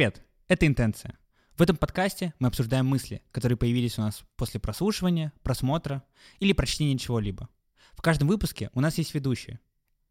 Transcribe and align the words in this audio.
Привет, 0.00 0.22
это 0.48 0.66
«Интенция». 0.66 1.18
В 1.58 1.60
этом 1.60 1.76
подкасте 1.76 2.32
мы 2.38 2.48
обсуждаем 2.48 2.86
мысли, 2.86 3.20
которые 3.32 3.58
появились 3.58 3.98
у 3.98 4.00
нас 4.00 4.24
после 4.36 4.58
прослушивания, 4.58 5.30
просмотра 5.42 6.02
или 6.38 6.54
прочтения 6.54 6.96
чего-либо. 6.96 7.50
В 7.92 8.00
каждом 8.00 8.26
выпуске 8.28 8.70
у 8.72 8.80
нас 8.80 8.96
есть 8.96 9.12
ведущие, 9.12 9.60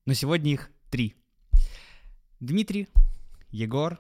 но 0.06 0.14
сегодня 0.14 0.52
их 0.52 0.70
три. 0.92 1.16
Дмитрий, 2.40 2.88
Егор, 3.50 4.00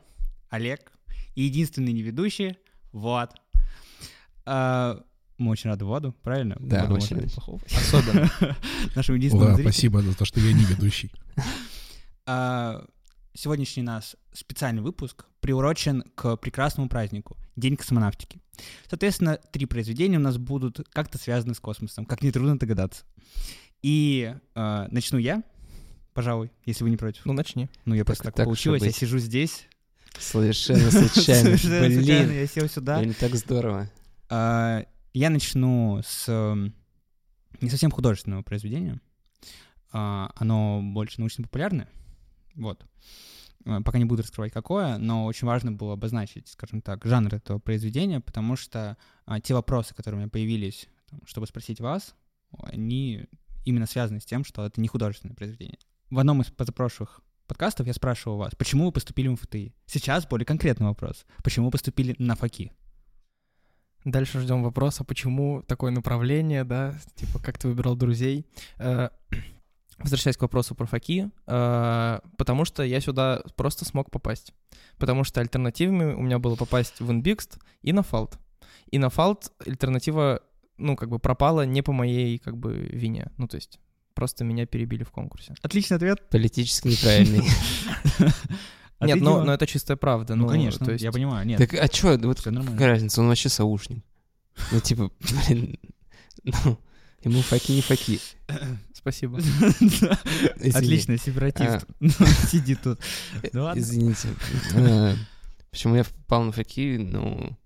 Олег 0.52 0.92
и 1.34 1.42
единственный 1.42 1.92
неведущий— 1.92 2.60
Влад. 2.92 3.34
А, 4.46 5.04
мы 5.40 5.50
очень 5.50 5.72
рады 5.72 5.86
Владу, 5.86 6.12
правильно? 6.22 6.56
Да, 6.60 6.86
Владу 6.86 7.04
очень 7.04 7.28
плохого. 7.32 7.62
Особенно. 7.66 8.30
Нашему 8.96 9.18
единственному 9.18 9.48
Ура, 9.48 9.56
зрителю. 9.56 9.74
спасибо 9.74 10.02
за 10.04 10.16
то, 10.16 10.24
что 10.24 10.40
я 10.40 10.54
не 10.54 10.66
ведущий. 10.66 11.12
Сегодняшний 13.40 13.84
наш 13.84 14.18
специальный 14.34 14.82
выпуск 14.82 15.24
приурочен 15.40 16.04
к 16.14 16.36
прекрасному 16.36 16.90
празднику— 16.90 17.38
День 17.56 17.78
космонавтики. 17.78 18.42
Соответственно, 18.90 19.38
три 19.38 19.66
произведения 19.66 20.18
у 20.18 20.20
нас 20.22 20.38
будут 20.38 20.86
как-то 20.92 21.18
связаны 21.18 21.54
с 21.54 21.62
космосом, 21.62 22.06
как 22.06 22.22
нетрудно 22.22 22.60
догадаться. 22.60 23.06
И 23.82 24.36
а, 24.56 24.90
начну 24.92 25.18
я, 25.20 25.44
пожалуй, 26.14 26.52
если 26.66 26.84
вы 26.84 26.90
не 26.90 26.98
против. 26.98 27.26
Ну, 27.26 27.32
начни. 27.32 27.70
Ну, 27.86 27.96
я 27.96 28.04
просто 28.04 28.26
так- 28.26 28.34
так, 28.34 28.38
так 28.40 28.46
получилось, 28.48 28.84
я 28.84 28.92
сижу 28.92 29.20
здесь. 29.20 29.70
Совершенно 30.20 30.92
случайно. 30.92 31.56
Совершенно 31.56 31.90
случайно 31.96 32.28
Блин, 32.28 32.40
я 32.42 32.46
сел 32.46 32.68
сюда. 32.68 33.00
блин, 33.00 33.16
так 33.18 33.34
здорово. 33.36 33.90
А, 34.28 34.86
Я 35.14 35.30
начну 35.30 36.02
с 36.06 36.28
м, 36.28 36.74
не 37.62 37.70
совсем 37.70 37.90
художественного 37.90 38.42
произведения. 38.42 39.00
А, 39.94 40.30
Оно 40.36 40.82
больше 40.84 41.22
научно-популярное. 41.22 41.88
Вот. 42.56 42.86
А, 43.66 43.82
Пока 43.82 43.98
не 43.98 44.06
буду 44.06 44.22
раскрывать 44.22 44.52
какое, 44.52 44.98
но 44.98 45.26
очень 45.26 45.48
важно 45.48 45.72
было 45.72 45.94
обозначить, 45.94 46.48
скажем 46.48 46.82
так, 46.82 47.06
жанр 47.06 47.36
этого 47.36 47.60
произведения, 47.60 48.20
потому 48.20 48.56
что 48.56 48.98
а, 49.26 49.40
те 49.40 49.54
вопросы, 49.54 49.94
которые 49.96 50.18
у 50.18 50.22
меня 50.22 50.30
появились, 50.30 50.88
там, 51.10 51.22
чтобы 51.26 51.48
спросить 51.48 51.80
вас, 51.80 52.16
они 52.64 53.28
именно 53.66 53.86
связаны 53.86 54.20
с 54.20 54.26
тем, 54.26 54.44
что 54.44 54.66
это 54.66 54.82
не 54.82 54.88
художественное 54.88 55.36
произведение. 55.36 55.80
В 56.10 56.20
одном 56.20 56.42
из 56.42 56.48
позапрошлых 56.48 57.22
подкастов 57.48 57.88
я 57.88 57.94
спрашивал 57.94 58.38
вас, 58.38 58.56
почему 58.56 58.86
вы 58.86 58.92
поступили 58.92 59.28
в 59.28 59.34
МФТИ. 59.34 59.74
Сейчас 59.86 60.26
более 60.26 60.46
конкретный 60.46 60.88
вопрос. 60.88 61.26
Почему 61.44 61.68
вы 61.68 61.72
поступили 61.72 62.16
на 62.18 62.36
ФАКИ? 62.36 62.72
Дальше 64.06 64.40
ждем 64.40 64.64
вопроса, 64.64 65.04
почему 65.04 65.62
такое 65.64 65.92
направление, 65.92 66.64
да, 66.64 66.96
типа, 67.16 67.40
как 67.40 67.58
ты 67.58 67.68
выбирал 67.68 67.96
друзей. 67.96 68.46
Возвращаясь 70.00 70.38
к 70.38 70.42
вопросу 70.42 70.76
про 70.76 70.86
ФАКИ, 70.86 71.30
э, 71.48 72.20
потому 72.38 72.66
что 72.66 72.84
я 72.84 73.02
сюда 73.02 73.42
просто 73.56 73.86
смог 73.86 74.12
попасть. 74.12 74.54
Потому 74.98 75.24
что 75.24 75.42
альтернативами 75.42 76.14
у 76.14 76.22
меня 76.22 76.40
было 76.40 76.56
попасть 76.56 77.00
в 77.00 77.12
ИНБИКСТ 77.12 77.60
и 77.82 77.92
на 77.92 78.04
ФАЛТ. 78.04 78.38
И 78.92 78.98
на 78.98 79.10
ФАЛТ 79.10 79.52
альтернатива, 79.66 80.42
ну, 80.78 80.96
как 80.96 81.10
бы 81.10 81.20
пропала 81.20 81.66
не 81.66 81.82
по 81.82 81.92
моей, 81.92 82.38
как 82.38 82.58
бы, 82.58 82.74
вине. 82.74 83.32
Ну, 83.38 83.48
то 83.48 83.56
есть 83.56 83.80
просто 84.14 84.44
меня 84.44 84.66
перебили 84.66 85.04
в 85.04 85.12
конкурсе. 85.12 85.56
Отличный 85.62 85.98
ответ. 85.98 86.30
Политически 86.30 86.88
неправильный. 86.88 87.44
Нет, 89.02 89.22
но, 89.22 89.54
это 89.54 89.66
чистая 89.66 89.98
правда. 89.98 90.36
Ну, 90.36 90.48
конечно, 90.48 90.92
я 90.92 91.12
понимаю. 91.12 91.46
Нет, 91.48 91.58
Так 91.58 91.74
а 91.74 91.88
чё, 91.88 92.18
вот 92.18 92.42
какая 92.42 92.88
разница, 92.88 93.22
он 93.22 93.28
вообще 93.28 93.50
соушник. 93.50 94.04
Ну, 94.72 94.80
типа, 94.82 95.12
блин, 95.20 95.78
ну, 96.44 96.78
ему 97.24 97.42
факи 97.42 97.72
не 97.72 97.82
факи. 97.82 98.20
Спасибо. 99.12 99.38
Отлично, 100.78 101.18
сепаратист. 101.18 101.86
Сидит 102.50 102.82
тут. 102.84 103.00
Да 103.54 103.64
ладно. 103.64 103.80
Извините. 103.80 104.30
Э, 104.76 105.16
Почему 105.72 105.96
я 105.96 106.04
попал 106.04 106.44
на 106.44 106.52
факи? 106.52 106.98
Ну, 106.98 107.58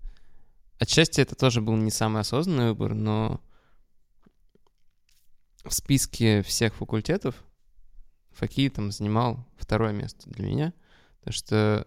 отчасти 0.78 1.20
это 1.20 1.34
тоже 1.34 1.60
был 1.60 1.76
не 1.76 1.90
самый 1.90 2.20
осознанный 2.20 2.68
выбор, 2.68 2.94
но 2.94 3.42
в 5.64 5.72
списке 5.72 6.42
всех 6.42 6.74
факультетов 6.74 7.34
факи 8.32 8.68
там 8.70 8.90
занимал 8.90 9.46
второе 9.56 9.92
место 9.92 10.30
для 10.30 10.46
меня, 10.46 10.72
потому 11.20 11.34
что 11.34 11.86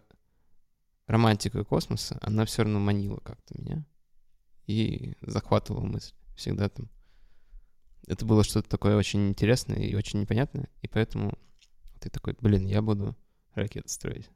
романтика 1.08 1.64
космоса, 1.64 2.18
она 2.22 2.46
все 2.46 2.64
равно 2.64 2.80
манила 2.80 3.18
как-то 3.18 3.60
меня 3.60 3.86
и 4.68 5.16
захватывала 5.22 5.86
мысль 5.86 6.14
всегда 6.36 6.70
там. 6.70 6.90
Это 8.08 8.26
было 8.26 8.44
что-то 8.44 8.70
такое 8.70 8.96
очень 8.96 9.28
интересное 9.30 9.78
и 9.80 9.94
очень 9.96 10.22
непонятное, 10.22 10.70
и 10.82 10.88
поэтому 10.88 11.38
ты 12.00 12.10
такой, 12.10 12.36
блин, 12.40 12.66
я 12.66 12.82
буду 12.82 13.16
ракеты 13.54 13.90
строить. 13.90 14.30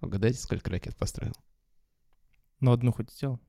Угадайте, 0.00 0.38
сколько 0.38 0.70
ракет 0.70 0.96
построил? 0.96 1.32
Но 2.60 2.72
одну 2.72 2.92
хоть 2.92 3.10
сделал. 3.10 3.40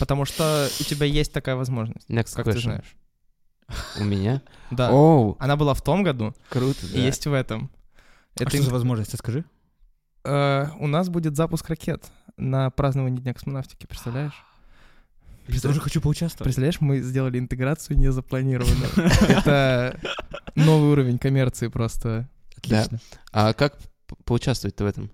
Потому 0.00 0.24
что 0.24 0.68
у 0.80 0.84
тебя 0.84 1.06
есть 1.06 1.32
такая 1.32 1.54
возможность, 1.54 2.08
Next 2.10 2.34
как 2.34 2.48
question. 2.48 2.52
ты 2.52 2.60
знаешь. 2.60 2.96
У 3.98 4.04
меня? 4.04 4.42
Да. 4.70 4.90
Оу, 4.90 5.36
Она 5.38 5.56
была 5.56 5.74
в 5.74 5.82
том 5.82 6.02
году, 6.02 6.34
круто, 6.48 6.84
и 6.86 6.92
да. 6.94 6.98
есть 6.98 7.26
в 7.26 7.32
этом. 7.32 7.70
А 8.36 8.42
Это 8.42 8.50
что 8.50 8.62
за 8.62 8.70
возможность, 8.72 9.16
скажи? 9.16 9.44
э, 10.24 10.66
у 10.80 10.86
нас 10.88 11.08
будет 11.08 11.36
запуск 11.36 11.68
ракет 11.68 12.10
на 12.36 12.70
празднование 12.70 13.20
Дня 13.20 13.32
космонавтики, 13.32 13.86
представляешь? 13.86 14.34
Я 15.48 15.60
тоже 15.60 15.80
хочу 15.80 16.00
поучаствовать. 16.00 16.44
Представляешь, 16.44 16.80
мы 16.80 17.00
сделали 17.00 17.38
интеграцию 17.38 17.98
незапланированную. 17.98 18.90
Это 19.28 20.00
новый 20.54 20.90
уровень 20.90 21.18
коммерции 21.18 21.68
просто. 21.68 22.28
Отлично. 22.56 23.00
А 23.32 23.52
как 23.52 23.76
поучаствовать-то 24.24 24.84
в 24.84 24.86
этом? 24.86 25.10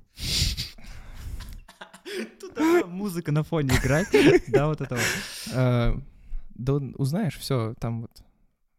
Тут 2.40 2.54
должна 2.54 2.86
музыка 2.86 3.32
на 3.32 3.42
фоне 3.42 3.74
играть. 3.76 4.08
Да, 4.48 4.66
вот 4.68 4.80
это 4.80 4.96
вот. 4.96 5.54
Э, 5.54 5.96
Да 6.54 6.74
узнаешь, 6.74 7.36
все, 7.38 7.74
там 7.80 8.02
вот 8.02 8.10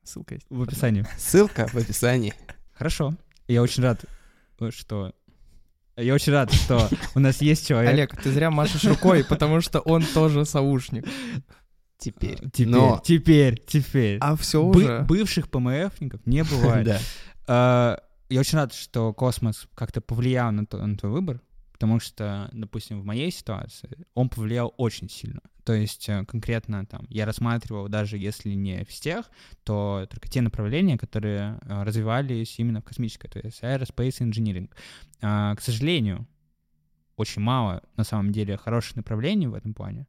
ссылка 0.04 0.36
есть. 0.36 0.46
В 0.50 0.62
описании. 0.62 1.06
Ссылка 1.18 1.68
в 1.68 1.76
описании. 1.76 2.34
Хорошо. 2.74 3.16
Я 3.48 3.62
очень 3.62 3.84
рад, 3.84 4.06
э, 4.60 4.70
что... 4.72 5.14
Я 6.02 6.14
очень 6.14 6.32
рад, 6.34 6.52
что 6.52 6.90
у 7.16 7.20
нас 7.20 7.42
есть 7.42 7.68
человек. 7.68 7.92
Олег, 7.94 8.22
ты 8.22 8.32
зря 8.32 8.52
машешь 8.52 8.84
рукой, 8.84 9.24
потому 9.24 9.62
что 9.62 9.80
он 9.80 10.04
тоже 10.04 10.46
саушник. 10.46 11.06
Теперь. 11.98 12.40
Теперь, 12.52 12.68
Но- 12.68 13.02
теперь, 13.04 13.62
теперь. 13.68 14.18
А 14.22 14.36
все 14.36 14.64
уже. 14.64 15.02
Бывших 15.08 15.50
ПМФников 15.50 16.22
не 16.26 16.44
бывает. 16.44 17.00
А, 17.48 17.98
Я 18.30 18.40
очень 18.40 18.58
рад, 18.60 18.74
что 18.74 19.14
космос 19.14 19.68
как-то 19.76 20.00
повлиял 20.00 20.52
на, 20.52 20.66
на 20.72 20.98
твой 20.98 21.12
выбор, 21.12 21.42
потому 21.82 22.00
что, 22.00 22.48
допустим, 22.54 23.02
в 23.02 23.06
моей 23.06 23.32
ситуации 23.32 24.06
он 24.14 24.30
повлиял 24.30 24.72
очень 24.78 25.10
сильно. 25.10 25.42
То 25.64 25.74
есть 25.74 26.08
э, 26.10 26.24
конкретно 26.26 26.86
там 26.86 27.08
я 27.10 27.26
рассматривал, 27.26 27.88
даже 27.90 28.20
если 28.20 28.54
не 28.54 28.84
физтех, 28.84 29.32
то 29.64 30.06
только 30.08 30.30
те 30.30 30.42
направления, 30.42 31.00
которые 31.00 31.60
э, 31.64 31.82
развивались 31.82 32.60
именно 32.60 32.82
в 32.82 32.84
космической, 32.84 33.30
то 33.30 33.40
есть 33.40 33.64
aerospace 33.64 34.20
engineering. 34.20 34.70
А, 35.24 35.56
К 35.56 35.62
сожалению, 35.62 36.28
очень 37.18 37.42
мало 37.42 37.82
на 37.98 38.04
самом 38.04 38.32
деле 38.32 38.58
хороших 38.58 38.96
направлений 38.96 39.48
в 39.48 39.56
этом 39.56 39.74
плане. 39.74 40.06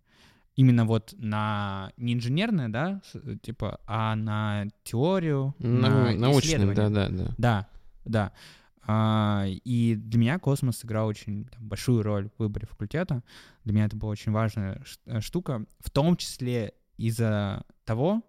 Именно 0.57 0.85
вот 0.85 1.15
на 1.17 1.91
не 1.97 2.13
инженерное, 2.13 2.69
да, 2.69 3.01
типа, 3.41 3.81
а 3.87 4.15
на 4.15 4.67
теорию, 4.85 5.55
на 5.59 5.89
Ну, 6.13 6.19
научным, 6.19 6.71
исследование. 6.71 6.75
да-да-да. 6.75 7.35
Да, 7.39 7.69
да. 8.05 8.25
А, 8.27 8.33
и 8.89 9.95
для 9.97 10.19
меня 10.19 10.39
космос 10.39 10.79
сыграл 10.79 11.07
очень 11.07 11.45
там, 11.47 11.69
большую 11.69 12.03
роль 12.03 12.29
в 12.31 12.41
выборе 12.41 12.67
факультета. 12.67 13.23
Для 13.65 13.73
меня 13.73 13.87
это 13.87 13.97
была 13.97 14.11
очень 14.11 14.33
важная 14.33 14.83
э, 15.07 15.21
штука, 15.21 15.65
в 15.79 15.91
том 15.91 16.17
числе 16.17 16.75
из-за 16.97 17.65
того, 17.85 18.23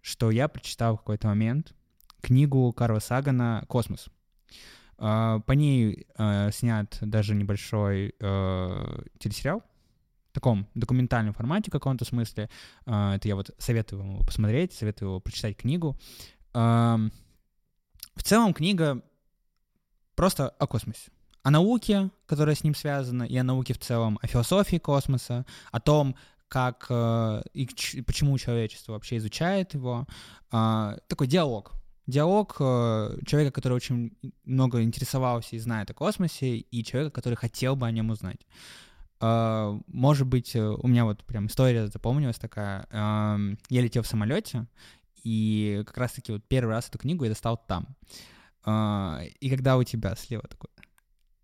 что 0.00 0.30
я 0.30 0.48
прочитал 0.48 0.94
в 0.94 0.98
какой-то 0.98 1.28
момент 1.28 1.74
книгу 2.20 2.72
Карла 2.72 3.00
Сагана 3.00 3.64
«Космос». 3.68 4.08
А, 4.98 5.40
По 5.40 5.52
ней 5.52 6.06
э, 6.16 6.50
снят 6.52 6.96
даже 7.00 7.34
небольшой 7.34 8.14
э, 8.20 9.02
телесериал 9.18 9.62
в 10.30 10.32
таком 10.32 10.68
документальном 10.74 11.34
формате 11.34 11.70
в 11.70 11.72
каком-то 11.72 12.04
смысле. 12.04 12.48
А, 12.86 13.16
Это 13.16 13.26
я 13.26 13.34
вот 13.34 13.50
советую 13.58 14.02
вам 14.02 14.10
его 14.12 14.24
посмотреть, 14.24 14.72
советую 14.72 15.08
его 15.08 15.20
прочитать 15.20 15.56
книгу. 15.56 15.98
В 16.52 17.10
целом 18.22 18.52
книга 18.54 19.02
просто 20.20 20.50
о 20.58 20.66
космосе. 20.66 21.10
О 21.44 21.50
науке, 21.50 22.10
которая 22.26 22.54
с 22.54 22.62
ним 22.62 22.74
связана, 22.74 23.22
и 23.22 23.38
о 23.38 23.42
науке 23.42 23.72
в 23.72 23.78
целом, 23.78 24.18
о 24.20 24.26
философии 24.26 24.76
космоса, 24.76 25.46
о 25.72 25.80
том, 25.80 26.14
как 26.46 26.88
э, 26.90 27.42
и 27.54 27.66
почему 28.02 28.36
человечество 28.36 28.92
вообще 28.92 29.16
изучает 29.16 29.72
его. 29.72 30.06
А, 30.50 30.98
Такой 31.08 31.26
диалог. 31.26 31.72
Диалог 32.06 32.56
э, 32.60 33.16
человека, 33.24 33.54
который 33.54 33.72
очень 33.72 34.12
много 34.44 34.82
интересовался 34.82 35.56
и 35.56 35.58
знает 35.58 35.90
о 35.90 35.94
космосе, 35.94 36.58
и 36.58 36.84
человека, 36.84 37.14
который 37.14 37.36
хотел 37.36 37.74
бы 37.74 37.86
о 37.86 37.90
нем 37.90 38.10
узнать. 38.10 38.46
А, 39.20 39.74
Может 39.86 40.26
быть, 40.26 40.54
э, 40.54 40.60
у 40.62 40.86
меня 40.86 41.06
вот 41.06 41.24
прям 41.24 41.46
история 41.46 41.86
запомнилась 41.86 42.38
такая. 42.38 42.86
Я 43.70 43.80
летел 43.80 44.02
в 44.02 44.06
самолете, 44.06 44.66
и 45.24 45.82
как 45.86 45.96
раз-таки 45.96 46.32
вот 46.32 46.44
первый 46.46 46.72
раз 46.72 46.90
эту 46.90 46.98
книгу 46.98 47.24
я 47.24 47.30
достал 47.30 47.56
там. 47.56 47.96
И 48.66 49.50
когда 49.50 49.76
у 49.76 49.82
тебя 49.84 50.14
слева 50.16 50.44
такой 50.48 50.68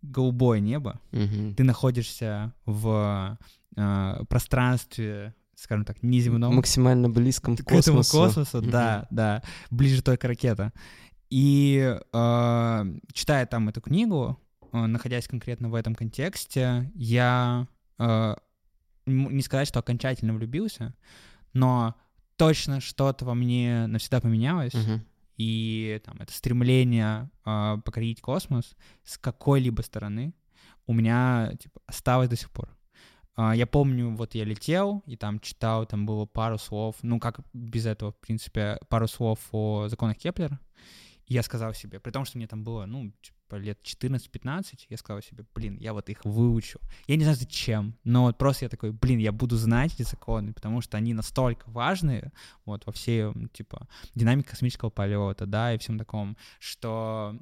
голубое 0.02 0.60
небо, 0.60 1.00
Мгм. 1.12 1.54
ты 1.54 1.64
находишься 1.64 2.52
в 2.64 3.38
э, 3.76 4.24
пространстве, 4.28 5.34
скажем 5.54 5.84
так, 5.84 6.02
неземном. 6.02 6.54
Максимально 6.54 7.08
близком 7.08 7.56
к 7.56 7.60
к 7.64 7.72
этому 7.72 7.98
космосу. 7.98 8.26
космосу, 8.26 8.58
Мгм. 8.58 8.70
да, 8.70 9.06
да, 9.10 9.42
ближе 9.70 10.02
только 10.02 10.28
ракета. 10.28 10.72
И 11.30 11.98
э, 12.12 12.84
читая 13.12 13.46
там 13.46 13.68
эту 13.68 13.80
книгу, 13.80 14.38
э, 14.72 14.86
находясь 14.86 15.26
конкретно 15.26 15.68
в 15.68 15.74
этом 15.74 15.94
контексте, 15.94 16.90
я 16.94 17.66
э, 17.98 18.36
не 19.06 19.42
сказать, 19.42 19.66
что 19.68 19.80
окончательно 19.80 20.34
влюбился, 20.34 20.94
но 21.52 21.94
точно 22.36 22.80
что-то 22.80 23.24
во 23.24 23.34
мне 23.34 23.86
навсегда 23.86 24.20
поменялось, 24.20 24.74
Мгм. 24.74 25.04
И 25.36 26.00
там 26.04 26.16
это 26.20 26.32
стремление 26.32 27.30
э, 27.44 27.78
покорить 27.84 28.20
космос 28.20 28.76
с 29.04 29.18
какой-либо 29.18 29.82
стороны 29.82 30.34
у 30.86 30.92
меня 30.92 31.52
типа, 31.58 31.80
осталось 31.86 32.28
до 32.28 32.36
сих 32.36 32.50
пор. 32.50 32.68
А, 33.34 33.54
Я 33.54 33.66
помню, 33.66 34.10
вот 34.14 34.34
я 34.34 34.44
летел, 34.44 35.02
и 35.06 35.16
там 35.16 35.40
читал, 35.40 35.86
там 35.86 36.06
было 36.06 36.26
пару 36.26 36.58
слов, 36.58 36.96
ну 37.02 37.18
как 37.20 37.40
без 37.52 37.86
этого, 37.86 38.12
в 38.12 38.18
принципе, 38.18 38.78
пару 38.88 39.08
слов 39.08 39.40
о 39.52 39.88
законах 39.88 40.16
Кеплера. 40.16 40.60
Я 41.28 41.42
сказал 41.42 41.74
себе, 41.74 41.98
при 41.98 42.10
том, 42.10 42.24
что 42.24 42.38
мне 42.38 42.46
там 42.46 42.62
было, 42.64 42.86
ну, 42.86 43.12
типа 43.22 43.56
лет 43.56 43.78
14-15, 43.82 44.86
я 44.88 44.96
сказал 44.96 45.22
себе, 45.22 45.44
блин, 45.54 45.76
я 45.78 45.92
вот 45.92 46.08
их 46.08 46.24
выучу. 46.24 46.80
Я 47.06 47.16
не 47.16 47.24
знаю 47.24 47.36
зачем, 47.36 47.94
но 48.04 48.24
вот 48.24 48.38
просто 48.38 48.64
я 48.64 48.68
такой, 48.68 48.92
блин, 48.92 49.18
я 49.18 49.32
буду 49.32 49.56
знать 49.56 49.94
эти 49.94 50.02
законы, 50.02 50.52
потому 50.52 50.80
что 50.80 50.96
они 50.96 51.14
настолько 51.14 51.68
важные, 51.70 52.32
вот, 52.64 52.86
во 52.86 52.92
всей, 52.92 53.32
типа, 53.52 53.88
динамике 54.14 54.50
космического 54.50 54.90
полета, 54.90 55.46
да, 55.46 55.74
и 55.74 55.78
всем 55.78 55.98
таком, 55.98 56.36
что 56.58 57.36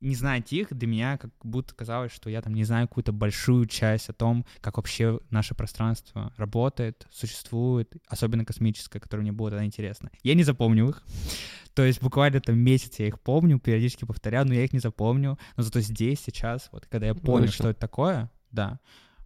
не 0.00 0.14
знать 0.14 0.52
их 0.52 0.68
для 0.70 0.86
меня 0.86 1.18
как 1.18 1.30
будто 1.42 1.74
казалось, 1.74 2.12
что 2.12 2.30
я 2.30 2.40
там 2.40 2.54
не 2.54 2.64
знаю 2.64 2.88
какую-то 2.88 3.12
большую 3.12 3.66
часть 3.66 4.08
о 4.08 4.12
том, 4.12 4.46
как 4.60 4.76
вообще 4.76 5.20
наше 5.30 5.54
пространство 5.54 6.32
работает, 6.36 7.06
существует, 7.10 7.92
особенно 8.06 8.44
космическое, 8.44 9.00
которое 9.00 9.22
мне 9.22 9.32
было 9.32 9.50
тогда 9.50 9.64
интересно. 9.64 10.10
Я 10.22 10.34
не 10.34 10.44
запомнил 10.44 10.90
их. 10.90 11.02
То 11.74 11.84
есть 11.84 12.02
буквально 12.02 12.40
там 12.40 12.58
месяц 12.58 12.98
я 12.98 13.06
их 13.06 13.20
помню, 13.20 13.58
периодически 13.58 14.04
повторяю, 14.04 14.46
но 14.46 14.54
я 14.54 14.64
их 14.64 14.72
не 14.72 14.80
запомню. 14.80 15.38
Но 15.56 15.62
зато 15.62 15.80
здесь, 15.80 16.20
сейчас, 16.20 16.68
вот 16.72 16.86
когда 16.86 17.06
я 17.06 17.14
понял, 17.14 17.46
Вышел. 17.46 17.54
что 17.54 17.68
это 17.70 17.80
такое, 17.80 18.30
да, 18.50 18.80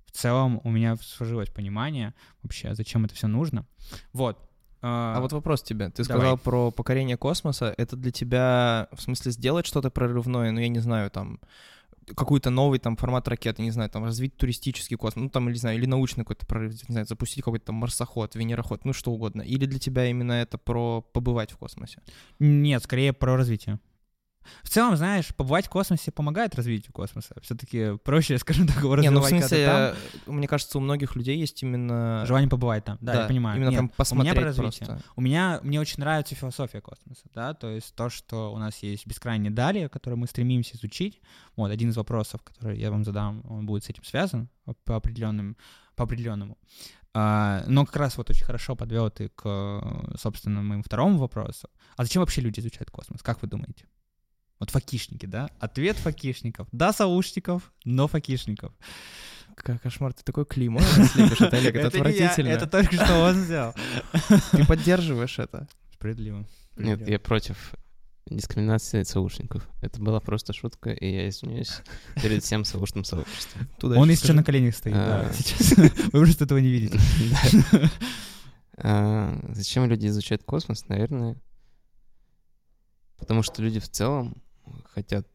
в 0.07 0.11
целом 0.13 0.61
у 0.65 0.71
меня 0.71 0.97
сложилось 0.97 1.51
понимание 1.51 2.15
вообще, 2.43 2.75
зачем 2.75 3.05
это 3.05 3.15
все 3.15 3.27
нужно. 3.29 3.67
Вот. 4.13 4.52
А 4.83 5.21
вот 5.21 5.33
вопрос 5.33 5.63
тебе. 5.63 5.91
Ты 5.91 6.05
Давай. 6.05 6.21
сказал 6.21 6.39
про 6.39 6.71
покорение 6.71 7.17
космоса. 7.17 7.73
Это 7.77 7.97
для 7.97 8.11
тебя, 8.11 8.89
в 8.93 9.01
смысле, 9.01 9.31
сделать 9.31 9.67
что-то 9.67 9.91
прорывное, 9.91 10.51
ну, 10.51 10.61
я 10.61 10.69
не 10.69 10.81
знаю, 10.81 11.11
там, 11.11 11.39
какой-то 12.17 12.51
новый 12.51 12.79
там 12.79 12.97
формат 12.97 13.29
ракеты, 13.29 13.63
не 13.63 13.71
знаю, 13.71 13.91
там, 13.91 14.05
развить 14.05 14.37
туристический 14.37 14.97
космос, 14.97 15.23
ну, 15.23 15.31
там, 15.31 15.45
или, 15.47 15.55
не 15.55 15.61
знаю, 15.61 15.79
или 15.79 15.87
научный 15.87 16.25
какой-то 16.25 16.47
прорыв, 16.47 16.73
не 16.89 16.93
знаю, 16.93 17.07
запустить 17.07 17.45
какой-то 17.45 17.67
там 17.67 17.77
марсоход, 17.77 18.35
венероход, 18.35 18.85
ну, 18.85 18.93
что 18.93 19.13
угодно. 19.13 19.43
Или 19.43 19.67
для 19.67 19.79
тебя 19.79 20.07
именно 20.07 20.33
это 20.33 20.59
про 20.59 21.01
побывать 21.01 21.53
в 21.53 21.59
космосе? 21.59 22.01
Нет, 22.41 22.83
скорее 22.83 23.13
про 23.13 23.37
развитие. 23.37 23.79
В 24.63 24.69
целом, 24.69 24.97
знаешь, 24.97 25.35
побывать 25.35 25.67
в 25.67 25.71
космосе 25.71 26.11
помогает 26.11 26.55
развитию 26.55 26.93
космоса. 26.93 27.35
Все-таки 27.43 27.97
проще, 28.05 28.39
скажем 28.41 28.67
так, 28.67 28.79
его 28.79 28.97
Не, 28.97 29.11
ну, 29.11 29.21
в 29.21 29.27
смысле, 29.27 29.95
там. 30.27 30.35
мне 30.35 30.49
кажется, 30.49 30.79
у 30.79 30.81
многих 30.81 31.17
людей 31.17 31.39
есть 31.39 31.63
именно... 31.63 32.25
Желание 32.27 32.49
побывать 32.49 32.85
там, 32.85 32.99
да, 33.01 33.23
я 33.23 33.29
понимаю. 33.29 33.57
Именно 33.57 33.71
Нет, 33.71 33.77
там 33.77 33.85
у 33.85 33.89
меня 33.89 33.95
посмотреть 33.97 34.35
про 34.35 34.45
развитие. 34.45 34.87
просто. 34.87 35.05
У 35.17 35.21
меня, 35.21 35.61
мне 35.63 35.81
очень 35.81 36.01
нравится 36.01 36.35
философия 36.35 36.81
космоса, 36.81 37.23
да, 37.35 37.55
то 37.55 37.69
есть 37.69 37.95
то, 37.95 38.09
что 38.09 38.53
у 38.53 38.59
нас 38.59 38.79
есть 38.79 39.07
бескрайние 39.07 39.51
дали, 39.51 39.89
которые 39.89 40.19
мы 40.19 40.27
стремимся 40.27 40.77
изучить. 40.77 41.21
Вот, 41.57 41.71
один 41.71 41.91
из 41.91 41.97
вопросов, 41.97 42.43
который 42.43 42.79
я 42.79 42.91
вам 42.91 43.05
задам, 43.05 43.43
он 43.49 43.67
будет 43.67 43.85
с 43.85 43.91
этим 43.91 44.05
связан 44.05 44.49
по 44.85 44.97
определенным, 44.97 45.57
по 45.97 46.05
определенному. 46.05 46.57
А, 47.15 47.65
но 47.67 47.85
как 47.85 47.97
раз 47.97 48.17
вот 48.17 48.31
очень 48.31 48.45
хорошо 48.45 48.75
подвел 48.75 49.11
ты 49.11 49.29
к, 49.29 50.15
собственно, 50.17 50.63
моему 50.63 50.83
второму 50.83 51.19
вопросу. 51.19 51.69
А 51.97 52.05
зачем 52.05 52.21
вообще 52.21 52.41
люди 52.41 52.61
изучают 52.61 52.91
космос? 52.91 53.23
Как 53.23 53.43
вы 53.43 53.49
думаете? 53.49 53.87
Вот 54.63 54.71
факишники, 54.71 55.27
да? 55.27 55.51
Ответ 55.59 55.97
факишников. 55.97 56.69
Да, 56.71 56.93
соушников, 56.93 57.73
но 57.85 58.07
факишников. 58.07 58.73
Какой 59.57 59.77
кошмар, 59.81 60.13
ты 60.13 60.23
такой 60.23 60.47
клеймо 60.47 60.79
наследуешь 60.97 61.41
от 61.41 61.53
Олега, 61.53 61.81
это 61.81 61.89
отвратительно. 61.89 62.47
это 62.47 62.69
только 62.69 62.95
что 62.95 63.19
он 63.25 63.35
сделал. 63.35 63.75
Ты 64.53 64.65
поддерживаешь 64.65 65.41
это. 65.41 65.67
Справедливо. 65.95 66.47
Нет, 66.77 67.09
я 67.09 67.19
против 67.19 67.75
дискриминации 68.27 69.03
соушников. 69.03 69.69
Это 69.81 70.01
была 70.01 70.21
просто 70.21 70.53
шутка, 70.53 70.91
и 70.91 71.13
я 71.13 71.29
извиняюсь 71.29 71.81
перед 72.23 72.45
всем 72.45 72.65
соушным 72.65 73.03
сообществом. 73.03 73.67
Туда 73.81 73.99
Он 73.99 74.09
еще 74.09 74.33
на 74.33 74.45
коленях 74.45 74.77
стоит, 74.77 74.95
да, 74.95 75.27
А. 75.29 75.33
сейчас. 75.33 75.77
Вы 75.77 76.11
просто 76.21 76.45
этого 76.45 76.59
не 76.59 76.69
видите. 76.69 77.01
Да. 77.73 77.91
А, 78.77 79.41
Зачем 79.55 79.87
люди 79.87 80.07
изучают 80.07 80.45
космос? 80.45 80.87
Наверное, 80.87 81.37
потому 83.19 83.43
что 83.43 83.61
люди 83.61 83.81
в 83.81 83.89
целом 83.89 84.41
хотят 84.93 85.27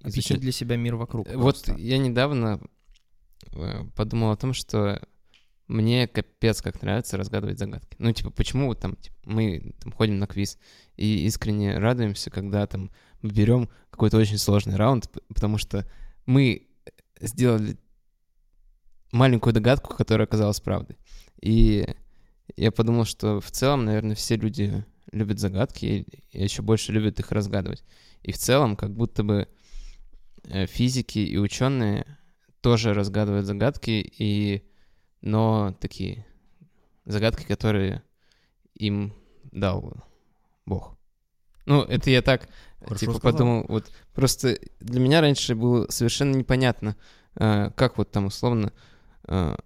Объяснить 0.00 0.24
изучать 0.24 0.40
для 0.40 0.52
себя 0.52 0.76
мир 0.76 0.96
вокруг. 0.96 1.28
Э, 1.28 1.36
Вот 1.36 1.62
просто. 1.62 1.74
я 1.74 1.98
недавно 1.98 2.60
э, 3.52 3.84
подумал 3.94 4.30
о 4.30 4.36
том, 4.36 4.52
что 4.52 5.00
мне 5.68 6.08
капец 6.08 6.62
как 6.62 6.82
нравится 6.82 7.16
разгадывать 7.16 7.58
загадки. 7.58 7.94
Ну, 7.98 8.12
типа, 8.12 8.30
почему 8.30 8.66
вот 8.66 8.80
там 8.80 8.96
типа, 8.96 9.16
мы 9.24 9.74
там, 9.80 9.92
ходим 9.92 10.18
на 10.18 10.26
квиз 10.26 10.58
и 10.96 11.26
искренне 11.26 11.78
радуемся, 11.78 12.30
когда 12.30 12.66
там 12.66 12.90
мы 13.22 13.30
берем 13.30 13.68
какой-то 13.90 14.16
очень 14.16 14.38
сложный 14.38 14.76
раунд, 14.76 15.08
потому 15.28 15.58
что 15.58 15.86
мы 16.26 16.66
сделали 17.20 17.76
маленькую 19.12 19.52
догадку, 19.52 19.94
которая 19.94 20.26
оказалась 20.26 20.60
правдой. 20.60 20.96
И 21.40 21.86
я 22.56 22.72
подумал, 22.72 23.04
что 23.04 23.40
в 23.40 23.50
целом, 23.50 23.84
наверное, 23.84 24.16
все 24.16 24.36
люди 24.36 24.84
любят 25.12 25.38
загадки 25.38 25.84
и, 26.30 26.42
еще 26.42 26.62
больше 26.62 26.92
любят 26.92 27.18
их 27.18 27.32
разгадывать. 27.32 27.84
И 28.22 28.32
в 28.32 28.38
целом, 28.38 28.76
как 28.76 28.94
будто 28.94 29.22
бы 29.22 29.48
э, 30.44 30.66
физики 30.66 31.18
и 31.18 31.36
ученые 31.36 32.18
тоже 32.60 32.92
разгадывают 32.92 33.46
загадки, 33.46 33.90
и... 34.18 34.62
но 35.22 35.76
такие 35.80 36.26
загадки, 37.04 37.44
которые 37.44 38.02
им 38.74 39.14
дал 39.52 39.94
Бог. 40.66 40.96
Ну, 41.66 41.82
это 41.82 42.10
я 42.10 42.22
так, 42.22 42.48
Хорошо 42.80 42.96
типа, 42.96 43.12
сказал. 43.14 43.32
подумал, 43.32 43.64
вот 43.68 43.90
просто 44.14 44.58
для 44.80 45.00
меня 45.00 45.20
раньше 45.20 45.54
было 45.54 45.86
совершенно 45.88 46.34
непонятно, 46.36 46.96
э, 47.36 47.70
как 47.76 47.98
вот 47.98 48.10
там 48.10 48.26
условно 48.26 48.72
э, 49.28 49.56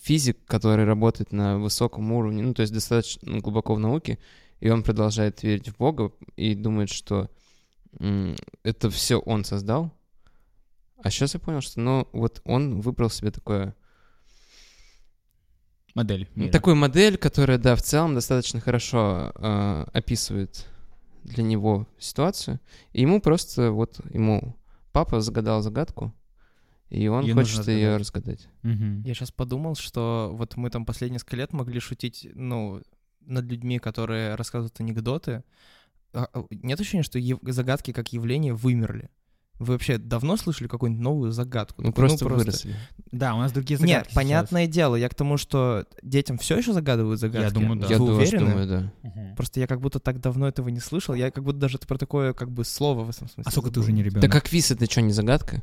физик, 0.00 0.38
который 0.46 0.84
работает 0.84 1.32
на 1.32 1.58
высоком 1.58 2.12
уровне, 2.12 2.42
ну, 2.42 2.54
то 2.54 2.62
есть 2.62 2.72
достаточно 2.72 3.40
глубоко 3.40 3.74
в 3.74 3.80
науке, 3.80 4.18
и 4.60 4.68
он 4.70 4.82
продолжает 4.82 5.42
верить 5.42 5.68
в 5.68 5.76
Бога 5.76 6.12
и 6.36 6.54
думает, 6.54 6.90
что 6.90 7.30
это 8.62 8.90
все 8.90 9.18
он 9.18 9.44
создал. 9.44 9.92
А 11.02 11.10
сейчас 11.10 11.34
я 11.34 11.40
понял, 11.40 11.60
что, 11.60 11.80
ну, 11.80 12.08
вот 12.12 12.40
он 12.44 12.80
выбрал 12.80 13.10
себе 13.10 13.30
такое, 13.30 13.74
Модель. 15.94 16.28
мира. 16.34 16.52
такую 16.52 16.76
модель, 16.76 17.16
которая, 17.16 17.58
да, 17.58 17.74
в 17.74 17.82
целом 17.82 18.14
достаточно 18.14 18.60
хорошо 18.60 19.32
э, 19.34 19.86
описывает 19.92 20.66
для 21.24 21.42
него 21.42 21.88
ситуацию. 21.98 22.60
И 22.92 23.00
ему 23.00 23.20
просто, 23.20 23.72
вот, 23.72 24.00
ему 24.12 24.56
папа 24.92 25.20
загадал 25.20 25.62
загадку, 25.62 26.14
и 26.90 27.06
он 27.08 27.24
Её 27.24 27.34
хочет 27.34 27.66
ее 27.68 27.96
разгадать. 27.96 28.48
Мгм. 28.62 29.02
Я 29.02 29.14
сейчас 29.14 29.30
подумал, 29.30 29.76
что 29.76 30.30
вот 30.34 30.56
мы 30.56 30.70
там 30.70 30.84
последние 30.84 31.14
несколько 31.16 31.36
лет 31.36 31.52
могли 31.52 31.80
шутить, 31.80 32.28
ну, 32.34 32.82
над 33.20 33.44
людьми, 33.46 33.78
которые 33.78 34.34
рассказывают 34.34 34.78
анекдоты. 34.80 35.44
А, 36.12 36.26
а, 36.32 36.44
Нет 36.50 36.80
ощущения, 36.80 37.04
что 37.04 37.18
ев- 37.18 37.38
загадки 37.42 37.92
как 37.92 38.12
явление 38.12 38.54
вымерли? 38.54 39.08
Вы 39.60 39.74
вообще 39.74 39.98
давно 39.98 40.36
слышали 40.38 40.68
какую-нибудь 40.68 41.02
новую 41.04 41.32
загадку? 41.32 41.82
Ну, 41.82 41.90
Такую, 41.90 42.08
просто 42.08 42.26
выросли. 42.26 42.74
Да, 43.12 43.34
у 43.34 43.38
нас 43.38 43.52
другие 43.52 43.78
Нет, 43.78 43.88
загадки 43.88 44.08
сейчас. 44.08 44.14
понятное 44.16 44.66
дело, 44.66 44.96
я 44.96 45.08
к 45.10 45.14
тому, 45.14 45.36
что 45.36 45.84
детям 46.02 46.38
все 46.38 46.56
еще 46.56 46.72
загадывают 46.72 47.20
загадки. 47.20 47.52
думаю, 47.52 47.78
да. 47.78 47.86
Вы 47.88 47.92
Я 47.92 48.00
уверены? 48.02 48.50
думаю, 48.50 48.66
да. 48.66 49.34
Просто 49.36 49.60
я 49.60 49.66
как 49.66 49.80
будто 49.80 50.00
так 50.00 50.18
давно 50.20 50.48
этого 50.48 50.70
не 50.70 50.80
слышал. 50.80 51.14
Я 51.14 51.30
как 51.30 51.44
будто 51.44 51.58
даже 51.58 51.76
про 51.78 51.98
такое 51.98 52.32
как 52.32 52.50
бы 52.50 52.64
слово 52.64 53.04
в 53.04 53.10
этом 53.10 53.28
смысле. 53.28 53.44
А 53.46 53.50
сколько 53.50 53.70
ты 53.70 53.80
уже 53.80 53.92
не 53.92 54.02
ребенок? 54.02 54.22
Да 54.22 54.28
как 54.28 54.44
квиз, 54.48 54.70
это 54.70 54.90
что, 54.90 55.02
не 55.02 55.12
загадка? 55.12 55.62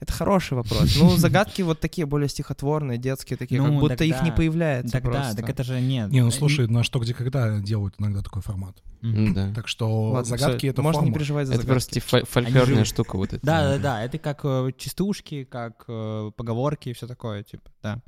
Это 0.00 0.12
хороший 0.12 0.52
вопрос. 0.54 0.96
Ну, 0.96 1.16
загадки 1.16 1.62
вот 1.62 1.80
такие 1.80 2.06
более 2.06 2.28
стихотворные, 2.28 2.98
детские 2.98 3.36
такие, 3.36 3.60
как 3.60 3.68
Ну, 3.70 3.80
будто 3.80 4.04
их 4.04 4.14
не 4.16 4.18
тогда- 4.20 4.32
появляется 4.36 4.92
Так 4.92 5.02
да, 5.04 5.10
просто. 5.10 5.36
так 5.36 5.48
это 5.50 5.64
же 5.64 5.80
нет. 5.80 6.10
Не, 6.12 6.22
ну 6.22 6.30
слушай, 6.30 6.68
на 6.68 6.84
что, 6.84 7.00
где, 7.00 7.14
когда 7.14 7.58
делают 7.58 7.96
иногда 7.98 8.22
такой 8.22 8.42
формат. 8.42 8.76
Ну 9.02 9.34
да. 9.34 9.52
Так 9.54 9.66
что 9.66 10.10
Ладно, 10.10 10.36
загадки 10.36 10.66
это 10.66 10.82
Можно 10.82 11.00
не 11.00 11.04
форма. 11.06 11.14
переживать 11.14 11.46
за 11.48 11.54
Это 11.54 11.62
загадки. 11.62 11.94
просто 11.94 12.00
фоль- 12.16 12.26
фольклорная 12.26 12.84
штука 12.84 13.16
вот 13.16 13.32
эта. 13.32 13.44
Да, 13.44 13.70
да, 13.70 13.78
да, 13.78 14.04
это 14.04 14.18
как 14.18 14.40
э, 14.44 14.70
частушки, 14.76 15.42
как 15.44 15.84
э, 15.88 16.30
поговорки 16.36 16.90
и 16.90 16.92
все 16.92 17.08
такое, 17.08 17.42
типа, 17.42 17.68
да. 17.82 18.00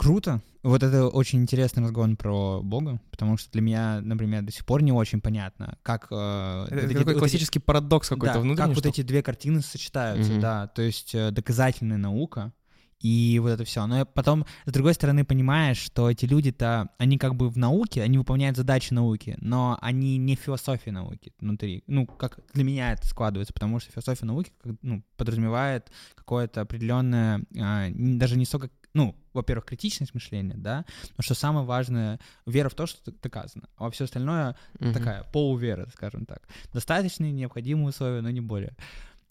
Круто. 0.00 0.40
Вот 0.62 0.82
это 0.82 1.08
очень 1.08 1.40
интересный 1.42 1.82
разгон 1.82 2.16
про 2.16 2.62
Бога, 2.62 3.00
потому 3.10 3.36
что 3.36 3.50
для 3.52 3.60
меня, 3.60 4.00
например, 4.02 4.42
до 4.42 4.50
сих 4.52 4.64
пор 4.64 4.82
не 4.82 4.92
очень 4.92 5.20
понятно, 5.20 5.76
как... 5.82 6.06
э, 6.10 6.66
Это 6.70 6.74
вот 6.74 6.84
эти- 6.84 6.88
такой 6.88 7.04
вот 7.04 7.10
эти- 7.12 7.18
классический 7.18 7.58
парадокс 7.58 8.08
какой-то 8.08 8.34
да, 8.34 8.40
внутренний. 8.40 8.56
как 8.68 8.74
вот 8.76 8.78
что- 8.78 8.88
эти 8.88 9.02
две 9.02 9.22
картины 9.22 9.60
сочетаются, 9.60 10.32
Мгм. 10.32 10.40
да, 10.40 10.66
то 10.68 10.80
есть 10.82 11.14
э, 11.14 11.30
доказательная 11.32 11.98
наука 11.98 12.52
и 12.98 13.38
вот 13.42 13.48
это 13.50 13.64
все. 13.64 13.86
Но 13.86 13.98
я 13.98 14.04
потом, 14.06 14.44
с 14.66 14.72
другой 14.72 14.92
стороны, 14.94 15.24
понимаешь, 15.24 15.78
что 15.78 16.10
эти 16.10 16.24
люди-то, 16.26 16.90
они 16.98 17.16
как 17.18 17.34
бы 17.34 17.48
в 17.50 17.56
науке, 17.58 18.02
они 18.02 18.16
выполняют 18.18 18.56
задачи 18.58 18.92
науки, 18.94 19.36
но 19.40 19.78
они 19.82 20.16
не 20.18 20.34
философия 20.34 20.92
науки 20.92 21.32
внутри. 21.40 21.84
Ну, 21.86 22.06
как 22.06 22.38
для 22.54 22.64
меня 22.64 22.92
это 22.92 23.06
складывается, 23.06 23.52
потому 23.54 23.80
что 23.80 23.92
философия 23.92 24.24
науки 24.26 24.50
ну, 24.82 25.02
подразумевает 25.16 25.90
какое-то 26.14 26.62
определенное, 26.62 27.42
а, 27.58 27.88
н- 27.88 28.18
даже 28.18 28.36
не 28.38 28.44
столько, 28.46 28.70
ну, 28.92 29.14
во-первых, 29.32 29.66
критичность 29.66 30.14
мышления, 30.14 30.56
да, 30.56 30.84
но 31.16 31.22
что 31.22 31.34
самое 31.34 31.66
важное, 31.66 32.18
вера 32.46 32.68
в 32.68 32.74
то, 32.74 32.86
что 32.86 33.12
доказано, 33.22 33.68
а 33.76 33.90
все 33.90 34.04
остальное 34.04 34.56
Мгм. 34.78 34.92
такая 34.92 35.22
полувера, 35.32 35.88
скажем 35.94 36.26
так. 36.26 36.42
Достаточные, 36.72 37.32
необходимые 37.32 37.88
условия, 37.88 38.20
но 38.20 38.30
не 38.30 38.40
более. 38.40 38.76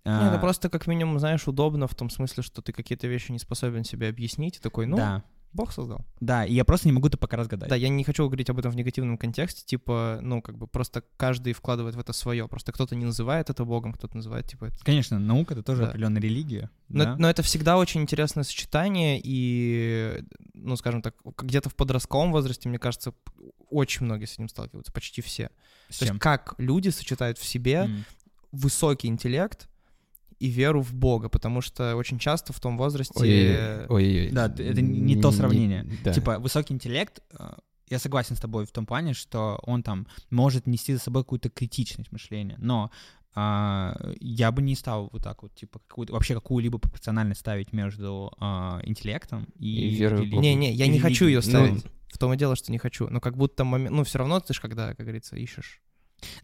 Не, 0.06 0.12
это 0.27 0.38
А, 0.38 0.39
просто 0.39 0.70
как 0.70 0.88
минимум, 0.88 1.20
знаешь, 1.20 1.48
удобно 1.48 1.88
в 1.88 1.94
том 1.94 2.10
смысле, 2.10 2.41
что 2.41 2.62
ты 2.62 2.72
какие-то 2.72 3.08
вещи 3.08 3.32
не 3.32 3.39
способен 3.39 3.84
себе 3.84 4.08
объяснить, 4.08 4.58
и 4.58 4.60
такой, 4.60 4.86
ну, 4.86 4.98
да, 4.98 5.24
Бог 5.51 5.72
создал. 5.72 6.06
да, 6.20 6.46
и 6.46 6.53
я 6.53 6.63
просто 6.63 6.88
не 6.88 6.91
могу 6.91 7.08
это 7.08 7.18
пока 7.18 7.38
разгадать. 7.38 7.70
Да, 7.70 7.75
я 7.75 7.89
не 7.89 8.03
хочу 8.03 8.25
говорить 8.25 8.50
об 8.50 8.60
этом 8.60 8.72
в 8.72 8.75
негативном 8.75 9.18
контексте, 9.18 9.65
типа, 9.65 10.20
ну, 10.22 10.41
как 10.41 10.58
бы 10.58 10.68
просто 10.68 11.03
каждый 11.18 11.53
вкладывает 11.53 11.96
в 11.96 12.00
это 12.00 12.13
свое. 12.13 12.48
Просто 12.48 12.72
кто-то 12.72 12.96
не 12.96 13.06
называет 13.06 13.50
это 13.50 13.65
Богом, 13.65 13.94
кто-то 13.94 14.15
называет, 14.18 14.48
типа, 14.48 14.65
это... 14.65 14.77
Конечно, 14.84 15.18
наука— 15.20 15.53
это 15.56 15.63
тоже 15.63 15.82
Да. 15.82 15.88
определенная 15.89 16.22
религия. 16.22 16.70
Но, 16.88 17.03
да. 17.03 17.15
но 17.18 17.29
это 17.29 17.41
всегда 17.44 17.77
очень 17.77 18.01
интересное 18.01 18.44
сочетание, 18.44 19.20
и, 19.24 20.24
ну, 20.53 20.75
скажем 20.75 21.01
так, 21.01 21.15
где-то 21.38 21.70
в 21.70 21.75
подростковом 21.75 22.32
возрасте, 22.32 22.70
мне 22.70 22.79
кажется, 22.79 23.13
очень 23.70 24.06
многие 24.06 24.25
с 24.25 24.34
этим 24.34 24.50
сталкиваются, 24.50 24.91
почти 24.91 25.22
все. 25.22 25.50
С 25.89 26.00
То 26.00 26.06
чем? 26.06 26.15
есть 26.15 26.24
как 26.24 26.56
люди 26.58 26.89
сочетают 26.89 27.38
в 27.38 27.46
себе 27.46 27.75
М. 27.86 28.03
высокий 28.51 29.08
интеллект 29.08 29.68
и 30.39 30.48
веру 30.48 30.81
в 30.81 30.93
Бога, 30.93 31.29
потому 31.29 31.62
что 31.62 31.96
очень 31.96 32.17
часто 32.17 32.53
в 32.53 32.60
том 32.60 32.77
возрасте... 32.77 33.13
Ой-ой-ой. 33.19 33.86
Ой-ой-ой. 33.88 34.31
Да, 34.31 34.46
это 34.46 34.81
не- 34.81 35.15
не 35.15 35.22
то 35.22 35.31
сравнение. 35.31 35.86
да. 36.03 36.13
Типа, 36.13 36.39
высокий 36.39 36.74
интеллект, 36.74 37.22
э, 37.38 37.53
я 37.89 38.00
согласен 38.00 38.36
с 38.36 38.39
тобой 38.39 38.65
в 38.65 38.72
том 38.72 38.86
плане, 38.86 39.13
что 39.13 39.60
он 39.63 39.84
там 39.84 40.08
может 40.29 40.67
нести 40.67 40.93
за 40.93 41.00
собой 41.00 41.24
какую-то 41.24 41.50
критичность 41.50 42.12
мышления, 42.12 42.55
но 42.60 42.91
а, 43.36 43.96
я 44.19 44.51
бы 44.51 44.62
не 44.62 44.75
стал 44.75 45.10
вот 45.12 45.24
так 45.24 45.43
вот, 45.43 45.53
типа, 45.53 45.79
какую-то, 45.88 46.13
вообще 46.13 46.34
какую-либо 46.34 46.79
пропорциональность 46.79 47.41
ставить 47.41 47.74
между 47.74 48.34
а, 48.39 48.81
интеллектом 48.84 49.48
и, 49.60 49.88
И 49.88 49.96
верой. 49.96 50.27
Бога. 50.27 50.41
Не-не, 50.41 50.72
я 50.74 50.86
И 50.86 50.89
не 50.89 51.00
хочу 51.00 51.25
ее. 51.25 51.38
Ну, 51.38 51.41
ставить. 51.41 51.86
В 52.08 52.17
том 52.17 52.34
и 52.34 52.38
дело, 52.38 52.55
что 52.55 52.72
не 52.72 52.79
хочу. 52.79 53.08
Но 53.08 53.19
как 53.19 53.38
будто 53.38 53.63
момент... 53.63 53.96
Ну, 53.96 54.03
все 54.03 54.17
равно 54.17 54.39
ты 54.39 54.53
ж 54.53 54.60
когда, 54.60 54.89
как 54.96 55.05
говорится, 55.05 55.36
ищешь. 55.36 55.81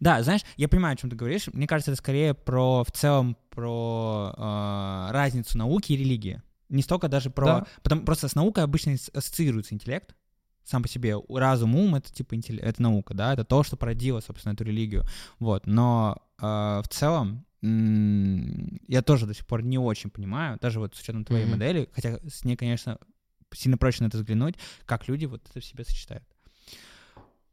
Да, 0.00 0.22
знаешь, 0.22 0.42
я 0.56 0.68
понимаю, 0.68 0.94
о 0.94 0.96
чем 0.96 1.10
ты 1.10 1.16
говоришь. 1.16 1.48
Мне 1.52 1.66
кажется, 1.66 1.90
это 1.92 1.98
скорее 1.98 2.34
про 2.34 2.82
в 2.84 2.90
целом 2.92 3.36
про 3.50 4.34
э, 4.36 5.12
разницу 5.12 5.56
науки 5.58 5.92
и 5.92 5.96
религии. 5.96 6.42
Не 6.68 6.82
столько 6.82 7.08
даже 7.08 7.30
про. 7.30 7.46
Да. 7.46 7.66
Потому 7.82 8.02
просто 8.02 8.28
с 8.28 8.34
наукой 8.34 8.64
обычно 8.64 8.92
ас- 8.92 9.10
ассоциируется 9.14 9.74
интеллект. 9.74 10.14
Сам 10.64 10.82
по 10.82 10.88
себе 10.88 11.16
разум, 11.28 11.76
ум 11.76 11.94
это 11.94 12.12
типа 12.12 12.34
интелле- 12.34 12.60
это 12.60 12.82
наука, 12.82 13.14
да, 13.14 13.32
это 13.34 13.44
то, 13.44 13.62
что 13.62 13.76
породило, 13.76 14.20
собственно, 14.20 14.52
эту 14.52 14.64
религию. 14.64 15.04
Вот. 15.38 15.66
Но 15.66 16.16
э, 16.40 16.44
в 16.82 16.88
целом 16.90 17.44
я 17.62 19.02
тоже 19.02 19.26
до 19.26 19.34
сих 19.34 19.46
пор 19.46 19.62
не 19.62 19.78
очень 19.78 20.10
понимаю, 20.10 20.58
даже 20.60 20.78
вот 20.80 20.94
с 20.94 21.00
учетом 21.00 21.24
твоей 21.24 21.44
Мгм. 21.44 21.52
модели, 21.54 21.88
хотя 21.92 22.18
с 22.28 22.44
ней, 22.44 22.56
конечно, 22.56 22.98
сильно 23.52 23.78
проще 23.78 24.02
на 24.04 24.08
это 24.08 24.18
взглянуть, 24.18 24.56
как 24.84 25.08
люди 25.08 25.24
вот 25.26 25.42
это 25.48 25.60
в 25.60 25.64
себе 25.64 25.84
сочетают. 25.84 26.24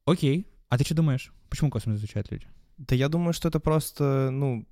Окей. 0.05 0.47
А 0.73 0.77
ты 0.79 0.83
что 0.83 0.95
думаешь? 0.95 1.31
Почему 1.51 1.69
космос 1.69 1.97
изучают 1.99 2.31
люди? 2.31 2.47
Да 2.79 2.95
я 2.95 3.07
думаю, 3.07 3.33
что 3.33 3.47
это 3.47 3.59
просто, 3.59 4.29
ну, 4.31 4.65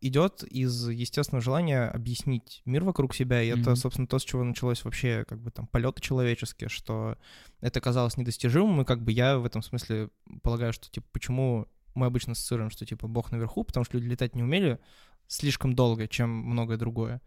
идет 0.00 0.42
из 0.42 0.88
естественного 0.88 1.40
желания 1.40 1.84
объяснить 1.84 2.62
мир 2.64 2.82
вокруг 2.82 3.14
себя, 3.14 3.40
и 3.40 3.46
это, 3.46 3.60
Мгм. 3.70 3.76
собственно, 3.76 4.08
то, 4.08 4.18
с 4.18 4.24
чего 4.24 4.42
началось 4.42 4.84
вообще, 4.84 5.24
как 5.28 5.40
бы, 5.40 5.52
там, 5.52 5.68
полеты 5.68 6.02
человеческие, 6.02 6.68
что 6.68 7.16
это 7.60 7.80
казалось 7.80 8.16
недостижимым, 8.16 8.80
и 8.80 8.84
как 8.84 9.04
бы 9.04 9.12
я 9.12 9.38
в 9.38 9.44
этом 9.44 9.62
смысле 9.62 10.10
полагаю, 10.42 10.72
что, 10.72 10.90
типа, 10.90 11.06
почему 11.12 11.68
мы 11.94 12.06
обычно 12.06 12.32
ассоциируем, 12.32 12.70
что, 12.70 12.84
типа, 12.84 13.06
Бог 13.06 13.30
наверху, 13.30 13.62
потому 13.62 13.84
что 13.84 13.98
люди 13.98 14.08
летать 14.08 14.34
не 14.34 14.42
умели 14.42 14.80
слишком 15.28 15.74
долго, 15.76 16.08
чем 16.08 16.28
многое 16.28 16.76
другое. 16.76 17.22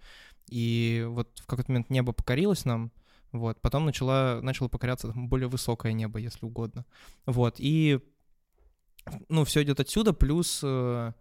И 0.49 1.05
вот 1.07 1.39
в 1.39 1.45
какой-то 1.45 1.71
момент 1.71 1.89
небо 1.89 2.11
покорилось 2.11 2.65
нам, 2.65 2.91
вот, 3.31 3.61
потом 3.61 3.85
начала, 3.85 4.39
начало 4.41 4.67
покоряться 4.67 5.11
более 5.15 5.47
высокое 5.47 5.93
небо, 5.93 6.19
если 6.19 6.45
угодно. 6.45 6.85
Вот, 7.25 7.55
и 7.59 7.99
ну, 9.29 9.45
все 9.45 9.63
идет 9.63 9.79
отсюда, 9.79 10.13
плюс, 10.13 10.61
э, 10.63 11.11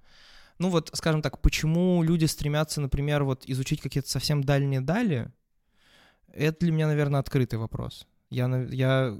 ну 0.58 0.68
вот, 0.70 0.90
скажем 0.94 1.22
так, 1.22 1.40
почему 1.40 2.02
люди 2.02 2.24
стремятся, 2.24 2.80
например, 2.80 3.24
вот 3.24 3.44
изучить 3.46 3.80
какие-то 3.80 4.08
совсем 4.08 4.42
дальние 4.42 4.80
дали, 4.80 5.32
это 6.32 6.60
для 6.60 6.72
меня, 6.72 6.86
наверное, 6.86 7.20
открытый 7.20 7.58
вопрос. 7.58 8.06
Я, 8.30 8.46
я 8.70 9.16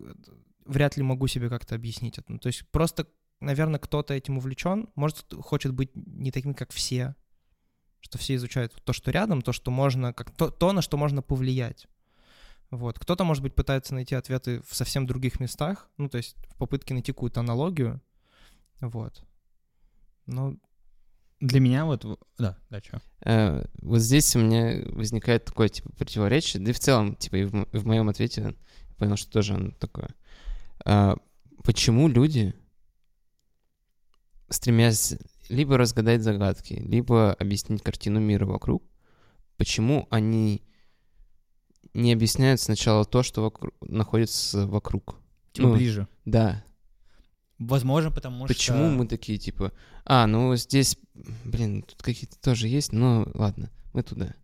вряд 0.65 0.97
ли 0.97 1.03
могу 1.03 1.27
себе 1.27 1.49
как-то 1.49 1.75
объяснить 1.75 2.19
это. 2.19 2.33
Ну, 2.33 2.39
то 2.39 2.49
есть 2.49 2.69
просто, 2.71 3.07
наверное, 3.41 3.81
кто-то 3.81 4.15
этим 4.15 4.39
увлечен, 4.39 4.89
может, 4.95 5.33
хочет 5.41 5.73
быть 5.73 5.91
не 5.95 6.31
таким, 6.31 6.55
как 6.55 6.73
все, 6.73 7.15
что 8.01 8.19
все 8.19 8.35
изучают 8.37 8.75
то, 8.85 8.93
что 8.93 9.11
рядом, 9.11 9.43
то, 9.43 9.53
что 9.53 9.71
можно, 9.71 10.13
как 10.13 10.31
то, 10.31 10.51
то 10.51 10.73
на 10.73 10.83
что 10.83 10.97
можно 10.97 11.23
повлиять. 11.23 11.87
Вот. 12.71 12.99
Кто-то, 12.99 13.25
может 13.25 13.43
быть, 13.43 13.55
пытается 13.55 13.95
найти 13.95 14.15
ответы 14.15 14.63
в 14.67 14.75
совсем 14.75 15.07
других 15.07 15.41
местах, 15.41 15.89
ну, 15.97 16.09
то 16.09 16.19
есть 16.19 16.37
в 16.51 16.57
попытке 16.57 16.95
найти 16.95 17.13
какую-то 17.13 17.41
аналогию, 17.41 18.01
вот. 18.81 19.25
Ну, 20.27 20.59
Для 21.41 21.61
меня 21.61 21.85
вот... 21.87 22.05
Да, 22.37 22.59
да, 22.69 22.81
что? 22.81 23.01
Э, 23.25 23.65
вот 23.81 24.01
здесь 24.01 24.37
у 24.37 24.41
меня 24.41 24.83
возникает 24.93 25.47
такое, 25.47 25.69
типа, 25.69 25.91
противоречие, 25.93 26.63
да 26.63 26.71
и 26.71 26.75
в 26.75 26.79
целом, 26.79 27.17
типа, 27.17 27.37
и 27.37 27.45
в, 27.45 27.67
в 27.73 27.87
моем 27.87 28.09
ответе 28.09 28.41
я 28.43 28.55
понял, 28.97 29.17
что 29.17 29.31
тоже 29.31 29.55
оно 29.55 29.71
такое. 29.73 30.11
А, 30.85 31.17
почему 31.65 32.09
люди, 32.09 32.55
стремясь 34.51 35.17
либо 35.49 35.79
разгадать 35.79 36.23
загадки, 36.23 36.75
либо 36.75 37.33
объяснить 37.33 37.83
картину 37.83 38.21
мира 38.21 38.45
вокруг, 38.45 38.83
почему 39.57 40.07
они 40.11 40.63
не 41.99 42.13
объясняют 42.13 42.61
сначала 42.61 43.05
то, 43.05 43.23
что 43.23 43.43
вокруг, 43.43 43.75
находится 43.81 44.67
вокруг? 44.67 45.17
Типа 45.53 45.69
Ну, 45.69 45.75
ближе. 45.75 46.09
Да. 46.25 46.65
Возможно, 47.59 48.11
потому 48.13 48.47
Почему 48.47 48.87
что... 48.87 48.97
мы 48.97 49.07
такие, 49.07 49.39
типа, 49.39 49.73
а, 50.05 50.27
ну 50.27 50.55
здесь, 50.55 50.97
блин, 51.45 51.83
тут 51.83 52.01
какие-то 52.01 52.39
тоже 52.41 52.69
есть, 52.69 52.93
но 52.93 53.27
ладно, 53.35 53.71
мы 53.93 54.03
туда. 54.05 54.35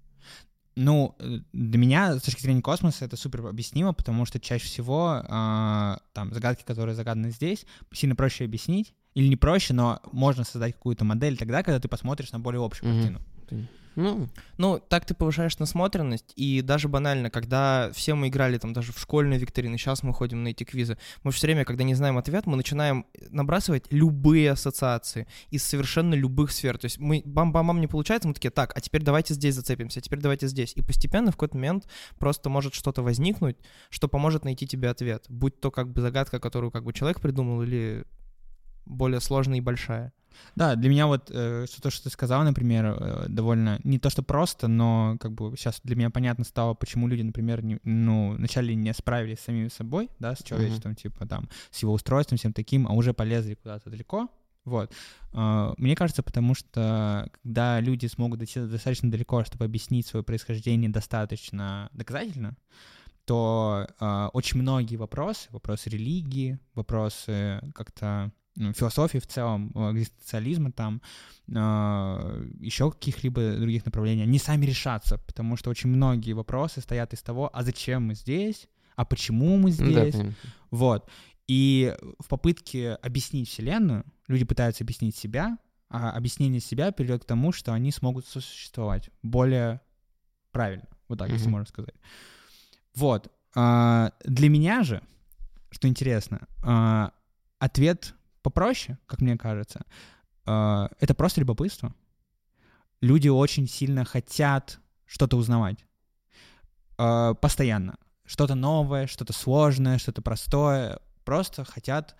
Ну, 0.76 1.14
э, 1.20 1.38
для 1.52 1.78
меня, 1.78 2.18
с 2.18 2.23
точки 2.23 2.42
зрения 2.42 2.61
космоса, 2.61 3.04
это 3.04 3.16
супер 3.16 3.46
объяснимо, 3.46 3.92
потому 3.92 4.25
что 4.25 4.40
чаще 4.40 4.66
всего 4.66 5.23
а, 5.28 6.00
там 6.12 6.34
загадки, 6.34 6.64
которые 6.64 6.96
загаданы 6.96 7.30
здесь, 7.30 7.66
сильно 7.92 8.16
проще 8.16 8.44
объяснить. 8.44 8.94
Или 9.14 9.28
не 9.28 9.37
проще, 9.37 9.75
но 9.75 10.00
можно 10.11 10.42
создать 10.42 10.73
какую-то 10.75 11.04
модель 11.04 11.37
тогда, 11.37 11.62
когда 11.62 11.78
ты 11.78 11.87
посмотришь 11.87 12.32
на 12.32 12.40
более 12.40 12.64
общую 12.64 12.92
Мгм. 12.92 12.99
картину. 12.99 13.68
Ну, 13.96 14.28
Ну, 14.56 14.80
так 14.88 15.04
ты 15.04 15.14
повышаешь 15.14 15.58
насмотренность, 15.58 16.32
и 16.36 16.60
даже 16.62 16.88
банально, 16.88 17.30
когда 17.30 17.90
все 17.92 18.14
мы 18.14 18.28
играли 18.28 18.58
там 18.58 18.72
даже 18.72 18.92
в 18.92 18.98
школьные 18.98 19.38
викторины, 19.38 19.78
сейчас 19.78 20.02
мы 20.02 20.12
ходим 20.12 20.42
на 20.42 20.48
эти 20.48 20.64
квизы, 20.64 20.98
мы 21.22 21.32
все 21.32 21.46
время, 21.46 21.64
когда 21.64 21.84
не 21.84 21.94
знаем 21.94 22.18
ответ, 22.18 22.46
мы 22.46 22.56
начинаем 22.56 23.06
набрасывать 23.30 23.84
любые 23.90 24.52
ассоциации 24.52 25.26
из 25.50 25.64
совершенно 25.64 26.14
любых 26.14 26.50
сфер. 26.52 26.78
То 26.78 26.86
есть 26.86 26.98
мы 26.98 27.22
бам-бам-бам 27.24 27.80
не 27.80 27.86
получается, 27.86 28.28
мы 28.28 28.34
такие, 28.34 28.50
так, 28.50 28.76
а 28.76 28.80
теперь 28.80 29.02
давайте 29.02 29.34
здесь 29.34 29.54
зацепимся, 29.54 30.00
а 30.00 30.02
теперь 30.02 30.20
давайте 30.20 30.48
здесь. 30.48 30.72
И 30.76 30.82
постепенно 30.82 31.30
в 31.30 31.36
какой-то 31.36 31.56
момент 31.56 31.88
просто 32.18 32.50
может 32.50 32.74
что-то 32.74 33.02
возникнуть, 33.02 33.56
что 33.90 34.08
поможет 34.08 34.44
найти 34.44 34.66
тебе 34.66 34.90
ответ. 34.90 35.26
Будь 35.28 35.60
то 35.60 35.70
как 35.70 35.92
бы 35.92 36.00
загадка, 36.00 36.40
которую 36.40 36.70
как 36.70 36.84
бы 36.84 36.92
человек 36.92 37.20
придумал, 37.20 37.62
или 37.62 38.04
более 38.86 39.20
сложная 39.20 39.58
и 39.58 39.62
большая. 39.62 40.12
Да, 40.56 40.76
для 40.76 40.90
меня 40.90 41.06
вот 41.06 41.30
э, 41.32 41.66
то, 41.80 41.90
что 41.90 42.04
ты 42.04 42.10
сказал, 42.10 42.44
например, 42.44 42.86
э, 42.86 43.26
довольно 43.28 43.80
не 43.84 43.98
то, 43.98 44.10
что 44.10 44.22
просто, 44.22 44.68
но 44.68 45.16
как 45.20 45.32
бы 45.32 45.56
сейчас 45.56 45.80
для 45.84 45.96
меня 45.96 46.10
понятно 46.10 46.44
стало, 46.44 46.74
почему 46.74 47.08
люди, 47.08 47.22
например, 47.22 47.64
не, 47.64 47.78
ну, 47.84 48.34
вначале 48.34 48.74
не 48.74 48.92
справились 48.94 49.40
с 49.40 49.44
самим 49.44 49.70
собой, 49.70 50.10
да, 50.18 50.34
с 50.34 50.42
человечеством, 50.42 50.94
типа 50.94 51.26
там, 51.26 51.48
с 51.70 51.82
его 51.82 51.92
устройством, 51.92 52.38
всем 52.38 52.52
таким, 52.52 52.86
а 52.86 52.92
уже 52.92 53.12
полезли 53.14 53.54
куда-то 53.54 53.90
далеко. 53.90 54.28
Вот. 54.64 54.92
Э, 55.32 55.74
Мне 55.76 55.94
кажется, 55.94 56.22
потому 56.22 56.54
что 56.54 57.28
когда 57.42 57.80
люди 57.80 58.06
смогут 58.06 58.38
дойти 58.38 58.60
достаточно 58.60 59.10
далеко, 59.10 59.44
чтобы 59.44 59.64
объяснить 59.64 60.06
свое 60.06 60.22
происхождение 60.24 60.90
достаточно 60.90 61.90
доказательно, 61.92 62.56
то 63.24 63.86
э, 64.00 64.28
очень 64.32 64.60
многие 64.60 64.96
вопросы, 64.96 65.48
вопросы 65.50 65.90
религии, 65.90 66.58
вопросы 66.74 67.60
как-то 67.74 68.32
философии 68.56 69.18
в 69.18 69.26
целом, 69.26 69.73
экзистенциализма 69.92 70.73
там, 70.73 71.02
еще 71.46 72.90
каких-либо 72.90 73.56
других 73.56 73.84
направлений, 73.84 74.23
они 74.23 74.38
сами 74.38 74.64
решатся, 74.66 75.18
потому 75.18 75.56
что 75.56 75.70
очень 75.70 75.90
многие 75.90 76.32
вопросы 76.32 76.80
стоят 76.80 77.12
из 77.12 77.23
того, 77.23 77.50
а 77.52 77.62
зачем 77.62 78.04
мы 78.04 78.14
здесь, 78.14 78.68
а 78.96 79.04
почему 79.04 79.56
мы 79.56 79.70
да, 79.70 79.76
здесь, 79.76 80.14
понятно. 80.14 80.40
вот. 80.70 81.11
И 81.46 81.94
в 82.18 82.28
попытке 82.28 82.92
объяснить 82.94 83.49
Вселенную 83.50 84.04
люди 84.28 84.44
пытаются 84.44 84.84
объяснить 84.84 85.16
себя, 85.16 85.58
а 85.90 86.11
объяснение 86.12 86.61
себя 86.61 86.90
приведет 86.92 87.25
к 87.25 87.26
тому, 87.26 87.52
что 87.52 87.73
они 87.73 87.90
смогут 87.92 88.26
сосуществовать 88.26 89.11
более 89.23 89.80
правильно, 90.52 90.88
вот 91.08 91.18
так, 91.18 91.28
если 91.30 91.44
Мгм. 91.44 91.52
можно 91.52 91.66
сказать. 91.66 91.94
Вот. 92.94 93.30
А, 93.54 94.12
Для 94.25 94.49
меня 94.49 94.82
же, 94.84 95.02
что 95.70 95.87
интересно, 95.88 96.49
а, 96.62 97.12
ответ 97.58 98.14
попроще, 98.44 98.96
как 99.06 99.20
мне 99.20 99.36
кажется. 99.36 99.84
А, 100.46 100.88
Это 101.00 101.14
просто 101.14 101.40
любопытство. 101.40 101.94
Люди 103.00 103.28
очень 103.28 103.66
сильно 103.66 104.04
хотят 104.04 104.78
что-то 105.06 105.36
узнавать. 105.36 105.84
А, 106.98 107.34
Постоянно. 107.34 107.96
Что-то 108.26 108.54
новое, 108.54 109.06
что-то 109.06 109.32
сложное, 109.32 109.98
что-то 109.98 110.22
простое. 110.22 110.98
Просто 111.24 111.64
хотят 111.64 112.16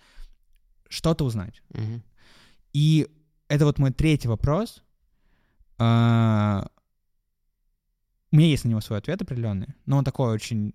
что-то 0.89 1.25
узнать. 1.25 1.61
Мгм. 1.69 2.03
И 2.73 3.07
это 3.47 3.65
вот 3.65 3.79
мой 3.79 3.91
третий 3.91 4.27
вопрос. 4.27 4.83
А, 5.77 6.67
У 8.31 8.35
меня 8.35 8.47
есть 8.47 8.65
на 8.65 8.69
него 8.69 8.81
свой 8.81 8.99
ответ 8.99 9.21
определенный, 9.21 9.67
но 9.85 9.97
он 9.97 10.03
такой 10.03 10.33
очень 10.33 10.73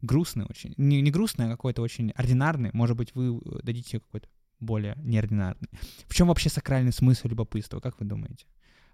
грустный, 0.00 0.46
очень. 0.48 0.74
Не, 0.76 1.02
не 1.02 1.10
грустный, 1.10 1.46
а 1.46 1.50
какой-то 1.50 1.82
очень 1.82 2.10
ординарный. 2.12 2.70
Может 2.72 2.96
быть, 2.96 3.14
вы 3.14 3.40
дадите 3.62 4.00
какой-то 4.00 4.28
более 4.64 4.96
неординарный. 5.02 5.68
В 6.06 6.14
чем 6.14 6.28
вообще 6.28 6.48
сакральный 6.48 6.92
смысл 6.92 7.28
любопытства, 7.28 7.80
как 7.80 7.98
вы 8.00 8.06
думаете? 8.06 8.46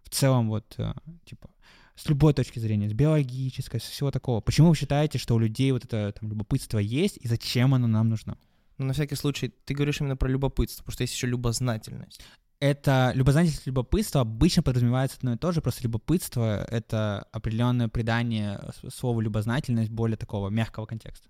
В 0.03 0.11
целом, 0.11 0.49
вот, 0.49 0.75
а, 0.79 0.97
типа, 1.25 1.49
с 1.95 2.09
любой 2.09 2.33
точки 2.35 2.59
зрения, 2.59 2.89
с 2.89 2.93
биологической, 2.95 3.81
с 3.81 3.85
всего 3.85 4.11
такого. 4.11 4.41
Почему 4.41 4.71
вы 4.71 4.77
считаете, 4.77 5.19
что 5.19 5.35
у 5.35 5.39
людей 5.39 5.71
вот 5.73 5.85
это 5.85 6.15
там, 6.19 6.31
любопытство 6.31 6.79
есть, 6.79 7.19
и 7.19 7.29
зачем 7.29 7.75
оно 7.75 7.87
нам 7.87 8.09
нужно? 8.09 8.39
Ну, 8.79 8.87
на 8.87 8.93
всякий 8.95 9.17
случай, 9.17 9.49
ты 9.49 9.75
говоришь 9.75 10.01
именно 10.01 10.17
про 10.17 10.29
любопытство, 10.29 10.83
потому 10.83 10.95
что 10.95 11.03
есть 11.03 11.15
еще 11.15 11.27
любознательность. 11.27 12.23
это 12.61 13.13
любознательность 13.15 13.67
любопытство 13.67 14.21
обычно 14.21 14.63
подразумевается 14.63 15.17
одно 15.19 15.35
и 15.35 15.37
то 15.37 15.53
же, 15.53 15.61
просто 15.61 15.83
любопытство— 15.83 16.65
это 16.71 17.27
определенное 17.33 17.89
придание 17.89 18.61
слову 18.95 19.21
любознательность 19.21 19.91
более 19.91 20.17
такого 20.17 20.51
мягкого 20.51 20.87
контекста. 20.87 21.29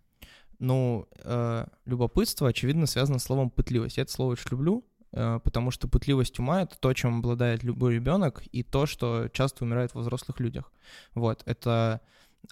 Ну, 0.61 1.09
э, 1.25 1.67
любопытство, 1.87 2.49
очевидно, 2.49 2.87
связано 2.87 3.19
с 3.19 3.25
словом 3.25 3.51
пытливость. 3.51 3.97
Я 3.97 4.03
это 4.03 4.13
слово 4.13 4.33
очень 4.33 4.51
люблю, 4.51 4.85
э, 5.13 5.41
потому 5.43 5.71
что 5.71 5.89
пытливость 5.89 6.39
ума— 6.39 6.63
это 6.65 6.79
то, 6.79 6.93
чем 6.93 7.19
обладает 7.19 7.65
любой 7.65 7.95
ребенок, 7.95 8.43
и 8.53 8.63
то, 8.63 8.85
что 8.85 9.29
часто 9.29 9.65
умирает 9.65 9.95
во 9.95 10.03
взрослых 10.03 10.39
людях. 10.39 10.71
Вот, 11.15 11.43
это 11.47 12.03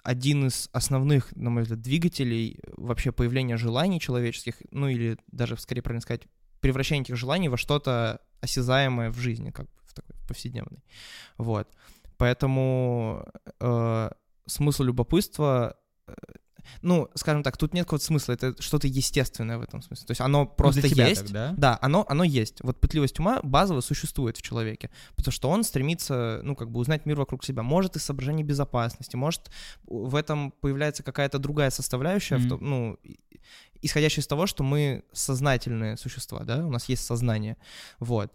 один 0.03 0.47
из 0.47 0.69
основных, 0.71 1.35
на 1.35 1.51
мой 1.51 1.63
взгляд, 1.63 1.81
двигателей 1.81 2.59
вообще 2.77 3.11
появления 3.11 3.57
желаний 3.57 3.99
человеческих, 3.99 4.55
ну 4.71 4.87
или 4.87 5.17
даже, 5.31 5.55
скорее 5.57 5.83
правильно 5.83 6.01
сказать, 6.01 6.23
превращение 6.61 7.03
этих 7.03 7.15
желаний 7.15 7.47
во 7.47 7.57
что-то 7.57 8.21
осязаемое 8.41 9.11
в 9.11 9.17
жизни, 9.17 9.51
как 9.51 9.67
в 9.85 9.93
такой 9.93 10.15
повседневной. 10.27 10.83
Вот. 11.37 11.69
Поэтому 12.17 13.25
э, 13.59 14.09
смысл 14.47 14.83
любопытства 14.83 15.77
э, 16.07 16.13
ну, 16.81 17.09
скажем 17.15 17.43
так, 17.43 17.57
тут 17.57 17.73
нет 17.73 17.85
какого-то 17.85 18.05
смысла, 18.05 18.33
это 18.33 18.59
что-то 18.61 18.87
естественное 18.87 19.57
в 19.57 19.61
этом 19.61 19.81
смысле. 19.81 20.05
То 20.07 20.11
есть 20.11 20.21
оно 20.21 20.45
просто 20.45 20.81
Ну, 20.81 20.87
для 20.87 20.89
тебя 20.95 21.07
есть. 21.07 21.21
так, 21.23 21.31
да? 21.31 21.53
Да, 21.57 21.79
оно, 21.81 22.05
оно 22.09 22.23
есть. 22.23 22.57
Вот 22.61 22.79
пытливость 22.79 23.19
ума 23.19 23.39
базово 23.43 23.81
существует 23.81 24.37
в 24.37 24.41
человеке, 24.41 24.89
потому 25.15 25.31
что 25.31 25.49
он 25.49 25.63
стремится, 25.63 26.41
ну, 26.43 26.55
как 26.55 26.71
бы 26.71 26.79
узнать 26.79 27.05
мир 27.05 27.17
вокруг 27.17 27.43
себя. 27.43 27.63
Может, 27.63 27.95
из 27.95 28.03
соображений 28.03 28.43
безопасности, 28.43 29.15
может, 29.15 29.49
в 29.85 30.15
этом 30.15 30.51
появляется 30.51 31.03
какая-то 31.03 31.39
другая 31.39 31.69
составляющая, 31.69 32.37
в 32.37 32.41
Мгм. 32.41 32.49
том- 32.49 32.63
ну, 32.69 32.99
исходящая 33.81 34.21
из 34.23 34.27
того, 34.27 34.45
что 34.45 34.63
мы 34.63 35.03
сознательные 35.13 35.97
существа, 35.97 36.43
да, 36.43 36.65
у 36.65 36.69
нас 36.71 36.89
есть 36.89 37.05
сознание, 37.05 37.57
вот. 37.99 38.31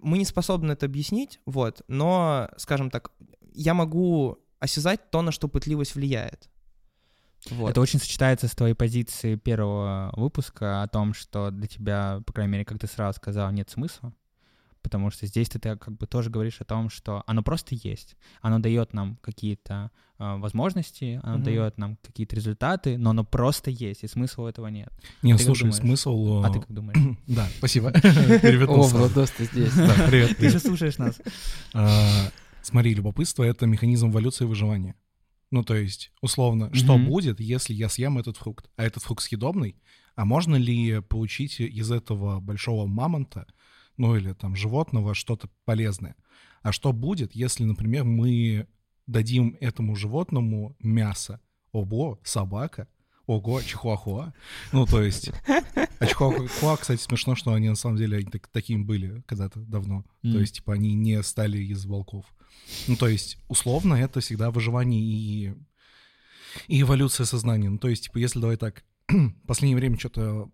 Мы 0.00 0.18
не 0.18 0.24
способны 0.24 0.72
это 0.72 0.86
объяснить, 0.86 1.40
вот, 1.46 1.82
но, 1.88 2.50
скажем 2.56 2.90
так, 2.90 3.10
я 3.54 3.74
могу 3.74 4.38
осязать 4.60 5.10
то, 5.10 5.22
на 5.22 5.32
что 5.32 5.48
пытливость 5.48 5.94
влияет. 5.94 6.48
Вот. 7.50 7.70
Это 7.70 7.80
очень 7.80 7.98
сочетается 8.00 8.48
с 8.48 8.54
твоей 8.54 8.74
позицией 8.74 9.36
первого 9.36 10.12
выпуска 10.16 10.82
о 10.82 10.88
том, 10.88 11.14
что 11.14 11.50
для 11.50 11.66
тебя, 11.66 12.20
по 12.26 12.32
крайней 12.32 12.52
мере, 12.52 12.64
как 12.64 12.78
ты 12.78 12.86
сразу 12.86 13.16
сказал, 13.16 13.50
нет 13.52 13.70
смысла. 13.70 14.12
Потому 14.82 15.10
что 15.10 15.26
здесь 15.26 15.48
ты 15.48 15.58
так 15.58 15.80
как 15.82 15.96
бы 15.98 16.06
тоже 16.06 16.30
говоришь 16.30 16.60
о 16.60 16.64
том, 16.64 16.88
что 16.88 17.22
оно 17.26 17.42
просто 17.42 17.74
есть. 17.74 18.16
Оно 18.40 18.58
дает 18.58 18.92
нам 18.94 19.16
какие-то 19.20 19.90
э, 20.18 20.36
возможности, 20.36 21.20
оно 21.24 21.36
Мгм. 21.36 21.44
дает 21.44 21.78
нам 21.78 21.96
какие-то 22.02 22.36
результаты, 22.36 22.96
но 22.96 23.10
оно 23.10 23.24
просто 23.24 23.70
есть, 23.70 24.04
и 24.04 24.06
смысла 24.08 24.44
у 24.44 24.46
этого 24.46 24.68
нет. 24.68 24.90
Не, 25.22 25.32
Ты 25.32 25.38
как 25.38 25.46
слушай, 25.46 25.72
смысл... 25.72 26.42
А 26.44 26.48
э, 26.48 26.52
ты 26.52 26.60
как 26.60 26.72
думаешь? 26.72 27.16
Да, 27.26 27.46
спасибо. 27.58 27.88
О, 27.94 28.00
Перевернулся. 28.00 28.96
Владос, 28.96 29.30
ты 29.32 29.44
здесь. 29.44 29.74
Да, 29.74 29.94
привет. 30.08 30.30
Ты 30.30 30.34
привет. 30.36 30.52
же 30.54 30.58
слушаешь 30.60 30.96
нас. 30.98 31.20
А, 31.74 32.30
Смотри, 32.62 32.94
любопытство— 32.94 33.42
это 33.44 33.66
механизм 33.66 34.10
эволюции 34.10 34.44
и 34.44 34.48
выживания. 34.48 34.94
Ну, 35.50 35.64
то 35.64 35.74
есть, 35.74 36.12
условно, 36.20 36.72
что 36.74 36.96
Мгм. 36.98 37.06
будет, 37.06 37.40
если 37.40 37.72
я 37.74 37.88
съем 37.88 38.18
этот 38.18 38.36
фрукт? 38.36 38.70
А 38.76 38.84
этот 38.84 39.02
фрукт 39.02 39.22
съедобный? 39.22 39.76
А 40.14 40.24
можно 40.24 40.56
ли 40.56 41.00
получить 41.00 41.60
из 41.60 41.90
этого 41.90 42.40
большого 42.40 42.86
мамонта, 42.86 43.46
ну 43.96 44.16
или 44.16 44.32
там 44.32 44.56
животного, 44.56 45.14
что-то 45.14 45.48
полезное? 45.64 46.16
А 46.62 46.72
что 46.72 46.92
будет, 46.92 47.34
если, 47.34 47.64
например, 47.64 48.04
мы 48.04 48.66
дадим 49.06 49.56
этому 49.60 49.96
животному 49.96 50.76
мясо? 50.80 51.40
Ого, 51.72 52.18
собака? 52.24 52.88
Ого, 53.26 53.60
чихуахуа? 53.62 54.32
Ну, 54.72 54.86
то 54.86 55.02
есть... 55.02 55.30
А 56.00 56.06
чихуахуа, 56.06 56.76
кстати, 56.76 57.00
смешно, 57.00 57.34
что 57.36 57.52
они 57.52 57.68
на 57.68 57.74
самом 57.74 57.96
деле 57.96 58.18
они 58.18 58.26
так- 58.30 58.48
такими 58.48 58.82
были 58.82 59.22
когда-то 59.26 59.60
давно. 59.60 60.02
То 60.22 60.28
М. 60.28 60.40
есть, 60.40 60.56
типа, 60.56 60.74
они 60.74 60.94
не 60.94 61.22
стали 61.22 61.58
из 61.58 61.84
волков. 61.86 62.24
Ну, 62.86 62.96
то 62.96 63.08
есть, 63.08 63.38
условно, 63.48 63.94
это 63.94 64.20
всегда 64.20 64.50
выживание 64.50 65.00
и, 65.00 65.54
и 66.66 66.82
эволюция 66.82 67.26
сознания. 67.26 67.70
Ну, 67.70 67.78
то 67.78 67.88
есть, 67.88 68.04
типа, 68.04 68.18
если 68.18 68.40
давай 68.40 68.56
так, 68.56 68.84
в 69.08 69.32
последнее 69.46 69.76
время 69.76 69.98
что-то 69.98 70.50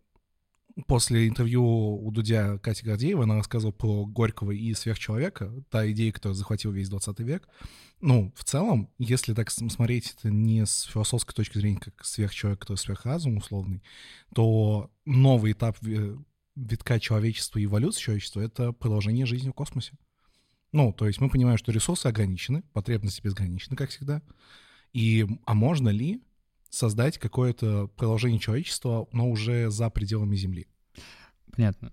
после 0.87 1.29
интервью 1.29 1.65
у 1.65 2.11
Дудя 2.11 2.59
Кати 2.59 2.85
Гордеева 2.85 3.25
она 3.25 3.37
рассказывала 3.37 3.73
про 3.73 4.07
Горького 4.07 4.51
и 4.51 4.75
сверхчеловека, 4.75 5.53
та 5.71 5.91
идея, 5.91 6.13
которая 6.13 6.35
захватила 6.35 6.73
весь 6.73 6.89
20 6.89 7.21
век. 7.21 7.49
Ну, 8.01 8.33
в 8.37 8.45
целом, 8.45 8.91
если 8.99 9.35
так 9.35 9.51
смотреть 9.51 10.15
это 10.19 10.31
не 10.31 10.67
с 10.67 10.83
философской 10.83 11.35
точки 11.35 11.59
зрения, 11.59 11.81
как 11.81 12.05
сверхчеловек, 12.05 12.61
который 12.61 12.77
сверхразум 12.77 13.37
условный, 13.37 13.83
то 14.35 14.91
новый 15.05 15.53
этап 15.53 15.77
ви- 15.81 16.17
витка 16.57 17.01
человечества 17.01 17.59
и 17.59 17.65
эволюции 17.65 18.01
человечества— 18.01 18.41
это 18.43 18.73
продолжение 18.73 19.27
жизни 19.27 19.51
в 19.51 19.55
космосе. 19.55 19.93
Ну, 20.75 20.93
то 20.93 21.07
есть 21.07 21.21
мы 21.21 21.31
понимаем, 21.31 21.57
что 21.57 21.71
ресурсы 21.71 22.07
ограничены, 22.09 22.63
потребности 22.73 23.21
безграничны, 23.23 23.77
как 23.77 23.91
всегда. 23.91 24.23
И, 24.93 25.25
а 25.47 25.55
можно 25.55 25.89
ли 25.89 26.21
создать 26.69 27.17
какое-то 27.19 27.87
продолжение 27.97 28.41
человечества, 28.41 29.07
но 29.13 29.31
уже 29.31 29.71
за 29.71 29.89
пределами 29.89 30.35
Земли? 30.35 30.67
Понятно. 31.55 31.93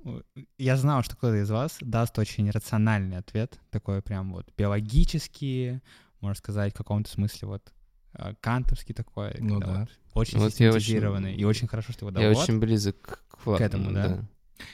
Я 0.57 0.77
знал, 0.77 1.03
что 1.03 1.15
кто-то 1.15 1.35
из 1.39 1.51
вас 1.51 1.77
даст 1.81 2.17
очень 2.17 2.49
рациональный 2.49 3.17
ответ, 3.17 3.59
такой 3.69 4.01
прям 4.01 4.33
вот 4.33 4.51
биологический, 4.57 5.81
можно 6.19 6.35
сказать, 6.35 6.73
в 6.73 6.77
каком-то 6.77 7.11
смысле 7.11 7.47
вот 7.49 7.71
э, 8.13 8.33
кантовский 8.41 8.95
такой, 8.95 9.35
Ну 9.39 9.59
да. 9.59 9.81
вот 9.81 9.89
очень 10.25 10.39
Вот 10.39 10.55
я 10.59 10.69
очень- 10.71 10.79
систематизированный, 10.79 11.35
и 11.35 11.43
очень 11.43 11.67
хорошо, 11.67 11.93
что 11.93 12.05
его 12.07 12.11
дал 12.15 12.23
Я 12.23 12.31
Влад. 12.31 12.43
очень 12.49 12.59
близок 12.59 13.23
к 13.29 13.45
Владу, 13.45 13.63
этому, 13.63 13.91
да? 13.91 14.27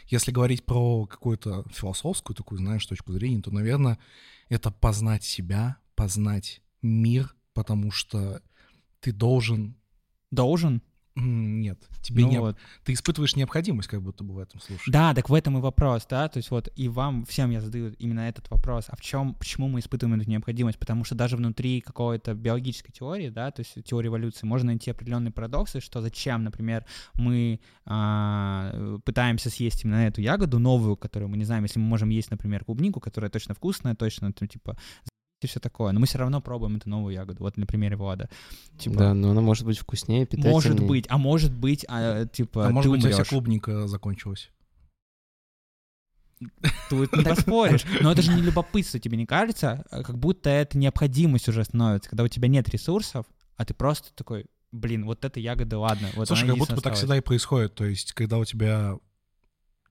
Если 0.07 0.31
говорить 0.31 0.65
про 0.65 1.05
какую-то 1.05 1.65
философскую 1.71 2.35
такую, 2.35 2.59
знаешь, 2.59 2.85
точку 2.85 3.13
зрения, 3.13 3.41
то, 3.41 3.51
наверное, 3.51 3.99
это 4.49 4.71
познать 4.71 5.23
себя, 5.23 5.77
познать 5.95 6.61
мир, 6.81 7.35
потому 7.53 7.91
что 7.91 8.41
ты 8.99 9.11
должен... 9.11 9.75
Должен? 10.31 10.81
Нет, 11.19 11.79
тебе 12.01 12.23
Ну 12.23 12.29
не... 12.29 12.39
вот. 12.39 12.57
Ты 12.83 12.93
испытываешь 12.93 13.35
необходимость 13.35 13.89
как 13.89 14.03
будто 14.03 14.23
бы 14.23 14.35
в 14.35 14.39
этом 14.39 14.61
слушать. 14.61 14.93
Да, 14.93 15.15
так 15.15 15.29
в 15.29 15.33
этом 15.33 15.57
и 15.57 15.61
вопрос, 15.61 16.05
да, 16.07 16.27
то 16.29 16.37
есть 16.37 16.51
вот 16.51 16.69
и 16.75 16.87
вам 16.89 17.25
всем 17.25 17.49
я 17.49 17.59
задаю 17.59 17.93
именно 17.93 18.19
этот 18.21 18.49
вопрос, 18.51 18.85
а 18.89 18.95
в 18.95 19.01
чем, 19.01 19.33
почему 19.33 19.67
мы 19.67 19.79
испытываем 19.79 20.19
эту 20.19 20.29
необходимость, 20.29 20.77
потому 20.77 21.03
что 21.03 21.15
даже 21.15 21.35
внутри 21.35 21.81
какой-то 21.81 22.35
биологической 22.35 22.91
теории, 22.91 23.29
да, 23.29 23.49
то 23.49 23.61
есть 23.61 23.83
теории 23.83 24.09
эволюции, 24.09 24.45
можно 24.45 24.67
найти 24.67 24.91
определенные 24.91 25.31
парадоксы, 25.31 25.79
что 25.79 26.01
зачем, 26.01 26.43
например, 26.43 26.85
мы 27.15 27.59
а, 27.85 28.99
пытаемся 29.03 29.49
съесть 29.49 29.85
именно 29.85 30.07
эту 30.07 30.21
ягоду 30.21 30.59
новую, 30.59 30.97
которую 30.97 31.29
мы 31.29 31.37
не 31.37 31.45
знаем, 31.45 31.63
если 31.63 31.79
мы 31.79 31.87
можем 31.87 32.09
есть, 32.09 32.29
например, 32.29 32.63
клубнику, 32.63 32.99
которая 32.99 33.31
точно 33.31 33.55
вкусная, 33.55 33.95
точно, 33.95 34.31
ну, 34.39 34.47
типа, 34.47 34.77
и 35.41 35.47
все 35.47 35.59
такое, 35.59 35.91
но 35.91 35.99
мы 35.99 36.07
все 36.07 36.17
равно 36.17 36.41
пробуем 36.41 36.77
эту 36.77 36.89
новую 36.89 37.13
ягоду, 37.13 37.43
вот 37.43 37.57
на 37.57 37.65
примере 37.65 37.95
Влада. 37.95 38.29
Типа, 38.77 38.95
Да, 38.97 39.13
но 39.13 39.31
она 39.31 39.41
может 39.41 39.65
быть 39.65 39.77
вкуснее, 39.77 40.25
питательнее. 40.25 40.51
может 40.53 40.79
быть, 40.79 41.05
а 41.09 41.17
может 41.17 41.53
быть, 41.53 41.85
а, 41.87 42.25
типа, 42.25 42.67
А 42.67 42.69
может 42.71 42.91
ты 42.91 42.97
быть, 42.97 43.01
вся 43.01 43.09
умрёшь. 43.15 43.29
клубника 43.29 43.87
закончилась. 43.87 44.49
Тут 46.89 47.15
не 47.15 47.23
поспоришь. 47.23 47.85
Но 48.01 48.11
это 48.11 48.21
же 48.21 48.33
не 48.33 48.41
любопытство, 48.41 48.99
тебе 48.99 49.17
не 49.17 49.25
кажется? 49.25 49.85
А 49.89 50.03
Как 50.03 50.17
будто 50.17 50.49
это 50.49 50.77
необходимость 50.77 51.49
уже 51.49 51.63
становится, 51.63 52.09
когда 52.09 52.23
у 52.23 52.27
тебя 52.27 52.47
нет 52.47 52.69
ресурсов, 52.69 53.25
а 53.55 53.65
ты 53.65 53.73
просто 53.73 54.13
такой, 54.13 54.45
блин, 54.71 55.05
вот 55.05 55.25
эта 55.25 55.39
ягода, 55.39 55.79
ладно. 55.79 56.09
Вот 56.15 56.27
Слушай, 56.27 56.49
как 56.49 56.57
будто 56.57 56.75
бы 56.75 56.81
так 56.81 56.93
всегда 56.95 57.17
и 57.17 57.21
происходит. 57.21 57.73
То 57.75 57.85
есть, 57.85 58.13
когда 58.13 58.37
у 58.37 58.45
тебя 58.45 58.97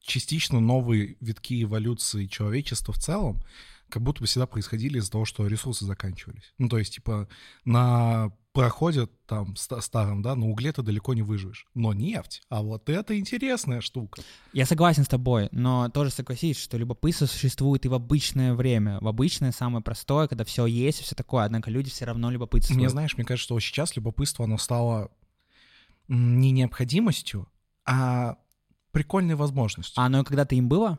частично 0.00 0.61
новые 0.61 1.16
витки 1.20 1.64
эволюции 1.64 2.26
человечества 2.26 2.92
в 2.92 2.98
целом, 2.98 3.42
как 3.88 4.03
будто 4.03 4.20
бы 4.20 4.27
всегда 4.27 4.46
происходили 4.46 4.99
из-за 4.99 5.11
того, 5.11 5.25
что 5.25 5.46
ресурсы 5.46 5.85
заканчивались. 5.85 6.53
Ну, 6.59 6.68
то 6.68 6.79
есть, 6.79 6.94
типа, 6.94 7.29
на 7.64 8.33
проходе 8.53 9.07
там 9.27 9.55
ста- 9.55 9.81
старом, 9.83 10.22
да, 10.22 10.35
на 10.35 10.46
угле 10.49 10.72
ты 10.72 10.83
далеко 10.83 11.12
не 11.12 11.22
выживешь. 11.22 11.66
Но 11.75 11.92
нефть, 11.92 12.42
а 12.49 12.62
вот 12.62 12.88
это 12.88 13.18
интересная 13.18 13.83
штука. 13.83 14.22
Я 14.53 14.64
согласен 14.64 15.05
с 15.05 15.09
тобой, 15.09 15.49
но 15.53 15.90
тоже 15.90 16.11
согласись, 16.11 16.59
что 16.59 16.79
любопытство 16.79 17.27
существует 17.27 17.85
и 17.85 17.88
в 17.88 17.94
обычное 17.94 18.55
время. 18.55 18.99
В 19.01 19.09
обычное 19.09 19.53
самое 19.53 19.85
простое, 19.85 20.27
когда 20.27 20.44
все 20.44 20.64
есть 20.64 21.01
и 21.01 21.05
все 21.05 21.14
такое, 21.14 21.44
однако 21.44 21.70
люди 21.70 21.90
все 21.90 22.07
равно 22.07 22.31
любопытствуют. 22.31 22.79
Мне, 22.79 22.88
знаешь, 22.88 23.14
мне 23.16 23.27
кажется, 23.27 23.44
что 23.44 23.61
сейчас 23.61 23.94
любопытство, 23.94 24.46
оно 24.46 24.57
стало 24.57 25.11
не 26.09 26.51
необходимостью, 26.51 27.49
а 27.85 28.38
прикольной 28.90 29.35
возможностью. 29.35 30.01
А 30.01 30.07
оно 30.07 30.25
когда-то 30.25 30.55
им 30.55 30.68
было? 30.68 30.99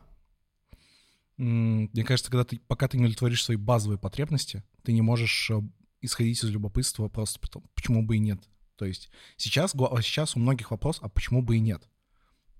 Мне 1.38 2.04
кажется, 2.04 2.30
когда 2.30 2.44
ты, 2.44 2.58
пока 2.58 2.88
ты 2.88 2.98
не 2.98 3.04
удовлетворишь 3.04 3.44
свои 3.44 3.56
базовые 3.56 3.98
потребности, 3.98 4.64
ты 4.82 4.92
не 4.92 5.02
можешь 5.02 5.50
э, 5.50 5.60
исходить 6.00 6.42
из 6.42 6.50
любопытства 6.50 7.08
просто 7.08 7.38
потому, 7.38 7.64
почему 7.74 8.02
бы 8.02 8.16
и 8.16 8.20
нет. 8.20 8.40
То 8.76 8.84
есть 8.84 9.08
сейчас, 9.36 9.74
а 9.74 10.02
сейчас 10.02 10.36
у 10.36 10.40
многих 10.40 10.72
вопрос, 10.72 10.98
а 11.00 11.08
почему 11.08 11.42
бы 11.42 11.56
и 11.56 11.60
нет? 11.60 11.88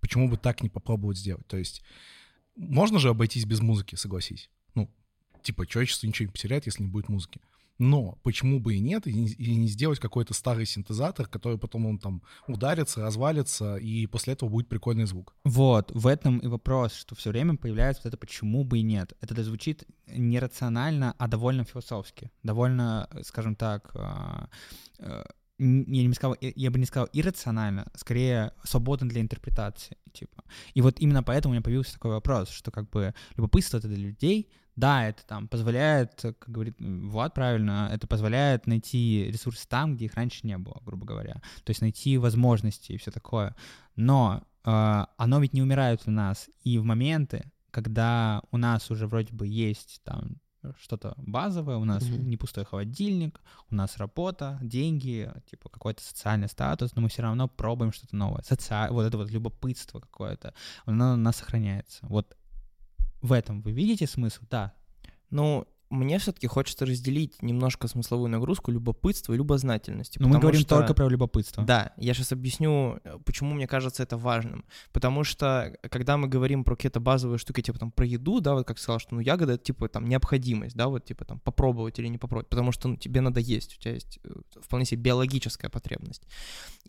Почему 0.01 0.29
бы 0.29 0.37
так 0.37 0.62
не 0.62 0.69
попробовать 0.69 1.19
сделать? 1.19 1.47
То 1.49 1.57
есть 1.57 1.83
можно 2.55 2.99
же 2.99 3.09
обойтись 3.09 3.45
без 3.45 3.61
музыки, 3.61 3.97
согласись. 3.97 4.49
Ну, 4.75 4.88
типа, 5.43 5.67
человечество 5.67 6.07
ничего 6.07 6.27
не 6.27 6.33
потеряет, 6.33 6.67
если 6.67 6.83
не 6.83 6.88
будет 6.88 7.09
музыки. 7.09 7.41
Но 7.79 8.19
почему 8.23 8.61
бы 8.61 8.75
и 8.75 8.81
нет, 8.81 9.07
и 9.07 9.12
и 9.27 9.57
не 9.57 9.69
сделать 9.69 10.01
какой-то 10.01 10.35
старый 10.35 10.67
синтезатор, 10.67 11.27
который 11.27 11.59
потом 11.59 11.87
он 11.87 11.99
там 11.99 12.23
ударится, 12.49 13.01
развалится, 13.01 13.77
и 13.77 14.07
после 14.07 14.33
этого 14.33 14.49
будет 14.49 14.69
прикольный 14.69 15.07
звук. 15.07 15.35
Вот, 15.45 15.93
в 15.95 16.07
этом 16.07 16.38
и 16.38 16.49
вопрос, 16.49 16.95
что 16.95 17.14
все 17.14 17.31
время 17.31 17.57
появляется 17.57 18.03
вот 18.03 18.09
это 18.09 18.17
«почему 18.17 18.64
бы 18.64 18.79
и 18.79 18.83
нет». 18.83 19.12
Это 19.21 19.43
звучит 19.45 19.85
не 20.07 20.41
рационально, 20.41 21.14
а 21.19 21.29
довольно 21.29 21.64
философски, 21.64 22.31
довольно, 22.43 23.09
э, 23.11 23.23
скажем 23.23 23.55
так, 23.55 23.91
а, 23.95 24.49
э, 24.99 25.25
я, 25.59 26.07
не 26.07 26.14
сказал, 26.14 26.37
я 26.41 26.71
бы 26.71 26.79
не 26.79 26.87
сказал 26.87 27.09
иррационально, 27.12 27.91
скорее 27.95 28.53
свободно 28.64 29.09
для 29.09 29.21
интерпретации, 29.21 29.97
типа. 30.12 30.45
И 30.75 30.81
вот 30.81 31.01
именно 31.01 31.23
поэтому 31.23 31.51
у 31.51 31.55
меня 31.55 31.62
появился 31.62 31.95
такой 31.95 32.12
вопрос, 32.12 32.51
что 32.51 32.71
как 32.71 32.88
бы 32.91 33.14
любопытство— 33.37 33.79
это 33.79 33.88
для 33.88 33.97
людей, 33.97 34.49
да, 34.79 35.09
это 35.09 35.27
там 35.27 35.49
позволяет, 35.49 36.25
э, 36.25 36.33
как 36.35 36.49
говорит 36.49 36.77
Влад 36.79 37.35
правильно, 37.35 37.91
это 37.93 38.07
позволяет 38.07 38.69
найти 38.69 39.25
ресурсы 39.29 39.67
там, 39.67 39.97
где 39.97 40.05
их 40.05 40.14
раньше 40.14 40.47
не 40.47 40.57
было, 40.57 40.81
грубо 40.85 41.05
говоря. 41.05 41.35
То 41.64 41.71
есть 41.71 41.81
найти 41.81 42.17
возможности 42.17 42.93
и 42.93 42.97
все 42.97 43.11
такое. 43.11 43.57
Но 43.97 44.45
э, 44.64 45.05
оно 45.17 45.41
ведь 45.41 45.53
не 45.53 45.62
умирает 45.62 46.03
у 46.07 46.12
нас. 46.12 46.49
И 46.62 46.79
в 46.79 46.85
моменты, 46.85 47.51
когда 47.73 48.41
у 48.53 48.57
нас 48.57 48.88
уже 48.93 49.09
вроде 49.09 49.33
бы 49.33 49.49
есть 49.49 50.01
там 50.05 50.37
что-то 50.81 51.14
базовое, 51.17 51.77
у 51.77 51.85
нас 51.85 52.05
Мгм. 52.05 52.29
не 52.29 52.37
пустой 52.37 52.64
холодильник, 52.64 53.41
у 53.71 53.75
нас 53.75 53.97
работа, 53.97 54.61
деньги, 54.62 55.29
типа 55.51 55.71
какой-то 55.71 56.03
социальный 56.03 56.49
статус, 56.49 56.95
но 56.95 57.03
мы 57.03 57.09
все 57.09 57.23
равно 57.23 57.49
пробуем 57.49 57.93
что-то 57.93 58.14
новое. 58.14 58.43
Соци... 58.43 58.87
Вот 58.91 59.03
это 59.03 59.17
вот 59.17 59.31
любопытство 59.31 59.99
какое-то, 59.99 60.55
оно 60.85 61.14
у 61.14 61.17
нас 61.17 61.37
сохраняется. 61.37 62.07
Вот 62.07 62.37
в 63.21 63.33
этом 63.33 63.63
вы 63.63 63.73
видите 63.73 64.07
смысл? 64.07 64.43
Да. 64.51 64.75
Ну, 65.31 65.67
мне 65.91 66.19
все-таки 66.19 66.47
хочется 66.47 66.85
разделить 66.85 67.41
немножко 67.43 67.89
смысловую 67.89 68.29
нагрузку 68.29 68.71
любопытства 68.71 69.33
и 69.33 69.37
любознательности. 69.37 70.19
Но 70.19 70.27
мы 70.29 70.35
потому 70.35 70.43
говорим 70.43 70.61
что- 70.61 70.77
только 70.77 70.95
про 70.95 71.09
любопытство. 71.09 71.65
Да, 71.65 71.93
я 71.97 72.13
сейчас 72.15 72.33
объясню, 72.33 73.01
э, 73.05 73.19
почему 73.25 73.55
мне 73.55 73.67
кажется 73.67 74.03
это 74.03 74.17
важным. 74.19 74.65
Потому 74.93 75.25
что, 75.25 75.75
когда 75.91 76.17
мы 76.17 76.29
говорим 76.29 76.65
про 76.65 76.77
какие-то 76.77 77.01
базовые 77.01 77.39
штуки, 77.39 77.63
типа 77.63 77.79
там 77.79 77.91
про 77.91 78.05
еду, 78.07 78.41
да, 78.41 78.55
вот 78.55 78.67
как 78.67 78.79
сказал, 78.79 78.99
что 78.99 79.15
ну 79.15 79.21
ягода 79.21 79.55
это 79.55 79.65
типа 79.65 79.89
там 79.89 80.07
необходимость, 80.07 80.77
да, 80.77 80.89
вот 80.89 81.05
типа 81.07 81.25
там 81.25 81.41
попробовать 81.41 81.99
или 81.99 82.09
не 82.09 82.19
попробовать, 82.19 82.49
потому 82.49 82.71
что 82.73 82.89
ну, 82.89 82.97
тебе 82.97 83.21
надо 83.23 83.41
есть, 83.41 83.77
у 83.79 83.81
тебя 83.81 83.95
есть 83.95 84.19
э, 84.25 84.31
вполне 84.61 84.85
себе 84.85 85.03
биологическая 85.03 85.71
потребность. 85.71 86.23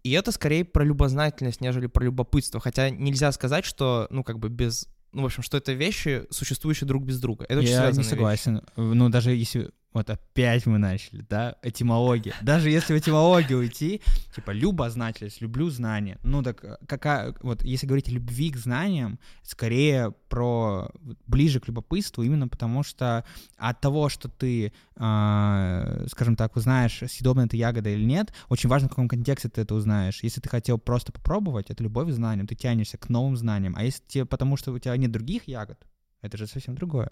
И 0.03 0.11
это 0.11 0.31
скорее 0.33 0.65
про 0.65 0.83
любознательность, 0.83 1.61
нежели 1.61 1.87
про 1.87 2.03
любопытство. 2.03 2.59
Хотя 2.59 2.89
нельзя 2.89 3.31
сказать, 3.31 3.63
что, 3.65 4.07
ну, 4.09 4.23
как 4.23 4.39
бы 4.39 4.49
без 4.49 4.87
ну, 5.11 5.23
в 5.23 5.25
общем, 5.25 5.43
что 5.43 5.57
это 5.57 5.73
вещи, 5.73 6.25
существующие 6.29 6.87
друг 6.87 7.03
без 7.03 7.19
друга. 7.19 7.45
Это 7.49 7.59
очень 7.59 7.71
Я 7.71 7.91
не 7.91 8.03
согласен. 8.03 8.61
Ну, 8.75 9.09
даже 9.09 9.31
если... 9.31 9.71
Вот 9.91 10.07
опять 10.11 10.67
мы 10.67 10.77
начали, 10.77 11.25
да, 11.27 11.55
этимология. 11.63 12.35
Даже 12.41 12.69
если 12.69 12.93
в 12.93 12.97
этимологию 12.97 13.57
уйти, 13.57 14.01
типа, 14.35 14.51
любознательность, 14.51 15.41
люблю 15.41 15.69
знания. 15.71 16.19
Ну, 16.23 16.43
так 16.43 16.63
э, 16.63 16.77
какая... 16.87 17.33
Вот 17.41 17.63
если 17.63 17.87
говорить 17.87 18.07
о 18.07 18.11
любви 18.11 18.51
к 18.51 18.57
знаниям, 18.57 19.17
скорее 19.41 20.13
про... 20.29 20.91
ближе 21.25 21.59
к 21.59 21.67
любопытству, 21.67 22.21
именно 22.21 22.47
потому 22.47 22.83
что 22.83 23.25
от 23.57 23.81
того, 23.81 24.09
что 24.09 24.29
ты, 24.29 24.73
а, 24.95 26.05
скажем 26.11 26.35
так, 26.35 26.55
узнаешь, 26.55 27.01
съедобна 27.07 27.41
эта 27.41 27.57
ягода 27.57 27.89
или 27.89 28.03
нет, 28.03 28.31
очень 28.47 28.69
важно, 28.69 28.89
в 28.89 28.91
каком 28.91 29.07
контексте 29.07 29.49
ты 29.49 29.61
это 29.61 29.73
узнаешь. 29.73 30.21
Если 30.21 30.39
ты 30.39 30.49
хотел 30.49 30.77
просто 30.77 31.11
попробовать, 31.11 31.71
это 31.71 31.81
любовь 31.81 32.09
к 32.09 32.13
знаниям, 32.13 32.45
ты 32.45 32.53
тянешься 32.53 32.99
к 32.99 33.09
новым 33.09 33.35
знаниям. 33.35 33.73
А 33.75 33.83
если 33.83 34.03
тебе, 34.07 34.25
потому 34.25 34.55
что 34.55 34.71
у 34.71 34.77
тебя 34.77 34.95
нет 34.97 35.11
других 35.11 35.47
ягод, 35.47 35.79
это 36.21 36.37
же 36.37 36.47
совсем 36.47 36.75
другое. 36.75 37.11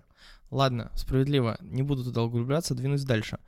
Ладно, 0.52 0.91
справедливо, 0.96 1.58
не 1.62 1.84
буду 1.84 2.04
туда 2.04 2.24
углубляться, 2.24 2.76
двинусь 2.76 3.04
дальше. 3.04 3.39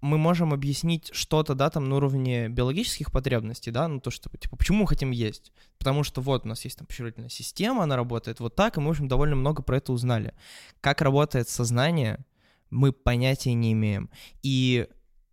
Мы 0.00 0.16
можем 0.16 0.52
объяснить 0.52 1.10
что-то, 1.12 1.54
да, 1.54 1.70
там 1.70 1.88
на 1.88 1.96
уровне 1.96 2.48
биологических 2.48 3.10
потребностей, 3.10 3.72
да, 3.72 3.88
ну 3.88 4.00
то, 4.00 4.10
что, 4.10 4.30
типа, 4.30 4.56
почему 4.56 4.78
мы 4.78 4.86
хотим 4.86 5.10
есть? 5.10 5.52
Потому 5.78 6.04
что 6.04 6.20
вот 6.20 6.44
у 6.44 6.48
нас 6.48 6.64
есть 6.64 6.78
там 6.78 6.86
пищеварительная 6.86 7.28
система, 7.28 7.82
она 7.82 7.96
работает 7.96 8.38
вот 8.38 8.54
так, 8.54 8.76
и 8.76 8.80
мы, 8.80 8.88
в 8.88 8.90
общем, 8.90 9.08
довольно 9.08 9.34
много 9.34 9.62
про 9.62 9.78
это 9.78 9.92
узнали. 9.92 10.34
Как 10.80 11.02
работает 11.02 11.48
сознание, 11.48 12.24
мы 12.70 12.92
понятия 12.92 13.54
не 13.54 13.72
имеем. 13.72 14.08
И 14.42 14.86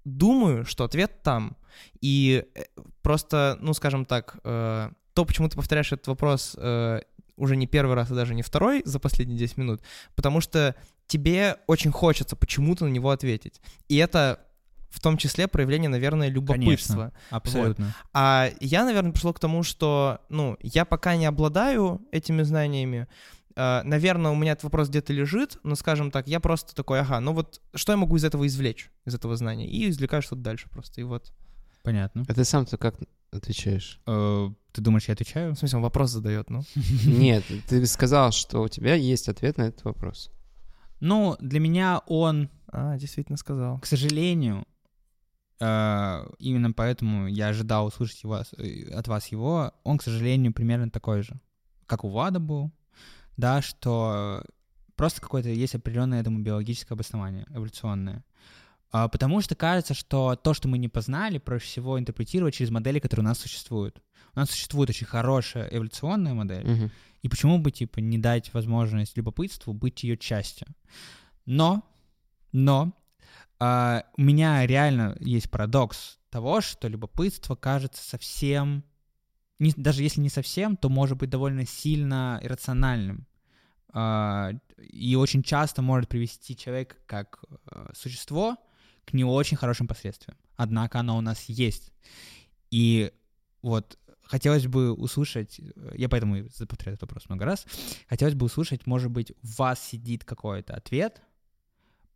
думаю, 0.04 0.66
что 0.66 0.84
ответ 0.84 1.22
там. 1.22 1.58
И 2.02 2.46
э, 2.56 2.64
просто, 3.02 3.58
ну, 3.62 3.74
скажем 3.74 4.06
так, 4.06 4.38
э, 4.44 4.90
то, 5.14 5.26
почему 5.26 5.50
ты 5.50 5.58
повторяешь 5.58 5.92
этот 5.92 6.08
вопрос 6.08 6.56
э, 6.58 7.02
уже 7.38 7.56
не 7.56 7.68
первый 7.68 7.96
раз, 7.96 8.12
и 8.12 8.16
даже 8.16 8.34
не 8.34 8.42
второй 8.42 8.82
за 8.86 9.00
последние 9.00 9.38
10 9.38 9.58
минут, 9.58 9.82
потому 10.16 10.42
что 10.42 10.76
тебе 11.08 11.58
очень 11.68 11.92
хочется 11.92 12.36
почему-то 12.36 12.86
на 12.86 12.90
него 12.90 13.10
ответить. 13.10 13.62
И 13.88 13.98
это 13.98 14.40
в 14.90 15.02
том 15.02 15.18
числе 15.18 15.48
проявление, 15.48 15.90
наверное, 15.90 16.30
любопытства. 16.30 17.12
Абсолютно. 17.30 17.94
А 18.14 18.50
я, 18.62 18.86
наверное, 18.86 19.12
пришел 19.12 19.34
к 19.34 19.40
тому, 19.40 19.62
что, 19.62 20.22
ну, 20.30 20.58
я 20.62 20.86
пока 20.86 21.18
не 21.18 21.26
обладаю 21.26 22.02
этими 22.12 22.44
знаниями. 22.44 23.08
Э, 23.58 23.82
Наверное, 23.84 24.32
у 24.32 24.36
меня 24.36 24.54
этот 24.54 24.64
вопрос 24.64 24.88
где-то 24.88 25.12
лежит, 25.12 25.58
но, 25.64 25.76
скажем 25.76 26.12
так, 26.12 26.28
я 26.30 26.40
просто 26.40 26.74
такой, 26.74 27.02
ага, 27.02 27.20
ну 27.20 27.34
вот 27.34 27.62
что 27.74 27.92
я 27.92 27.98
могу 27.98 28.16
из 28.16 28.24
этого 28.24 28.48
извлечь, 28.48 28.90
из 29.06 29.14
этого 29.16 29.36
знания? 29.36 29.68
И 29.68 29.90
извлекаю 29.90 30.22
что-то 30.22 30.42
дальше 30.42 30.70
просто, 30.70 31.02
и 31.02 31.04
вот. 31.04 31.34
Понятно. 31.84 32.24
А 32.28 32.34
ты 32.34 32.46
сам-то 32.46 32.78
как 32.78 32.96
отвечаешь? 33.38 34.00
Э, 34.08 34.50
Ты 34.72 34.82
думаешь, 34.82 35.08
я 35.08 35.14
отвечаю? 35.14 35.54
В 35.56 35.58
смысле, 35.60 35.78
он 35.78 35.84
вопрос 35.84 36.12
задает, 36.12 36.50
ну. 36.50 36.62
Нет, 37.06 37.44
ты 37.68 37.86
сказал, 37.86 38.32
что 38.32 38.62
у 38.62 38.68
тебя 38.68 38.96
есть 38.96 39.30
ответ 39.30 39.58
на 39.58 39.64
этот 39.64 39.84
вопрос. 39.86 40.32
Ну, 41.00 41.36
для 41.40 41.60
меня 41.60 42.02
он, 42.08 42.50
А, 42.68 42.98
действительно 42.98 43.38
сказал. 43.38 43.80
к 43.80 43.86
сожалению, 43.86 44.66
э, 45.60 46.28
именно 46.40 46.72
поэтому 46.72 47.28
я 47.28 47.50
ожидал 47.50 47.86
услышать 47.88 48.24
его, 48.24 48.42
э, 48.58 48.90
от 48.94 49.08
вас 49.08 49.28
его, 49.28 49.72
он, 49.84 49.98
к 49.98 50.04
сожалению, 50.04 50.54
примерно 50.54 50.90
такой 50.90 51.22
же, 51.22 51.40
как 51.86 52.04
у 52.04 52.10
Влада 52.10 52.40
был, 52.40 52.72
да, 53.38 53.62
что 53.62 54.44
просто 54.96 55.22
какое-то 55.22 55.50
есть 55.50 55.76
определенное 55.76 56.22
этому 56.22 56.40
биологическое 56.40 56.96
обоснование, 56.96 57.46
эволюционное. 57.50 58.24
А, 58.96 59.10
Потому 59.10 59.42
что 59.42 59.56
кажется, 59.56 59.94
что 59.94 60.38
то, 60.38 60.54
что 60.54 60.70
мы 60.70 60.78
не 60.78 60.88
познали, 60.88 61.38
проще 61.38 61.66
всего 61.66 62.00
интерпретировать 62.00 62.54
через 62.54 62.72
модели, 62.72 63.00
которые 63.00 63.26
у 63.26 63.28
нас 63.28 63.40
существуют. 63.40 64.02
У 64.34 64.40
нас 64.40 64.50
существует 64.50 64.90
очень 64.90 65.06
хорошая 65.06 65.68
эволюционная 65.70 66.34
модель, 66.34 66.66
Мгм. 66.66 66.92
И 67.22 67.28
почему 67.28 67.58
бы, 67.58 67.72
типа, 67.72 68.00
не 68.00 68.20
дать 68.20 68.54
возможность 68.54 69.18
любопытству 69.18 69.74
быть 69.74 70.04
ее 70.04 70.16
частью? 70.16 70.68
Но, 71.46 71.84
но, 72.54 72.94
а, 73.60 74.04
у 74.16 74.22
меня 74.22 74.66
реально 74.66 75.18
есть 75.20 75.50
парадокс 75.50 76.20
того, 76.30 76.62
что 76.62 76.88
любопытство 76.88 77.56
кажется 77.56 78.02
совсем, 78.02 78.84
не- 79.60 79.74
даже 79.76 80.04
если 80.04 80.22
не 80.22 80.30
совсем, 80.30 80.78
то 80.78 80.88
может 80.88 81.18
быть 81.18 81.30
довольно 81.32 81.66
сильно 81.66 82.40
иррациональным. 82.44 83.28
А, 83.90 84.52
и 84.78 85.16
очень 85.16 85.44
часто 85.44 85.82
может 85.82 86.08
привести 86.08 86.56
человека 86.56 86.96
как 87.08 87.44
э, 87.72 87.88
существо 87.94 88.56
к 89.06 89.14
не 89.14 89.24
очень 89.24 89.58
хорошим 89.58 89.88
последствиям. 89.88 90.38
Однако 90.56 91.00
оно 91.00 91.18
у 91.18 91.22
нас 91.22 91.46
есть. 91.46 91.92
И 92.72 93.12
вот 93.62 93.98
хотелось 94.24 94.68
бы 94.68 94.94
услышать, 94.94 95.60
э, 95.60 95.94
я 95.96 96.10
поэтому 96.10 96.38
и 96.38 96.44
повторяю 96.44 96.96
этот 96.96 97.02
вопрос 97.02 97.30
много 97.30 97.46
раз, 97.46 97.66
хотелось 98.08 98.36
бы 98.36 98.46
услышать, 98.46 98.88
может 98.88 99.12
быть, 99.12 99.32
у 99.32 99.36
вас 99.58 99.82
сидит 99.82 100.24
какой-то 100.24 100.74
ответ, 100.74 101.22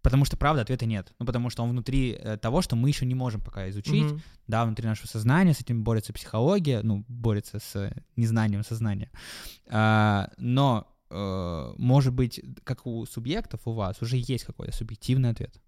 Потому 0.02 0.24
что, 0.24 0.38
правда, 0.38 0.62
ответа 0.62 0.86
нет. 0.86 1.14
Ну, 1.20 1.26
потому 1.26 1.50
что 1.50 1.64
он 1.64 1.72
внутри 1.72 2.12
э, 2.12 2.38
того, 2.38 2.62
что 2.62 2.76
мы 2.76 2.88
еще 2.88 3.06
не 3.06 3.16
можем 3.16 3.42
пока 3.42 3.70
изучить. 3.70 4.06
Мгм. 4.06 4.22
Да, 4.48 4.66
внутри 4.66 4.88
нашего 4.88 5.08
сознания, 5.08 5.54
с 5.54 5.62
этим 5.62 5.84
борется 5.84 6.14
психология, 6.14 6.82
ну, 6.84 7.04
борется 7.08 7.60
с 7.60 7.76
э, 7.76 7.92
незнанием 8.16 8.64
сознания. 8.64 9.12
А, 9.68 10.30
но, 10.38 10.88
э, 11.10 11.74
может 11.78 12.14
быть, 12.14 12.42
как 12.64 12.86
у 12.86 13.06
субъектов 13.06 13.62
у 13.66 13.74
вас 13.74 14.02
уже 14.02 14.16
есть 14.18 14.46
какой-то 14.46 14.74
субъективный 14.74 15.32
ответ. 15.32 15.60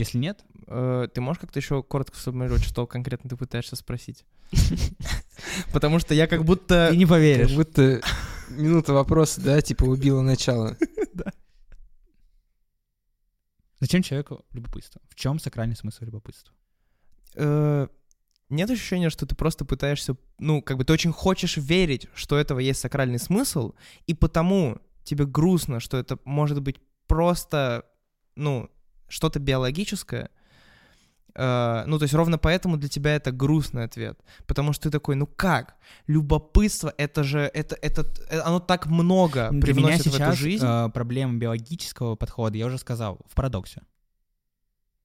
Если 0.00 0.18
нет, 0.18 0.44
Э, 0.72 1.08
Ты 1.12 1.20
можешь 1.20 1.40
как-то 1.40 1.58
еще 1.58 1.82
коротко 1.82 2.16
сформулировать, 2.16 2.62
что 2.62 2.86
конкретно 2.86 3.28
ты 3.28 3.36
пытаешься 3.36 3.74
спросить? 3.76 4.24
Потому 5.72 5.98
что 5.98 6.14
я 6.14 6.26
как 6.28 6.44
будто... 6.44 6.88
ты 6.90 6.96
не 6.96 7.04
Как 7.04 7.10
поверишь. 7.10 7.54
будто 7.54 8.00
минута 8.50 8.92
вопроса, 8.92 9.40
да, 9.40 9.60
типа 9.60 9.84
убила 9.84 10.22
начало. 10.22 10.76
Зачем 13.80 14.02
человеку 14.02 14.44
любопытство? 14.52 15.00
В 15.08 15.14
чем 15.14 15.38
сакральный 15.38 15.76
смысл 15.76 16.04
любопытства? 16.04 16.54
э, 17.34 17.86
Нет 18.48 18.70
ощущения, 18.70 19.10
что 19.10 19.26
ты 19.26 19.34
просто 19.34 19.64
пытаешься... 19.64 20.16
Ну, 20.38 20.62
как 20.62 20.76
бы 20.76 20.84
ты 20.84 20.92
очень 20.92 21.12
хочешь 21.12 21.56
верить, 21.56 22.08
что 22.14 22.38
этого 22.38 22.58
есть 22.58 22.80
сакральный 22.80 23.18
смысл, 23.18 23.72
и 24.06 24.14
потому 24.14 24.78
тебе 25.04 25.24
грустно, 25.26 25.80
что 25.80 25.96
это 25.96 26.18
может 26.24 26.60
быть 26.62 26.76
просто, 27.06 27.86
ну, 28.36 28.70
что-то 29.10 29.38
биологическое, 29.38 30.30
Э, 31.34 31.84
ну, 31.86 31.98
то 31.98 32.04
есть 32.04 32.14
ровно 32.14 32.38
поэтому 32.38 32.76
для 32.76 32.88
тебя 32.88 33.14
это 33.14 33.32
грустный 33.32 33.84
ответ. 33.84 34.18
Потому 34.46 34.72
что 34.72 34.84
ты 34.84 34.90
такой, 34.90 35.16
ну 35.16 35.26
как? 35.26 35.76
Любопытство, 36.06 36.92
это 36.96 37.24
же, 37.24 37.50
это, 37.54 37.76
это, 37.80 38.06
э, 38.28 38.40
оно 38.40 38.60
так 38.60 38.86
много 38.86 39.48
Для 39.50 39.58
меня 39.58 39.60
привносит 39.62 40.04
в 40.04 40.06
эту 40.08 40.16
сейчас 40.16 40.36
жизнь. 40.36 40.64
э, 40.66 40.88
проблема 40.92 41.38
биологического 41.38 42.16
подхода, 42.16 42.58
я 42.58 42.66
уже 42.66 42.78
сказал, 42.78 43.20
в 43.26 43.34
парадоксе. 43.34 43.82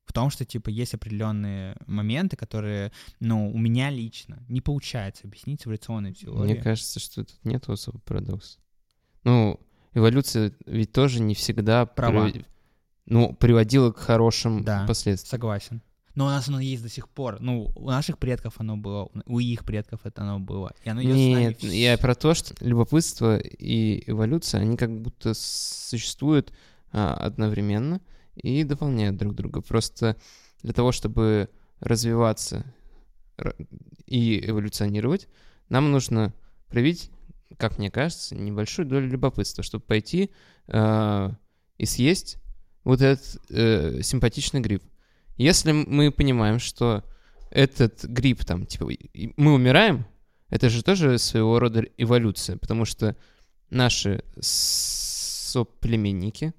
В 0.06 0.14
том, 0.14 0.30
что, 0.30 0.46
типа, 0.46 0.70
есть 0.70 0.94
определенные 0.94 1.76
моменты, 1.88 2.36
которые, 2.38 2.92
ну, 3.20 3.52
у 3.52 3.58
меня 3.58 3.90
лично 3.90 4.44
не 4.48 4.62
получается 4.62 5.28
объяснить 5.28 5.66
эволюционной 5.66 6.14
теорией. 6.14 6.54
Мне 6.54 6.62
кажется, 6.62 7.00
что 7.00 7.26
тут 7.26 7.34
нет 7.44 7.68
особо 7.68 8.00
парадокса. 8.00 8.60
Ну, 9.24 9.60
эволюция 9.94 10.54
ведь 10.68 10.92
тоже 10.92 11.22
не 11.22 11.34
всегда 11.34 11.86
Права. 11.88 12.28
привод- 12.30 12.46
ну, 13.06 13.34
приводила 13.36 13.92
к 13.92 13.98
хорошим 13.98 14.64
Да. 14.64 14.86
последствиям. 14.88 15.30
Согласен. 15.30 15.82
Но 16.16 16.26
у 16.28 16.30
нас 16.30 16.48
оно 16.48 16.62
есть 16.62 16.82
до 16.82 16.88
сих 16.90 17.10
пор. 17.10 17.42
Ну, 17.42 17.72
у 17.76 17.90
наших 17.90 18.18
предков 18.18 18.54
оно 18.60 18.78
было, 18.78 19.10
у 19.26 19.40
их 19.40 19.66
предков 19.66 20.02
это 20.06 20.22
оно 20.22 20.40
было. 20.40 20.74
И 20.86 20.90
оно 20.90 21.02
нами 21.02 21.12
Нет, 21.14 21.62
вс- 21.62 21.68
я 21.76 21.98
про 21.98 22.16
то, 22.16 22.34
что 22.34 22.56
любопытство 22.62 23.38
и 23.38 24.10
эволюция, 24.10 24.62
они 24.62 24.78
как 24.78 24.98
будто 25.02 25.34
существуют 25.34 26.54
а, 26.94 27.14
одновременно 27.16 28.00
и 28.36 28.64
дополняют 28.64 29.18
друг 29.18 29.36
друга. 29.36 29.60
Просто 29.62 30.16
для 30.64 30.72
того, 30.72 30.94
чтобы 30.94 31.50
развиваться 31.82 32.66
и 34.06 34.40
эволюционировать, 34.50 35.28
нам 35.68 35.92
нужно 35.92 36.34
проявить, 36.70 37.12
как 37.58 37.78
мне 37.78 37.92
кажется, 37.92 38.36
небольшую 38.36 38.88
долю 38.88 39.10
любопытства, 39.10 39.64
чтобы 39.64 39.84
пойти 39.84 40.32
а, 40.68 41.36
и 41.78 41.86
съесть 41.86 42.38
вот 42.86 43.02
этот 43.02 43.42
э, 43.50 44.02
симпатичный 44.02 44.62
гриб. 44.62 44.82
Если 45.36 45.74
мы 45.74 46.12
понимаем, 46.12 46.60
что 46.60 47.04
этот 47.52 48.06
гриб 48.06 48.46
там, 48.46 48.66
типа, 48.66 48.90
мы 49.36 49.54
умираем, 49.54 50.06
это 50.50 50.70
же 50.70 50.82
тоже 50.84 51.18
своего 51.18 51.60
рода 51.60 51.82
эволюция, 51.98 52.56
потому 52.58 52.86
что 52.86 53.18
наши 53.70 54.24
соплеменники 54.40 56.54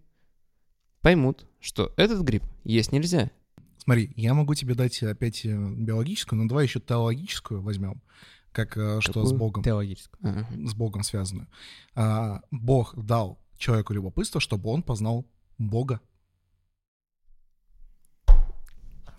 поймут, 1.01 1.47
что 1.61 1.95
этот 1.97 2.21
гриб 2.23 2.43
есть 2.65 2.93
нельзя. 2.93 3.31
Смотри, 3.79 4.13
я 4.17 4.35
могу 4.35 4.55
тебе 4.55 4.75
дать 4.75 5.03
опять 5.03 5.47
э, 5.47 5.57
биологическую, 5.57 6.43
но 6.43 6.49
давай 6.49 6.67
еще 6.67 6.81
теологическую 6.81 7.63
возьмем, 7.63 8.03
как 8.51 8.77
э, 8.77 9.01
что 9.01 9.13
с 9.13 9.15
Какую? 9.15 9.39
Богом, 9.39 9.63
Теологически. 9.63 10.11
Ага. 10.23 10.49
с 10.67 10.75
Богом 10.75 11.05
связанную. 11.05 11.47
А, 11.95 12.41
Бог 12.51 12.97
дал 12.97 13.39
человеку 13.59 13.93
любопытство, 13.93 14.41
чтобы 14.41 14.71
он 14.71 14.83
познал 14.83 15.25
Бога. 15.59 16.01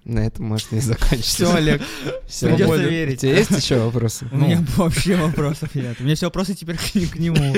На 0.07 0.19
этом 0.19 0.45
можно 0.45 0.77
и 0.77 0.79
закончить. 0.79 1.25
Все, 1.25 1.53
Олег, 1.53 1.81
Всё. 2.27 2.47
Придётся 2.47 2.75
У 2.75 2.89
верить. 2.89 3.19
тебя 3.19 3.37
есть 3.39 3.51
еще 3.51 3.83
вопросы? 3.83 4.25
У 4.31 4.37
меня 4.37 4.65
вообще 4.77 5.17
вопросов 5.17 5.75
нет. 5.75 5.99
У 5.99 6.03
меня 6.05 6.15
все 6.15 6.27
вопросы 6.27 6.53
теперь 6.55 6.77
к, 6.77 7.15
нему. 7.17 7.53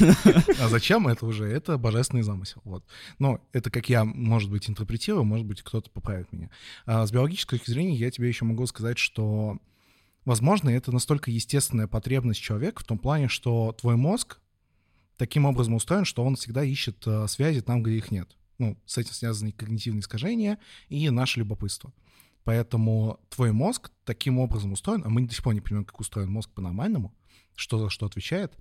А 0.60 0.68
зачем 0.68 1.06
это 1.06 1.24
уже? 1.24 1.44
Это 1.44 1.78
божественный 1.78 2.24
замысел. 2.24 2.60
Вот. 2.64 2.84
Но 3.20 3.38
это 3.52 3.70
как 3.70 3.88
я, 3.88 4.04
может 4.04 4.50
быть, 4.50 4.68
интерпретирую, 4.68 5.22
может 5.22 5.46
быть, 5.46 5.62
кто-то 5.62 5.88
поправит 5.88 6.32
меня. 6.32 6.50
А 6.84 7.06
с 7.06 7.12
биологической 7.12 7.58
точки 7.58 7.70
зрения 7.70 7.94
я 7.94 8.10
тебе 8.10 8.26
еще 8.26 8.44
могу 8.44 8.66
сказать, 8.66 8.98
что, 8.98 9.58
возможно, 10.24 10.70
это 10.70 10.90
настолько 10.90 11.30
естественная 11.30 11.86
потребность 11.86 12.40
человека 12.40 12.82
в 12.82 12.84
том 12.86 12.98
плане, 12.98 13.28
что 13.28 13.70
твой 13.80 13.94
мозг 13.94 14.40
таким 15.16 15.44
образом 15.44 15.74
устроен, 15.74 16.04
что 16.04 16.24
он 16.24 16.34
всегда 16.34 16.64
ищет 16.64 17.06
э, 17.06 17.28
связи 17.28 17.60
там, 17.60 17.84
где 17.84 17.98
их 17.98 18.10
нет. 18.10 18.36
Ну, 18.58 18.78
с 18.86 18.98
этим 18.98 19.12
связаны 19.12 19.52
когнитивные 19.52 20.00
искажения, 20.00 20.58
и 20.88 21.10
наше 21.10 21.40
любопытство. 21.40 21.92
Поэтому 22.44 23.20
твой 23.30 23.52
мозг 23.52 23.90
таким 24.04 24.38
образом 24.38 24.72
устроен, 24.72 25.02
а 25.04 25.08
мы 25.08 25.26
до 25.26 25.34
сих 25.34 25.42
пор 25.42 25.54
не 25.54 25.60
понимаем, 25.60 25.84
как 25.84 25.98
устроен 25.98 26.30
мозг 26.30 26.50
по-нормальному, 26.50 27.14
что 27.54 27.78
за 27.78 27.88
что 27.90 28.06
отвечает. 28.06 28.54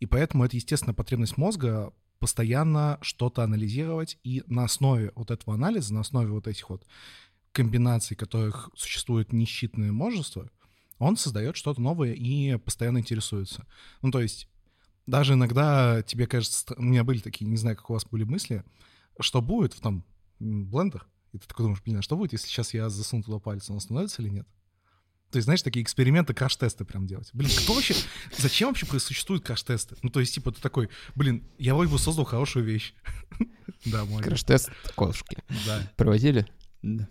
И 0.00 0.06
поэтому 0.06 0.44
это 0.44 0.56
естественная 0.56 0.94
потребность 0.94 1.36
мозга 1.36 1.92
постоянно 2.18 2.98
что-то 3.02 3.42
анализировать, 3.42 4.18
и 4.24 4.42
на 4.46 4.64
основе 4.64 5.12
вот 5.14 5.30
этого 5.30 5.54
анализа, 5.54 5.92
на 5.92 6.00
основе 6.00 6.30
вот 6.30 6.46
этих 6.46 6.70
вот 6.70 6.86
комбинаций, 7.52 8.16
которых 8.16 8.70
существует 8.74 9.32
несчитное 9.32 9.92
множество, 9.92 10.50
он 10.98 11.16
создает 11.18 11.56
что-то 11.56 11.80
новое 11.80 12.14
и 12.14 12.56
постоянно 12.56 12.98
интересуется. 12.98 13.66
Ну, 14.00 14.10
то 14.10 14.20
есть 14.20 14.48
даже 15.06 15.34
иногда 15.34 16.02
тебе 16.02 16.26
кажется, 16.26 16.74
у 16.76 16.82
меня 16.82 17.04
были 17.04 17.18
такие, 17.18 17.46
не 17.46 17.56
знаю, 17.56 17.76
как 17.76 17.90
у 17.90 17.92
вас 17.92 18.06
были 18.06 18.24
мысли, 18.24 18.64
что 19.20 19.40
будет 19.42 19.74
в 19.74 19.80
там 19.80 20.04
м, 20.40 20.66
блендер, 20.66 21.06
и 21.32 21.38
ты 21.38 21.46
такой 21.46 21.64
думаешь, 21.64 21.82
блин, 21.82 21.98
а 21.98 22.02
что 22.02 22.16
будет, 22.16 22.32
если 22.32 22.48
сейчас 22.48 22.74
я 22.74 22.88
засуну 22.88 23.22
туда 23.22 23.38
палец, 23.38 23.68
он 23.70 23.76
остановится 23.76 24.22
или 24.22 24.30
нет? 24.30 24.46
То 25.30 25.38
есть, 25.38 25.44
знаешь, 25.44 25.62
такие 25.62 25.82
эксперименты, 25.82 26.34
краш-тесты 26.34 26.84
прям 26.84 27.06
делать. 27.06 27.30
Блин, 27.32 27.50
кто 27.58 27.74
вообще... 27.74 27.94
Зачем 28.38 28.68
вообще 28.68 28.86
существуют 29.00 29.44
краш-тесты? 29.44 29.96
Ну, 30.02 30.08
то 30.08 30.20
есть, 30.20 30.34
типа, 30.34 30.52
ты 30.52 30.60
такой, 30.60 30.88
блин, 31.16 31.44
я 31.58 31.74
вроде 31.74 31.90
бы 31.90 31.98
создал 31.98 32.24
хорошую 32.24 32.64
вещь. 32.64 32.94
Да, 33.84 34.04
молодец. 34.04 34.26
Краш-тест 34.26 34.70
кошки. 34.94 35.36
Да. 35.66 35.92
Проводили? 35.96 36.46
Да. 36.82 37.08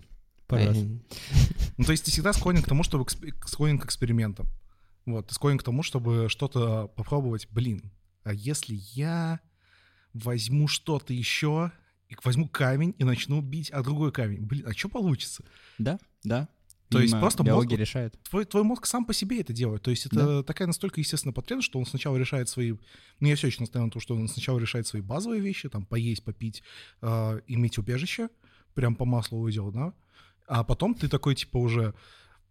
Ну, 0.48 1.84
то 1.84 1.92
есть 1.92 2.04
ты 2.04 2.10
всегда 2.10 2.32
склонен 2.32 2.62
к 2.62 2.68
тому, 2.68 2.82
чтобы 2.82 3.06
склонен 3.46 3.78
к 3.78 3.84
экспериментам. 3.84 4.46
Вот, 5.04 5.28
ты 5.28 5.34
склонен 5.34 5.58
к 5.58 5.62
тому, 5.62 5.82
чтобы 5.82 6.28
что-то 6.28 6.88
попробовать. 6.88 7.48
Блин, 7.50 7.92
а 8.24 8.32
если 8.32 8.74
я 8.92 9.40
возьму 10.12 10.68
что-то 10.68 11.12
еще, 11.12 11.72
и 12.08 12.16
возьму 12.24 12.48
камень 12.48 12.94
и 12.98 13.04
начну 13.04 13.40
бить 13.40 13.70
о 13.70 13.82
другой 13.82 14.12
камень? 14.12 14.44
Блин, 14.44 14.64
а 14.66 14.72
что 14.72 14.88
получится? 14.88 15.44
Да, 15.78 15.98
да. 16.24 16.48
То 16.88 17.00
есть 17.00 17.14
Видимо, 17.14 17.20
просто 17.20 17.42
мозг- 17.42 17.72
решает. 17.72 18.16
Твой, 18.22 18.44
твой 18.44 18.62
мозг 18.62 18.86
сам 18.86 19.04
по 19.04 19.12
себе 19.12 19.40
это 19.40 19.52
делает. 19.52 19.82
То 19.82 19.90
есть 19.90 20.06
это 20.06 20.44
такая 20.44 20.68
настолько 20.68 21.00
естественная 21.00 21.34
потребность, 21.34 21.66
что 21.66 21.80
он 21.80 21.86
сначала 21.86 22.16
решает 22.16 22.48
свои... 22.48 22.74
Ну, 23.18 23.26
я 23.26 23.34
все 23.34 23.48
еще 23.48 23.60
настаиваю 23.60 23.86
на 23.86 23.90
том, 23.90 24.00
что 24.00 24.14
он 24.14 24.28
сначала 24.28 24.58
решает 24.60 24.86
свои 24.86 25.02
базовые 25.02 25.40
вещи, 25.40 25.68
там, 25.68 25.84
поесть, 25.84 26.22
попить, 26.22 26.62
э, 27.02 27.40
иметь 27.48 27.78
убежище, 27.78 28.28
прям 28.74 28.94
по 28.94 29.04
маслу 29.04 29.40
увидел, 29.40 29.72
да? 29.72 29.94
А 30.46 30.62
потом 30.62 30.94
ты 30.94 31.08
такой, 31.08 31.34
типа, 31.34 31.56
уже, 31.56 31.92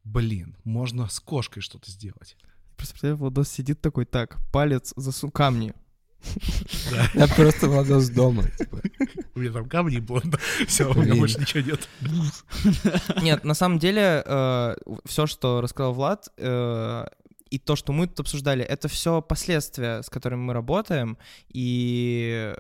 блин, 0.04 0.58
можно 0.66 1.08
с 1.08 1.22
кошкой 1.22 1.62
что-то 1.62 1.90
сделать. 1.90 2.36
Просто 2.76 2.94
представляю, 2.94 3.16
Владос 3.16 3.50
сидит 3.50 3.80
такой, 3.80 4.04
так, 4.04 4.38
палец 4.52 4.92
засу 4.98 5.32
камни. 5.32 5.74
Я 7.14 7.28
просто 7.28 7.68
Владос 7.68 8.10
дома. 8.10 8.44
типа. 8.58 8.82
У 9.36 9.40
меня 9.40 9.52
там 9.52 9.68
камни 9.68 10.00
было, 10.00 10.22
все, 10.68 10.90
у 10.90 11.02
меня 11.02 11.16
больше 11.16 11.40
ничего 11.40 11.62
нет. 11.62 11.90
Нет, 13.22 13.44
на 13.44 13.54
самом 13.54 13.80
деле, 13.80 14.24
все, 15.06 15.28
что 15.28 15.62
рассказал 15.62 15.94
Влад, 15.94 16.30
э, 16.38 17.06
и 17.50 17.60
то, 17.60 17.76
что 17.76 17.94
мы 17.94 18.08
тут 18.08 18.22
обсуждали, 18.22 18.64
это 18.64 18.88
все 18.88 19.22
последствия, 19.22 20.02
с 20.02 20.10
которыми 20.10 20.42
мы 20.42 20.54
работаем, 20.54 21.18
и 21.50 22.54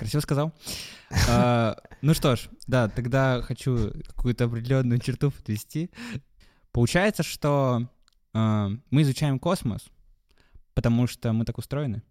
Красиво 0.00 0.22
сказал. 0.22 0.54
А, 1.28 1.76
Ну 2.00 2.14
что 2.14 2.34
ж, 2.34 2.48
да, 2.66 2.88
тогда 2.88 3.42
хочу 3.42 3.92
какую-то 4.06 4.44
определенную 4.44 4.98
черту 4.98 5.30
подвести. 5.30 5.90
Получается, 6.72 7.22
что 7.22 7.86
а, 8.32 8.70
мы 8.90 9.02
изучаем 9.02 9.38
космос, 9.38 9.88
потому 10.74 11.06
что 11.06 11.32
мы 11.32 11.44
так 11.44 11.58
устроены. 11.58 12.02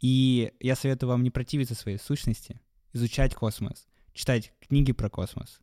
И 0.00 0.52
я 0.60 0.76
советую 0.76 1.10
вам 1.10 1.22
не 1.22 1.30
противиться 1.30 1.74
своей 1.74 1.98
сущности, 1.98 2.60
изучать 2.92 3.34
космос, 3.34 3.86
читать 4.14 4.52
книги 4.60 4.92
про 4.92 5.10
космос. 5.10 5.60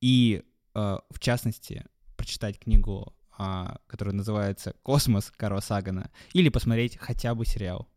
И, 0.00 0.42
а, 0.74 1.00
в 1.10 1.18
частности, 1.18 1.84
прочитать 2.16 2.58
книгу, 2.58 3.12
а, 3.36 3.78
которая 3.86 4.14
называется 4.14 4.74
«Космос» 4.82 5.32
Карла 5.36 5.60
Сагана, 5.60 6.10
или 6.32 6.48
посмотреть 6.48 6.96
хотя 6.98 7.34
бы 7.34 7.44
сериал. 7.44 7.88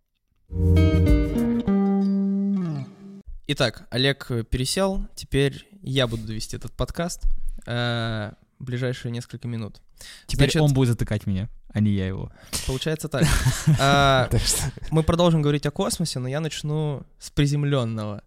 Итак, 3.47 3.87
Олег 3.91 4.31
э, 4.31 4.43
пересел, 4.43 5.07
теперь 5.15 5.67
я 5.83 6.07
буду 6.07 6.33
вести 6.33 6.55
этот 6.55 6.71
подкаст 6.71 7.23
э, 7.67 8.31
ближайшие 8.57 9.11
несколько 9.11 9.47
минут. 9.47 9.81
Теперь 10.25 10.51
Значит- 10.51 10.61
он 10.63 10.73
будет 10.73 10.89
затыкать 10.89 11.27
меня, 11.27 11.47
а 11.75 11.81
не 11.81 11.91
я 11.91 12.07
его. 12.07 12.31
Получается 12.65 13.09
так. 13.09 13.25
А, 13.79 14.29
Мы 14.91 15.03
продолжим 15.03 15.41
говорить 15.41 15.65
о 15.65 15.71
космосе, 15.71 16.19
но 16.19 16.27
я 16.29 16.39
начну 16.39 17.03
с 17.19 17.29
приземленного. 17.29 18.23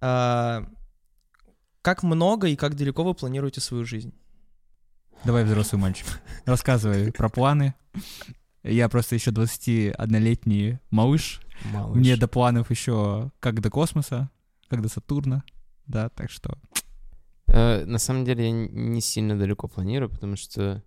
А, 0.00 0.64
Как 1.82 2.02
много 2.02 2.48
и 2.48 2.56
как 2.56 2.74
далеко 2.74 3.04
вы 3.04 3.12
планируете 3.14 3.60
свою 3.60 3.84
жизнь? 3.84 4.14
Давай, 5.24 5.44
взрослый 5.44 5.80
мальчик, 5.80 6.06
рассказывай 6.46 7.12
про 7.12 7.28
планы. 7.28 7.74
Я 8.62 8.88
просто 8.88 9.14
еще 9.14 9.30
21-летний 9.30 10.78
малыш. 10.90 11.40
малыш. 11.64 11.96
Мне 11.98 12.16
до 12.16 12.28
планов 12.28 12.70
еще 12.70 13.30
как 13.40 13.60
до 13.60 13.70
космоса, 13.70 14.30
как 14.68 14.80
до 14.82 14.88
Сатурна. 14.88 15.44
Да, 15.86 16.08
так 16.08 16.30
что... 16.30 16.58
Э, 17.46 17.84
На 17.84 17.98
самом 17.98 18.24
деле 18.24 18.44
я 18.46 18.50
не 18.50 19.00
сильно 19.00 19.38
далеко 19.38 19.68
планирую, 19.68 20.10
потому 20.10 20.36
что 20.36 20.82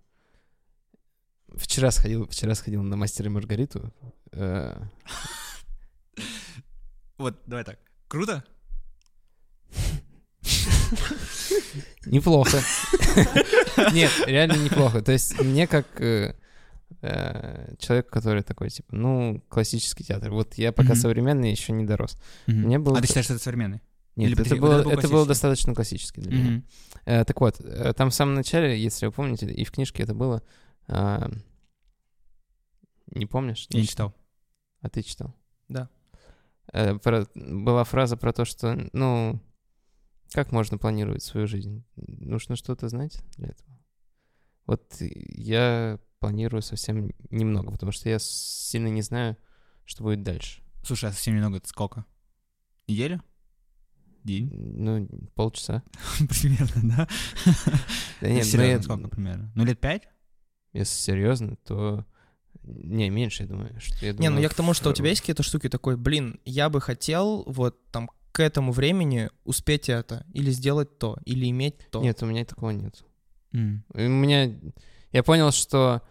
вчера 1.56 1.90
сходил, 1.90 2.26
вчера 2.28 2.54
сходил 2.54 2.82
на 2.82 2.96
мастера 2.96 3.26
и 3.26 3.30
Маргариту. 3.30 3.92
Э, 4.32 4.80
Вот, 7.18 7.38
давай 7.46 7.64
так. 7.64 7.78
Круто? 8.08 8.42
Неплохо. 12.06 12.60
Нет, 13.92 14.10
реально 14.26 14.56
неплохо. 14.56 15.02
То 15.02 15.12
есть 15.12 15.40
мне 15.40 15.66
как 15.66 15.86
э, 16.00 16.34
э, 17.02 17.74
человек, 17.78 18.08
который 18.08 18.42
такой, 18.42 18.70
типа, 18.70 18.94
ну, 18.94 19.42
классический 19.48 20.04
театр. 20.04 20.30
Вот 20.30 20.54
я 20.54 20.72
пока 20.72 20.94
современный 20.94 21.50
еще 21.50 21.72
не 21.72 21.84
дорос. 21.84 22.16
Мне 22.46 22.78
было 22.78 22.98
А 22.98 23.00
ты 23.00 23.06
считаешь, 23.06 23.26
что 23.26 23.34
это 23.34 23.42
современный? 23.42 23.82
Нет, 24.16 24.30
Или 24.30 24.40
это, 24.40 24.56
было, 24.56 24.80
это 24.80 24.84
был 24.84 24.90
это 24.90 25.00
было 25.08 25.24
классический? 25.24 25.28
достаточно 25.28 25.74
классически 25.74 26.20
для 26.20 26.32
меня. 26.32 26.50
Мгм. 26.50 26.64
Э, 27.04 27.24
так 27.24 27.40
вот, 27.40 27.60
э, 27.60 27.92
там 27.96 28.10
в 28.10 28.14
самом 28.14 28.34
начале, 28.34 28.78
если 28.78 29.06
вы 29.06 29.12
помните, 29.12 29.46
и 29.46 29.64
в 29.64 29.70
книжке 29.70 30.02
это 30.02 30.14
было... 30.14 30.42
а, 30.90 31.30
не 33.06 33.26
помнишь? 33.26 33.66
Я 33.70 33.80
не 33.80 33.86
читал. 33.86 34.14
А 34.80 34.88
ты 34.88 35.02
читал? 35.02 35.34
Да. 35.68 35.88
Э, 36.72 36.98
про- 36.98 37.26
была 37.34 37.84
фраза 37.84 38.16
про 38.16 38.32
то, 38.32 38.44
что, 38.44 38.76
ну, 38.92 39.40
как 40.32 40.52
можно 40.52 40.78
планировать 40.78 41.22
свою 41.22 41.46
жизнь? 41.46 41.84
Нужно 41.96 42.56
что-то 42.56 42.88
знать 42.88 43.22
для 43.36 43.48
этого. 43.48 43.78
Вот 44.66 44.96
я 45.00 45.98
планирую 46.20 46.62
совсем 46.62 47.10
немного, 47.30 47.72
потому 47.72 47.92
что 47.92 48.08
я 48.08 48.18
сильно 48.18 48.88
не 48.88 49.02
знаю, 49.02 49.36
что 49.84 50.04
будет 50.04 50.22
дальше. 50.22 50.62
Слушай, 50.84 51.10
а 51.10 51.12
совсем 51.12 51.34
немного 51.34 51.56
это 51.58 51.68
сколько? 51.68 52.04
Неделя? 52.86 53.22
День? 54.22 54.50
Ну, 54.52 55.08
полчаса. 55.34 55.82
Примерно, 56.18 56.96
да? 56.96 57.08
Да 58.20 58.28
нет, 58.28 58.86
ну, 58.86 59.08
примерно? 59.08 59.50
Ну, 59.54 59.64
лет 59.64 59.80
пять? 59.80 60.08
Если 60.72 60.94
серьезно, 60.94 61.56
то... 61.64 62.04
Не, 62.62 63.08
меньше, 63.10 63.44
я 63.44 63.48
думаю. 63.48 63.80
Что, 63.80 64.04
я 64.04 64.12
Не, 64.12 64.18
ну 64.18 64.24
думаю, 64.26 64.42
я 64.42 64.48
к 64.48 64.54
тому, 64.54 64.74
что 64.74 64.90
у 64.90 64.92
тебя 64.92 65.08
есть 65.08 65.22
какие-то 65.22 65.42
штуки 65.42 65.68
такой, 65.68 65.96
блин, 65.96 66.40
я 66.44 66.68
бы 66.68 66.80
хотел 66.80 67.44
вот 67.46 67.90
там 67.90 68.10
к 68.32 68.40
этому 68.40 68.72
времени 68.72 69.30
успеть 69.44 69.88
это, 69.88 70.24
или 70.32 70.50
сделать 70.50 70.98
то, 70.98 71.18
или 71.24 71.48
иметь 71.50 71.76
то. 71.90 72.00
Нет, 72.02 72.22
у 72.22 72.26
меня 72.26 72.44
такого 72.44 72.70
нет. 72.70 73.02
М. 73.52 73.84
У 73.94 74.00
меня... 74.00 74.54
Я 75.12 75.22
понял, 75.22 75.50
что 75.50 76.02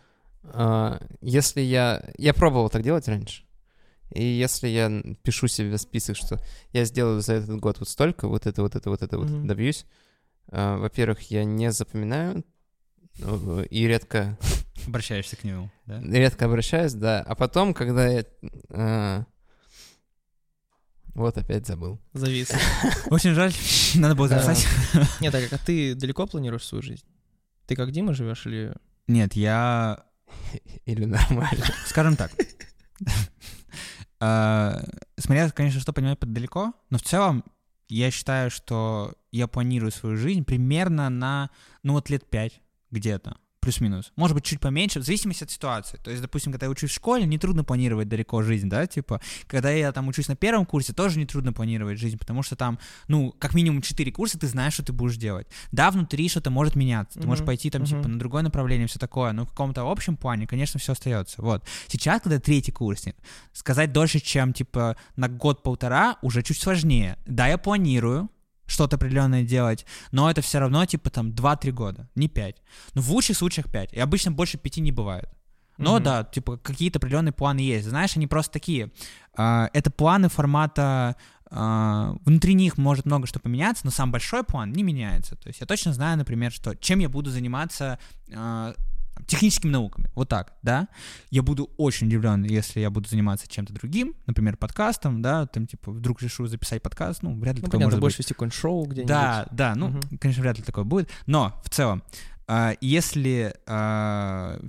а, 0.44 1.02
если 1.22 1.62
я... 1.62 2.04
Я 2.18 2.34
пробовал 2.34 2.70
так 2.70 2.84
делать 2.84 3.08
раньше. 3.08 3.44
И 4.12 4.24
если 4.24 4.68
я 4.68 5.04
пишу 5.24 5.48
себе 5.48 5.72
в 5.72 5.78
список, 5.78 6.18
что 6.18 6.40
я 6.74 6.84
сделаю 6.86 7.22
за 7.22 7.34
этот 7.34 7.60
год 7.60 7.80
вот 7.80 7.88
столько, 7.88 8.28
вот 8.28 8.48
это, 8.48 8.64
вот 8.64 8.76
это, 8.76 8.90
вот 8.90 9.02
это, 9.02 9.18
вот 9.18 9.30
Мгм. 9.30 9.40
это 9.40 9.48
добьюсь, 9.48 9.86
а, 10.52 10.78
во-первых, 10.78 11.22
я 11.30 11.44
не 11.44 11.72
запоминаю 11.72 12.40
э, 12.40 12.42
и 13.18 13.88
редко, 13.88 14.38
Обращаешься 14.88 15.36
к 15.36 15.44
нему, 15.44 15.70
да? 15.86 16.02
редко 16.02 16.46
обращаюсь, 16.46 16.94
да. 16.94 17.22
А 17.22 17.36
потом, 17.36 17.74
когда 17.74 18.08
я... 18.08 18.26
а, 18.70 19.26
вот 21.14 21.38
опять 21.38 21.68
забыл. 21.68 22.00
Завис. 22.14 22.52
Очень 23.10 23.34
жаль, 23.34 23.54
надо 23.96 24.16
было 24.16 24.28
записать. 24.28 24.66
Нет, 25.20 25.32
так 25.32 25.44
как 25.50 25.60
а 25.60 25.64
ты 25.64 25.96
далеко 25.96 26.26
планируешь 26.28 26.64
свою 26.64 26.82
жизнь? 26.82 27.06
Ты 27.68 27.76
как 27.76 27.92
Дима 27.92 28.14
живешь 28.14 28.46
или... 28.46 28.74
Нет, 29.08 29.34
я, 29.34 30.06
Или 30.86 31.06
нормально. 31.06 31.66
скажем 31.86 32.16
так, 32.16 32.32
а, 34.20 34.84
смотря, 35.18 35.50
конечно, 35.52 35.80
что 35.80 35.94
понимать 35.94 36.20
под 36.20 36.34
далеко, 36.34 36.74
но 36.90 36.98
в 36.98 37.02
целом 37.02 37.44
я 37.88 38.12
считаю, 38.12 38.52
что 38.52 39.14
я 39.32 39.48
планирую 39.48 39.92
свою 39.92 40.16
жизнь 40.16 40.44
примерно 40.44 41.10
на, 41.10 41.50
ну 41.84 41.94
вот 41.94 42.10
лет 42.10 42.30
пять 42.30 42.62
где-то, 42.92 43.38
плюс-минус. 43.60 44.14
Может 44.16 44.36
быть, 44.36 44.46
чуть 44.46 44.62
поменьше, 44.62 45.00
в 45.00 45.04
зависимости 45.04 45.44
от 45.44 45.52
ситуации. 45.52 45.98
То 45.98 46.10
есть, 46.10 46.22
допустим, 46.22 46.54
когда 46.54 46.66
я 46.66 46.72
учусь 46.72 46.92
в 46.92 46.96
школе, 46.96 47.26
нетрудно 47.26 47.66
планировать 47.66 48.08
далеко 48.08 48.42
жизнь, 48.42 48.70
да, 48.70 48.88
типа, 48.88 49.22
когда 49.48 49.70
я 49.70 49.92
там 49.92 50.08
учусь 50.08 50.30
на 50.30 50.36
первом 50.36 50.66
курсе, 50.66 50.94
тоже 50.94 51.20
нетрудно 51.20 51.52
планировать 51.52 52.00
жизнь, 52.00 52.18
потому 52.18 52.42
что 52.42 52.56
там, 52.56 52.80
ну, 53.10 53.36
как 53.38 53.54
минимум 53.54 53.82
4 53.82 54.12
курса, 54.14 54.40
ты 54.40 54.48
знаешь, 54.48 54.74
что 54.74 54.84
ты 54.84 54.94
будешь 54.94 55.18
делать. 55.18 55.48
Да, 55.74 55.92
внутри 55.92 56.30
что-то 56.30 56.50
может 56.50 56.76
меняться, 56.76 57.20
ты 57.20 57.28
можешь 57.28 57.46
пойти 57.46 57.70
там, 57.70 57.84
типа, 57.84 58.08
на 58.08 58.18
другое 58.18 58.44
направление, 58.44 58.88
все 58.88 58.98
такое, 58.98 59.34
но 59.34 59.46
в 59.46 59.50
каком-то 59.50 59.82
общем 59.90 60.16
плане, 60.16 60.48
конечно, 60.48 60.80
все 60.80 60.94
остается, 60.94 61.42
вот. 61.42 61.64
Сейчас, 61.88 62.22
когда 62.22 62.40
третий 62.40 62.72
курсник, 62.72 63.18
сказать 63.52 63.92
дольше, 63.92 64.20
чем, 64.20 64.54
типа, 64.54 64.96
на 65.18 65.28
год-полтора, 65.28 66.18
уже 66.22 66.44
чуть 66.44 66.60
сложнее. 66.60 67.18
Да, 67.26 67.48
я 67.48 67.58
планирую, 67.58 68.30
что-то 68.70 68.96
определенное 68.96 69.44
делать, 69.44 69.86
но 70.12 70.30
это 70.30 70.42
все 70.42 70.60
равно, 70.60 70.86
типа, 70.86 71.10
там, 71.10 71.32
2-3 71.32 71.72
года, 71.72 72.10
не 72.16 72.28
5. 72.28 72.56
Ну, 72.94 73.02
в 73.02 73.10
лучших 73.12 73.38
случаях 73.38 73.72
5. 73.72 73.94
И 73.94 74.00
обычно 74.00 74.32
больше 74.32 74.58
5 74.58 74.78
не 74.78 74.92
бывает. 74.92 75.30
Но 75.78 75.96
Мгм. 75.96 76.04
да, 76.04 76.24
типа, 76.26 76.58
какие-то 76.58 77.00
определенные 77.00 77.32
планы 77.32 77.60
есть. 77.60 77.88
Знаешь, 77.88 78.16
они 78.16 78.28
просто 78.28 78.54
такие. 78.54 78.92
а, 79.38 79.70
это 79.74 79.90
планы 79.90 80.28
формата... 80.30 81.16
а, 81.52 82.16
внутри 82.26 82.54
них 82.54 82.78
может 82.78 83.06
много 83.06 83.26
что 83.26 83.40
поменяться, 83.40 83.86
но 83.86 83.92
сам 83.92 84.12
большой 84.12 84.44
план 84.44 84.72
не 84.74 84.84
меняется. 84.84 85.36
То 85.36 85.48
есть 85.48 85.62
я 85.62 85.66
точно 85.68 85.94
знаю, 85.94 86.18
например, 86.18 86.52
что 86.52 86.76
чем 86.76 87.00
я 87.00 87.08
буду 87.10 87.30
заниматься 87.32 87.98
а, 88.36 88.74
там, 89.20 89.26
техническими 89.28 89.72
науками. 89.72 90.10
Вот 90.16 90.30
так, 90.30 90.54
да. 90.62 90.88
Я 91.30 91.44
буду 91.44 91.70
очень 91.78 92.08
удивлен, 92.08 92.44
если 92.44 92.80
я 92.80 92.90
буду 92.90 93.08
заниматься 93.10 93.48
чем-то 93.48 93.74
другим, 93.74 94.16
например, 94.26 94.58
подкастом, 94.58 95.22
да, 95.22 95.46
там, 95.48 95.68
типа, 95.68 95.92
вдруг 95.92 96.22
решу 96.22 96.48
записать 96.48 96.82
подкаст, 96.82 97.22
ну, 97.24 97.40
вряд 97.40 97.56
ли 97.56 97.62
Ну, 97.62 97.66
такое 97.66 97.80
понятно, 97.80 97.86
может 97.86 98.00
быть. 98.00 98.02
будешь 98.02 98.20
вести 98.20 98.34
какое-нибудь 98.34 98.58
шоу 98.60 98.86
где-нибудь. 98.86 99.08
Да, 99.08 99.48
да, 99.52 99.76
ну, 99.76 99.90
Мгм. 99.90 100.18
конечно, 100.20 100.42
вряд 100.42 100.58
ли 100.58 100.64
такое 100.64 100.84
будет. 100.84 101.10
Но 101.26 101.62
в 101.64 101.70
целом, 101.70 102.04
а, 102.48 102.74
если 102.82 103.54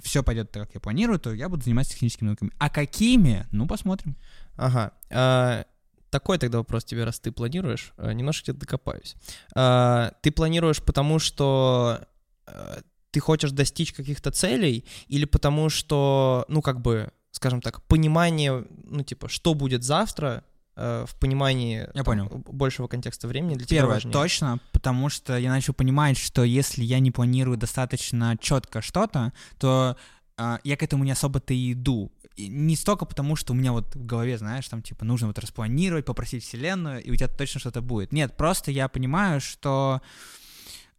все 0.05 0.23
пойдет 0.23 0.51
так, 0.53 0.65
как 0.67 0.75
я 0.75 0.81
планирую, 0.81 1.19
то 1.19 1.33
я 1.33 1.49
буду 1.49 1.63
заниматься 1.65 1.93
техническими 1.93 2.29
науками. 2.29 2.53
А 2.59 2.69
какими? 2.69 3.47
Ну, 3.53 3.67
посмотрим. 3.67 4.17
Ага. 4.57 4.93
А, 5.11 5.65
такой 6.11 6.39
тогда 6.39 6.59
вопрос 6.59 6.85
тебе, 6.85 7.05
раз 7.05 7.21
ты 7.21 7.33
планируешь, 7.33 7.93
а, 7.97 8.13
немножко 8.13 8.47
тебе 8.49 8.59
докопаюсь. 8.59 9.15
А, 9.55 10.13
ты 10.23 10.31
планируешь 10.31 10.83
потому, 10.83 11.19
что 11.19 12.01
а, 12.47 12.81
ты 13.11 13.21
хочешь 13.21 13.51
достичь 13.51 13.93
каких-то 13.93 14.31
целей, 14.31 14.85
или 15.09 15.25
потому 15.25 15.69
что, 15.69 16.45
ну, 16.49 16.63
как 16.63 16.81
бы, 16.81 17.11
скажем 17.31 17.61
так, 17.61 17.83
понимание, 17.83 18.65
ну, 18.85 19.03
типа, 19.03 19.29
что 19.29 19.55
будет 19.55 19.83
завтра, 19.83 20.45
а, 20.77 21.05
в 21.07 21.15
понимании 21.17 21.81
Я 21.81 21.87
там, 21.93 22.05
понял. 22.05 22.29
большего 22.47 22.87
контекста 22.87 23.29
времени 23.29 23.55
для 23.57 23.67
тебя 23.67 23.81
Первое, 23.81 23.95
важнее? 23.95 24.13
точно, 24.13 24.61
потому 24.73 25.09
что 25.09 25.37
я 25.37 25.51
начал 25.51 25.75
понимать, 25.75 26.17
что 26.17 26.43
если 26.45 26.83
я 26.85 27.01
не 27.01 27.11
планирую 27.11 27.59
достаточно 27.59 28.37
четко 28.41 28.81
что-то, 28.81 29.33
то 29.59 29.97
а, 30.37 30.59
я 30.65 30.77
к 30.77 30.83
этому 30.83 31.05
не 31.05 31.11
особо-то 31.11 31.53
и 31.53 31.73
иду. 31.73 32.11
И 32.37 32.49
не 32.49 32.77
столько 32.77 33.05
потому, 33.05 33.37
что 33.37 33.53
у 33.53 33.57
меня 33.57 33.73
вот 33.73 33.95
в 33.95 34.07
голове, 34.07 34.39
знаешь, 34.39 34.67
там 34.69 34.81
типа 34.81 35.05
нужно 35.05 35.27
вот 35.27 35.39
распланировать, 35.39 36.07
попросить 36.07 36.45
вселенную, 36.45 37.03
и 37.03 37.11
у 37.11 37.17
тебя 37.17 37.29
точно 37.29 37.61
что-то 37.61 37.83
будет. 37.83 38.13
Нет, 38.13 38.37
просто 38.37 38.71
я 38.71 38.89
понимаю, 38.89 39.41
что 39.43 40.01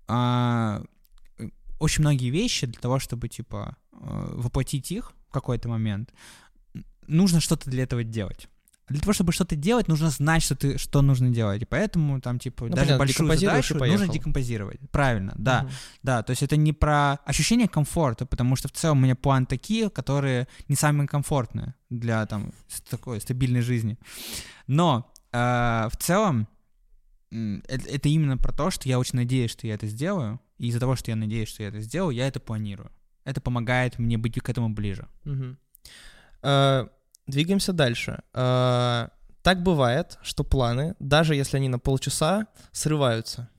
э, 0.07 0.84
очень 1.82 2.03
многие 2.03 2.29
вещи 2.29 2.67
для 2.67 2.79
того, 2.79 2.99
чтобы 2.99 3.27
типа 3.27 3.75
э, 3.93 3.97
воплотить 4.36 4.91
их 4.91 5.13
в 5.29 5.34
какой-то 5.34 5.67
момент, 5.67 6.13
нужно 7.07 7.39
что-то 7.39 7.69
для 7.69 7.84
этого 7.84 8.03
делать. 8.03 8.47
Для 8.89 8.99
того, 8.99 9.13
чтобы 9.13 9.32
что-то 9.32 9.55
делать, 9.55 9.88
нужно 9.88 10.09
знать, 10.09 10.43
что 10.43 10.55
ты 10.55 10.77
что 10.77 11.01
нужно 11.01 11.29
делать. 11.29 11.61
И 11.61 11.65
поэтому 11.65 12.19
там, 12.19 12.39
типа, 12.39 12.65
Ну, 12.65 12.69
даже 12.69 12.97
понятно, 12.97 12.97
большую 12.97 13.39
задачу 13.39 13.75
нужно 13.75 14.07
декомпозировать. 14.07 14.79
Правильно, 14.91 15.34
да. 15.38 15.61
Мгм. 15.63 15.71
Да, 16.03 16.23
то 16.23 16.32
есть 16.32 16.43
это 16.43 16.57
не 16.57 16.73
про 16.73 17.13
ощущение 17.25 17.67
комфорта, 17.67 18.25
потому 18.25 18.55
что 18.55 18.67
в 18.67 18.71
целом 18.71 18.99
у 18.99 19.01
меня 19.01 19.15
план 19.15 19.45
такие, 19.45 19.89
которые 19.89 20.47
не 20.67 20.75
самые 20.75 21.07
комфортные 21.07 21.73
для 21.89 22.25
там 22.25 22.51
такой 22.89 23.21
стабильной 23.21 23.61
жизни. 23.61 23.97
Но 24.67 25.11
э, 25.32 25.88
в 25.89 25.97
целом 25.97 26.47
это, 27.32 27.89
это 27.89 28.09
именно 28.09 28.38
про 28.38 28.51
то, 28.51 28.71
что 28.71 28.88
я 28.89 28.99
очень 28.99 29.17
надеюсь, 29.17 29.51
что 29.51 29.67
я 29.67 29.75
это 29.75 29.88
сделаю, 29.88 30.39
и 30.57 30.67
из-за 30.67 30.79
того, 30.79 30.95
что 30.95 31.11
я 31.11 31.15
надеюсь, 31.15 31.49
что 31.49 31.63
я 31.63 31.69
это 31.69 31.79
сделаю, 31.82 32.15
я 32.15 32.27
это 32.27 32.39
планирую. 32.39 32.91
Это 33.23 33.39
помогает 33.41 33.99
мне 33.99 34.17
быть 34.17 34.39
к 34.39 34.49
этому 34.49 34.69
ближе. 34.69 35.07
А, 36.41 36.88
Двигаемся 37.27 37.71
дальше. 37.71 38.21
А, 38.34 39.09
так 39.43 39.63
бывает, 39.63 40.17
что 40.21 40.43
планы, 40.43 40.95
даже 40.99 41.36
если 41.36 41.57
они 41.57 41.69
на 41.69 41.79
полчаса, 41.79 42.47
срываются. 42.71 43.49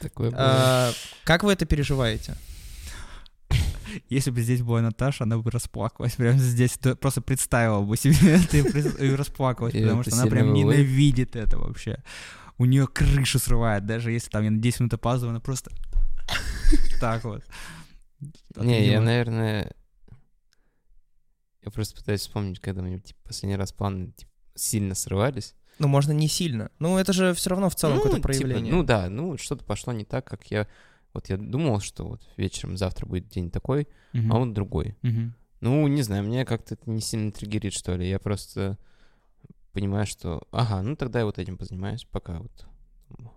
Такое 0.00 0.30
было. 0.30 0.40
А, 0.40 0.92
Как 1.24 1.44
вы 1.44 1.52
это 1.52 1.66
переживаете? 1.66 2.36
Если 4.08 4.30
бы 4.30 4.42
здесь 4.42 4.60
была 4.62 4.80
Наташа, 4.80 5.24
она 5.24 5.38
бы 5.38 5.50
расплакалась 5.50 6.14
прямо 6.16 6.38
здесь. 6.38 6.78
Просто 7.00 7.20
представила 7.20 7.82
бы 7.82 7.96
себе 7.96 8.36
это 8.36 8.56
и 8.58 9.14
расплакалась, 9.14 9.72
потому 9.74 10.02
что 10.02 10.14
она 10.14 10.26
прям 10.30 10.52
ненавидит 10.52 11.36
это 11.36 11.58
вообще. 11.58 12.02
У 12.58 12.64
нее 12.66 12.86
крышу 12.86 13.38
срывает, 13.38 13.84
даже 13.86 14.12
если 14.12 14.30
там 14.30 14.44
я 14.44 14.50
на 14.50 14.58
10 14.58 14.80
минут 14.80 14.94
опаздываю, 14.94 15.30
она 15.32 15.40
просто 15.40 15.70
так 17.00 17.24
вот. 17.24 17.42
Не, 18.56 18.86
я, 18.86 19.00
наверное... 19.00 19.72
Я 21.64 21.70
просто 21.70 21.96
пытаюсь 21.96 22.20
вспомнить, 22.20 22.60
когда 22.60 22.82
у 22.82 22.84
меня 22.84 22.98
типа, 22.98 23.18
последний 23.24 23.56
раз 23.56 23.72
планы 23.72 24.12
типа, 24.12 24.30
сильно 24.54 24.94
срывались. 24.94 25.54
Ну, 25.78 25.88
можно 25.88 26.12
не 26.12 26.28
сильно. 26.28 26.70
Ну, 26.78 26.98
это 26.98 27.12
же 27.12 27.32
все 27.34 27.50
равно 27.50 27.68
в 27.70 27.74
целом 27.74 27.96
какое-то 27.96 28.16
типа, 28.18 28.28
проявление. 28.28 28.72
ну 28.72 28.82
да, 28.82 29.08
ну 29.08 29.36
что-то 29.38 29.64
пошло 29.64 29.92
не 29.92 30.04
так, 30.04 30.26
как 30.26 30.46
я... 30.50 30.68
Вот 31.12 31.28
я 31.30 31.36
думал, 31.36 31.80
что 31.80 32.04
вот 32.06 32.22
вечером 32.36 32.76
завтра 32.76 33.06
будет 33.06 33.28
день 33.28 33.50
такой, 33.50 33.88
Мгм. 34.12 34.32
а 34.32 34.38
он 34.38 34.52
другой. 34.52 34.96
Мгм. 35.02 35.34
Ну, 35.60 35.86
не 35.88 36.02
знаю, 36.02 36.22
меня 36.24 36.44
как-то 36.44 36.74
это 36.74 36.90
не 36.90 37.00
сильно 37.00 37.32
триггерит, 37.32 37.72
что 37.72 37.96
ли. 37.96 38.08
Я 38.08 38.18
просто 38.18 38.76
понимаю, 39.74 40.06
что, 40.06 40.42
ага, 40.52 40.80
ну 40.82 40.96
тогда 40.96 41.18
я 41.18 41.24
вот 41.26 41.38
этим 41.38 41.58
позанимаюсь, 41.58 42.04
пока 42.04 42.38
вот 42.38 42.66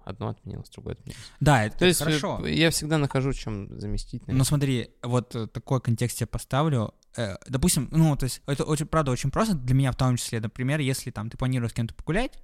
одно 0.06 0.30
отменилось, 0.30 0.70
другое 0.70 0.94
отменилось. 0.96 1.22
Да, 1.40 1.66
это 1.66 1.78
То 1.78 1.86
есть 1.86 2.00
хорошо. 2.00 2.42
э, 2.46 2.54
я 2.54 2.70
всегда 2.72 2.98
нахожу, 2.98 3.34
чем 3.34 3.80
заместить. 3.80 4.22
Ну 4.22 4.28
наверное. 4.28 4.46
смотри, 4.46 4.90
вот 5.04 5.36
э, 5.36 5.48
такой 5.48 5.82
контекст 5.82 6.22
я 6.22 6.28
поставлю. 6.28 6.94
Э, 7.16 7.36
Допустим, 7.48 7.90
ну, 7.92 8.16
то 8.16 8.24
есть 8.24 8.42
это 8.48 8.64
очень, 8.64 8.86
правда, 8.88 9.12
очень 9.12 9.30
просто 9.30 9.54
для 9.56 9.76
меня 9.76 9.92
в 9.92 9.96
том 9.98 10.16
числе. 10.18 10.40
Например, 10.40 10.80
если 10.80 11.12
там 11.12 11.30
ты 11.30 11.38
планируешь 11.38 11.72
с 11.72 11.76
кем-то 11.76 11.94
погулять, 11.94 12.40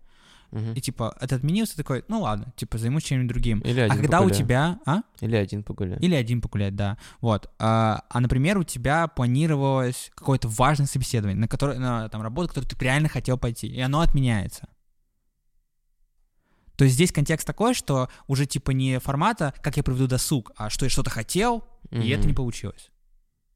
Мгм. 0.53 0.73
и 0.73 0.81
типа 0.81 1.17
это 1.19 1.35
отменился, 1.35 1.75
ты 1.75 1.77
такой, 1.81 2.05
ну 2.07 2.21
ладно, 2.21 2.53
типа 2.55 2.77
займусь 2.77 3.03
чем-нибудь 3.03 3.29
другим. 3.29 3.59
Или 3.61 3.79
А 3.79 3.85
один 3.85 3.97
когда 4.01 4.19
у 4.19 4.23
погуляю. 4.25 4.43
тебя, 4.43 4.79
а? 4.85 5.01
Или 5.19 5.35
один 5.35 5.63
погуляю. 5.63 5.99
Или 5.99 6.13
один 6.13 6.41
погулять, 6.41 6.75
да. 6.75 6.97
Вот. 7.21 7.49
А, 7.57 8.03
а, 8.09 8.19
например, 8.19 8.59
у 8.59 8.63
тебя 8.63 9.07
планировалось 9.07 10.11
какое-то 10.13 10.47
важное 10.47 10.85
собеседование, 10.85 11.39
на 11.39 11.47
которое, 11.47 11.79
на 11.79 12.07
там, 12.09 12.21
работу, 12.21 12.49
которую 12.49 12.69
ты 12.69 12.77
реально 12.85 13.09
хотел 13.09 13.37
пойти, 13.37 13.67
и 13.67 13.79
оно 13.79 14.01
отменяется. 14.01 14.69
То 16.75 16.85
есть 16.85 16.95
здесь 16.95 17.11
контекст 17.11 17.45
такой, 17.47 17.73
что 17.73 18.09
уже 18.27 18.45
типа 18.45 18.71
не 18.71 18.99
формата, 18.99 19.53
как 19.61 19.77
я 19.77 19.83
проведу 19.83 20.07
досуг, 20.07 20.51
а 20.55 20.69
что 20.69 20.85
я 20.85 20.89
что-то 20.89 21.09
хотел, 21.09 21.63
и 21.91 22.09
это 22.09 22.27
не 22.27 22.33
получилось. 22.33 22.89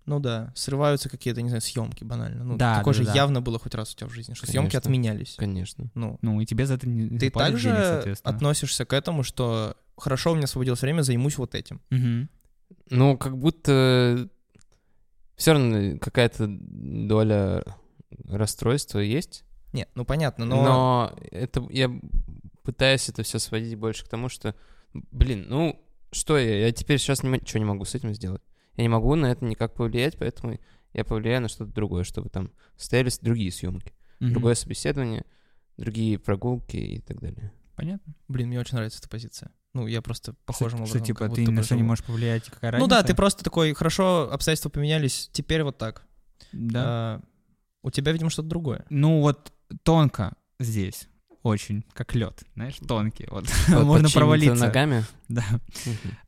Ну 0.08 0.20
да, 0.22 0.54
срываются 0.56 1.10
какие-то, 1.10 1.42
не 1.42 1.50
знаю, 1.50 1.62
съемки 1.62 2.06
банально. 2.06 2.44
Ну, 2.44 2.58
Да, 2.58 2.78
такое 2.78 2.94
да, 2.94 2.98
же 3.00 3.06
да, 3.06 3.14
явно 3.14 3.42
было 3.42 3.60
хоть 3.60 3.76
раз 3.76 3.94
у 3.94 3.98
тебя 3.98 4.08
в 4.08 4.14
жизни, 4.14 4.34
что 4.34 4.46
съемки 4.48 4.72
Конечно. 4.72 4.80
отменялись. 4.80 5.36
Конечно. 5.38 5.92
Ну, 5.96 6.18
Ну, 6.22 6.40
и 6.40 6.46
тебе 6.46 6.66
за 6.66 6.76
это 6.76 6.88
не 6.88 7.20
ты 7.20 7.30
также 7.30 7.70
денег, 7.70 7.84
соответственно. 7.84 8.34
относишься 8.36 8.86
к 8.86 8.94
этому, 8.94 9.24
что 9.24 9.76
хорошо, 9.98 10.32
у 10.32 10.36
меня 10.36 10.46
освободилось 10.46 10.82
время, 10.82 11.02
займусь 11.02 11.38
вот 11.38 11.56
этим. 11.56 11.82
Мгм. 11.90 12.30
Ну, 12.90 13.18
как 13.18 13.38
будто 13.38 14.30
все 15.36 15.52
равно 15.52 16.00
какая-то 16.00 16.48
доля 16.50 17.64
расстройства 18.30 19.00
есть. 19.00 19.44
Нет, 19.74 19.90
ну 19.94 20.06
понятно, 20.06 20.46
но... 20.46 20.64
Но, 20.64 21.16
это 21.32 21.68
я 21.70 21.92
пытаюсь 22.64 23.10
это 23.10 23.24
все 23.24 23.40
сводить 23.40 23.76
больше 23.76 24.06
к 24.06 24.08
тому, 24.08 24.30
что, 24.30 24.56
блин, 24.94 25.46
ну 25.50 25.84
что 26.12 26.38
я, 26.38 26.60
я 26.68 26.72
теперь 26.72 26.98
сейчас 26.98 27.24
ничего 27.24 27.60
не 27.60 27.66
могу 27.66 27.86
с 27.86 27.94
этим 27.94 28.14
сделать. 28.14 28.42
Я 28.78 28.84
не 28.84 28.90
могу 28.90 29.16
на 29.16 29.26
это 29.28 29.44
никак 29.46 29.74
повлиять, 29.74 30.18
поэтому 30.18 30.60
я 30.94 31.04
повлияю 31.04 31.42
на 31.42 31.48
что-то 31.50 31.72
другое, 31.74 32.04
чтобы 32.04 32.30
там 32.30 32.52
состоялись 32.78 33.20
другие 33.20 33.52
съемки, 33.52 33.94
Мгм. 34.20 34.32
другое 34.32 34.56
собеседование, 34.56 35.26
другие 35.78 36.18
прогулки 36.18 36.78
и 36.78 37.02
так 37.02 37.20
далее. 37.20 37.52
Понятно. 37.76 38.14
Блин, 38.28 38.48
мне 38.48 38.60
очень 38.60 38.76
нравится 38.76 39.00
эта 39.00 39.10
позиция. 39.10 39.52
Ну, 39.74 39.86
я 39.86 40.02
просто 40.02 40.34
похожим 40.46 40.80
что, 40.80 40.84
образом. 40.86 40.98
Что, 41.00 41.06
типа, 41.06 41.30
ты 41.30 41.52
на 41.52 41.62
что 41.64 41.76
не 41.76 41.84
можешь 41.84 42.04
повлиять, 42.04 42.46
какая 42.50 42.72
Ну 42.72 42.78
разница? 42.80 42.90
да, 43.02 43.04
ты 43.04 43.14
просто 43.16 43.44
такой, 43.44 43.74
хорошо, 43.74 44.32
обстоятельства 44.32 44.70
поменялись, 44.70 45.30
теперь 45.34 45.62
вот 45.64 45.78
так. 45.78 46.08
Да. 46.52 46.84
А, 46.86 47.22
у 47.84 47.92
тебя, 47.92 48.12
видимо, 48.12 48.30
что-то 48.32 48.48
другое. 48.50 48.86
Ну 48.90 49.22
вот 49.22 49.52
тонко 49.84 50.36
здесь. 50.60 51.08
Очень, 51.48 51.86
как 51.94 52.14
лед, 52.14 52.44
знаешь, 52.56 52.76
тонкий. 52.86 53.26
Вот. 53.32 53.46
Можно 53.70 54.10
провалиться. 54.10 54.66
ногами. 54.66 55.06
Да. 55.30 55.46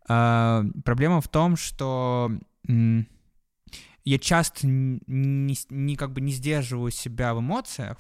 А, 0.08 0.64
проблема 0.86 1.20
в 1.20 1.28
том, 1.28 1.58
что 1.58 2.32
я 2.66 4.18
часто 4.20 4.66
не 4.66 5.96
как 5.98 6.14
бы 6.14 6.22
не 6.22 6.32
сдерживаю 6.32 6.92
себя 6.92 7.34
в 7.34 7.42
эмоциях 7.42 7.98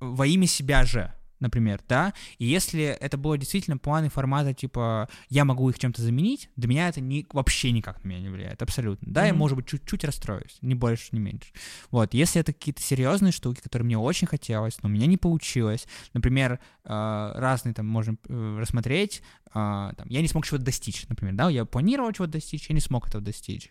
во 0.00 0.26
имя 0.26 0.46
себя 0.46 0.84
же, 0.84 1.12
например, 1.44 1.80
да. 1.88 2.12
И 2.38 2.46
если 2.46 2.82
это 2.82 3.16
было 3.16 3.38
действительно 3.38 3.78
планы 3.78 4.08
формата 4.08 4.52
типа 4.54 5.08
я 5.28 5.44
могу 5.44 5.70
их 5.70 5.78
чем-то 5.78 6.02
заменить, 6.02 6.50
для 6.56 6.68
меня 6.68 6.88
это 6.88 7.00
ни, 7.00 7.26
вообще 7.32 7.70
никак 7.70 8.02
на 8.02 8.08
меня 8.08 8.20
не 8.20 8.28
влияет, 8.28 8.62
абсолютно. 8.62 9.12
Да, 9.12 9.24
я, 9.26 9.32
Мгм. 9.32 9.38
может 9.38 9.56
быть, 9.56 9.66
чуть-чуть 9.66 10.04
расстроюсь, 10.04 10.58
не 10.62 10.74
больше, 10.74 11.08
не 11.12 11.20
меньше. 11.20 11.52
Вот, 11.90 12.14
если 12.14 12.40
это 12.40 12.52
какие-то 12.52 12.82
серьезные 12.82 13.32
штуки, 13.32 13.60
которые 13.60 13.86
мне 13.86 13.98
очень 13.98 14.26
хотелось, 14.26 14.82
но 14.82 14.88
у 14.88 14.92
меня 14.92 15.06
не 15.06 15.16
получилось, 15.16 15.86
например, 16.14 16.58
э, 16.84 17.32
разные 17.36 17.74
там 17.74 17.86
можем 17.86 18.18
э, 18.28 18.58
рассмотреть, 18.58 19.22
а, 19.52 19.92
там, 19.94 20.08
я 20.08 20.20
не 20.20 20.28
смог 20.28 20.46
чего-то 20.46 20.64
достичь, 20.64 21.06
например, 21.08 21.34
да, 21.34 21.50
я 21.50 21.64
планировал 21.64 22.10
чего-то 22.12 22.32
достичь, 22.32 22.68
я 22.68 22.74
не 22.74 22.80
смог 22.80 23.06
этого 23.06 23.22
достичь. 23.22 23.70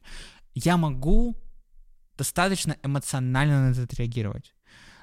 Я 0.56 0.78
могу 0.78 1.36
достаточно 2.18 2.78
эмоционально 2.84 3.70
на 3.70 3.72
это 3.72 3.84
отреагировать, 3.84 4.54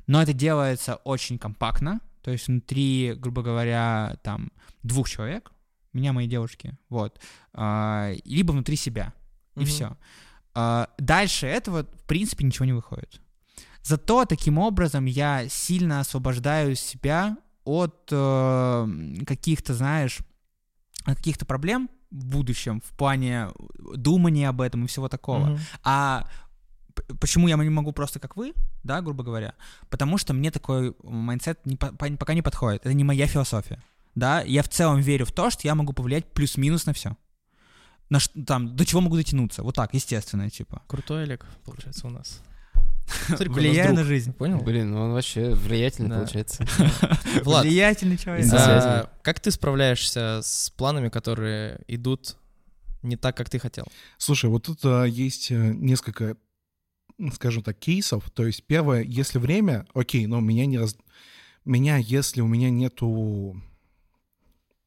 но 0.06 0.22
это 0.22 0.32
делается 0.32 0.96
очень 0.96 1.38
компактно, 1.38 2.00
то 2.22 2.30
есть 2.30 2.48
внутри, 2.48 3.14
грубо 3.16 3.42
говоря, 3.42 4.18
там 4.22 4.50
двух 4.82 5.08
человек, 5.08 5.52
меня, 5.92 6.12
мои 6.12 6.26
девушки, 6.26 6.76
вот, 6.88 7.20
а, 7.52 8.12
либо 8.24 8.52
внутри 8.52 8.76
себя, 8.76 9.12
и 9.56 9.60
Мгм. 9.60 9.66
все. 9.66 9.96
дальше 10.98 11.46
этого, 11.46 11.84
в 11.84 12.04
принципе, 12.06 12.44
ничего 12.44 12.64
не 12.64 12.72
выходит. 12.72 13.20
Зато 13.82 14.24
таким 14.24 14.58
образом 14.58 15.04
я 15.06 15.48
сильно 15.48 16.00
освобождаю 16.00 16.74
себя 16.74 17.36
от 17.64 18.08
э, 18.10 18.88
каких-то, 19.26 19.74
знаешь, 19.74 20.18
от 21.04 21.16
каких-то 21.16 21.46
проблем 21.46 21.88
в 22.10 22.26
будущем 22.26 22.80
в 22.80 22.96
плане 22.96 23.48
думания 23.96 24.48
об 24.48 24.60
этом 24.60 24.84
и 24.84 24.86
всего 24.88 25.08
такого. 25.08 25.46
Мгм. 25.46 25.58
А 25.84 26.28
почему 27.20 27.48
я 27.48 27.56
не 27.56 27.68
могу 27.70 27.92
просто 27.92 28.18
как 28.20 28.36
вы, 28.36 28.54
да, 28.82 29.00
грубо 29.00 29.22
говоря? 29.24 29.54
Потому 29.88 30.18
что 30.18 30.32
мне 30.34 30.50
такой 30.50 30.94
mindset 31.02 31.64
не 31.66 31.76
по- 31.76 31.92
по- 31.92 32.10
пока 32.16 32.34
не 32.34 32.42
подходит. 32.42 32.82
Это 32.86 32.94
не 32.94 33.04
моя 33.04 33.26
философия. 33.26 33.82
Да, 34.14 34.42
я 34.42 34.62
в 34.62 34.68
целом 34.68 35.00
верю 35.00 35.24
в 35.24 35.32
то, 35.32 35.50
что 35.50 35.66
я 35.68 35.74
могу 35.74 35.92
повлиять 35.92 36.26
плюс-минус 36.32 36.86
на 36.86 36.92
все. 36.92 37.16
На 38.08 38.18
ш- 38.18 38.30
там, 38.46 38.74
до 38.74 38.84
чего 38.84 39.00
могу 39.00 39.16
дотянуться. 39.16 39.62
Вот 39.62 39.74
так, 39.76 39.94
естественно, 39.94 40.50
типа. 40.50 40.82
Крутой 40.88 41.22
Олег, 41.24 41.46
получается, 41.64 42.06
у 42.06 42.10
нас. 42.10 42.40
Смотри, 43.26 43.48
Влияю 43.48 43.88
друг. 43.88 43.98
на 43.98 44.04
жизнь. 44.04 44.32
Понял? 44.32 44.58
Блин, 44.60 44.92
ну 44.92 45.00
он 45.02 45.12
вообще 45.12 45.54
влиятельный 45.54 46.10
Да. 46.10 46.16
получается. 46.18 46.64
Влад, 47.44 47.64
Влиятельный 47.64 48.16
человек. 48.16 48.46
А, 48.52 49.10
как 49.22 49.40
ты 49.40 49.50
справляешься 49.50 50.40
с 50.42 50.70
планами, 50.70 51.08
которые 51.08 51.80
идут 51.88 52.36
не 53.02 53.16
так, 53.16 53.36
как 53.36 53.48
ты 53.50 53.58
хотел? 53.58 53.86
Слушай, 54.18 54.50
вот 54.50 54.64
тут 54.64 54.80
а, 54.84 55.04
есть 55.04 55.50
э, 55.50 55.72
несколько, 55.74 56.36
скажем 57.32 57.62
так, 57.62 57.78
кейсов. 57.78 58.30
То 58.30 58.46
есть 58.46 58.64
первое, 58.64 59.02
если 59.02 59.38
время, 59.38 59.86
окей, 59.94 60.26
но 60.26 60.40
меня 60.40 60.66
не 60.66 60.78
раз... 60.78 60.96
Меня, 61.64 61.98
если 61.98 62.40
у 62.40 62.46
меня 62.46 62.70
нету 62.70 63.60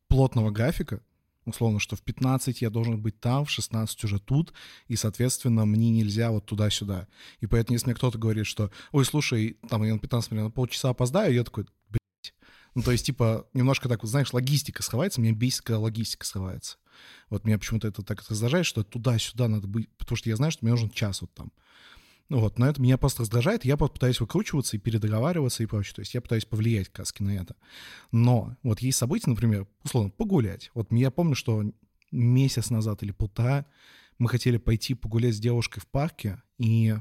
плотного 0.07 0.49
графика, 0.49 1.01
условно, 1.45 1.79
что 1.79 1.95
в 1.95 2.01
15 2.01 2.61
я 2.61 2.69
должен 2.69 3.01
быть 3.01 3.19
там, 3.19 3.45
в 3.45 3.51
16 3.51 4.03
уже 4.03 4.19
тут, 4.19 4.53
и, 4.87 4.95
соответственно, 4.95 5.65
мне 5.65 5.89
нельзя 5.91 6.31
вот 6.31 6.45
туда-сюда. 6.45 7.07
И 7.39 7.47
поэтому, 7.47 7.75
если 7.75 7.87
мне 7.87 7.95
кто-то 7.95 8.17
говорит, 8.17 8.45
что, 8.45 8.71
ой, 8.91 9.05
слушай, 9.05 9.57
там 9.69 9.83
я 9.83 9.93
на 9.93 9.99
15 9.99 10.31
минут, 10.31 10.45
на 10.45 10.51
полчаса 10.51 10.89
опоздаю, 10.89 11.33
я 11.33 11.43
такой, 11.43 11.65
блядь. 11.89 12.33
Ну, 12.75 12.81
то 12.81 12.91
есть, 12.91 13.05
типа, 13.05 13.47
немножко 13.53 13.89
так, 13.89 14.01
вот, 14.01 14.09
знаешь, 14.09 14.33
логистика 14.33 14.81
срывается, 14.81 15.21
меня 15.21 15.33
бесит, 15.33 15.61
когда 15.61 15.79
логистика 15.79 16.25
срывается. 16.25 16.77
Вот 17.29 17.45
меня 17.45 17.57
почему-то 17.57 17.87
это 17.87 18.03
так 18.03 18.27
раздражает, 18.29 18.65
что 18.65 18.83
туда-сюда 18.83 19.47
надо 19.47 19.67
быть, 19.67 19.89
потому 19.97 20.15
что 20.17 20.29
я 20.29 20.35
знаю, 20.35 20.51
что 20.51 20.65
мне 20.65 20.71
нужен 20.71 20.89
час 20.89 21.21
вот 21.21 21.33
там. 21.33 21.51
Вот, 22.33 22.57
но 22.57 22.67
это 22.67 22.81
меня 22.81 22.97
просто 22.97 23.21
раздражает, 23.21 23.63
я 23.63 23.77
пытаюсь 23.77 24.19
выкручиваться 24.19 24.75
и 24.75 24.79
передоговариваться 24.79 25.61
и 25.61 25.67
прочее. 25.67 25.93
То 25.93 25.99
есть 25.99 26.15
я 26.15 26.21
пытаюсь 26.21 26.45
повлиять 26.45 26.89
каски 26.89 27.21
на 27.21 27.29
это. 27.29 27.55
Но 28.11 28.57
вот 28.63 28.79
есть 28.79 28.97
события, 28.97 29.29
например, 29.29 29.67
условно, 29.83 30.09
погулять. 30.09 30.71
Вот 30.73 30.91
я 30.91 31.11
помню, 31.11 31.35
что 31.35 31.63
месяц 32.11 32.71
назад 32.71 33.03
или 33.03 33.11
полтора 33.11 33.67
мы 34.17 34.29
хотели 34.29 34.57
пойти 34.57 34.95
погулять 34.95 35.35
с 35.35 35.39
девушкой 35.39 35.81
в 35.81 35.85
парке, 35.85 36.41
и 36.57 36.95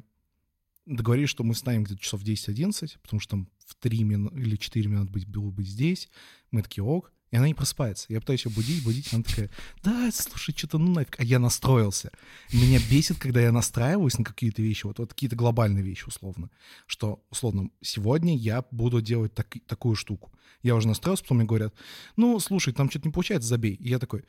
договорились, 0.85 1.31
что 1.31 1.45
мы 1.45 1.55
встанем 1.55 1.85
где-то 1.85 2.03
часов 2.03 2.23
10-11, 2.23 2.99
потому 3.03 3.19
что 3.19 3.31
там 3.31 3.49
в 3.65 3.75
3 3.77 4.05
минуты 4.05 4.39
или 4.39 4.57
4 4.57 4.87
минуты 4.87 5.13
быть, 5.13 5.27
было 5.27 5.51
быть 5.51 5.69
здесь. 5.69 6.11
Мы 6.51 6.63
такие, 6.63 6.85
ок. 6.85 7.11
И 7.33 7.37
она 7.37 7.47
не 7.47 7.55
просыпается. 7.55 8.07
Я 8.11 8.21
пытаюсь 8.21 8.45
ее 8.45 8.53
будить, 8.53 8.85
будить, 8.85 9.13
она 9.13 9.23
такая, 9.23 9.51
да, 9.83 10.11
слушай, 10.13 10.55
что-то 10.57 10.79
ну 10.79 10.93
нафиг. 10.93 11.19
А 11.19 11.25
я 11.25 11.39
настроился. 11.39 12.13
Меня 12.53 12.79
бесит, 12.91 13.19
когда 13.19 13.41
я 13.41 13.51
настраиваюсь 13.51 14.19
на 14.19 14.25
какие-то 14.25 14.63
вещи, 14.63 14.87
вот, 14.87 14.99
вот 14.99 15.15
какие-то 15.15 15.35
глобальные 15.35 15.83
вещи, 15.83 16.05
условно. 16.07 16.51
Что, 16.87 17.25
условно, 17.31 17.71
сегодня 17.81 18.37
я 18.37 18.65
буду 18.71 19.01
делать 19.01 19.35
так, 19.35 19.49
такую 19.67 19.97
штуку. 19.97 20.31
Я 20.63 20.77
уже 20.77 20.87
настроился, 20.87 21.25
потом 21.25 21.39
мне 21.39 21.47
говорят, 21.47 21.75
ну, 22.17 22.39
слушай, 22.39 22.73
там 22.73 22.89
что-то 22.91 23.09
не 23.09 23.13
получается, 23.13 23.49
забей. 23.49 23.75
И 23.75 23.89
я 23.89 23.99
такой, 23.99 24.25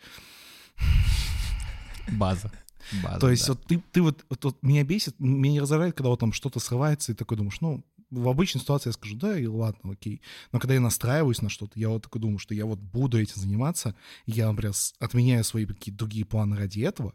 База. 2.11 2.51
База, 3.03 3.19
то 3.19 3.29
есть 3.29 3.47
да. 3.47 3.53
вот 3.53 3.65
ты, 3.65 3.81
ты 3.91 4.01
вот, 4.01 4.25
вот, 4.29 4.43
вот 4.43 4.63
меня 4.63 4.83
бесит, 4.83 5.17
меня 5.19 5.53
не 5.53 5.61
раздражает, 5.61 5.95
когда 5.95 6.09
вот 6.09 6.19
там 6.19 6.33
что-то 6.33 6.59
срывается, 6.59 7.11
и 7.11 7.15
такой 7.15 7.37
думаешь, 7.37 7.61
ну, 7.61 7.85
в 8.21 8.27
обычной 8.29 8.61
ситуации 8.61 8.89
я 8.89 8.93
скажу, 8.93 9.15
да, 9.17 9.37
и 9.37 9.45
ладно, 9.45 9.91
окей. 9.93 10.21
Но 10.51 10.59
когда 10.59 10.73
я 10.73 10.79
настраиваюсь 10.79 11.41
на 11.41 11.49
что-то, 11.49 11.79
я 11.79 11.89
вот 11.89 12.03
такой 12.03 12.21
думаю, 12.21 12.37
что 12.39 12.53
я 12.53 12.65
вот 12.65 12.79
буду 12.79 13.19
этим 13.19 13.41
заниматься, 13.41 13.95
и 14.25 14.31
я, 14.31 14.49
например, 14.49 14.73
отменяю 14.99 15.43
свои 15.43 15.65
какие-то 15.65 15.97
другие 15.99 16.25
планы 16.25 16.57
ради 16.57 16.81
этого, 16.81 17.13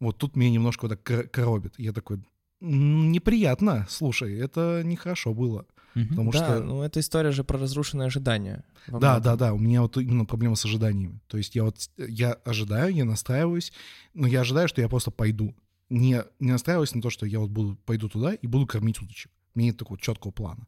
вот 0.00 0.18
тут 0.18 0.36
меня 0.36 0.50
немножко 0.50 0.84
вот 0.86 0.90
так 0.90 1.02
кор- 1.02 1.28
коробит. 1.28 1.74
Я 1.78 1.92
такой, 1.92 2.22
«М, 2.60 3.12
неприятно, 3.12 3.86
слушай, 3.88 4.36
это 4.38 4.82
нехорошо 4.84 5.34
было. 5.34 5.66
Потому 6.10 6.30
да, 6.32 6.38
что... 6.38 6.60
ну 6.60 6.82
это 6.82 7.00
история 7.00 7.32
же 7.32 7.42
про 7.44 7.58
разрушенные 7.58 8.06
ожидания. 8.06 8.64
Да, 8.86 9.18
да, 9.18 9.36
да, 9.36 9.52
у 9.52 9.58
меня 9.58 9.82
вот 9.82 9.96
именно 9.96 10.24
проблема 10.24 10.54
с 10.54 10.64
ожиданиями. 10.64 11.20
То 11.26 11.38
есть 11.38 11.54
я 11.56 11.64
вот, 11.64 11.80
с- 11.80 11.90
я 11.96 12.32
ожидаю, 12.44 12.94
я 12.94 13.04
настраиваюсь, 13.04 13.72
но 14.14 14.26
я 14.26 14.40
ожидаю, 14.42 14.68
что 14.68 14.80
я 14.80 14.88
просто 14.88 15.10
пойду. 15.10 15.54
Не, 15.90 16.22
не 16.38 16.52
настраиваюсь 16.52 16.94
на 16.94 17.02
то, 17.02 17.10
что 17.10 17.26
я 17.26 17.40
вот 17.40 17.50
буду, 17.50 17.76
пойду 17.84 18.08
туда 18.08 18.34
и 18.34 18.46
буду 18.46 18.66
кормить 18.66 19.00
удочек. 19.00 19.32
У 19.54 19.58
меня 19.58 19.70
нет 19.70 19.78
такого 19.78 19.98
четкого 19.98 20.30
плана. 20.32 20.66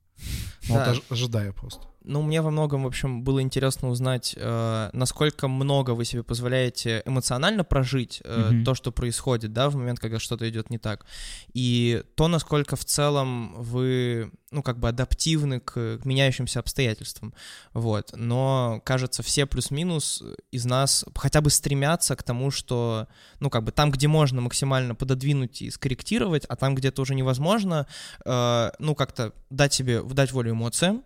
Но 0.68 0.74
Да. 0.74 0.84
вот 0.86 0.96
ож- 0.96 1.02
ожидаю 1.10 1.52
просто. 1.54 1.86
Ну, 2.02 2.22
мне 2.22 2.40
во 2.40 2.50
многом, 2.50 2.84
в 2.84 2.86
общем, 2.86 3.22
было 3.24 3.42
интересно 3.42 3.90
узнать, 3.90 4.34
э, 4.34 4.90
насколько 4.94 5.48
много 5.48 5.90
вы 5.90 6.06
себе 6.06 6.22
позволяете 6.22 7.02
эмоционально 7.04 7.62
прожить 7.62 8.22
э, 8.24 8.50
Мгм. 8.52 8.64
то, 8.64 8.74
что 8.74 8.90
происходит, 8.90 9.52
да, 9.52 9.68
в 9.68 9.76
момент, 9.76 10.00
когда 10.00 10.18
что-то 10.18 10.48
идет 10.48 10.70
не 10.70 10.78
так. 10.78 11.04
И 11.52 12.02
то, 12.14 12.26
насколько 12.28 12.76
в 12.76 12.86
целом 12.86 13.54
вы, 13.54 14.32
ну, 14.50 14.62
как 14.62 14.78
бы 14.78 14.88
адаптивны 14.88 15.60
к, 15.60 15.98
к 15.98 16.04
меняющимся 16.06 16.60
обстоятельствам. 16.60 17.34
Вот. 17.74 18.12
Но, 18.16 18.80
кажется, 18.84 19.22
все 19.22 19.44
плюс-минус 19.44 20.22
из 20.50 20.64
нас 20.64 21.04
хотя 21.14 21.42
бы 21.42 21.50
стремятся 21.50 22.16
к 22.16 22.22
тому, 22.22 22.50
что, 22.50 23.08
ну, 23.40 23.50
как 23.50 23.62
бы 23.64 23.72
там, 23.72 23.90
где 23.90 24.08
можно 24.08 24.40
максимально 24.40 24.94
пододвинуть 24.94 25.60
и 25.60 25.70
скорректировать, 25.70 26.46
а 26.46 26.56
там, 26.56 26.74
где 26.74 26.88
это 26.88 27.02
уже 27.02 27.14
невозможно, 27.14 27.86
э, 28.24 28.70
ну, 28.78 28.94
как-то 28.94 29.34
дать 29.50 29.74
себе, 29.74 30.00
дать 30.14 30.32
волю 30.32 30.52
эмоциям, 30.52 31.02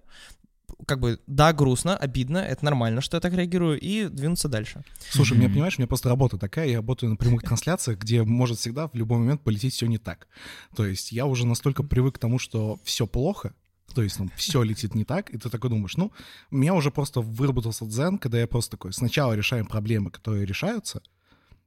как 0.86 1.00
бы, 1.00 1.20
да, 1.26 1.52
грустно, 1.52 1.96
обидно, 1.96 2.38
это 2.38 2.64
нормально, 2.64 3.00
что 3.00 3.16
я 3.16 3.20
так 3.20 3.32
реагирую, 3.32 3.78
и 3.78 4.08
двинуться 4.08 4.48
дальше. 4.48 4.82
Слушай, 5.10 5.38
меня, 5.38 5.48
понимаешь, 5.48 5.78
у 5.78 5.80
меня 5.80 5.88
просто 5.88 6.08
работа 6.08 6.38
такая, 6.38 6.68
я 6.68 6.76
работаю 6.76 7.10
на 7.10 7.16
прямых 7.16 7.42
трансляциях, 7.42 7.98
где 7.98 8.22
может 8.22 8.58
всегда 8.58 8.88
в 8.88 8.94
любой 8.94 9.18
момент 9.18 9.42
полететь 9.42 9.74
все 9.74 9.86
не 9.86 9.98
так. 9.98 10.28
То 10.76 10.86
есть 10.86 11.12
я 11.12 11.26
уже 11.26 11.46
настолько 11.46 11.82
привык 11.82 12.16
к 12.16 12.18
тому, 12.18 12.38
что 12.38 12.78
все 12.84 13.06
плохо, 13.06 13.54
то 13.94 14.02
есть 14.02 14.18
ну, 14.18 14.28
все 14.36 14.62
летит 14.62 14.94
не 14.94 15.04
так, 15.04 15.30
и 15.30 15.38
ты 15.38 15.48
такой 15.50 15.70
думаешь, 15.70 15.96
ну, 15.96 16.12
у 16.50 16.56
меня 16.56 16.74
уже 16.74 16.90
просто 16.90 17.20
выработался 17.20 17.86
дзен, 17.86 18.18
когда 18.18 18.40
я 18.40 18.46
просто 18.46 18.72
такой, 18.72 18.92
сначала 18.92 19.34
решаем 19.34 19.66
проблемы, 19.66 20.10
которые 20.10 20.44
решаются, 20.44 21.02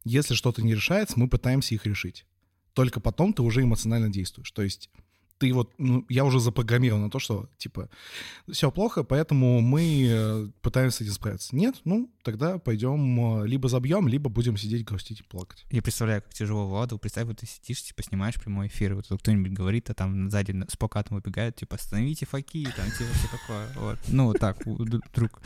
если 0.04 0.36
что-то 0.36 0.62
не 0.62 0.74
решается, 0.74 1.20
мы 1.20 1.28
пытаемся 1.28 1.76
их 1.76 1.86
решить. 1.86 2.26
Только 2.74 3.00
потом 3.00 3.34
ты 3.34 3.42
уже 3.42 3.64
эмоционально 3.64 4.10
действуешь. 4.10 4.52
То 4.52 4.62
есть 4.62 4.90
ты 5.38 5.54
вот, 5.54 5.74
ну, 5.78 6.06
я 6.10 6.26
уже 6.26 6.40
запрограммирован 6.40 7.04
на 7.04 7.10
то, 7.10 7.20
что, 7.20 7.50
типа, 7.58 7.90
все 8.52 8.72
плохо, 8.72 9.04
поэтому 9.04 9.62
мы 9.62 10.08
э, 10.10 10.48
пытаемся 10.62 10.98
с 10.98 11.02
этим 11.02 11.12
справиться. 11.14 11.56
Нет, 11.56 11.76
ну, 11.86 12.10
тогда 12.24 12.58
пойдем 12.58 13.42
э, 13.44 13.48
либо 13.48 13.70
забьем, 13.70 14.08
либо 14.08 14.30
будем 14.30 14.58
сидеть, 14.58 14.84
грустить 14.86 15.20
и 15.20 15.24
плакать. 15.24 15.66
Я 15.72 15.82
представляю, 15.82 16.22
как 16.22 16.34
тяжело 16.34 16.68
Владу. 16.68 16.98
Представь, 16.98 17.26
вот 17.28 17.38
ты 17.38 17.46
сидишь, 17.46 17.84
типа, 17.84 18.04
снимаешь 18.04 18.36
прямой 18.36 18.68
эфир, 18.68 18.96
вот 18.96 19.06
кто-нибудь 19.08 19.52
говорит, 19.54 19.90
а 19.90 19.94
там 19.94 20.30
сзади 20.30 20.56
с 20.70 20.76
плакатом 20.76 21.18
выбегают, 21.18 21.56
типа, 21.56 21.76
остановите 21.76 22.26
факи, 22.26 22.68
там, 22.76 22.86
типа, 22.86 23.14
все 23.14 23.28
такое. 23.30 23.68
Вот. 23.76 24.00
Ну, 24.08 24.26
вот 24.26 24.40
так, 24.40 24.58
у- 24.66 24.84
д- 24.86 25.00
друг. 25.14 25.42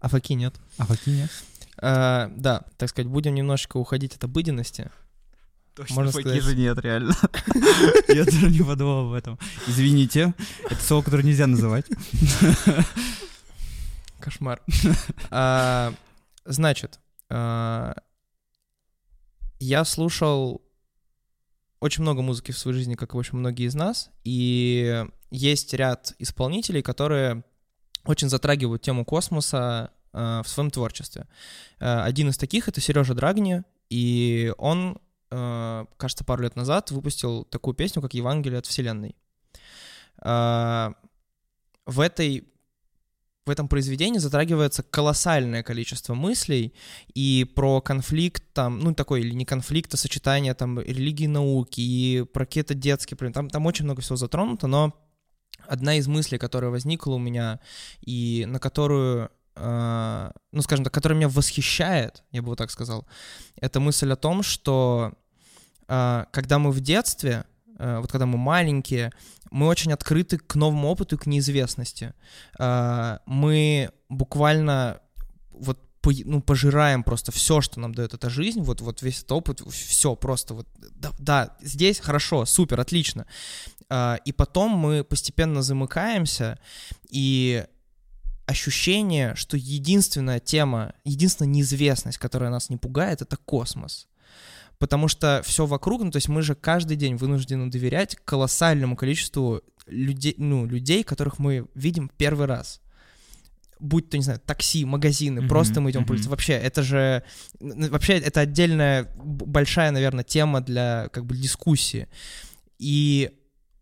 А 0.00 0.08
факи 0.08 0.34
нет. 0.34 0.54
А 0.78 0.86
факи 0.86 1.10
нет? 1.10 1.30
А, 1.82 2.30
да, 2.36 2.64
так 2.76 2.90
сказать, 2.90 3.08
будем 3.10 3.34
немножечко 3.34 3.78
уходить 3.78 4.14
от 4.14 4.24
обыденности. 4.24 4.90
Точно, 5.80 5.94
Можно 5.94 6.12
сказать. 6.12 6.42
же 6.42 6.54
нет, 6.56 6.78
реально. 6.80 7.14
Я 8.08 8.24
даже 8.26 8.50
не 8.50 8.62
подумал 8.62 9.08
об 9.08 9.14
этом. 9.14 9.38
Извините, 9.66 10.34
это 10.66 10.82
слово, 10.82 11.02
которое 11.02 11.22
нельзя 11.22 11.46
называть. 11.46 11.86
Кошмар. 14.20 14.60
А, 15.30 15.94
Значит, 16.44 17.00
а, 17.30 17.94
я 19.58 19.84
слушал 19.86 20.60
очень 21.80 22.02
много 22.02 22.20
музыки 22.20 22.52
в 22.52 22.58
своей 22.58 22.76
жизни, 22.76 22.94
как 22.94 23.14
и 23.14 23.16
очень 23.16 23.38
многие 23.38 23.66
из 23.66 23.74
нас, 23.74 24.10
и 24.22 25.04
есть 25.30 25.72
ряд 25.72 26.12
исполнителей, 26.18 26.82
которые 26.82 27.42
очень 28.04 28.28
затрагивают 28.28 28.82
тему 28.82 29.06
космоса 29.06 29.92
а, 30.12 30.42
в 30.42 30.48
своем 30.48 30.70
творчестве. 30.70 31.26
А, 31.78 32.04
Один 32.04 32.28
из 32.28 32.36
таких— 32.36 32.68
это 32.68 32.82
Сережа 32.82 33.14
Драгни, 33.14 33.62
и 33.88 34.52
он, 34.58 34.98
кажется, 35.30 36.24
пару 36.24 36.42
лет 36.42 36.56
назад 36.56 36.90
выпустил 36.90 37.44
такую 37.44 37.74
песню, 37.74 38.02
как 38.02 38.14
«Евангелие 38.14 38.58
от 38.58 38.66
Вселенной». 38.66 39.16
А, 40.18 40.94
В 41.86 42.00
этой 42.00 42.50
в 43.46 43.50
этом 43.50 43.68
произведении 43.68 44.18
затрагивается 44.18 44.82
колоссальное 44.82 45.62
количество 45.62 46.14
мыслей 46.14 46.72
и 47.14 47.50
про 47.56 47.80
конфликт 47.80 48.44
там, 48.52 48.78
ну 48.78 48.94
такой 48.94 49.22
или 49.22 49.34
не 49.34 49.44
конфликт, 49.44 49.92
а 49.94 49.96
сочетание 49.96 50.54
там 50.54 50.78
религии 50.78 51.24
и 51.24 51.28
науки, 51.28 51.80
и 51.80 52.24
про 52.32 52.44
какие-то 52.44 52.74
детские. 52.74 53.16
Там, 53.32 53.48
там 53.48 53.66
очень 53.66 53.86
много 53.86 54.02
всего 54.02 54.16
затронуто, 54.16 54.66
но 54.66 54.94
одна 55.66 55.96
из 55.96 56.06
мыслей, 56.06 56.38
которая 56.38 56.70
возникла 56.70 57.14
у 57.14 57.18
меня 57.18 57.60
и 58.02 58.44
на 58.46 58.60
которую, 58.60 59.30
э, 59.56 60.30
ну 60.52 60.62
скажем 60.62 60.84
так, 60.84 60.94
которая 60.94 61.16
меня 61.16 61.28
восхищает, 61.28 62.22
я 62.30 62.42
бы 62.42 62.48
вот 62.48 62.58
так 62.58 62.70
сказал, 62.70 63.06
это 63.56 63.80
мысль 63.80 64.12
о 64.12 64.16
том, 64.16 64.42
что 64.42 65.12
э, 65.12 65.19
когда 66.30 66.58
мы 66.58 66.70
в 66.70 66.80
детстве, 66.80 67.44
э, 67.78 67.98
вот 68.00 68.12
когда 68.12 68.26
мы 68.26 68.38
маленькие, 68.38 69.12
мы 69.50 69.66
очень 69.66 69.92
открыты 69.92 70.38
к 70.38 70.54
новому 70.54 70.88
опыту 70.88 71.16
и 71.16 71.18
к 71.18 71.26
неизвестности. 71.26 72.14
А, 72.58 73.20
Мы 73.26 73.90
буквально 74.08 75.00
вот 75.50 75.78
ну, 76.24 76.40
пожираем 76.40 77.02
просто 77.02 77.30
все, 77.30 77.60
что 77.60 77.78
нам 77.78 77.94
дает 77.94 78.14
эта 78.14 78.30
жизнь, 78.30 78.62
вот, 78.62 78.80
вот 78.80 79.02
весь 79.02 79.18
этот 79.18 79.32
опыт, 79.32 79.60
все 79.70 80.16
просто 80.16 80.54
вот, 80.54 80.68
да, 80.96 81.10
да, 81.18 81.56
здесь 81.60 82.00
хорошо, 82.00 82.46
супер, 82.46 82.80
отлично. 82.80 83.26
А, 83.88 84.18
И 84.24 84.32
потом 84.32 84.70
мы 84.70 85.04
постепенно 85.04 85.62
замыкаемся, 85.62 86.58
и 87.10 87.66
ощущение, 88.46 89.34
что 89.34 89.56
единственная 89.56 90.40
тема, 90.40 90.94
единственная 91.04 91.52
неизвестность, 91.52 92.18
которая 92.18 92.50
нас 92.50 92.70
не 92.70 92.76
пугает, 92.76 93.22
это 93.22 93.36
космос. 93.36 94.08
Потому 94.80 95.08
что 95.08 95.42
все 95.44 95.66
вокруг, 95.66 96.02
ну, 96.02 96.10
то 96.10 96.16
есть 96.16 96.28
мы 96.28 96.40
же 96.40 96.54
каждый 96.54 96.96
день 96.96 97.16
вынуждены 97.16 97.70
доверять 97.70 98.16
колоссальному 98.24 98.96
количеству 98.96 99.60
людей, 99.86 100.34
ну, 100.38 100.64
людей, 100.64 101.04
которых 101.04 101.38
мы 101.38 101.66
видим 101.74 102.10
первый 102.16 102.46
раз. 102.46 102.80
Будь 103.78 104.08
то, 104.08 104.16
не 104.16 104.24
знаю, 104.24 104.40
такси, 104.40 104.86
магазины, 104.86 105.42
Мгм, 105.42 105.48
просто 105.50 105.82
мы 105.82 105.90
идем 105.90 106.04
по 106.04 106.12
мгм. 106.12 106.14
улице. 106.14 106.30
Вообще, 106.30 106.54
это 106.54 106.82
же... 106.82 107.22
Вообще, 107.60 108.14
это 108.14 108.40
отдельная 108.40 109.06
большая, 109.16 109.90
наверное, 109.90 110.24
тема 110.24 110.62
для 110.62 111.10
как 111.12 111.26
бы 111.26 111.36
дискуссии. 111.36 112.08
И 112.78 113.30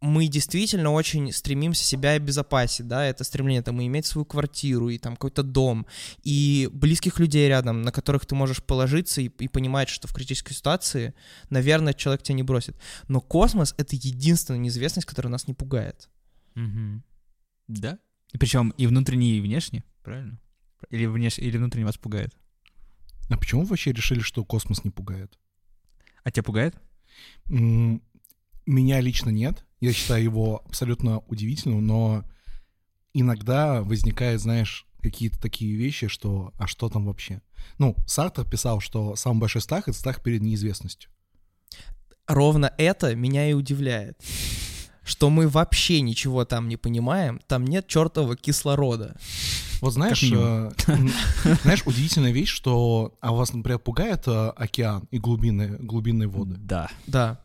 мы 0.01 0.29
действительно 0.29 0.91
очень 0.91 1.33
стремимся 1.33 1.85
себя 1.85 2.11
обезопасить, 2.13 2.87
да, 2.87 3.05
это 3.05 3.25
стремление 3.25 3.63
там 3.63 3.81
и 3.81 3.87
иметь 3.87 4.07
свою 4.07 4.25
квартиру, 4.25 4.89
и 4.91 4.99
там 4.99 5.15
какой-то 5.15 5.43
дом, 5.43 5.87
и 6.23 6.69
близких 6.73 7.19
людей 7.19 7.49
рядом, 7.49 7.83
на 7.83 7.91
которых 7.91 8.25
ты 8.25 8.35
можешь 8.35 8.63
положиться 8.63 9.21
и, 9.21 9.27
и 9.27 9.49
понимать, 9.49 9.89
что 9.89 10.07
в 10.07 10.15
критической 10.15 10.55
ситуации, 10.55 11.15
наверное, 11.51 11.95
человек 11.95 12.23
тебя 12.23 12.37
не 12.37 12.43
бросит. 12.43 12.77
Но 13.09 13.21
космос— 13.21 13.75
это 13.79 13.97
единственная 13.97 14.61
неизвестность, 14.61 15.07
которая 15.07 15.33
нас 15.33 15.49
не 15.49 15.55
пугает. 15.55 16.09
Мгм. 16.55 17.03
Да? 17.67 17.99
И 18.33 18.39
причем 18.39 18.71
и 18.71 18.87
внутренне, 18.87 19.39
и 19.39 19.41
внешне, 19.41 19.85
правильно? 20.03 20.39
Или, 20.91 21.07
внеш... 21.07 21.39
Или 21.39 21.57
внутренне 21.57 21.87
вас 21.87 21.97
пугает? 21.97 22.37
А 23.31 23.37
почему 23.37 23.63
вы 23.63 23.69
вообще 23.69 23.93
решили, 23.93 24.21
что 24.21 24.45
космос 24.45 24.85
не 24.85 24.91
пугает? 24.91 25.39
А 26.25 26.31
тебя 26.31 26.43
пугает? 26.43 26.77
М, 27.47 28.03
Меня 28.65 29.01
лично 29.01 29.31
нет. 29.31 29.65
Я 29.81 29.93
считаю 29.93 30.23
его 30.23 30.63
абсолютно 30.67 31.21
удивительным, 31.29 31.87
но 31.87 32.25
иногда 33.15 33.83
возникают, 33.83 34.43
знаешь, 34.43 34.87
какие-то 35.01 35.41
такие 35.41 35.77
вещи, 35.77 36.09
что 36.09 36.53
«а 36.59 36.67
что 36.67 36.89
там 36.89 37.07
вообще?» 37.07 37.41
Ну, 37.79 37.97
Сартер 38.07 38.45
писал, 38.45 38.81
что 38.81 39.17
самый 39.17 39.41
большой 39.41 39.63
страх— 39.63 39.85
это 39.89 39.99
страх 39.99 40.23
перед 40.23 40.43
неизвестностью. 40.43 41.11
Ровно 42.27 42.73
это 42.77 43.15
меня 43.15 43.49
и 43.49 43.53
удивляет. 43.53 44.21
Что 45.03 45.31
мы 45.31 45.49
вообще 45.49 46.03
ничего 46.03 46.45
там 46.45 46.69
не 46.69 46.77
понимаем, 46.77 47.41
там 47.47 47.65
нет 47.65 47.87
чертового 47.87 48.37
кислорода. 48.37 49.17
Вот 49.81 49.95
знаешь, 49.95 50.23
э, 50.23 50.71
знаешь, 51.63 51.83
удивительная 51.87 52.33
вещь, 52.33 52.51
что 52.51 53.17
а 53.21 53.33
вас, 53.33 53.55
например, 53.55 53.79
пугает 53.79 54.25
э, 54.27 54.49
океан 54.51 55.09
и 55.11 55.19
глубинные, 55.19 55.79
глубинные 55.79 56.29
воды. 56.29 56.57
Да. 56.59 56.91
Да. 57.07 57.41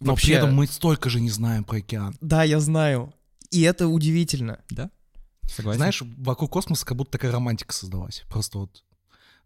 Но 0.00 0.12
Вообще, 0.12 0.26
при 0.26 0.36
этом 0.36 0.54
мы 0.54 0.66
столько 0.66 1.08
же 1.08 1.20
не 1.20 1.30
знаем 1.30 1.64
про 1.64 1.78
океан. 1.78 2.16
Да, 2.20 2.42
я 2.42 2.60
знаю. 2.60 3.14
И 3.50 3.62
это 3.62 3.88
удивительно. 3.88 4.60
Согласен. 5.48 5.78
Знаешь, 5.78 6.02
вокруг 6.18 6.50
космоса 6.50 6.84
как 6.84 6.96
будто 6.96 7.12
такая 7.12 7.32
романтика 7.32 7.72
создалась. 7.72 8.24
Просто 8.28 8.58
вот 8.58 8.84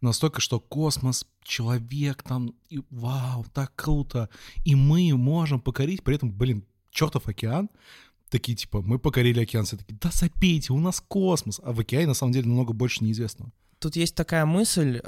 настолько, 0.01 0.41
что 0.41 0.59
космос, 0.59 1.27
человек 1.43 2.23
там, 2.23 2.55
и 2.69 2.81
вау, 2.91 3.45
так 3.53 3.75
круто. 3.77 4.29
И 4.65 4.75
мы 4.75 5.15
можем 5.15 5.61
покорить, 5.61 6.03
при 6.03 6.17
этом, 6.17 6.33
блин, 6.33 6.65
чертов 6.91 7.29
океан. 7.29 7.69
Такие, 8.31 8.57
типа, 8.57 8.81
мы 8.81 8.99
покорили 8.99 9.41
океан. 9.43 9.67
Все 9.67 9.77
такие, 9.77 9.99
да 10.01 10.11
запейте, 10.11 10.73
у 10.73 10.79
нас 10.79 11.03
космос. 11.07 11.61
А 11.63 11.73
в 11.73 11.81
океане, 11.81 12.07
на 12.07 12.15
самом 12.15 12.33
деле, 12.33 12.49
намного 12.49 12.73
больше 12.73 13.05
неизвестного. 13.05 13.53
Тут 13.79 13.97
есть 13.97 14.15
такая 14.15 14.47
мысль, 14.47 15.01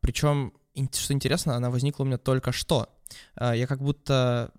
причем, 0.00 0.52
что 0.92 1.12
интересно, 1.12 1.56
она 1.56 1.70
возникла 1.70 2.04
у 2.04 2.06
меня 2.06 2.18
только 2.18 2.52
что. 2.52 2.88
Э, 3.36 3.52
Я 3.56 3.66
как 3.66 3.80
будто, 3.82 4.52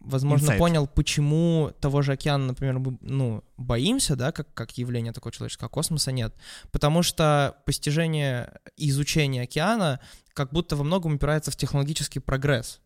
возможно, 0.00 0.44
Инсайт. 0.44 0.58
понял, 0.58 0.86
почему 0.86 1.72
того 1.80 2.02
же 2.02 2.12
океана, 2.12 2.46
например, 2.46 2.78
мы 2.78 2.98
ну, 3.00 3.44
боимся, 3.56 4.16
да, 4.16 4.32
как, 4.32 4.52
как 4.54 4.78
явление 4.78 5.12
такого 5.12 5.32
человеческого, 5.32 5.66
а 5.66 5.70
космоса 5.70 6.12
нет. 6.12 6.34
Потому 6.70 7.02
что 7.02 7.56
постижение 7.66 8.60
и 8.76 8.88
изучение 8.90 9.42
океана 9.42 10.00
как 10.34 10.52
будто 10.52 10.76
во 10.76 10.84
многом 10.84 11.14
упирается 11.14 11.50
в 11.50 11.56
технологический 11.56 12.20
прогресс. 12.20 12.80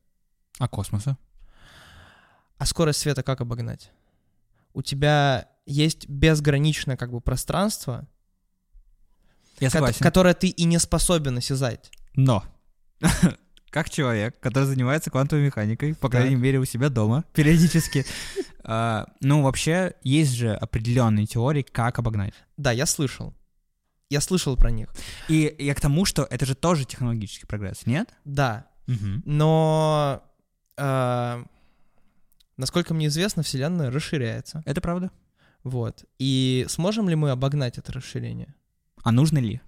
А 0.59 0.69
космоса? 0.69 1.17
А 2.59 2.67
скорость 2.67 3.01
света 3.01 3.23
как 3.23 3.41
обогнать? 3.41 3.91
У 4.75 4.83
тебя 4.83 5.49
есть 5.67 6.09
безграничное 6.09 6.97
как 6.97 7.11
бы 7.13 7.21
пространство, 7.21 8.09
Я 9.61 9.71
согласен. 9.71 9.99
которое 10.03 10.35
ты 10.35 10.49
и 10.49 10.65
не 10.65 10.79
способен 10.79 11.39
осязать. 11.39 11.91
Но 12.15 12.45
как 13.71 13.91
человек, 13.91 14.39
который 14.41 14.65
занимается 14.65 15.11
квантовой 15.11 15.45
механикой, 15.45 15.95
по 15.95 16.09
крайней 16.09 16.37
мере 16.37 16.59
у 16.59 16.65
себя 16.65 16.89
дома, 16.89 17.25
периодически, 17.33 18.05
а, 18.65 19.07
ну 19.21 19.43
вообще 19.43 19.95
есть 20.03 20.33
же 20.33 20.55
определенные 20.55 21.27
теории, 21.27 21.63
как 21.63 21.99
обогнать. 21.99 22.35
Да, 22.57 22.73
я 22.73 22.87
слышал. 22.87 23.35
Я 24.11 24.21
слышал 24.21 24.57
про 24.57 24.71
них. 24.71 24.89
И 25.29 25.55
я 25.59 25.75
к 25.75 25.81
тому, 25.81 26.05
что 26.05 26.27
это 26.31 26.45
же 26.45 26.55
тоже 26.55 26.85
технологический 26.85 27.47
прогресс, 27.47 27.87
нет? 27.87 28.11
Да, 28.25 28.67
но 29.25 30.23
э, 30.77 31.45
насколько 32.57 32.93
мне 32.93 33.07
известно, 33.07 33.43
Вселенная 33.43 33.91
расширяется. 33.91 34.63
Это 34.67 34.81
правда. 34.81 35.11
Вот. 35.65 36.05
И 36.19 36.67
сможем 36.69 37.09
ли 37.09 37.15
мы 37.15 37.31
обогнать 37.31 37.79
это 37.79 37.93
расширение? 37.93 38.55
А 39.03 39.13
нужно 39.13 39.39
ли? 39.39 39.61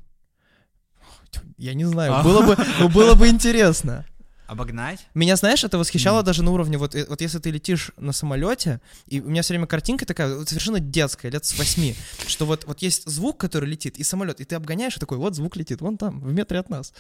Я 1.57 1.75
не 1.75 1.85
знаю. 1.85 2.15
А. 2.15 2.23
Было 2.23 2.43
бы, 2.43 2.57
ну, 2.81 2.89
было 2.89 3.15
бы 3.15 3.29
интересно. 3.29 4.05
Обогнать? 4.47 5.07
Меня, 5.15 5.37
знаешь, 5.37 5.65
это 5.65 5.79
восхищало 5.79 6.19
Мгм. 6.19 6.27
даже 6.27 6.43
на 6.43 6.51
уровне, 6.51 6.77
вот, 6.77 6.95
э, 6.95 7.07
вот 7.09 7.21
если 7.23 7.39
ты 7.39 7.51
летишь 7.51 7.93
на 7.97 8.13
самолете, 8.13 8.81
и 9.07 9.21
у 9.21 9.31
меня 9.31 9.41
все 9.41 9.55
время 9.55 9.67
картинка 9.67 10.05
такая, 10.05 10.37
вот 10.37 10.49
совершенно 10.49 10.81
детская, 10.81 11.31
лет 11.31 11.45
с 11.47 11.59
восьми, 11.59 11.95
что 12.27 12.45
вот, 12.45 12.65
вот 12.67 12.83
есть 12.83 13.09
звук, 13.09 13.39
который 13.39 13.69
летит, 13.69 13.97
и 13.97 14.03
самолет, 14.03 14.41
и 14.41 14.45
ты 14.45 14.55
обгоняешь, 14.55 14.97
и 14.97 15.01
такой, 15.01 15.17
вот 15.17 15.35
звук 15.35 15.57
летит, 15.57 15.81
вон 15.81 15.97
там, 15.97 16.21
в 16.21 16.33
метре 16.33 16.59
от 16.59 16.69
нас. 16.69 16.93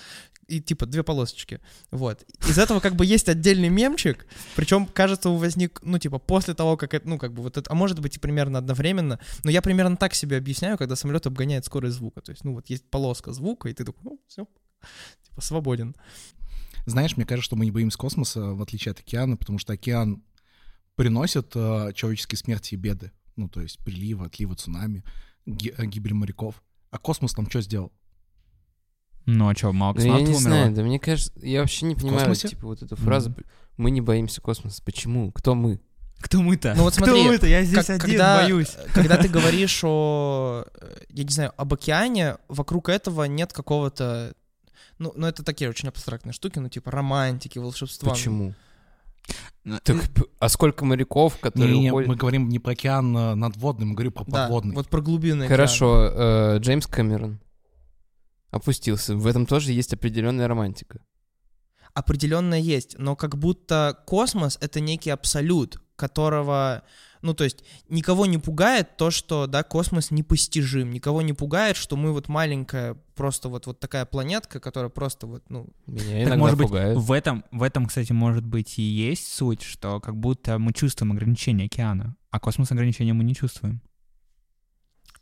И 0.46 0.60
типа 0.60 0.86
две 0.86 1.02
полосочки. 1.02 1.60
Вот. 1.90 2.24
Из 2.48 2.58
этого 2.58 2.80
как 2.80 2.96
бы 2.96 3.04
есть 3.04 3.28
отдельный 3.28 3.68
мемчик, 3.68 4.26
причем, 4.56 4.86
кажется, 4.86 5.28
он 5.28 5.38
возник, 5.38 5.80
ну, 5.82 5.98
типа, 5.98 6.18
после 6.18 6.54
того, 6.54 6.76
как 6.78 6.94
это, 6.94 7.06
ну, 7.08 7.18
как 7.18 7.34
бы 7.34 7.42
вот 7.42 7.58
это, 7.58 7.70
а 7.70 7.74
может 7.74 7.98
быть 7.98 8.16
и 8.16 8.18
примерно 8.18 8.58
одновременно, 8.58 9.18
но 9.42 9.50
я 9.50 9.60
примерно 9.60 9.96
так 9.96 10.14
себе 10.14 10.38
объясняю, 10.38 10.78
когда 10.78 10.96
самолет 10.96 11.26
обгоняет 11.26 11.64
скорость 11.66 11.96
звука. 11.96 12.22
То 12.22 12.32
есть, 12.32 12.42
ну, 12.44 12.54
вот 12.54 12.70
есть 12.70 12.84
полоска 12.90 13.32
звука, 13.32 13.68
и 13.68 13.74
ты 13.74 13.84
такой, 13.84 14.00
ну, 14.02 14.20
все, 14.28 14.46
типа, 15.26 15.40
свободен. 15.42 15.94
Знаешь, 16.86 17.16
мне 17.16 17.24
кажется, 17.26 17.46
что 17.46 17.56
мы 17.56 17.64
не 17.64 17.70
боимся 17.70 17.96
космоса, 17.98 18.52
в 18.52 18.60
отличие 18.62 18.92
от 18.92 19.00
океана, 19.00 19.36
потому 19.36 19.58
что 19.58 19.72
океан 19.72 20.22
приносит 20.96 21.52
э, 21.54 21.92
человеческие 21.94 22.38
смерти 22.38 22.74
и 22.74 22.76
беды. 22.76 23.10
Ну, 23.36 23.48
то 23.48 23.60
есть 23.60 23.78
приливы, 23.80 24.26
отливы, 24.26 24.54
цунами, 24.54 25.02
э, 25.46 25.50
гибель 25.86 26.14
моряков. 26.14 26.62
А 26.90 26.98
космос 26.98 27.32
там 27.32 27.48
что 27.48 27.60
сделал? 27.62 27.92
Ну 29.26 29.48
а 29.48 29.54
что, 29.54 29.72
мало 29.72 29.94
Ну, 29.94 30.00
я 30.00 30.04
космонавтов 30.04 30.28
не 30.28 30.34
умерло? 30.36 30.40
знаю, 30.40 30.74
да 30.74 30.82
мне 30.82 30.98
кажется, 31.00 31.32
я 31.36 31.60
вообще 31.60 31.86
не 31.86 31.94
понимаю, 31.94 32.28
космосе? 32.28 32.48
типа, 32.48 32.66
вот 32.66 32.82
эту 32.82 32.94
фразу 32.96 33.34
«мы 33.78 33.90
не 33.90 34.00
боимся 34.02 34.40
космоса». 34.42 34.82
Почему? 34.84 35.32
Кто 35.32 35.54
мы? 35.54 35.80
Кто 36.18 36.42
мы-то? 36.42 36.74
Ну 36.76 36.82
вот 36.84 36.94
Кто 36.94 37.06
смотри, 37.06 37.24
мы-то? 37.24 37.46
Я 37.46 37.64
здесь 37.64 37.86
Как- 37.86 37.90
один, 37.90 38.00
когда, 38.00 38.42
боюсь. 38.42 38.76
Когда 38.94 39.16
ты 39.16 39.28
говоришь 39.28 39.80
о, 39.82 40.64
э, 40.80 40.96
я 41.08 41.24
не 41.24 41.30
знаю, 41.30 41.52
об 41.56 41.72
океане, 41.74 42.36
вокруг 42.48 42.88
этого 42.88 43.24
нет 43.24 43.52
какого-то, 43.52 44.34
ну, 44.98 45.12
ну 45.16 45.26
это 45.26 45.42
такие 45.42 45.68
очень 45.70 45.88
абстрактные 45.88 46.32
штуки, 46.32 46.58
ну 46.58 46.68
типа 46.68 46.90
романтики, 46.90 47.58
волшебства. 47.58 48.10
Почему? 48.10 48.54
Ну, 49.64 49.78
Так, 49.82 49.96
а 50.38 50.48
сколько 50.50 50.84
моряков, 50.84 51.38
которые 51.38 51.78
Не, 51.78 51.90
уходят? 51.90 52.08
мы 52.08 52.16
говорим 52.16 52.48
не 52.50 52.58
про 52.58 52.72
океан 52.72 53.16
э, 53.16 53.34
надводный, 53.34 53.86
мы 53.86 53.94
говорим 53.94 54.12
про 54.12 54.24
Да, 54.24 54.42
подводный. 54.42 54.74
вот 54.74 54.88
про 54.88 55.00
глубины. 55.00 55.48
Хорошо, 55.48 56.06
э, 56.06 56.58
Джеймс 56.58 56.86
Кэмерон 56.86 57.40
опустился. 58.50 59.16
В 59.16 59.26
этом 59.26 59.46
тоже 59.46 59.72
есть 59.72 59.94
определенная 59.94 60.46
романтика. 60.48 61.00
Определенно 61.94 62.54
есть, 62.60 62.96
но 62.98 63.16
как 63.16 63.36
будто 63.38 63.98
космос— 64.06 64.58
это 64.60 64.80
некий 64.80 65.10
абсолют, 65.10 65.80
которого, 65.96 66.82
ну 67.24 67.32
то 67.32 67.42
есть 67.42 67.64
никого 67.88 68.26
не 68.26 68.36
пугает 68.36 68.96
то, 68.98 69.10
что, 69.10 69.46
да, 69.46 69.62
космос 69.62 70.10
непостижим, 70.10 70.90
никого 70.90 71.22
не 71.22 71.32
пугает, 71.32 71.76
что 71.76 71.96
мы 71.96 72.12
вот 72.12 72.28
маленькая, 72.28 72.96
просто 73.16 73.48
вот, 73.48 73.66
вот 73.66 73.80
такая 73.80 74.04
планетка, 74.04 74.60
которая 74.60 74.90
просто 74.90 75.26
вот, 75.26 75.42
ну, 75.48 75.66
Меня 75.86 76.02
Так, 76.02 76.20
иногда 76.20 76.36
может 76.36 76.58
быть, 76.58 76.66
пугает. 76.66 76.98
в 76.98 77.10
этом, 77.10 77.44
в 77.50 77.62
этом, 77.62 77.86
кстати, 77.86 78.12
может 78.12 78.44
быть 78.44 78.78
и 78.78 78.82
есть 78.82 79.32
суть, 79.32 79.62
что 79.62 80.00
как 80.00 80.16
будто 80.16 80.58
мы 80.58 80.74
чувствуем 80.74 81.12
ограничения 81.12 81.64
океана, 81.64 82.14
а 82.30 82.38
космос 82.38 82.70
ограничения 82.70 83.14
мы 83.14 83.24
не 83.24 83.34
чувствуем. 83.34 83.80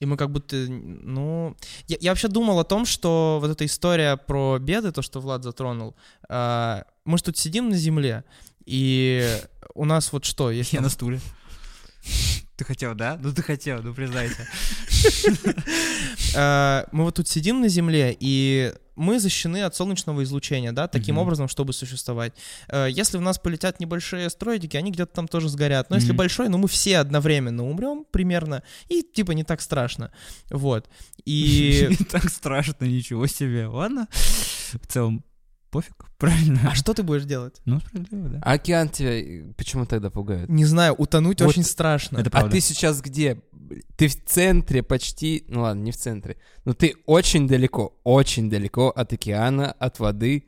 И 0.01 0.07
мы 0.07 0.17
как 0.17 0.33
будто, 0.33 0.57
ну... 0.57 1.57
Я, 1.87 1.99
я 2.01 2.11
вообще 2.11 2.27
думал 2.27 2.59
о 2.59 2.65
том, 2.65 2.85
что 2.85 3.39
вот 3.41 3.49
эта 3.49 3.65
история 3.65 4.17
про 4.17 4.59
беды, 4.59 4.91
то, 4.91 5.03
что 5.03 5.21
Влад 5.21 5.45
затронул, 5.45 5.95
а, 6.29 6.85
мы 7.05 7.19
же 7.19 7.25
тут 7.25 7.39
сидим 7.39 7.69
на 7.69 7.77
Земле, 7.77 8.25
и 8.67 9.39
у 9.75 9.85
нас 9.85 10.13
вот 10.13 10.25
что, 10.25 10.51
есть... 10.51 10.73
Я 10.73 10.79
там- 10.79 10.85
на 10.85 10.91
стуле. 10.91 11.21
Ты 12.57 12.65
хотел, 12.65 12.95
да? 12.95 13.19
Ну 13.21 13.33
ты 13.33 13.43
хотел, 13.43 13.83
ну 13.83 13.95
признайся. 13.95 14.47
А, 16.37 16.87
мы 16.93 17.05
вот 17.05 17.17
тут 17.17 17.27
сидим 17.27 17.61
на 17.61 17.69
Земле, 17.69 18.17
и 18.19 18.73
мы 18.95 19.19
защищены 19.19 19.63
от 19.63 19.75
солнечного 19.75 20.23
излучения, 20.23 20.71
да, 20.73 20.87
таким 20.87 21.19
образом, 21.19 21.49
чтобы 21.49 21.73
существовать. 21.73 22.35
Э, 22.69 22.89
Если 22.91 23.17
в 23.17 23.23
нас 23.23 23.39
полетят 23.39 23.81
небольшие 23.81 24.27
астероидики, 24.27 24.77
они 24.77 24.91
где-то 24.91 25.13
там 25.15 25.29
тоже 25.29 25.49
сгорят. 25.49 25.89
Но 25.91 25.97
если 25.97 26.13
большой, 26.13 26.49
ну 26.49 26.59
мы 26.59 26.69
все 26.69 26.99
одновременно 26.99 27.67
умрем 27.67 28.05
примерно, 28.11 28.63
и 28.89 29.03
типа 29.03 29.33
не 29.33 29.45
так 29.45 29.61
страшно. 29.61 30.13
Вот. 30.51 30.89
И... 31.25 31.89
Не 32.03 32.05
так 32.05 32.31
страшно, 32.31 32.85
ничего 32.85 33.27
себе. 33.27 33.67
Ладно. 33.67 34.09
В 34.13 34.87
целом, 34.87 35.25
пофиг, 35.73 35.95
правильно. 36.19 36.61
А 36.71 36.75
что 36.77 36.95
ты 36.95 37.03
будешь 37.03 37.25
делать? 37.25 37.61
Ну, 37.65 37.81
справедливо, 37.81 38.29
да. 38.29 38.39
А 38.43 38.53
океан 38.53 38.89
тебя 38.89 39.21
э, 39.21 39.53
почему 39.57 39.87
тогда 39.87 40.11
пугает? 40.11 40.49
Не 40.49 40.65
знаю, 40.67 40.95
утонуть 40.95 41.41
Вот 41.41 41.49
очень 41.49 41.65
страшно. 41.65 42.19
Это 42.19 42.29
А 42.29 42.31
правда. 42.31 42.51
ты 42.53 42.61
сейчас 42.61 43.01
где? 43.01 43.43
Ты 43.97 44.07
в 44.09 44.25
центре 44.25 44.83
почти... 44.83 45.45
Ну 45.49 45.63
ладно, 45.63 45.81
не 45.83 45.91
в 45.93 45.97
центре. 45.97 46.37
Но 46.65 46.75
ты 46.75 46.95
очень 47.07 47.49
далеко, 47.49 47.99
очень 48.05 48.51
далеко 48.51 48.91
от 48.91 49.13
океана, 49.13 49.73
от 49.73 49.99
воды. 49.99 50.45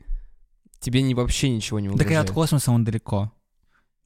Тебе 0.79 1.01
не, 1.01 1.15
вообще 1.15 1.49
ничего 1.49 1.79
не 1.79 1.87
Так 1.89 1.97
и 1.97 2.03
угрожает. 2.03 2.29
от 2.29 2.33
космоса 2.35 2.71
он 2.71 2.83
далеко. 2.83 3.31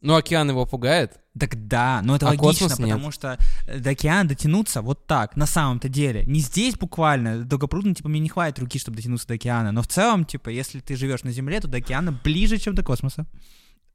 Ну 0.02 0.16
океан 0.16 0.50
его 0.50 0.66
пугает? 0.66 1.20
Так 1.40 1.68
да, 1.68 2.02
но 2.04 2.16
это 2.16 2.28
А 2.28 2.30
логично, 2.30 2.68
космос 2.68 2.80
нет. 2.80 2.90
потому 2.90 3.12
что 3.12 3.38
до 3.68 3.90
океана 3.92 4.28
дотянуться 4.30 4.82
вот 4.82 5.08
так, 5.08 5.36
на 5.36 5.46
самом-то 5.46 5.90
деле. 5.90 6.24
Не 6.26 6.40
здесь 6.40 6.76
буквально, 6.76 7.44
долгопрудно, 7.44 7.96
типа, 7.96 8.10
мне 8.10 8.20
не 8.20 8.30
хватит 8.30 8.60
руки, 8.60 8.78
чтобы 8.80 8.98
дотянуться 8.98 9.28
до 9.28 9.36
океана, 9.36 9.72
но 9.72 9.82
в 9.82 9.88
целом, 9.88 10.26
типа, 10.26 10.50
если 10.50 10.80
ты 10.80 10.96
живешь 10.96 11.24
на 11.24 11.32
Земле, 11.32 11.60
то 11.60 11.68
до 11.68 11.78
океана 11.78 12.12
ближе, 12.12 12.58
чем 12.58 12.76
до 12.76 12.84
космоса. 12.84 13.26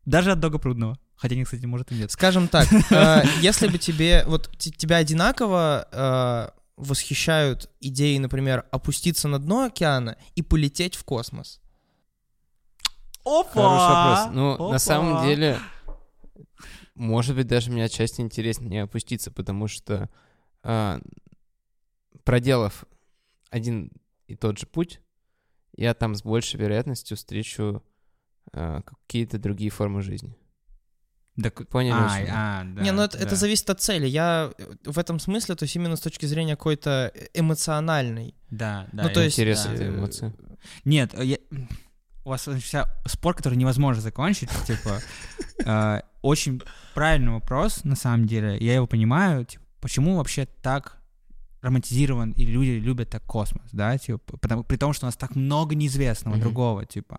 Даже 0.07 0.33
от 0.33 0.41
долгопрудного. 0.41 0.99
Хотя, 1.17 1.35
нет, 1.35 1.47
кстати, 1.47 1.65
может 1.65 1.91
и 1.93 1.95
нет. 1.95 2.11
Скажем 2.11 2.49
так, 2.49 2.69
э, 2.91 3.23
если 3.41 3.69
бы 3.69 3.79
тебе, 3.79 4.25
вот 4.27 4.51
тебя 4.59 4.97
одинаково 4.97 5.89
э, 5.91 6.49
восхищают 6.77 7.71
идеи, 7.81 8.19
например, 8.19 8.65
опуститься 8.71 9.29
на 9.29 9.39
дно 9.39 9.65
океана 9.65 10.17
и 10.35 10.43
полететь 10.43 10.97
в 10.97 11.05
космос. 11.05 11.61
Опа! 13.25 13.51
Хороший 13.53 13.95
вопрос. 13.95 14.35
Ну, 14.35 14.53
Опа! 14.55 14.73
на 14.73 14.79
самом 14.79 15.27
деле, 15.27 15.59
может 16.95 17.35
быть, 17.37 17.47
даже 17.47 17.71
мне 17.71 17.85
отчасти 17.85 18.21
интереснее 18.21 18.83
опуститься, 18.85 19.31
потому 19.31 19.69
что 19.69 20.09
а, 20.63 21.01
проделав 22.25 22.85
один 23.51 23.91
и 24.27 24.37
тот 24.37 24.59
же 24.59 24.67
путь, 24.67 25.01
я 25.77 25.95
там 25.95 26.15
с 26.15 26.23
большей 26.23 26.59
вероятностью 26.61 27.17
встречу 27.17 27.83
а, 28.53 28.83
какие-то 28.83 29.39
другие 29.39 29.71
формы 29.71 30.03
жизни. 30.03 30.37
Так- 31.43 31.67
Поняли, 31.69 31.95
А, 32.31 32.61
а, 32.61 32.65
да, 32.65 32.83
Не, 32.83 32.93
ну 32.93 33.03
это, 33.03 33.17
это 33.19 33.31
да. 33.31 33.37
зависит 33.37 33.69
от 33.69 33.81
цели. 33.81 34.07
Я 34.07 34.53
э, 34.57 34.75
в 34.85 34.99
этом 35.01 35.19
смысле, 35.19 35.57
то 35.57 35.65
есть 35.65 35.75
именно 35.75 35.97
с 35.97 36.01
точки 36.01 36.27
зрения 36.27 36.55
какой-то 36.55 37.13
эмоциональной. 37.35 38.37
Да, 38.51 38.87
да. 38.93 39.03
ну, 39.05 39.09
то 39.11 39.21
есть... 39.21 39.37
Интерес 39.37 39.65
да. 39.65 39.75
это 39.75 39.83
э, 39.83 39.89
эмоции. 39.89 40.33
Нет, 40.85 41.13
я- 41.21 41.39
у 42.25 42.29
вас 42.31 42.47
вся 42.63 42.87
спор, 43.07 43.35
который 43.35 43.57
невозможно 43.57 44.01
закончить, 44.01 44.49
типа, 44.65 45.01
э, 45.65 46.01
очень 46.25 46.61
правильный 46.95 47.33
вопрос, 47.33 47.85
на 47.85 47.97
самом 47.97 48.27
деле, 48.27 48.57
я 48.61 48.75
его 48.75 48.87
понимаю, 48.87 49.45
типа, 49.45 49.64
почему 49.81 50.16
вообще 50.16 50.47
так 50.62 50.99
романтизирован 51.62 52.33
и 52.33 52.45
люди 52.45 52.72
любят 52.72 53.09
так 53.09 53.22
космос, 53.25 53.62
да, 53.72 53.97
типа, 53.97 54.37
потому, 54.37 54.64
при 54.64 54.77
том, 54.77 54.93
что 54.93 55.07
у 55.07 55.09
нас 55.09 55.16
так 55.16 55.35
много 55.35 55.75
неизвестного 55.75 56.35
Мгм. 56.37 56.43
другого, 56.43 56.85
типа, 56.85 57.18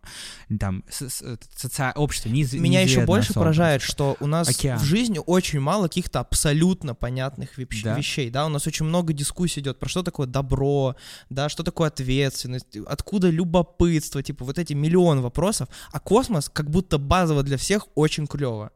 там, 0.60 0.84
с- 0.88 1.10
с- 1.10 1.24
соци- 1.58 1.94
общество 1.96 2.30
неиз- 2.30 2.56
Меня 2.60 2.82
еще 2.82 3.06
больше 3.06 3.32
особо, 3.32 3.40
поражает, 3.46 3.82
типа. 3.82 3.92
что 3.92 4.18
у 4.20 4.28
нас 4.28 4.48
Океан. 4.50 4.78
в 4.78 4.84
жизни 4.84 5.20
очень 5.26 5.60
мало 5.60 5.88
каких-то 5.88 6.20
абсолютно 6.20 6.94
понятных 6.94 7.58
вещ- 7.58 7.82
Да. 7.84 7.98
вещей, 7.98 8.30
да, 8.30 8.46
у 8.46 8.50
нас 8.50 8.68
очень 8.68 8.86
много 8.86 9.14
дискуссий 9.14 9.62
идет 9.62 9.80
про 9.80 9.90
что 9.90 10.04
такое 10.04 10.28
добро, 10.28 10.96
да, 11.32 11.50
что 11.50 11.64
такое 11.64 11.88
ответственность, 11.88 12.78
откуда 12.86 13.32
любопытство, 13.32 14.22
типа 14.22 14.46
вот 14.46 14.60
эти 14.60 14.74
миллион 14.74 15.22
вопросов, 15.22 15.70
а 15.92 16.00
космос 16.00 16.50
как 16.50 16.70
будто 16.70 17.00
базово 17.00 17.42
для 17.42 17.58
всех 17.58 17.88
очень 17.96 18.28
клево. 18.28 18.70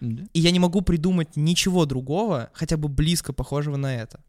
Да. 0.00 0.24
И 0.32 0.40
я 0.40 0.50
не 0.50 0.58
могу 0.58 0.80
придумать 0.82 1.36
ничего 1.36 1.86
другого, 1.86 2.50
хотя 2.54 2.76
бы 2.76 2.88
близко 2.88 3.32
похожего 3.32 3.76
на 3.76 3.94
это. 3.94 4.22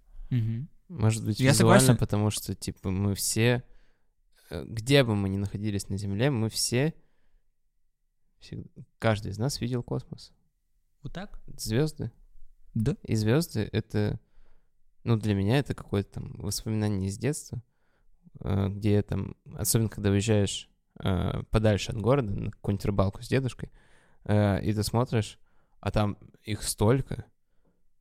Может 0.87 1.23
быть, 1.23 1.39
Я 1.39 1.51
визуально, 1.51 1.79
согласен. 1.79 1.97
потому 1.99 2.31
что, 2.31 2.55
типа, 2.55 2.89
мы 2.89 3.13
все, 3.13 3.63
э, 4.49 4.65
где 4.65 5.03
бы 5.03 5.15
мы 5.15 5.29
ни 5.29 5.37
находились 5.37 5.87
на 5.87 5.97
Земле, 5.97 6.31
мы 6.31 6.49
все, 6.49 6.95
каждый 8.97 9.31
из 9.31 9.37
нас 9.37 9.61
видел 9.61 9.83
космос. 9.83 10.31
Вот 11.03 11.13
так? 11.13 11.39
Звезды. 11.57 12.11
Да. 12.73 12.95
И 13.03 13.13
звезды— 13.13 13.69
это, 13.71 14.19
ну, 15.03 15.15
для 15.15 15.35
меня 15.35 15.59
это 15.59 15.75
какое-то 15.75 16.13
там 16.21 16.33
воспоминание 16.39 17.07
из 17.07 17.19
детства, 17.19 17.61
э, 18.39 18.69
где 18.69 18.93
я 18.93 19.03
там, 19.03 19.35
особенно 19.55 19.89
когда 19.89 20.09
уезжаешь 20.09 20.71
э, 21.03 21.43
подальше 21.51 21.91
от 21.91 21.97
города, 21.97 22.31
на 22.31 22.49
какую-нибудь 22.49 22.85
рыбалку 22.85 23.21
с 23.21 23.27
дедушкой, 23.27 23.69
и 24.27 24.73
ты 24.75 24.83
смотришь, 24.83 25.39
а 25.79 25.91
там 25.91 26.17
их 26.43 26.63
столько, 26.63 27.25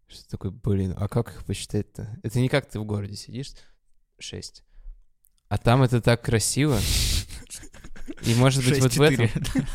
что 0.07 0.23
ты 0.23 0.29
такой, 0.31 0.51
блин, 0.51 0.95
а 0.97 1.09
как 1.09 1.31
их 1.31 1.45
посчитать-то? 1.45 2.19
Это 2.23 2.41
не 2.41 2.49
как 2.49 2.69
ты 2.69 2.81
в 2.81 2.85
городе 2.85 3.17
сидишь, 3.17 3.53
шесть. 4.19 4.65
А 5.49 5.59
там 5.59 5.83
это 5.83 6.01
так 6.01 6.23
красиво. 6.23 6.79
И 8.23 8.35
может 8.35 8.65
быть 8.65 8.81
вот 8.81 8.95
в 8.95 9.01
этом... 9.01 9.27
6-4. 9.27 9.69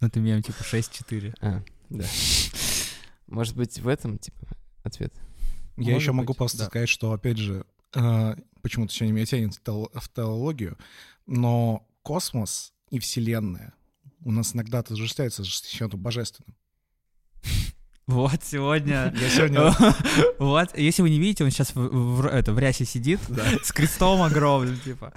Ну, 0.00 0.08
ты 0.08 0.20
мем, 0.20 0.42
типа, 0.42 0.62
6-4. 0.62 1.34
А, 1.40 1.62
да. 1.90 2.06
Может 3.26 3.54
быть 3.54 3.78
в 3.78 3.86
этом, 3.86 4.18
типа, 4.18 4.48
ответ. 4.82 5.12
Я 5.76 5.94
еще 5.94 6.12
могу 6.12 6.32
просто 6.34 6.64
сказать, 6.64 6.88
что, 6.88 7.12
опять 7.12 7.36
же, 7.36 7.64
э, 7.94 8.34
почему-то 8.62 8.92
сегодня 8.92 9.14
меня 9.14 9.26
тянет 9.26 9.60
в 9.66 10.08
теологию, 10.14 10.78
но 11.26 11.86
космос 12.02 12.72
и 12.90 12.98
Вселенная 12.98 13.74
у 14.24 14.30
нас 14.32 14.54
иногда 14.54 14.80
отождествляются 14.80 15.44
с 15.44 15.48
чем-то 15.62 15.96
божественным. 15.96 16.54
Вот 18.06 18.42
сегодня... 18.42 19.14
Я 19.20 19.30
сегодня... 19.30 19.72
Вот, 20.38 20.76
если 20.76 21.02
вы 21.02 21.10
не 21.10 21.18
видите, 21.20 21.44
он 21.44 21.50
сейчас 21.50 21.74
в, 21.74 21.80
в- 21.80 22.26
это, 22.26 22.52
в 22.52 22.58
рясе 22.58 22.84
сидит 22.84 23.20
Да. 23.28 23.44
с 23.62 23.70
крестом 23.72 24.22
огромным, 24.22 24.78
типа. 24.80 25.12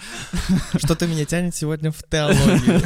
Что-то 0.75 1.07
меня 1.07 1.25
тянет 1.25 1.55
сегодня 1.55 1.91
в 1.91 2.03
теологию. 2.03 2.81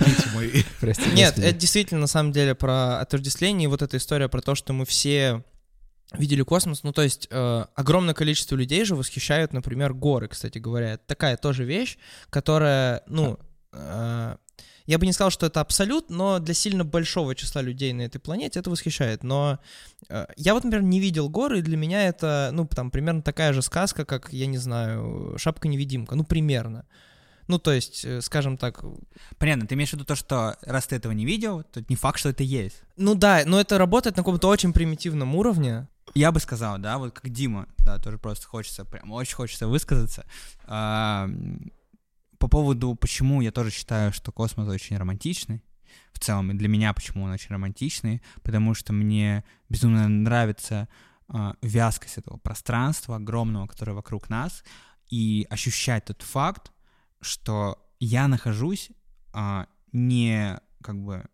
Видите, 0.00 0.28
мои... 0.34 0.62
Прости, 0.80 1.10
Нет, 1.12 1.30
господи. 1.30 1.46
это 1.46 1.58
действительно 1.58 2.00
на 2.02 2.06
самом 2.06 2.32
деле 2.32 2.54
про 2.54 3.00
отождествление, 3.00 3.64
и 3.64 3.68
вот 3.68 3.82
эта 3.82 3.96
история 3.96 4.28
про 4.28 4.42
то, 4.42 4.54
что 4.54 4.72
мы 4.72 4.84
все 4.84 5.42
видели 6.12 6.42
космос. 6.42 6.82
Ну, 6.82 6.92
то 6.92 7.02
есть 7.02 7.28
э, 7.30 7.64
огромное 7.74 8.14
количество 8.14 8.56
людей 8.56 8.84
же 8.84 8.94
восхищают, 8.94 9.52
например, 9.52 9.94
горы, 9.94 10.28
кстати 10.28 10.58
говоря. 10.58 10.92
Это 10.94 11.04
такая 11.06 11.36
тоже 11.36 11.64
вещь, 11.64 11.96
которая, 12.30 13.02
ну, 13.06 13.38
э, 13.72 14.36
я 14.86 14.98
бы 14.98 15.06
не 15.06 15.12
сказал, 15.12 15.30
что 15.30 15.46
это 15.46 15.60
абсолют, 15.60 16.10
но 16.10 16.38
для 16.38 16.54
сильно 16.54 16.84
большого 16.84 17.34
числа 17.34 17.62
людей 17.62 17.92
на 17.92 18.02
этой 18.02 18.18
планете 18.18 18.60
это 18.60 18.70
восхищает. 18.70 19.24
Но 19.24 19.58
э, 20.08 20.26
я 20.36 20.54
вот, 20.54 20.64
например, 20.64 20.84
не 20.84 21.00
видел 21.00 21.28
горы, 21.28 21.58
и 21.58 21.62
для 21.62 21.76
меня 21.76 22.06
это, 22.06 22.50
ну, 22.52 22.66
там, 22.66 22.90
примерно 22.90 23.22
такая 23.22 23.52
же 23.52 23.62
сказка, 23.62 24.04
как, 24.04 24.32
я 24.32 24.46
не 24.46 24.58
знаю, 24.58 25.34
«Шапка-невидимка». 25.38 26.14
Ну, 26.14 26.24
примерно. 26.24 26.86
Ну, 27.48 27.58
то 27.58 27.72
есть, 27.72 28.04
э, 28.04 28.20
скажем 28.22 28.56
так, 28.56 28.84
Понятно, 29.38 29.66
ты 29.66 29.74
имеешь 29.74 29.90
в 29.90 29.92
виду 29.94 30.04
то, 30.04 30.14
что 30.14 30.56
раз 30.62 30.86
ты 30.86 30.96
этого 30.96 31.12
не 31.12 31.24
видел, 31.26 31.62
то 31.62 31.84
не 31.88 31.96
факт, 31.96 32.18
что 32.18 32.30
это 32.30 32.42
есть. 32.42 32.82
Ну 32.96 33.14
да, 33.14 33.42
но 33.44 33.60
это 33.60 33.78
работает 33.78 34.16
на 34.16 34.22
каком-то 34.22 34.48
очень 34.48 34.72
примитивном 34.72 35.34
уровне. 35.34 35.88
Я 36.14 36.32
бы 36.32 36.40
сказал, 36.40 36.78
да, 36.78 36.98
вот 36.98 37.12
как 37.12 37.28
Дима, 37.30 37.68
да, 37.78 37.98
тоже 37.98 38.18
просто 38.18 38.46
хочется, 38.46 38.84
прям 38.84 39.12
очень 39.12 39.34
хочется 39.34 39.66
высказаться. 39.66 40.24
А, 40.66 41.28
по 42.38 42.48
поводу, 42.48 42.94
почему 42.94 43.40
я 43.40 43.52
тоже 43.52 43.70
считаю, 43.70 44.12
что 44.12 44.32
космос 44.32 44.68
очень 44.68 44.96
романтичный. 44.96 45.62
В 46.12 46.18
целом, 46.18 46.50
и 46.50 46.54
для 46.54 46.68
меня 46.68 46.92
почему 46.92 47.24
он 47.24 47.30
очень 47.30 47.50
романтичный, 47.50 48.22
потому 48.42 48.74
что 48.74 48.92
мне 48.92 49.44
безумно 49.68 50.08
нравится 50.08 50.88
а, 51.28 51.54
вязкость 51.62 52.18
этого 52.18 52.38
пространства 52.38 53.16
огромного, 53.16 53.66
которое 53.66 53.92
вокруг 53.92 54.28
нас, 54.28 54.64
и 55.08 55.46
ощущать 55.50 56.06
тот 56.06 56.22
факт, 56.22 56.72
что 57.20 57.78
я 57.98 58.28
нахожусь 58.28 58.90
а, 59.32 59.66
не 59.92 60.58
как 60.82 61.02
бы 61.02 61.26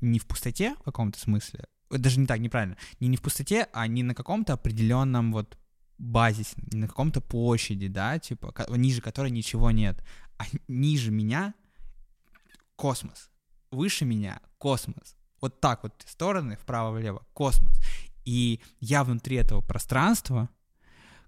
не 0.00 0.18
в 0.18 0.26
пустоте 0.26 0.74
в 0.80 0.82
каком-то 0.82 1.18
смысле, 1.18 1.64
э, 1.90 1.98
даже 1.98 2.20
не 2.20 2.26
так, 2.26 2.40
неправильно, 2.40 2.76
не 3.00 3.08
не 3.08 3.16
в 3.16 3.22
пустоте, 3.22 3.68
а 3.72 3.86
не 3.86 4.02
на 4.02 4.14
каком-то 4.14 4.52
определенном 4.52 5.32
вот 5.32 5.58
базисе, 5.98 6.56
не 6.72 6.80
на 6.80 6.88
каком-то 6.88 7.20
площади, 7.20 7.88
да, 7.88 8.18
типа, 8.18 8.54
ниже 8.70 9.00
которой 9.00 9.30
ничего 9.30 9.70
нет, 9.70 10.02
а 10.38 10.44
ниже 10.68 11.10
меня 11.10 11.54
космос, 12.76 13.30
выше 13.70 14.04
меня 14.04 14.40
космос, 14.58 15.16
вот 15.40 15.60
так 15.60 15.82
вот 15.82 15.92
стороны 16.06 16.56
вправо-влево 16.56 17.26
космос, 17.32 17.78
и 18.24 18.60
я 18.80 19.04
внутри 19.04 19.36
этого 19.36 19.60
пространства, 19.60 20.48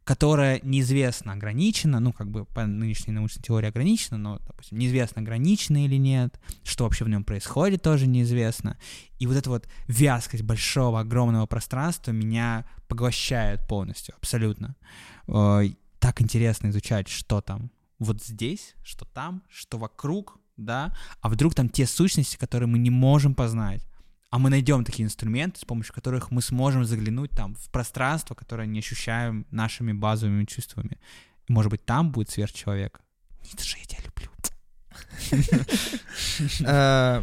которое 0.09 0.59
неизвестно 0.63 1.35
ограничено, 1.35 2.01
ну, 2.01 2.15
как 2.15 2.31
бы 2.31 2.47
по 2.47 2.65
нынешней 2.65 3.13
научной 3.13 3.43
теории 3.43 3.69
ограничено, 3.69 4.17
но, 4.17 4.39
допустим, 4.39 4.79
неизвестно, 4.79 5.21
ограничено 5.21 5.85
или 5.85 5.97
нет, 5.97 6.41
что 6.65 6.85
вообще 6.85 7.05
в 7.05 7.11
нем 7.11 7.25
происходит, 7.25 7.83
тоже 7.83 8.07
неизвестно. 8.07 8.79
И 9.19 9.27
вот 9.27 9.37
эта 9.37 9.51
вот 9.51 9.69
вязкость 9.87 10.45
большого, 10.45 11.01
огромного 11.01 11.45
пространства 11.45 12.13
меня 12.13 12.67
поглощает 12.89 13.69
полностью, 13.69 14.15
абсолютно. 14.17 14.77
Ой, 15.27 15.77
Так 15.99 16.23
интересно 16.23 16.69
изучать, 16.69 17.09
что 17.09 17.43
там 17.43 17.71
вот 17.99 18.25
здесь, 18.25 18.77
что 18.83 19.05
там, 19.05 19.43
что 19.51 19.77
вокруг, 19.77 20.39
да, 20.57 20.97
а 21.21 21.29
вдруг 21.29 21.55
там 21.55 21.69
те 21.69 21.87
сущности, 21.87 22.39
которые 22.39 22.67
мы 22.67 22.79
не 22.79 22.89
можем 22.89 23.35
познать, 23.35 23.87
а 24.31 24.39
мы 24.39 24.51
найдем 24.51 24.85
такие 24.85 25.05
инструменты, 25.07 25.61
с 25.61 25.65
помощью 25.65 25.95
которых 25.95 26.31
мы 26.31 26.43
сможем 26.43 26.85
заглянуть 26.85 27.31
там 27.31 27.55
в 27.55 27.71
пространство, 27.71 28.35
которое 28.35 28.67
не 28.67 28.81
ощущаем 28.81 29.47
нашими 29.51 29.93
базовыми 29.93 30.45
чувствами. 30.45 30.99
И, 31.49 31.53
может 31.53 31.71
быть, 31.71 31.85
там 31.85 32.13
будет 32.13 32.29
сверхчеловек. 32.31 33.01
Ницше, 33.45 33.79
я 33.79 33.85
тебя 33.85 34.03
люблю. 34.05 34.31
Э, 36.67 37.23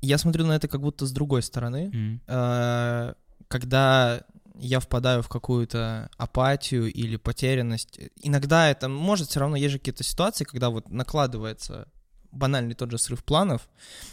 Я 0.00 0.18
смотрю 0.18 0.46
на 0.46 0.52
это 0.52 0.68
как 0.68 0.80
будто 0.80 1.06
с 1.06 1.12
другой 1.12 1.42
стороны. 1.42 2.20
Э, 2.26 3.14
Когда 3.48 4.22
я 4.60 4.78
впадаю 4.80 5.22
в 5.22 5.28
какую-то 5.28 6.08
апатию 6.16 6.92
или 6.92 7.16
потерянность, 7.16 7.98
иногда 8.22 8.68
это 8.70 8.88
может 8.88 9.28
все 9.28 9.40
равно 9.40 9.56
есть 9.56 9.72
же 9.72 9.78
какие-то 9.78 10.04
ситуации, 10.04 10.44
когда 10.44 10.70
вот 10.70 10.90
накладывается 10.90 11.88
банальный 12.32 12.74
тот 12.74 12.90
же 12.90 12.98
срыв 12.98 13.24
планов, 13.24 13.68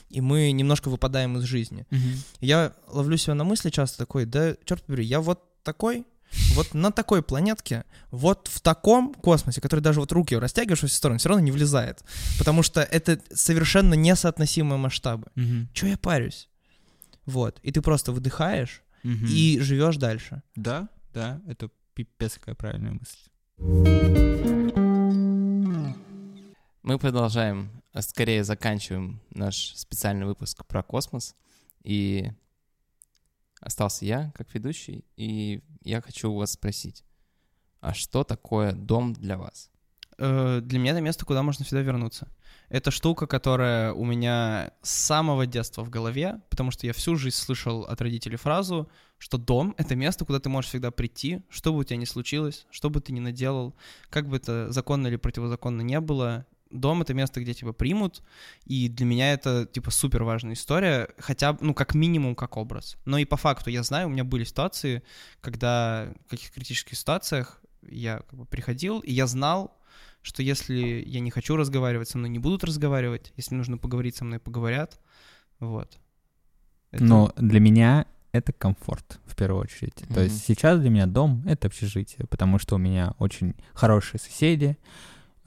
и 0.09 0.21
мы 0.21 0.51
немножко 0.51 0.89
выпадаем 0.89 1.37
из 1.37 1.43
жизни. 1.43 1.85
Мгм. 1.89 2.13
Я 2.41 2.73
ловлю 2.87 3.17
себя 3.17 3.33
на 3.35 3.43
мысли 3.43 3.69
часто 3.69 3.97
такой, 3.97 4.25
да, 4.25 4.55
черт 4.65 4.83
побери, 4.83 5.03
я 5.05 5.19
вот 5.21 5.43
такой, 5.63 6.05
вот 6.53 6.73
на 6.73 6.91
такой 6.91 7.21
планетке, 7.21 7.85
вот 8.11 8.47
в 8.51 8.59
таком 8.61 9.13
космосе, 9.13 9.61
который 9.61 9.79
даже 9.79 9.99
вот 9.99 10.11
руки 10.11 10.35
растягиваешь 10.35 10.81
во 10.81 10.87
все 10.87 10.97
стороны, 10.97 11.19
все 11.19 11.29
равно 11.29 11.43
не 11.43 11.51
влезает. 11.51 12.03
Потому 12.37 12.63
что 12.63 12.81
это 12.81 13.19
совершенно 13.33 13.93
несоотносимые 13.93 14.77
масштабы. 14.77 15.27
Мгм. 15.35 15.69
Че 15.73 15.87
я 15.87 15.97
парюсь? 15.97 16.49
Вот. 17.25 17.59
И 17.63 17.71
ты 17.71 17.81
просто 17.81 18.11
выдыхаешь 18.11 18.81
Мгм. 19.03 19.27
и 19.29 19.59
живешь 19.59 19.97
дальше. 19.97 20.41
Да, 20.55 20.89
да, 21.13 21.41
это 21.47 21.69
пипец 21.93 22.33
какая 22.35 22.55
правильная 22.55 22.91
мысль. 22.91 23.17
Мы 26.83 26.99
продолжаем, 26.99 27.69
скорее 28.01 28.43
заканчиваем 28.43 29.21
наш 29.31 29.73
специальный 29.75 30.25
выпуск 30.25 30.65
про 30.65 30.83
космос. 30.83 31.35
И 31.83 32.31
остался 33.61 34.05
я, 34.05 34.31
как 34.35 34.53
ведущий, 34.53 35.05
и 35.15 35.61
я 35.81 36.01
хочу 36.01 36.31
у 36.31 36.37
вас 36.37 36.53
спросить, 36.53 37.03
а 37.79 37.93
что 37.93 38.23
такое 38.23 38.73
дом 38.73 39.13
для 39.13 39.37
вас? 39.37 39.69
Э, 40.17 40.61
Для 40.61 40.79
меня 40.79 40.91
это 40.91 41.01
место, 41.01 41.25
куда 41.25 41.43
можно 41.43 41.65
всегда 41.65 41.81
вернуться. 41.81 42.27
Это 42.69 42.89
штука, 42.89 43.27
которая 43.27 43.93
у 43.93 44.05
меня 44.05 44.71
с 44.81 44.89
самого 44.89 45.45
детства 45.45 45.83
в 45.83 45.89
голове, 45.89 46.41
потому 46.49 46.71
что 46.71 46.87
я 46.87 46.93
всю 46.93 47.15
жизнь 47.15 47.35
слышал 47.35 47.83
от 47.83 48.01
родителей 48.01 48.37
фразу, 48.37 48.89
что 49.17 49.37
дом— 49.37 49.75
это 49.77 49.95
место, 49.95 50.25
куда 50.25 50.39
ты 50.39 50.49
можешь 50.49 50.69
всегда 50.69 50.89
прийти, 50.91 51.43
что 51.49 51.71
бы 51.71 51.79
у 51.79 51.83
тебя 51.83 51.97
ни 51.97 52.05
случилось, 52.05 52.65
что 52.71 52.89
бы 52.89 53.01
ты 53.01 53.13
ни 53.13 53.19
наделал, 53.19 53.75
как 54.09 54.27
бы 54.27 54.37
это 54.37 54.71
законно 54.71 55.07
или 55.07 55.15
противозаконно 55.17 55.81
не 55.81 55.99
было, 55.99 56.47
дом— 56.79 57.01
это 57.03 57.13
место, 57.13 57.41
где 57.41 57.53
тебя 57.53 57.71
примут, 57.73 58.23
и 58.65 58.87
для 58.89 59.05
меня 59.05 59.33
это, 59.33 59.65
типа, 59.65 59.91
супер 59.91 60.23
важная 60.23 60.53
история, 60.53 61.09
хотя, 61.17 61.53
бы, 61.53 61.59
ну, 61.61 61.73
как 61.73 61.95
минимум, 61.95 62.35
как 62.35 62.57
образ. 62.57 62.97
Но 63.05 63.17
и 63.17 63.25
по 63.25 63.37
факту 63.37 63.69
я 63.69 63.83
знаю, 63.83 64.07
у 64.07 64.11
меня 64.11 64.23
были 64.23 64.43
ситуации, 64.43 65.01
когда 65.41 66.13
в 66.27 66.29
каких-то 66.31 66.53
критических 66.55 66.97
ситуациях 66.97 67.61
я 67.87 68.19
как 68.29 68.39
бы 68.39 68.45
приходил, 68.45 68.99
и 68.99 69.11
я 69.11 69.27
знал, 69.27 69.77
что 70.21 70.41
если 70.41 71.03
я 71.05 71.19
не 71.19 71.31
хочу 71.31 71.55
разговаривать, 71.55 72.09
со 72.09 72.17
мной 72.17 72.29
не 72.29 72.39
будут 72.39 72.63
разговаривать, 72.63 73.31
если 73.37 73.55
нужно 73.55 73.77
поговорить, 73.77 74.15
со 74.15 74.25
мной 74.25 74.39
поговорят, 74.39 74.99
вот. 75.59 75.97
Это- 76.91 77.03
Но 77.03 77.33
для 77.37 77.59
меня 77.59 78.05
это 78.31 78.51
комфорт 78.51 79.19
в 79.25 79.35
первую 79.35 79.61
очередь. 79.61 79.95
То 79.95 80.05
Мгм. 80.13 80.23
есть 80.23 80.43
сейчас 80.45 80.79
для 80.79 80.89
меня 80.89 81.05
дом— 81.05 81.43
это 81.47 81.67
общежитие, 81.67 82.27
потому 82.27 82.59
что 82.59 82.75
у 82.75 82.77
меня 82.77 83.13
очень 83.19 83.53
хорошие 83.73 84.19
соседи, 84.19 84.77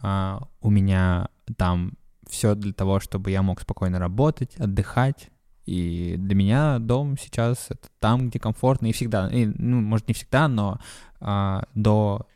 а, 0.01 0.49
у 0.61 0.71
меня 0.71 1.29
там 1.57 1.93
все 2.29 2.55
для 2.55 2.73
того, 2.73 3.01
чтобы 3.01 3.31
я 3.31 3.43
мог 3.43 3.61
спокойно 3.61 3.99
работать, 3.99 4.57
отдыхать. 4.57 5.31
И 5.67 6.17
для 6.17 6.35
меня 6.35 6.79
дом 6.79 7.19
сейчас 7.19 7.67
это 7.69 7.89
там, 7.99 8.29
где 8.29 8.39
комфортно, 8.39 8.87
и 8.87 8.93
всегда, 8.93 9.31
и, 9.31 9.45
ну, 9.45 9.81
может, 9.83 10.09
не 10.09 10.15
всегда, 10.15 10.49
но 10.49 10.81
а, 11.21 11.65
до 11.75 12.27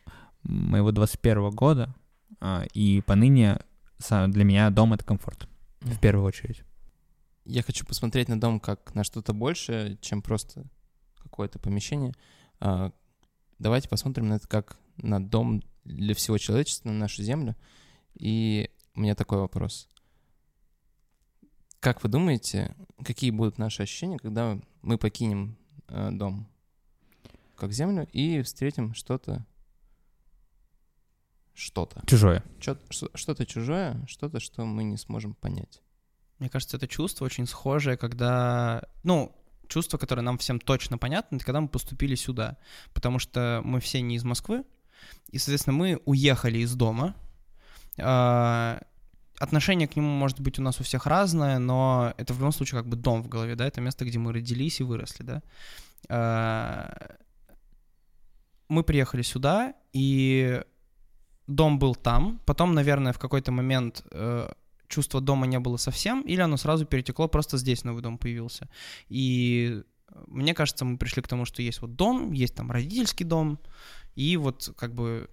моего 0.43 0.91
21 0.91 1.49
года 1.49 1.95
а, 2.39 2.63
и 2.73 3.01
поныне 3.01 3.59
для 4.09 4.43
меня 4.43 4.69
дом— 4.69 4.93
это 4.93 5.03
комфорт, 5.03 5.47
в 5.79 5.99
первую 5.99 6.25
очередь. 6.25 6.63
Я 7.45 7.63
хочу 7.63 7.85
посмотреть 7.85 8.27
на 8.29 8.39
дом 8.39 8.59
как 8.59 8.93
на 8.93 9.03
что-то 9.03 9.33
большее, 9.33 9.97
чем 10.01 10.21
просто 10.21 10.65
какое-то 11.17 11.57
помещение. 11.57 12.13
А, 12.59 12.91
Давайте 13.63 13.87
посмотрим 13.87 14.27
на 14.27 14.33
это 14.33 14.47
как 14.47 14.77
на 14.97 15.23
дом 15.23 15.63
для 15.85 16.15
всего 16.15 16.37
человечества, 16.37 16.89
на 16.89 16.99
нашу 16.99 17.23
землю. 17.23 17.55
И 18.15 18.69
у 18.95 19.01
меня 19.01 19.15
такой 19.15 19.39
вопрос. 19.39 19.87
Как 21.79 22.03
вы 22.03 22.09
думаете, 22.09 22.75
какие 23.03 23.31
будут 23.31 23.57
наши 23.57 23.83
ощущения, 23.83 24.17
когда 24.17 24.59
мы 24.81 24.97
покинем 24.97 25.57
э, 25.87 26.11
дом 26.11 26.47
как 27.55 27.71
землю 27.71 28.07
и 28.11 28.41
встретим 28.41 28.93
что-то, 28.93 29.45
что-то, 31.53 32.01
Чужое. 32.07 32.43
Что-то 32.59 33.45
чужое, 33.45 34.03
что-то, 34.07 34.39
что 34.39 34.65
мы 34.65 34.83
не 34.83 34.97
сможем 34.97 35.33
понять? 35.35 35.81
Мне 36.39 36.49
кажется, 36.49 36.77
это 36.77 36.87
чувство 36.87 37.25
очень 37.25 37.45
схожее, 37.45 37.95
когда, 37.95 38.83
ну, 39.03 39.35
чувство, 39.67 39.97
которое 39.97 40.21
нам 40.21 40.37
всем 40.39 40.59
точно 40.59 40.97
понятно, 40.97 41.37
это 41.37 41.45
когда 41.45 41.61
мы 41.61 41.67
поступили 41.67 42.15
сюда, 42.15 42.57
потому 42.93 43.19
что 43.19 43.61
мы 43.63 43.79
все 43.79 44.01
не 44.01 44.15
из 44.15 44.23
Москвы, 44.23 44.63
и, 45.29 45.37
соответственно, 45.37 45.77
мы 45.77 46.01
уехали 46.05 46.59
из 46.59 46.75
дома. 46.75 47.15
А, 47.97 48.79
Отношение 49.39 49.87
к 49.87 49.95
нему 49.95 50.09
может 50.09 50.39
быть 50.39 50.59
у 50.59 50.61
нас 50.61 50.79
у 50.79 50.83
всех 50.83 51.05
разное, 51.05 51.59
но 51.59 52.13
это 52.17 52.33
в 52.33 52.37
любом 52.37 52.53
случае 52.53 52.79
как 52.81 52.87
бы 52.87 52.95
дом 52.95 53.23
в 53.23 53.27
голове, 53.27 53.55
да, 53.55 53.65
это 53.65 53.81
место, 53.81 54.05
где 54.05 54.19
мы 54.19 54.31
родились 54.31 54.79
и 54.79 54.83
выросли, 54.83 55.23
да. 55.23 55.41
А, 56.07 57.15
Мы 58.69 58.83
приехали 58.83 59.21
сюда, 59.21 59.73
и 59.91 60.61
дом 61.47 61.79
был 61.79 61.95
там, 61.95 62.39
потом, 62.45 62.73
наверное, 62.73 63.11
в 63.11 63.19
какой-то 63.19 63.51
момент 63.51 64.05
э, 64.11 64.49
чувства 64.87 65.19
дома 65.19 65.47
не 65.47 65.59
было 65.59 65.77
совсем, 65.77 66.21
или 66.21 66.41
оно 66.41 66.57
сразу 66.57 66.85
перетекло, 66.85 67.27
просто 67.27 67.57
здесь 67.57 67.83
новый 67.83 68.01
дом 68.01 68.17
появился. 68.17 68.69
И 69.09 69.83
мне 70.27 70.53
кажется, 70.53 70.85
мы 70.85 70.97
пришли 70.97 71.21
к 71.21 71.27
тому, 71.27 71.45
что 71.45 71.61
есть 71.61 71.81
вот 71.81 71.95
дом, 71.95 72.31
есть 72.31 72.55
там 72.55 72.71
родительский 72.71 73.25
дом, 73.25 73.59
и 74.15 74.37
вот 74.37 74.73
как 74.77 74.93
бы 74.93 75.29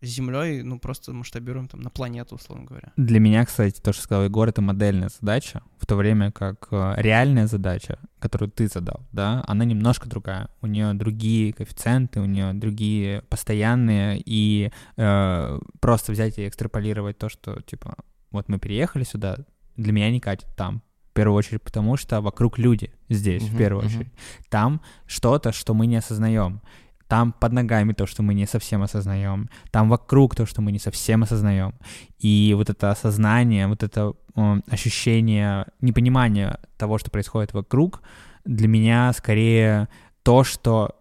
землей, 0.00 0.62
ну, 0.62 0.78
просто 0.78 1.12
масштабируем 1.12 1.68
там 1.68 1.80
на 1.80 1.90
планету, 1.90 2.36
условно 2.36 2.64
говоря. 2.64 2.92
Для 2.96 3.20
меня, 3.20 3.44
кстати, 3.44 3.80
то, 3.80 3.92
что 3.92 4.02
сказал 4.02 4.24
Егор, 4.24 4.48
это 4.48 4.62
модельная 4.62 5.08
задача, 5.08 5.62
в 5.78 5.86
то 5.86 5.96
время 5.96 6.30
как 6.30 6.68
э, 6.70 6.94
реальная 6.98 7.46
задача, 7.46 7.98
которую 8.18 8.50
ты 8.50 8.68
задал, 8.68 9.06
да, 9.12 9.42
она 9.46 9.64
немножко 9.64 10.08
другая. 10.08 10.50
У 10.60 10.66
нее 10.66 10.92
другие 10.94 11.52
коэффициенты, 11.52 12.20
у 12.20 12.26
нее 12.26 12.52
другие 12.52 13.22
постоянные, 13.22 14.22
и 14.24 14.70
э, 14.96 15.58
просто 15.80 16.12
взять 16.12 16.38
и 16.38 16.46
экстраполировать 16.46 17.18
то, 17.18 17.28
что, 17.28 17.60
типа, 17.62 17.96
вот 18.30 18.48
мы 18.48 18.58
переехали 18.58 19.04
сюда, 19.04 19.38
для 19.76 19.92
меня 19.92 20.10
не 20.10 20.20
катит 20.20 20.48
там. 20.56 20.82
В 21.18 21.20
первую 21.20 21.36
очередь 21.36 21.62
потому, 21.62 21.96
что 21.96 22.20
вокруг 22.20 22.58
люди 22.58 22.92
здесь, 23.08 23.42
в 23.42 23.48
Мгм, 23.48 23.58
первую 23.58 23.84
мгм. 23.84 23.92
очередь. 23.96 24.12
Там 24.50 24.80
что-то, 25.06 25.50
что 25.50 25.74
мы 25.74 25.88
не 25.88 25.96
осознаем. 25.96 26.60
Там 27.08 27.32
под 27.32 27.52
ногами 27.52 27.92
то, 27.92 28.06
что 28.06 28.22
мы 28.22 28.34
не 28.34 28.46
совсем 28.46 28.82
осознаем. 28.82 29.48
Там 29.72 29.88
вокруг 29.88 30.36
то, 30.36 30.46
что 30.46 30.62
мы 30.62 30.70
не 30.70 30.78
совсем 30.78 31.24
осознаем. 31.24 31.74
И 32.20 32.54
вот 32.56 32.70
это 32.70 32.92
осознание, 32.92 33.66
вот 33.66 33.82
это 33.82 34.12
м, 34.36 34.62
ощущение 34.70 35.66
непонимания 35.80 36.60
того, 36.76 36.98
что 36.98 37.10
происходит 37.10 37.52
вокруг, 37.52 38.00
для 38.44 38.68
меня 38.68 39.12
скорее 39.12 39.88
то, 40.22 40.44
что 40.44 40.94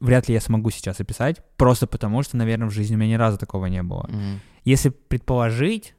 вряд 0.00 0.28
ли 0.28 0.34
я 0.34 0.40
смогу 0.40 0.70
сейчас 0.70 0.98
описать, 1.00 1.42
просто 1.56 1.86
потому 1.86 2.22
что, 2.22 2.38
наверное, 2.38 2.68
в 2.68 2.72
жизни 2.72 2.94
у 2.94 2.98
меня 2.98 3.10
ни 3.10 3.18
разу 3.18 3.36
такого 3.36 3.66
не 3.66 3.82
было. 3.82 4.06
Мгм. 4.08 4.40
Если 4.64 4.88
предположить, 4.88 5.94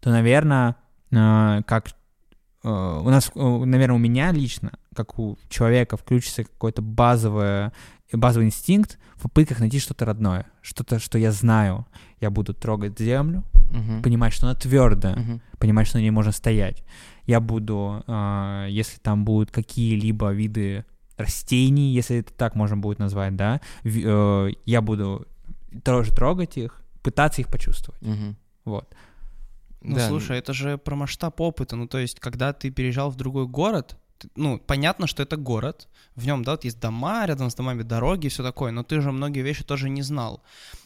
то, 0.00 0.10
наверное, 0.10 0.76
э, 1.10 1.62
как 1.66 1.88
э, 1.88 1.90
у 2.62 3.08
нас, 3.10 3.30
наверное, 3.34 3.94
у 3.96 3.98
меня 3.98 4.32
лично, 4.32 4.72
как 4.94 5.18
у 5.18 5.38
человека, 5.48 5.96
включится 5.96 6.44
какой-то 6.44 6.82
базовый, 6.82 7.70
базовый 8.12 8.46
инстинкт 8.46 8.98
в 9.16 9.22
попытках 9.22 9.60
найти 9.60 9.78
что-то 9.78 10.04
родное, 10.04 10.46
что-то, 10.62 10.98
что 10.98 11.18
я 11.18 11.32
знаю. 11.32 11.86
Я 12.20 12.30
буду 12.30 12.52
трогать 12.54 12.98
землю, 12.98 13.44
Мгм. 13.70 14.02
понимать, 14.02 14.32
что 14.32 14.46
она 14.46 14.54
твердая, 14.54 15.16
Мгм. 15.16 15.40
понимать, 15.58 15.86
что 15.86 15.98
на 15.98 16.02
ней 16.02 16.10
можно 16.10 16.32
стоять. 16.32 16.82
Я 17.26 17.40
буду, 17.40 18.02
э, 18.06 18.66
если 18.70 18.98
там 18.98 19.24
будут 19.24 19.50
какие-либо 19.52 20.32
виды 20.32 20.84
растений, 21.16 21.92
если 21.94 22.18
это 22.18 22.32
так 22.34 22.54
можно 22.56 22.76
будет 22.76 22.98
назвать, 22.98 23.36
да, 23.36 23.60
э, 23.84 24.48
я 24.66 24.80
буду 24.82 25.26
тоже 25.84 26.10
трогать 26.14 26.56
их, 26.58 26.82
пытаться 27.02 27.40
их 27.40 27.46
почувствовать. 27.48 28.02
Мгм. 28.02 28.36
Вот. 28.64 28.92
Ну, 29.82 29.96
Да, 29.96 30.08
слушай, 30.08 30.38
это 30.38 30.52
же 30.52 30.76
про 30.78 30.94
масштаб 30.96 31.40
опыта. 31.40 31.76
Ну, 31.76 31.86
то 31.86 31.98
есть, 31.98 32.20
когда 32.20 32.52
ты 32.52 32.70
переезжал 32.70 33.10
в 33.10 33.16
другой 33.16 33.46
город, 33.46 33.96
ну, 34.36 34.58
понятно, 34.58 35.06
что 35.06 35.22
это 35.22 35.36
город, 35.36 35.88
в 36.14 36.26
нем, 36.26 36.42
да, 36.44 36.52
вот 36.52 36.64
есть 36.64 36.78
дома, 36.80 37.24
рядом 37.26 37.48
с 37.48 37.54
домами 37.54 37.82
дороги, 37.82 38.28
все 38.28 38.42
такое, 38.42 38.70
но 38.72 38.82
ты 38.82 39.00
же 39.00 39.12
многие 39.12 39.40
вещи 39.40 39.64
тоже 39.64 39.88
не 39.88 40.02
знал. 40.02 40.42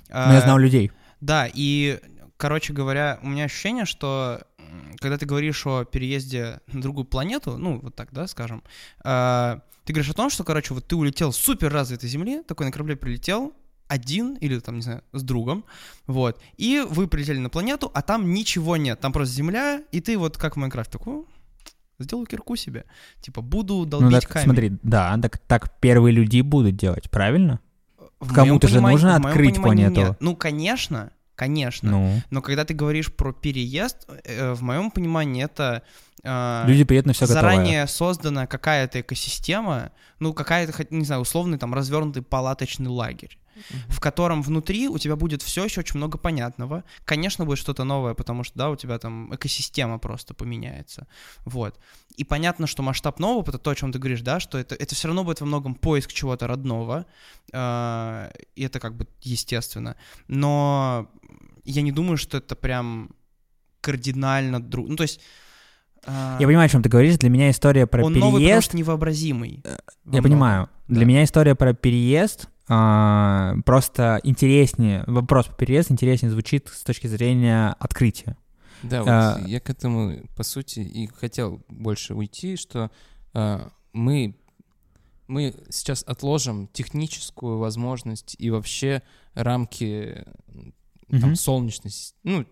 Но 0.08 0.32
я 0.32 0.38
А, 0.38 0.40
знал 0.40 0.58
людей. 0.58 0.92
Да, 1.20 1.48
и, 1.52 1.98
короче 2.36 2.72
говоря, 2.72 3.18
у 3.22 3.28
меня 3.28 3.44
ощущение, 3.44 3.84
что 3.86 4.42
когда 4.98 5.18
ты 5.18 5.26
говоришь 5.26 5.66
о 5.66 5.84
переезде 5.84 6.60
на 6.68 6.80
другую 6.80 7.04
планету, 7.06 7.56
ну, 7.58 7.80
вот 7.80 7.96
так, 7.96 8.12
да, 8.12 8.28
скажем, 8.28 8.62
а, 9.02 9.60
ты 9.84 9.92
говоришь 9.92 10.10
о 10.10 10.14
том, 10.14 10.30
что, 10.30 10.44
короче, 10.44 10.72
вот 10.72 10.86
ты 10.86 10.94
улетел 10.94 11.32
с 11.32 11.36
супер 11.36 11.72
развитой 11.72 12.08
Земли, 12.08 12.42
такой 12.42 12.66
на 12.66 12.72
корабле 12.72 12.94
прилетел, 12.96 13.52
один 13.88 14.34
или 14.36 14.58
там, 14.58 14.76
не 14.76 14.82
знаю, 14.82 15.02
с 15.12 15.22
другом, 15.22 15.64
вот, 16.06 16.40
и 16.56 16.84
вы 16.88 17.06
прилетели 17.06 17.38
на 17.38 17.50
планету, 17.50 17.90
а 17.94 18.02
там 18.02 18.32
ничего 18.32 18.76
нет, 18.76 19.00
там 19.00 19.12
просто 19.12 19.34
Земля, 19.34 19.82
и 19.92 20.00
ты 20.00 20.16
вот 20.18 20.36
как 20.38 20.54
в 20.56 20.58
Майнкрафте 20.58 20.98
такой, 20.98 21.14
«О, 21.14 21.24
сделаю 21.98 22.26
кирку 22.26 22.56
себе, 22.56 22.84
типа, 23.20 23.40
буду 23.42 23.84
долбить 23.86 24.10
Ну 24.10 24.20
так, 24.20 24.28
камень. 24.30 24.44
смотри, 24.44 24.72
да, 24.82 25.16
так, 25.22 25.38
так 25.38 25.78
первые 25.80 26.12
люди 26.12 26.40
будут 26.40 26.76
делать, 26.76 27.10
правильно? 27.10 27.60
Кому-то 28.32 28.68
же 28.68 28.80
нужно 28.80 29.16
открыть 29.16 29.56
планету. 29.56 30.00
нет. 30.00 30.16
Ну, 30.20 30.34
конечно, 30.34 31.10
конечно. 31.34 31.90
Ну, 31.90 32.22
Но 32.30 32.42
когда 32.42 32.64
ты 32.64 32.72
говоришь 32.74 33.12
про 33.12 33.32
переезд, 33.32 34.08
э, 34.24 34.54
в 34.54 34.62
моем 34.62 34.90
понимании 34.90 35.44
это 35.44 35.82
э, 36.22 36.64
люди 36.66 36.84
приедут 36.84 37.08
на 37.08 37.12
все 37.12 37.26
готовое. 37.26 37.42
заранее 37.42 37.86
создана 37.86 38.46
какая-то 38.46 39.00
экосистема, 39.02 39.92
ну 40.20 40.32
какая-то, 40.32 40.86
не 40.90 41.04
знаю, 41.04 41.20
условный 41.20 41.58
там 41.58 41.74
развернутый 41.74 42.22
палаточный 42.22 42.88
лагерь, 42.88 43.36
в 43.88 44.00
котором 44.00 44.42
внутри 44.42 44.88
у 44.88 44.98
тебя 44.98 45.16
будет 45.16 45.42
все 45.42 45.64
еще 45.64 45.80
очень 45.80 45.96
много 45.98 46.18
понятного. 46.18 46.84
Конечно, 47.04 47.44
будет 47.44 47.58
что-то 47.58 47.84
новое, 47.84 48.14
потому 48.14 48.44
что, 48.44 48.58
да, 48.58 48.70
у 48.70 48.76
тебя 48.76 48.98
там 48.98 49.34
экосистема 49.34 49.98
просто 49.98 50.34
поменяется. 50.34 51.06
Вот. 51.44 51.78
И 52.16 52.24
понятно, 52.24 52.66
что 52.66 52.82
масштаб 52.82 53.18
нового 53.18 53.38
опыта, 53.40 53.58
то, 53.58 53.70
о 53.70 53.74
чем 53.74 53.92
ты 53.92 53.98
говоришь, 53.98 54.22
да, 54.22 54.40
что 54.40 54.58
это, 54.58 54.74
это 54.74 54.94
все 54.94 55.08
равно 55.08 55.24
будет 55.24 55.40
во 55.40 55.46
многом 55.46 55.74
поиск 55.74 56.12
чего-то 56.12 56.46
родного, 56.46 57.06
э, 57.52 58.30
и 58.54 58.62
это 58.62 58.80
как 58.80 58.96
бы 58.96 59.06
естественно. 59.22 59.96
Но 60.28 61.10
я 61.64 61.82
не 61.82 61.92
думаю, 61.92 62.16
что 62.16 62.38
это 62.38 62.54
прям 62.54 63.10
кардинально 63.80 64.62
друг... 64.62 64.88
Ну, 64.88 64.96
то 64.96 65.02
есть... 65.02 65.20
э, 66.06 66.36
Я 66.40 66.46
понимаю, 66.46 66.66
о 66.66 66.68
чем 66.68 66.82
ты 66.82 66.88
говоришь. 66.88 67.18
Для 67.18 67.28
меня 67.30 67.50
история 67.50 67.86
про 67.86 68.04
он 68.04 68.12
новый, 68.12 68.20
потому 68.20 68.38
переезд. 68.38 68.64
что 68.68 68.76
невообразимый. 68.76 69.62
во 70.04 70.16
Я 70.16 70.22
понимаю. 70.22 70.68
Для 70.88 71.00
да. 71.00 71.06
меня 71.06 71.24
история 71.24 71.54
про 71.54 71.74
переезд 71.74 72.46
а, 72.46 72.48
просто 72.66 74.20
интереснее. 74.22 75.04
Вопрос 75.06 75.46
по 75.46 75.54
переезду 75.54 75.92
интереснее 75.92 76.30
звучит 76.30 76.68
с 76.68 76.82
точки 76.82 77.06
зрения 77.06 77.74
открытия. 77.78 78.36
Да, 78.82 79.00
вот 79.00 79.08
А. 79.08 79.40
я 79.46 79.60
к 79.60 79.70
этому, 79.70 80.26
по 80.36 80.42
сути, 80.42 80.80
и 80.80 81.06
хотел 81.06 81.62
больше 81.68 82.14
уйти, 82.14 82.56
что 82.56 82.90
а, 83.32 83.70
мы, 83.92 84.36
мы 85.26 85.54
сейчас 85.70 86.02
отложим 86.06 86.68
техническую 86.68 87.58
возможность 87.58 88.36
и 88.38 88.50
вообще 88.50 89.02
рамки 89.34 90.24
там, 91.10 91.20
Мгм. 91.30 91.36
солнечности. 91.36 92.14
Ну, 92.24 92.46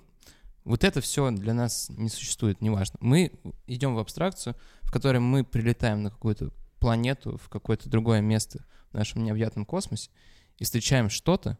вот 0.64 0.84
это 0.84 1.00
все 1.00 1.30
для 1.30 1.52
нас 1.54 1.88
не 1.90 2.08
существует, 2.08 2.60
неважно. 2.62 2.98
Мы 3.02 3.32
идем 3.66 3.94
в 3.94 3.98
абстракцию, 3.98 4.56
в 4.82 4.92
которой 4.92 5.18
мы 5.18 5.44
прилетаем 5.44 6.02
на 6.02 6.10
какую-то 6.10 6.50
планету, 6.78 7.38
в 7.38 7.48
какое-то 7.48 7.90
другое 7.90 8.20
место 8.20 8.64
нашем 8.94 9.24
необъятном 9.24 9.64
космосе 9.64 10.10
и 10.58 10.64
встречаем 10.64 11.10
что-то, 11.10 11.58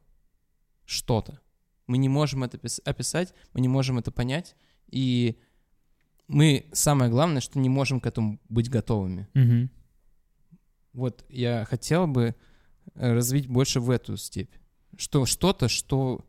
что-то. 0.85 1.41
Мы 1.87 1.99
не 1.99 2.09
можем 2.09 2.45
это 2.45 2.59
пис- 2.59 2.81
описать, 2.85 3.35
мы 3.53 3.61
не 3.61 3.69
можем 3.69 3.99
это 3.99 4.11
понять, 4.11 4.57
и 4.89 5.39
мы, 6.29 6.67
самое 6.73 7.11
главное, 7.11 7.41
что 7.41 7.59
не 7.59 7.69
можем 7.69 8.01
к 8.01 8.07
этому 8.07 8.41
быть 8.49 8.71
готовыми. 8.71 9.29
Мгм. 9.35 9.71
Вот 10.93 11.25
я 11.29 11.65
хотел 11.65 12.07
бы 12.07 12.35
э, 12.95 13.13
развить 13.13 13.47
больше 13.49 13.81
в 13.81 13.91
эту 13.91 14.17
степь. 14.17 14.55
Что 14.97 15.27
что-то, 15.27 15.69
что 15.69 16.25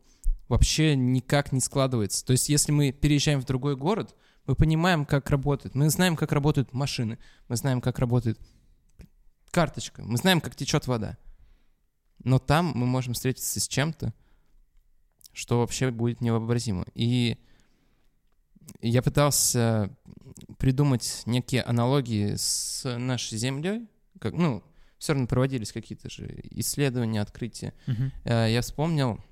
вообще 0.48 0.96
никак 0.96 1.52
не 1.52 1.60
складывается. 1.60 2.24
То 2.24 2.32
есть 2.32 2.48
если 2.48 2.72
мы 2.72 2.92
переезжаем 2.92 3.40
в 3.40 3.46
другой 3.46 3.76
город, 3.76 4.14
мы 4.46 4.54
понимаем, 4.54 5.06
как 5.06 5.30
работает. 5.30 5.74
Мы 5.74 5.88
знаем, 5.90 6.16
как 6.16 6.32
работают 6.32 6.72
машины. 6.72 7.18
Мы 7.48 7.56
знаем, 7.56 7.80
как 7.80 7.98
работает 7.98 8.38
карточка. 9.54 10.02
Мы 10.02 10.16
знаем, 10.18 10.40
как 10.40 10.56
течет 10.56 10.88
вода. 10.88 11.16
Но 12.24 12.40
там 12.40 12.72
мы 12.74 12.86
можем 12.86 13.14
встретиться 13.14 13.60
с 13.60 13.68
чем-то, 13.68 14.12
что 15.32 15.60
вообще 15.60 15.90
будет 15.92 16.20
невообразимо. 16.20 16.84
И 16.94 17.38
я 18.80 19.00
пытался 19.00 19.96
придумать 20.58 21.22
некие 21.26 21.62
аналогии 21.62 22.34
с 22.34 22.82
нашей 22.98 23.38
Землей. 23.38 23.88
Как, 24.18 24.32
ну, 24.34 24.64
все 24.98 25.12
равно 25.12 25.28
проводились 25.28 25.72
какие-то 25.72 26.10
же 26.10 26.40
исследования, 26.50 27.20
открытия. 27.20 27.74
Э, 28.24 28.50
Я 28.50 28.60
вспомнил, 28.60 29.22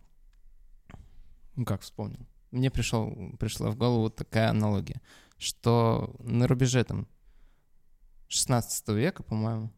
ну 1.57 1.65
как 1.65 1.81
вспомнил, 1.81 2.27
мне 2.53 2.71
пришел, 2.71 3.13
пришла 3.41 3.71
в 3.71 3.77
голову 3.77 4.09
такая 4.11 4.51
аналогия, 4.51 5.01
что 5.39 6.15
на 6.21 6.47
рубеже 6.47 6.85
там 6.85 7.09
16 8.29 8.89
века, 8.89 9.23
по-моему, 9.23 9.73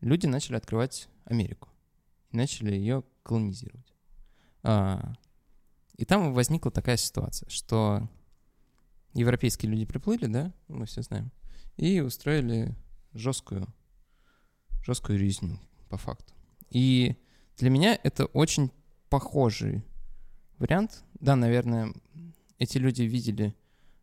люди 0.00 0.26
начали 0.26 0.56
открывать 0.56 1.08
Америку, 1.24 1.68
начали 2.30 2.74
ее 2.74 3.04
колонизировать. 3.22 3.94
А, 4.62 5.14
И 5.96 6.04
там 6.04 6.34
возникла 6.34 6.70
такая 6.70 6.96
ситуация, 6.96 7.48
что 7.48 8.08
европейские 9.14 9.70
люди 9.70 9.84
приплыли, 9.84 10.26
да, 10.26 10.52
мы 10.68 10.86
все 10.86 11.02
знаем, 11.02 11.30
и 11.76 12.00
устроили 12.00 12.74
жесткую, 13.12 13.66
жесткую 14.84 15.18
резню, 15.18 15.58
по 15.88 15.96
факту. 15.96 16.32
И 16.70 17.16
для 17.58 17.70
меня 17.70 17.98
это 18.02 18.26
очень 18.26 18.70
похожий 19.10 19.84
вариант. 20.58 21.04
Да, 21.20 21.36
наверное, 21.36 21.92
эти 22.58 22.78
люди 22.78 23.02
видели 23.02 23.54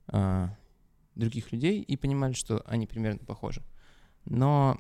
а, 0.08 0.56
других 1.16 1.52
людей 1.52 1.82
и 1.82 1.98
понимали, 1.98 2.34
что 2.34 2.62
они 2.68 2.86
примерно 2.86 3.26
похожи. 3.26 3.64
Но 4.30 4.80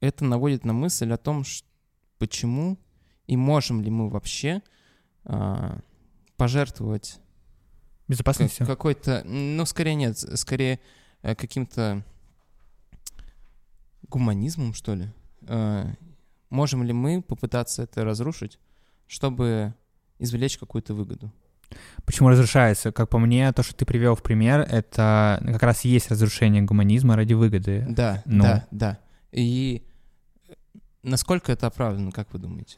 это 0.00 0.24
наводит 0.24 0.64
на 0.64 0.72
мысль 0.72 1.12
о 1.12 1.16
том, 1.16 1.44
ш- 1.44 1.64
почему 2.18 2.78
и 3.26 3.36
можем 3.36 3.80
ли 3.82 3.90
мы 3.90 4.10
вообще 4.10 4.62
а, 5.24 5.78
пожертвовать 6.36 7.20
Безопасностью. 8.08 8.66
какой-то, 8.66 9.22
ну, 9.24 9.64
скорее 9.64 9.94
нет, 9.94 10.18
скорее 10.18 10.80
э, 11.22 11.34
каким-то 11.36 12.04
гуманизмом, 14.08 14.74
что 14.74 14.94
ли. 14.94 15.08
Э, 15.42 15.94
Можем 16.50 16.82
ли 16.82 16.92
мы 16.92 17.22
попытаться 17.22 17.82
это 17.82 18.04
разрушить, 18.04 18.58
чтобы 19.06 19.72
извлечь 20.18 20.58
какую-то 20.58 20.92
выгоду? 20.92 21.32
Почему 22.04 22.28
разрушается? 22.28 22.92
Как 22.92 23.08
по 23.08 23.18
мне, 23.18 23.52
то, 23.52 23.62
что 23.62 23.74
ты 23.74 23.84
привел 23.84 24.14
в 24.14 24.22
пример, 24.22 24.60
это 24.60 25.40
как 25.52 25.62
раз 25.62 25.84
и 25.84 25.88
есть 25.88 26.10
разрушение 26.10 26.62
гуманизма 26.62 27.16
ради 27.16 27.34
выгоды. 27.34 27.84
Да, 27.88 28.22
Ну. 28.26 28.42
да, 28.44 28.66
да. 28.70 28.98
И 29.32 29.82
насколько 31.02 31.52
это 31.52 31.66
оправдано, 31.68 32.10
как 32.12 32.28
вы 32.32 32.38
думаете? 32.38 32.76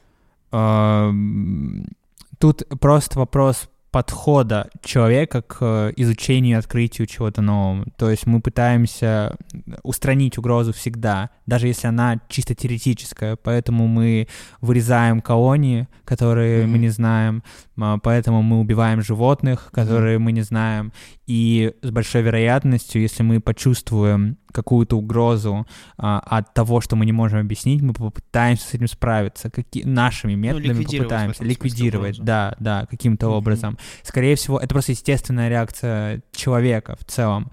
Тут 2.38 2.62
просто 2.80 3.18
вопрос 3.18 3.68
подхода 3.90 4.70
человека 4.82 5.40
к 5.42 5.58
э, 5.60 5.92
изучению 5.96 6.56
и 6.56 6.58
открытию 6.58 7.06
чего-то 7.06 7.42
нового. 7.42 7.84
То 7.96 8.10
есть 8.10 8.26
мы 8.26 8.40
пытаемся 8.40 9.36
устранить 9.84 10.36
угрозу 10.36 10.72
всегда, 10.72 11.30
даже 11.46 11.68
если 11.68 11.86
она 11.86 12.18
чисто 12.28 12.56
теоретическая. 12.56 13.36
Поэтому 13.36 13.86
мы 13.86 14.26
вырезаем 14.60 15.20
колонии, 15.20 15.86
которые 16.04 16.66
мы 16.66 16.72
Мгм. 16.72 16.80
не 16.80 16.88
знаем, 16.88 17.44
поэтому 17.76 18.42
мы 18.42 18.60
убиваем 18.60 19.02
животных, 19.02 19.70
которые 19.72 20.18
мы 20.18 20.32
не 20.32 20.42
знаем. 20.42 20.92
И 21.26 21.72
с 21.82 21.90
большой 21.90 22.22
вероятностью, 22.22 23.02
если 23.02 23.22
мы 23.22 23.40
почувствуем 23.40 24.36
какую-то 24.52 24.96
угрозу 24.96 25.66
а, 25.98 26.20
от 26.20 26.54
того, 26.54 26.80
что 26.80 26.94
мы 26.94 27.04
не 27.06 27.12
можем 27.12 27.40
объяснить, 27.40 27.82
мы 27.82 27.92
попытаемся 27.92 28.68
с 28.68 28.74
этим 28.74 28.86
справиться. 28.86 29.50
Каки- 29.50 29.84
нашими 29.84 30.34
методами 30.34 30.68
Ну, 30.72 30.78
ликвидировать 30.80 31.06
в 31.06 31.08
попытаемся 31.08 31.44
ликвидировать. 31.44 32.10
угрозу. 32.18 32.22
Да, 32.24 32.54
да, 32.60 32.86
каким-то 32.86 33.26
Мгм. 33.26 33.34
образом. 33.36 33.78
Скорее 34.04 34.36
всего, 34.36 34.58
это 34.60 34.68
просто 34.68 34.92
естественная 34.92 35.48
реакция 35.48 36.22
человека 36.32 36.96
в 37.00 37.04
целом. 37.04 37.50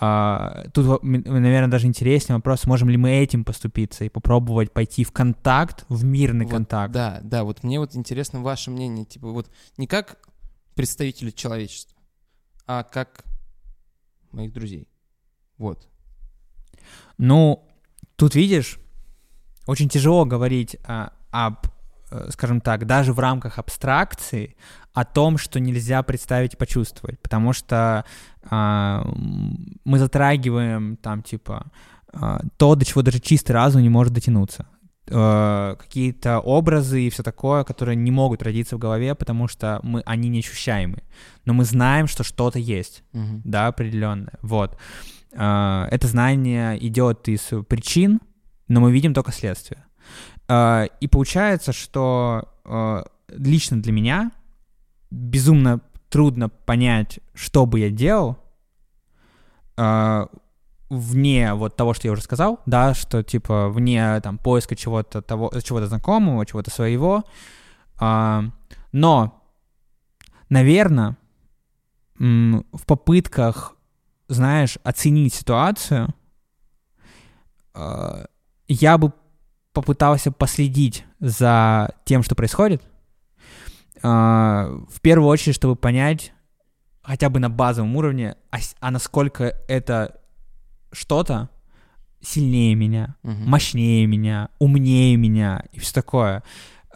А, 0.00 0.66
тут, 0.72 1.02
наверное, 1.02 1.68
даже 1.68 1.86
интереснее 1.86 2.36
вопрос, 2.36 2.64
можем 2.66 2.88
ли 2.90 2.96
мы 2.96 3.10
этим 3.12 3.44
поступиться 3.44 4.04
и 4.04 4.08
попробовать 4.08 4.72
пойти 4.72 5.04
в 5.04 5.12
контакт, 5.12 5.84
в 5.88 6.04
мирный 6.04 6.46
Вот, 6.46 6.52
контакт. 6.52 6.92
Да, 6.92 7.20
да, 7.22 7.44
вот 7.44 7.62
мне 7.62 7.78
вот 7.78 7.94
интересно 7.94 8.42
ваше 8.42 8.70
мнение, 8.70 9.04
типа 9.04 9.28
вот 9.28 9.50
не 9.76 9.86
как 9.86 10.18
представители 10.74 11.30
человечества, 11.30 11.96
а 12.66 12.82
как 12.82 13.24
моих 14.32 14.52
друзей. 14.52 14.88
Вот. 15.58 15.88
Ну, 17.16 17.64
тут 18.16 18.34
видишь, 18.34 18.80
очень 19.66 19.88
тяжело 19.88 20.24
говорить 20.24 20.76
а, 20.84 21.12
об, 21.30 21.66
скажем 22.30 22.60
так, 22.60 22.86
даже 22.86 23.12
в 23.12 23.18
рамках 23.18 23.58
абстракции 23.58 24.56
о 24.92 25.04
том, 25.04 25.38
что 25.38 25.60
нельзя 25.60 26.02
представить 26.02 26.54
и 26.54 26.56
почувствовать, 26.56 27.20
потому 27.20 27.52
что 27.52 28.04
м, 28.50 29.78
мы 29.84 29.98
затрагиваем 29.98 30.96
там 30.96 31.22
типа 31.22 31.66
а, 32.12 32.40
то, 32.56 32.74
до 32.76 32.84
чего 32.84 33.02
даже 33.02 33.18
чистый 33.20 33.52
разум 33.52 33.82
не 33.82 33.88
может 33.88 34.12
дотянуться. 34.12 34.66
Э, 35.06 35.76
какие-то 35.78 36.40
образы 36.40 37.02
и 37.02 37.10
все 37.10 37.22
такое, 37.22 37.62
которые 37.64 37.96
не 37.96 38.10
могут 38.10 38.42
родиться 38.42 38.76
в 38.76 38.78
голове, 38.78 39.14
потому 39.14 39.48
что 39.48 39.78
мы, 39.82 40.00
они 40.06 40.28
неощущаемы. 40.30 41.02
Но 41.44 41.52
мы 41.52 41.64
знаем, 41.64 42.06
что 42.06 42.24
что-то 42.24 42.58
есть 42.58 43.02
Мгм. 43.12 43.42
да, 43.44 43.66
определенное. 43.66 44.38
Вот. 44.42 44.78
А, 45.36 45.88
Это 45.90 46.06
знание 46.06 46.78
идет 46.86 47.28
из 47.28 47.50
причин, 47.68 48.20
но 48.68 48.80
мы 48.80 48.92
видим 48.92 49.12
только 49.12 49.32
следствие. 49.32 49.84
А, 50.48 50.84
И 51.00 51.08
получается, 51.08 51.72
что 51.72 52.48
а, 52.64 53.04
лично 53.28 53.80
для 53.80 53.92
меня 53.92 54.32
безумно 55.10 55.80
трудно 56.08 56.48
понять, 56.48 57.20
что 57.34 57.66
бы 57.66 57.80
я 57.80 57.90
делал 57.90 58.38
а, 59.76 60.28
вне 60.90 61.54
вот 61.54 61.76
того, 61.76 61.94
что 61.94 62.08
я 62.08 62.12
уже 62.12 62.22
сказал, 62.22 62.60
да, 62.66 62.94
что 62.94 63.22
типа 63.22 63.68
вне 63.68 64.20
там 64.20 64.38
поиска 64.38 64.76
чего-то 64.76 65.22
того, 65.22 65.50
чего-то 65.62 65.86
знакомого, 65.86 66.46
чего-то 66.46 66.70
своего. 66.70 67.24
Но, 67.98 69.42
наверное, 70.50 71.16
в 72.18 72.86
попытках, 72.86 73.76
знаешь, 74.28 74.78
оценить 74.84 75.34
ситуацию, 75.34 76.14
э, 77.74 78.24
я 78.68 78.98
бы 78.98 79.12
попытался 79.74 80.32
последить 80.32 81.04
за 81.20 81.90
тем, 82.04 82.22
что 82.22 82.34
происходит, 82.34 82.82
э, 84.02 84.08
в 84.08 85.00
первую 85.02 85.28
очередь, 85.28 85.54
чтобы 85.56 85.76
понять 85.76 86.32
хотя 87.02 87.28
бы 87.28 87.38
на 87.40 87.50
базовом 87.50 87.94
уровне, 87.96 88.36
а, 88.50 88.56
а 88.80 88.90
насколько 88.90 89.54
это 89.68 90.18
что-то 90.92 91.50
сильнее 92.22 92.74
меня, 92.74 93.16
Мгм. 93.22 93.50
мощнее 93.50 94.06
меня, 94.06 94.48
умнее 94.58 95.16
меня 95.16 95.64
и 95.72 95.78
все 95.80 95.92
такое. 95.92 96.42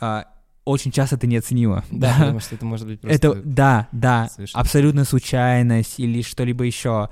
А, 0.01 0.25
Очень 0.65 0.91
часто 0.93 1.17
ты 1.17 1.27
не 1.27 1.37
оценила. 1.39 1.83
Да, 1.91 2.13
потому 2.19 2.41
что 2.41 2.55
это 2.55 2.65
может 2.67 2.87
быть 2.87 3.01
просто... 3.01 3.17
Это, 3.29 3.43
да, 3.43 3.89
да, 3.93 4.29
совершенно 4.29 4.61
абсолютно 4.61 5.05
случайность 5.05 5.99
или 5.99 6.23
что-либо 6.23 6.65
еще. 6.65 7.09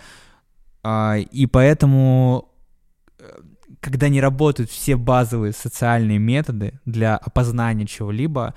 А, 0.82 1.16
И 1.16 1.46
поэтому, 1.46 2.50
э, 3.18 3.24
когда 3.80 4.08
не 4.08 4.20
работают 4.20 4.70
все 4.70 4.96
базовые 4.96 5.52
социальные 5.52 6.18
методы 6.18 6.80
для 6.84 7.16
опознания 7.16 7.86
чего-либо, 7.86 8.54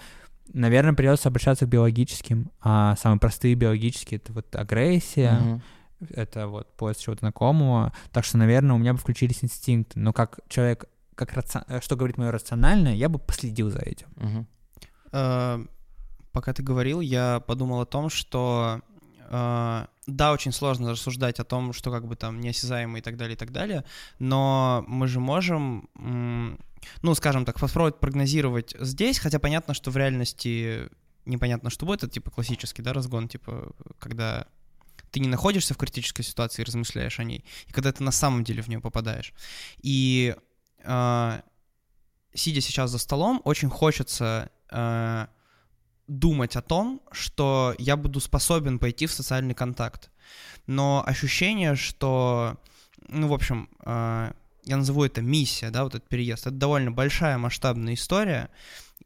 наверное, 0.53 0.93
придется 0.93 1.29
обращаться 1.29 1.65
к 1.65 1.69
биологическим, 1.69 2.51
а 2.61 2.95
самые 2.95 3.19
простые 3.19 3.55
биологические— 3.55 4.19
это 4.23 4.33
вот 4.33 4.55
агрессия, 4.55 5.33
Мгм. 5.33 5.61
это 6.09 6.47
вот 6.47 6.75
поиск 6.75 7.01
чего-то 7.01 7.19
знакомого. 7.19 7.93
Так 8.11 8.25
что, 8.25 8.37
наверное, 8.37 8.75
у 8.75 8.79
меня 8.79 8.93
бы 8.93 8.99
включились 8.99 9.43
инстинкты. 9.43 9.99
Но 9.99 10.13
как 10.13 10.39
человек, 10.47 10.85
как 11.15 11.33
раци- 11.33 11.63
э, 11.67 11.81
что 11.81 11.95
говорит 11.95 12.17
мое 12.17 12.31
рациональное, 12.31 12.95
я 12.95 13.09
бы 13.09 13.19
последил 13.19 13.69
за 13.69 13.79
этим. 13.79 14.47
Э, 15.11 15.63
Пока 16.31 16.53
ты 16.53 16.61
говорил, 16.61 17.01
я 17.01 17.39
подумал 17.39 17.81
о 17.81 17.85
том, 17.87 18.09
что 18.09 18.81
да, 19.29 20.31
очень 20.33 20.51
сложно 20.51 20.91
рассуждать 20.91 21.39
о 21.39 21.43
том, 21.43 21.71
что 21.73 21.91
как 21.91 22.07
бы 22.07 22.15
там 22.15 22.39
неосязаемо 22.39 22.97
и 22.97 23.01
так 23.01 23.15
далее, 23.15 23.35
и 23.35 23.37
так 23.37 23.51
далее, 23.51 23.83
но 24.17 24.83
мы 24.87 25.07
же 25.07 25.19
можем, 25.19 25.87
ну, 25.95 27.15
скажем 27.15 27.45
так, 27.45 27.59
попробовать 27.59 27.99
прогнозировать 27.99 28.75
здесь, 28.79 29.19
хотя 29.19 29.39
понятно, 29.39 29.73
что 29.73 29.91
в 29.91 29.97
реальности 29.97 30.89
непонятно, 31.25 31.69
что 31.69 31.85
будет, 31.85 32.03
это 32.03 32.13
типа 32.13 32.31
классический, 32.31 32.81
да, 32.81 32.93
разгон, 32.93 33.27
типа, 33.27 33.71
когда 33.99 34.47
ты 35.11 35.19
не 35.19 35.27
находишься 35.27 35.73
в 35.73 35.77
критической 35.77 36.23
ситуации 36.25 36.61
и 36.61 36.65
размышляешь 36.65 37.19
о 37.19 37.23
ней, 37.23 37.45
и 37.67 37.71
когда 37.71 37.91
ты 37.91 38.03
на 38.03 38.11
самом 38.11 38.43
деле 38.43 38.61
в 38.61 38.67
нее 38.67 38.79
попадаешь. 38.79 39.33
И 39.81 40.35
э, 40.83 41.41
сидя 42.33 42.61
сейчас 42.61 42.91
за 42.91 42.97
столом, 42.97 43.41
очень 43.43 43.69
хочется 43.69 44.51
э, 44.71 45.27
думать 46.09 46.55
о 46.55 46.61
том, 46.61 47.01
что 47.11 47.75
я 47.77 47.95
буду 47.95 48.19
способен 48.19 48.79
пойти 48.79 49.05
в 49.05 49.11
социальный 49.11 49.53
контакт. 49.53 50.09
Но 50.67 51.03
ощущение, 51.05 51.75
что, 51.75 52.57
ну, 53.07 53.27
в 53.27 53.33
общем, 53.33 53.69
э, 53.85 54.31
я 54.65 54.77
назову 54.77 55.03
это 55.03 55.21
миссия, 55.21 55.69
да, 55.69 55.83
вот 55.83 55.95
этот 55.95 56.09
переезд, 56.09 56.47
это 56.47 56.55
довольно 56.55 56.91
большая 56.91 57.37
масштабная 57.37 57.93
история, 57.93 58.49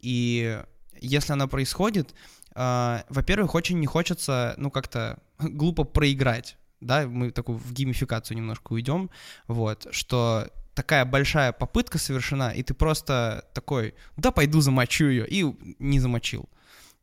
и 0.00 0.62
если 1.00 1.32
она 1.32 1.46
происходит, 1.46 2.14
э, 2.54 3.02
во-первых, 3.08 3.54
очень 3.54 3.78
не 3.80 3.86
хочется, 3.86 4.54
ну, 4.56 4.70
как-то 4.70 5.18
глупо 5.38 5.84
проиграть, 5.84 6.56
да, 6.80 7.06
мы 7.06 7.30
такую 7.30 7.58
в 7.58 7.72
геймификацию 7.72 8.36
немножко 8.36 8.72
уйдем, 8.72 9.10
вот, 9.46 9.86
что 9.90 10.48
такая 10.74 11.04
большая 11.04 11.52
попытка 11.52 11.98
совершена, 11.98 12.50
и 12.50 12.62
ты 12.62 12.74
просто 12.74 13.44
такой, 13.54 13.94
да, 14.16 14.30
пойду 14.30 14.60
замочу 14.60 15.06
ее, 15.06 15.26
и 15.28 15.44
не 15.78 16.00
замочил. 16.00 16.48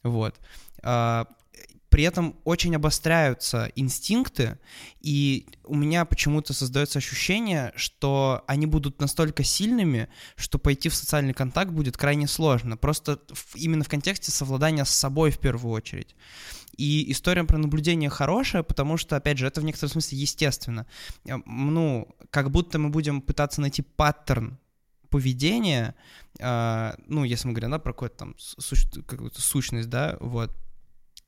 Вот. 0.03 0.35
А, 0.83 1.27
При 1.89 2.03
этом 2.05 2.35
очень 2.45 2.73
обостряются 2.73 3.69
инстинкты, 3.75 4.57
и 5.01 5.45
у 5.65 5.75
меня 5.75 6.05
почему-то 6.05 6.53
создается 6.53 6.99
ощущение, 6.99 7.73
что 7.75 8.43
они 8.47 8.65
будут 8.65 9.01
настолько 9.01 9.43
сильными, 9.43 10.07
что 10.37 10.57
пойти 10.57 10.87
в 10.87 10.95
социальный 10.95 11.33
контакт 11.33 11.71
будет 11.71 11.97
крайне 11.97 12.27
сложно. 12.27 12.77
Просто 12.77 13.19
именно 13.55 13.83
в 13.83 13.89
контексте 13.89 14.31
совладания 14.31 14.85
с 14.85 14.89
собой 14.89 15.31
в 15.31 15.39
первую 15.39 15.73
очередь. 15.73 16.15
И 16.77 17.11
история 17.11 17.43
про 17.43 17.57
наблюдение 17.57 18.09
хорошая, 18.09 18.63
потому 18.63 18.95
что, 18.95 19.17
опять 19.17 19.37
же, 19.37 19.45
это 19.45 19.59
в 19.59 19.65
некотором 19.65 19.91
смысле 19.91 20.17
естественно. 20.17 20.85
Э, 21.25 21.39
Ну, 21.45 22.07
как 22.29 22.49
будто 22.51 22.79
мы 22.79 22.89
будем 22.89 23.21
пытаться 23.21 23.59
найти 23.59 23.81
паттерн 23.81 24.57
поведения, 25.11 25.93
а, 26.39 26.95
ну, 27.07 27.23
если 27.23 27.47
мы 27.47 27.53
говорим, 27.53 27.71
да, 27.71 27.79
про 27.79 27.93
какую-то 27.93 28.15
там 28.17 28.35
су- 28.37 29.03
какую-то 29.05 29.41
сущность, 29.41 29.89
да, 29.89 30.17
вот, 30.19 30.51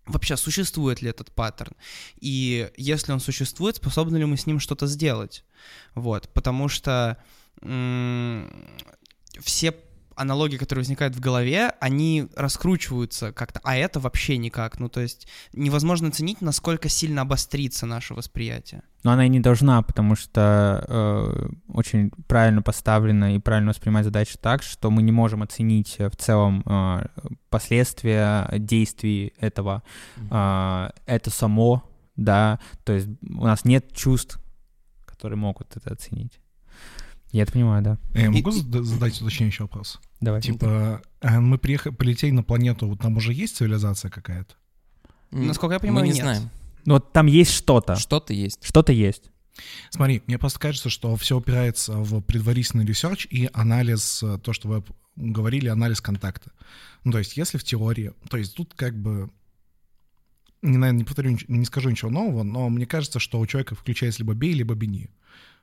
вообще 0.05 0.35
существует 0.37 1.01
ли 1.01 1.09
этот 1.09 1.31
паттерн, 1.31 1.75
и 2.19 2.71
если 2.77 3.11
он 3.13 3.19
существует, 3.19 3.75
способны 3.75 4.17
ли 4.17 4.25
мы 4.25 4.37
с 4.37 4.47
ним 4.47 4.59
что-то 4.59 4.87
сделать, 4.87 5.43
вот, 5.95 6.29
потому 6.33 6.67
что 6.69 7.17
м, 7.61 8.49
все 9.39 9.75
аналогии, 10.15 10.57
которые 10.57 10.81
возникают 10.81 11.15
в 11.15 11.19
голове, 11.19 11.73
они 11.79 12.27
раскручиваются 12.35 13.31
как-то, 13.31 13.59
а 13.63 13.75
это 13.75 13.99
вообще 13.99 14.37
никак, 14.37 14.79
ну, 14.79 14.89
то 14.89 15.01
есть 15.01 15.27
невозможно 15.53 16.09
оценить, 16.09 16.41
насколько 16.41 16.89
сильно 16.89 17.21
обострится 17.21 17.85
наше 17.85 18.13
восприятие. 18.13 18.83
Но 19.03 19.11
она 19.11 19.25
и 19.25 19.29
не 19.29 19.39
должна, 19.39 19.81
потому 19.81 20.15
что 20.15 20.85
э, 20.87 21.49
очень 21.67 22.11
правильно 22.27 22.61
поставлена 22.61 23.35
и 23.35 23.39
правильно 23.39 23.71
воспринимать 23.71 24.05
задачу 24.05 24.37
так, 24.39 24.63
что 24.63 24.89
мы 24.89 25.01
не 25.01 25.11
можем 25.11 25.43
оценить 25.43 25.95
э, 25.97 26.09
в 26.09 26.15
целом 26.15 26.63
э, 26.65 27.05
последствия 27.49 28.47
действий 28.53 29.33
этого. 29.37 29.83
А, 30.29 30.93
это 31.05 31.29
само, 31.29 31.83
да, 32.15 32.59
то 32.83 32.93
есть 32.93 33.09
у 33.21 33.45
нас 33.45 33.65
нет 33.65 33.93
чувств, 33.93 34.39
которые 35.05 35.37
могут 35.37 35.75
это 35.75 35.93
оценить. 35.93 36.39
Я 37.33 37.43
это 37.43 37.51
понимаю, 37.51 37.83
да. 37.83 37.97
Я 38.13 38.31
могу 38.31 38.49
И- 38.51 38.53
зада- 38.53 38.83
задать 38.83 39.19
уточняющий 39.21 39.63
вопрос? 39.63 39.99
Давай. 40.21 40.41
Типа, 40.41 41.01
а 41.19 41.41
мы 41.41 41.57
приехали, 41.57 41.93
полетели 41.93 42.31
на 42.31 42.43
планету, 42.43 42.87
вот 42.87 42.99
там 43.01 43.17
уже 43.17 43.33
есть 43.33 43.57
цивилизация 43.57 44.09
какая-то? 44.09 44.55
Насколько 45.31 45.73
я 45.73 45.79
понимаю, 45.79 46.05
Мы 46.05 46.11
не 46.11 46.13
нет. 46.13 46.23
знаем. 46.23 46.49
Ну, 46.85 46.93
Вот 46.93 47.11
там 47.11 47.25
есть 47.25 47.51
что-то. 47.51 47.95
Что-то 47.95 48.33
есть. 48.33 48.63
Что-то 48.63 48.93
есть. 48.93 49.23
Смотри, 49.89 50.21
мне 50.27 50.37
просто 50.37 50.59
кажется, 50.59 50.89
что 50.89 51.15
все 51.15 51.37
упирается 51.37 51.93
в 51.97 52.21
предварительный 52.21 52.85
research 52.85 53.25
и 53.29 53.49
анализ, 53.53 54.21
э, 54.23 54.37
то, 54.37 54.53
что 54.53 54.67
вы 54.67 54.83
говорили, 55.15 55.67
анализ 55.69 56.01
контакта. 56.01 56.51
Ну, 57.03 57.11
то 57.11 57.17
есть, 57.19 57.35
если 57.37 57.57
в 57.57 57.63
теории, 57.63 58.13
то 58.29 58.37
есть 58.37 58.55
тут 58.55 58.73
как 58.75 58.95
бы, 58.97 59.29
не, 60.61 60.77
наверное, 60.77 60.99
не 60.99 61.03
повторю, 61.03 61.37
не 61.47 61.65
скажу 61.65 61.89
ничего 61.89 62.09
нового, 62.11 62.43
но 62.43 62.69
мне 62.69 62.85
кажется, 62.85 63.19
что 63.19 63.39
у 63.39 63.45
человека 63.47 63.75
включается 63.75 64.19
либо 64.21 64.33
бей, 64.33 64.53
либо 64.53 64.75
бени 64.75 65.09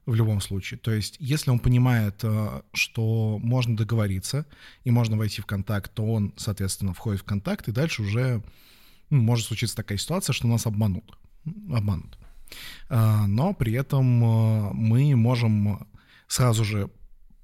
в 0.07 0.15
любом 0.15 0.41
случае. 0.41 0.79
То 0.79 0.93
есть, 0.93 1.17
если 1.19 1.51
он 1.51 1.59
понимает, 1.59 2.21
э, 2.23 2.63
что 2.73 3.39
можно 3.43 3.77
договориться 3.77 4.47
и 4.85 4.91
можно 4.91 5.17
войти 5.17 5.43
в 5.43 5.47
контакт, 5.47 5.93
то 5.95 6.05
он, 6.05 6.35
соответственно, 6.37 6.95
входит 6.95 7.21
в 7.21 7.25
контакт, 7.25 7.69
и 7.69 7.73
дальше 7.73 8.03
уже 8.03 8.43
ну, 9.11 9.21
может 9.23 9.47
случиться 9.47 9.77
такая 9.77 9.99
ситуация, 9.99 10.33
что 10.33 10.47
нас 10.47 10.67
обманут. 10.67 11.19
Обманут. 11.73 12.19
А, 12.89 13.27
но 13.27 13.53
при 13.55 13.73
этом 13.73 14.25
э, 14.25 14.73
мы 14.73 15.15
можем 15.17 15.87
сразу 16.27 16.65
же, 16.65 16.91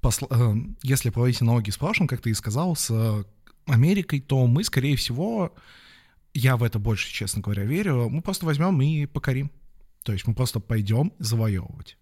э, 0.03 0.53
если 0.83 1.09
проводить 1.09 1.41
аналогии 1.41 1.71
с 1.71 1.77
прошлым, 1.77 2.07
как 2.07 2.21
ты 2.21 2.31
и 2.31 2.33
сказал, 2.33 2.75
с 2.75 2.89
э, 2.89 3.23
Америкой, 3.65 4.21
то 4.21 4.47
мы, 4.47 4.63
скорее 4.63 4.95
всего, 4.95 5.53
я 6.33 6.57
в 6.57 6.63
это 6.63 6.79
больше, 6.79 7.11
честно 7.11 7.41
говоря, 7.41 7.63
верю, 7.63 8.09
мы 8.09 8.21
просто 8.21 8.45
возьмем 8.45 8.81
и 8.81 9.05
покорим. 9.05 9.51
То 10.03 10.13
есть 10.13 10.25
мы 10.25 10.33
просто 10.33 10.59
пойдем 10.59 11.11
завоевывать. 11.19 11.97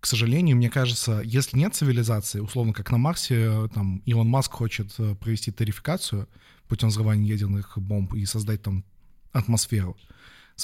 К 0.00 0.06
сожалению, 0.06 0.56
мне 0.56 0.68
кажется, 0.68 1.22
если 1.24 1.56
нет 1.56 1.74
цивилизации, 1.74 2.40
условно, 2.40 2.74
как 2.74 2.90
на 2.90 2.98
Марсе, 2.98 3.68
там, 3.68 4.02
Илон 4.04 4.28
Маск 4.28 4.52
хочет 4.52 4.94
э, 4.98 5.14
провести 5.14 5.50
тарификацию 5.50 6.28
путем 6.68 6.88
взрывания 6.88 7.26
ядерных 7.26 7.78
бомб 7.78 8.12
и 8.12 8.26
создать 8.26 8.60
там 8.60 8.84
атмосферу, 9.32 9.96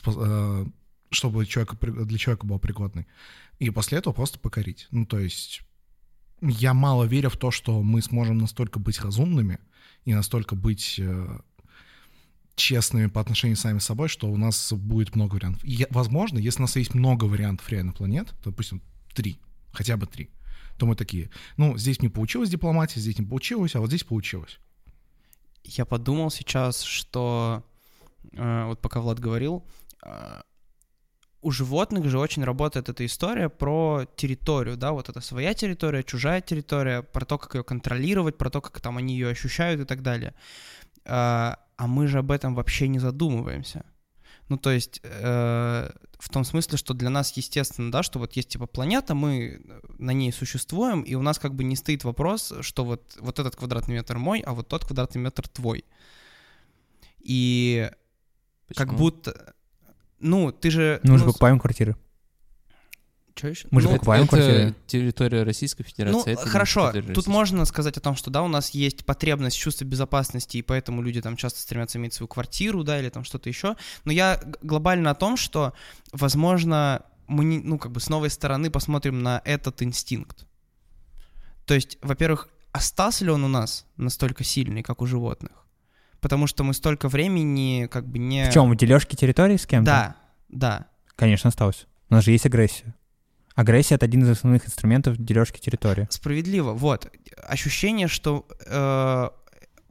э, 0.07 0.67
чтобы 1.11 1.47
человека, 1.47 1.77
для 1.81 2.19
человека 2.19 2.47
была 2.47 2.59
пригодной. 2.59 3.07
И 3.59 3.71
после 3.71 3.97
этого 3.97 4.13
просто 4.13 4.39
покорить. 4.39 4.89
Ну, 4.91 5.07
то 5.07 5.19
есть 5.19 5.63
я 6.43 6.75
мало 6.75 7.05
верю 7.05 7.31
в 7.31 7.37
то, 7.37 7.51
что 7.51 7.83
мы 7.83 8.03
сможем 8.03 8.37
настолько 8.37 8.79
быть 8.79 9.01
разумными 9.01 9.59
и 10.05 10.13
настолько 10.13 10.55
быть 10.55 10.97
э, 10.99 11.39
честными 12.61 13.07
по 13.07 13.21
отношению 13.21 13.57
сами 13.57 13.79
с 13.79 13.85
собой, 13.85 14.09
что 14.09 14.29
у 14.29 14.37
нас 14.37 14.73
будет 14.73 15.17
много 15.17 15.35
вариантов. 15.35 15.65
И, 15.65 15.87
возможно, 15.91 16.39
если 16.39 16.61
у 16.61 16.63
нас 16.63 16.77
есть 16.77 16.95
много 16.95 17.25
вариантов 17.25 17.69
реально 17.71 17.93
планет, 17.93 18.33
допустим, 18.45 18.83
три, 19.15 19.41
хотя 19.73 19.97
бы 19.97 20.07
три, 20.07 20.31
то 20.79 20.87
мы 20.87 20.95
такие, 20.95 21.31
ну, 21.57 21.77
здесь 21.77 22.03
не 22.03 22.09
получилось 22.09 22.51
дипломатия, 22.51 23.01
здесь 23.01 23.19
не 23.19 23.27
получилось, 23.27 23.75
а 23.75 23.81
вот 23.81 23.89
здесь 23.89 24.05
получилось. 24.05 24.59
Я 25.65 25.85
подумал 25.85 26.31
сейчас, 26.31 26.83
что 26.83 27.65
э, 28.33 28.65
вот 28.67 28.81
пока 28.81 29.01
Влад 29.01 29.19
говорил, 29.19 29.65
э, 30.05 30.41
у 31.43 31.51
животных 31.51 32.09
же 32.09 32.19
очень 32.19 32.45
работает 32.45 32.89
эта 32.89 33.05
история 33.07 33.49
про 33.49 34.07
территорию, 34.17 34.77
да, 34.77 34.93
вот 34.93 35.09
это 35.09 35.21
своя 35.21 35.55
территория, 35.55 36.03
чужая 36.03 36.41
территория, 36.41 37.03
про 37.03 37.25
то, 37.25 37.39
как 37.39 37.55
ее 37.55 37.65
контролировать, 37.65 38.37
про 38.37 38.51
то, 38.51 38.61
как 38.61 38.81
там 38.81 38.99
они 38.99 39.15
ее 39.15 39.31
ощущают 39.31 39.81
и 39.81 39.85
так 39.85 40.03
далее. 40.03 40.35
А, 41.05 41.59
а 41.81 41.87
мы 41.87 42.09
же 42.09 42.19
об 42.19 42.31
этом 42.31 42.55
вообще 42.55 42.89
не 42.89 42.99
задумываемся. 42.99 43.87
Ну, 44.51 44.59
то 44.59 44.71
есть, 44.71 45.01
э, 45.03 45.91
в 46.19 46.29
том 46.29 46.45
смысле, 46.45 46.77
что 46.77 46.93
для 46.93 47.09
нас 47.09 47.35
естественно, 47.39 47.91
да, 47.91 48.03
что 48.03 48.19
вот 48.19 48.37
есть 48.37 48.51
типа 48.51 48.67
планета, 48.67 49.15
мы 49.15 49.63
на 49.99 50.11
ней 50.11 50.31
существуем, 50.31 51.01
и 51.01 51.15
у 51.15 51.23
нас 51.23 51.39
как 51.39 51.55
бы 51.55 51.65
не 51.65 51.77
стоит 51.77 52.05
вопрос, 52.05 52.53
что 52.61 52.85
вот, 52.85 53.17
вот 53.19 53.39
этот 53.39 53.57
квадратный 53.57 53.95
метр 53.95 54.19
мой, 54.19 54.41
а 54.41 54.53
вот 54.53 54.69
тот 54.69 54.85
квадратный 54.85 55.23
метр 55.23 55.49
твой. 55.49 55.87
И 57.19 57.91
как 58.75 58.89
Почему? 58.89 58.99
будто... 58.99 59.55
Ну, 60.19 60.53
ты 60.53 60.71
же... 60.71 61.01
Мы 61.03 61.17
же 61.17 61.25
ну, 61.25 61.31
покупаем 61.31 61.59
квартиры. 61.59 61.97
Чё 63.41 63.49
еще? 63.49 63.69
мы 63.71 63.81
же 63.81 63.89
Ну, 63.89 63.95
покупаем 63.95 64.25
это 64.25 64.37
квартиры. 64.37 64.75
территория 64.87 65.43
Российской 65.43 65.85
Федерации. 65.85 66.33
Ну, 66.35 66.41
это 66.41 66.49
хорошо, 66.49 66.93
тут 67.15 67.27
можно 67.27 67.65
сказать 67.65 67.97
о 67.97 68.01
том, 68.01 68.17
что, 68.17 68.31
да, 68.31 68.43
у 68.43 68.49
нас 68.49 68.71
есть 68.71 69.05
потребность 69.05 69.57
в 69.57 69.61
чувстве 69.61 69.87
безопасности, 69.87 70.59
и 70.59 70.63
поэтому 70.63 71.03
люди 71.03 71.21
там 71.21 71.37
часто 71.37 71.61
стремятся 71.61 71.99
иметь 71.99 72.15
свою 72.15 72.29
квартиру, 72.29 72.85
да, 72.85 72.99
или 72.99 73.09
там 73.09 73.25
что-то 73.25 73.49
еще. 73.49 73.77
Но 74.05 74.13
я 74.13 74.41
глобально 74.63 75.11
о 75.11 75.15
том, 75.15 75.37
что, 75.37 75.73
возможно, 76.13 77.03
мы, 77.27 77.45
не, 77.45 77.59
ну, 77.61 77.79
как 77.79 77.93
бы 77.93 78.01
с 78.01 78.09
новой 78.09 78.31
стороны 78.31 78.71
посмотрим 78.71 79.23
на 79.23 79.41
этот 79.45 79.83
инстинкт. 79.83 80.47
То 81.65 81.75
есть, 81.75 81.99
во-первых, 82.03 82.49
остался 82.73 83.25
ли 83.25 83.31
он 83.31 83.45
у 83.45 83.49
нас 83.49 83.87
настолько 83.97 84.45
сильный, 84.45 84.83
как 84.83 85.03
у 85.03 85.07
животных? 85.07 85.61
потому 86.21 86.47
что 86.47 86.65
мы 86.65 86.75
столько 86.75 87.09
времени 87.09 87.89
как 87.91 88.07
бы 88.07 88.19
не... 88.19 88.45
В 88.49 88.53
чем, 88.53 88.71
в 88.71 88.77
дележке 88.77 89.17
территории 89.17 89.57
с 89.57 89.67
кем-то? 89.67 89.87
Да, 89.87 90.17
да. 90.49 90.87
Конечно, 91.17 91.49
осталось. 91.49 91.87
У 92.09 92.15
нас 92.15 92.25
же 92.25 92.33
есть 92.33 92.47
агрессия. 92.47 92.95
Агрессия— 93.61 93.95
это 93.97 94.07
один 94.07 94.23
из 94.23 94.31
основных 94.31 94.67
инструментов 94.67 95.19
дележки 95.19 95.61
территории. 95.61 96.07
Справедливо. 96.11 96.73
Вот. 96.73 97.13
Ощущение, 97.47 98.09
что 98.09 98.47
э, 98.67 99.29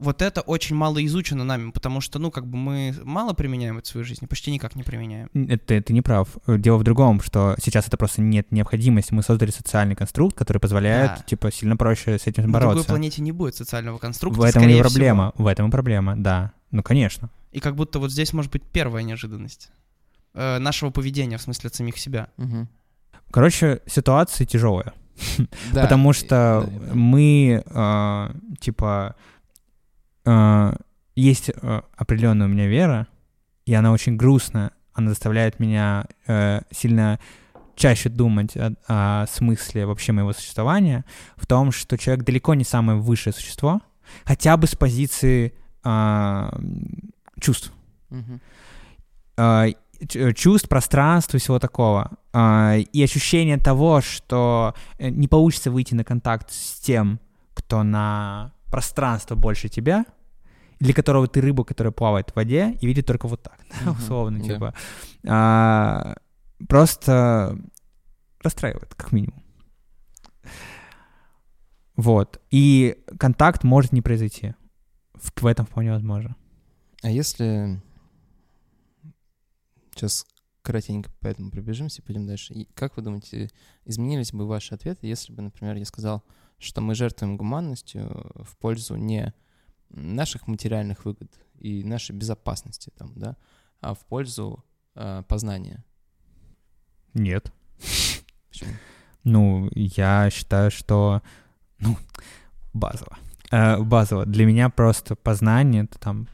вот 0.00 0.22
это 0.22 0.40
очень 0.40 0.74
мало 0.74 1.04
изучено 1.06 1.44
нами, 1.44 1.70
потому 1.70 2.00
что, 2.00 2.18
ну, 2.18 2.32
как 2.32 2.46
бы 2.48 2.56
мы 2.56 2.94
мало 3.04 3.32
применяем 3.32 3.78
это 3.78 3.86
в 3.86 3.90
своей 3.90 4.04
жизни, 4.06 4.26
почти 4.26 4.50
никак 4.50 4.74
не 4.74 4.82
применяем. 4.82 5.28
Это, 5.34 5.80
ты 5.80 5.92
не 5.92 6.02
прав. 6.02 6.28
Дело 6.48 6.78
в 6.78 6.82
другом, 6.82 7.20
что 7.20 7.54
сейчас 7.62 7.86
это 7.86 7.96
просто 7.96 8.22
нет 8.22 8.50
необходимости. 8.50 9.14
Мы 9.14 9.22
создали 9.22 9.50
социальный 9.52 9.94
конструкт, 9.94 10.36
который 10.36 10.58
позволяет, 10.58 11.10
Да. 11.18 11.22
типа, 11.24 11.52
сильно 11.52 11.76
проще 11.76 12.18
с 12.18 12.26
этим 12.26 12.44
На 12.50 12.58
другой 12.58 12.68
бороться. 12.74 12.88
планете 12.88 13.22
не 13.22 13.30
будет 13.30 13.54
социального 13.54 13.98
конструкта, 13.98 14.40
В 14.40 14.42
этом 14.42 14.68
и 14.68 14.80
проблема. 14.80 15.30
всего. 15.32 15.44
В 15.44 15.46
этом 15.46 15.68
и 15.68 15.70
проблема, 15.70 16.16
да. 16.16 16.52
Ну, 16.72 16.82
конечно. 16.82 17.30
И 17.52 17.60
как 17.60 17.76
будто 17.76 18.00
вот 18.00 18.10
здесь 18.10 18.32
может 18.32 18.50
быть 18.50 18.62
первая 18.62 19.04
неожиданность 19.04 19.70
э, 20.34 20.58
нашего 20.58 20.90
поведения, 20.90 21.36
в 21.38 21.42
смысле 21.42 21.68
от 21.68 21.74
самих 21.76 21.98
себя. 21.98 22.30
Мгм. 22.36 22.68
Короче, 23.30 23.80
ситуация 23.86 24.46
тяжелая. 24.46 24.92
Да, 25.72 25.82
Потому 25.82 26.12
что 26.12 26.66
да, 26.66 26.94
мы, 26.94 27.62
э, 27.64 28.28
типа, 28.58 29.14
э, 30.24 30.72
есть 31.14 31.50
э, 31.50 31.80
определенная 31.96 32.46
у 32.46 32.50
меня 32.50 32.66
вера, 32.66 33.06
и 33.66 33.74
она 33.74 33.92
очень 33.92 34.16
грустная. 34.16 34.70
Она 34.94 35.10
заставляет 35.10 35.60
меня 35.60 36.06
э, 36.26 36.62
сильно 36.70 37.18
чаще 37.76 38.08
думать 38.08 38.56
о, 38.56 38.72
о 38.88 39.26
смысле 39.26 39.86
вообще 39.86 40.12
моего 40.12 40.32
существования, 40.32 41.04
в 41.36 41.46
том, 41.46 41.72
что 41.72 41.96
человек 41.96 42.24
далеко 42.24 42.54
не 42.54 42.64
самое 42.64 42.98
высшее 42.98 43.32
существо, 43.32 43.80
хотя 44.24 44.56
бы 44.56 44.66
с 44.66 44.74
позиции 44.74 45.54
а, 45.82 46.58
чувств. 47.40 47.72
А, 49.36 49.68
ч- 49.68 49.76
чувств, 50.34 50.68
пространства 50.68 51.36
и 51.36 51.40
всего 51.40 51.58
такого. 51.58 52.10
А, 52.32 52.76
И 52.76 53.02
ощущение 53.02 53.58
того, 53.58 54.00
что 54.00 54.74
э, 54.98 55.10
не 55.10 55.28
получится 55.28 55.70
выйти 55.70 55.94
на 55.94 56.04
контакт 56.04 56.50
с 56.50 56.80
тем, 56.80 57.20
кто 57.54 57.82
на 57.82 58.52
пространство 58.70 59.34
больше 59.34 59.68
тебя, 59.68 60.04
для 60.78 60.94
которого 60.94 61.26
ты 61.26 61.40
рыба, 61.40 61.64
которая 61.64 61.92
плавает 61.92 62.30
в 62.30 62.36
воде 62.36 62.76
и 62.80 62.86
видит 62.86 63.06
только 63.06 63.28
вот 63.28 63.42
так, 63.42 63.58
да, 63.84 63.92
условно, 63.92 64.38
да. 64.38 64.44
типа. 64.44 64.74
А, 65.26 66.14
Просто 66.68 67.58
расстраивает, 68.42 68.94
как 68.94 69.12
минимум. 69.12 69.42
Вот. 71.96 72.40
И 72.50 73.02
контакт 73.18 73.64
может 73.64 73.92
не 73.92 74.02
произойти. 74.02 74.54
В, 75.14 75.42
в 75.42 75.46
этом 75.46 75.66
вполне 75.66 75.90
возможно. 75.92 76.36
А 77.02 77.10
если... 77.10 77.80
Сейчас 80.00 80.26
коротенько 80.62 81.10
по 81.20 81.26
этому 81.26 81.50
пробежимся, 81.50 82.00
пойдем 82.02 82.26
дальше. 82.26 82.54
И 82.54 82.64
как 82.72 82.96
вы 82.96 83.02
думаете, 83.02 83.50
изменились 83.84 84.32
бы 84.32 84.46
ваши 84.46 84.74
ответы, 84.74 85.06
если 85.06 85.30
бы, 85.30 85.42
например, 85.42 85.76
я 85.76 85.84
сказал, 85.84 86.24
что 86.58 86.80
мы 86.80 86.94
жертвуем 86.94 87.36
гуманностью 87.36 88.08
в 88.36 88.56
пользу 88.56 88.96
не 88.96 89.34
наших 89.90 90.46
материальных 90.46 91.04
выгод 91.04 91.30
и 91.58 91.84
нашей 91.84 92.16
безопасности, 92.16 92.90
там, 92.96 93.12
да, 93.14 93.36
а 93.82 93.92
в 93.92 93.98
пользу 94.06 94.64
э, 94.94 95.22
познания? 95.28 95.84
Нет. 97.12 97.52
Почему? 98.48 98.70
Ну, 99.24 99.68
я 99.74 100.30
считаю, 100.30 100.70
что, 100.70 101.20
ну, 101.78 101.98
базово. 102.72 103.18
Э, 103.50 103.76
базово. 103.82 104.24
Для 104.24 104.46
меня 104.46 104.70
просто 104.70 105.14
познание— 105.14 105.84
это 105.84 105.98
там 105.98 106.26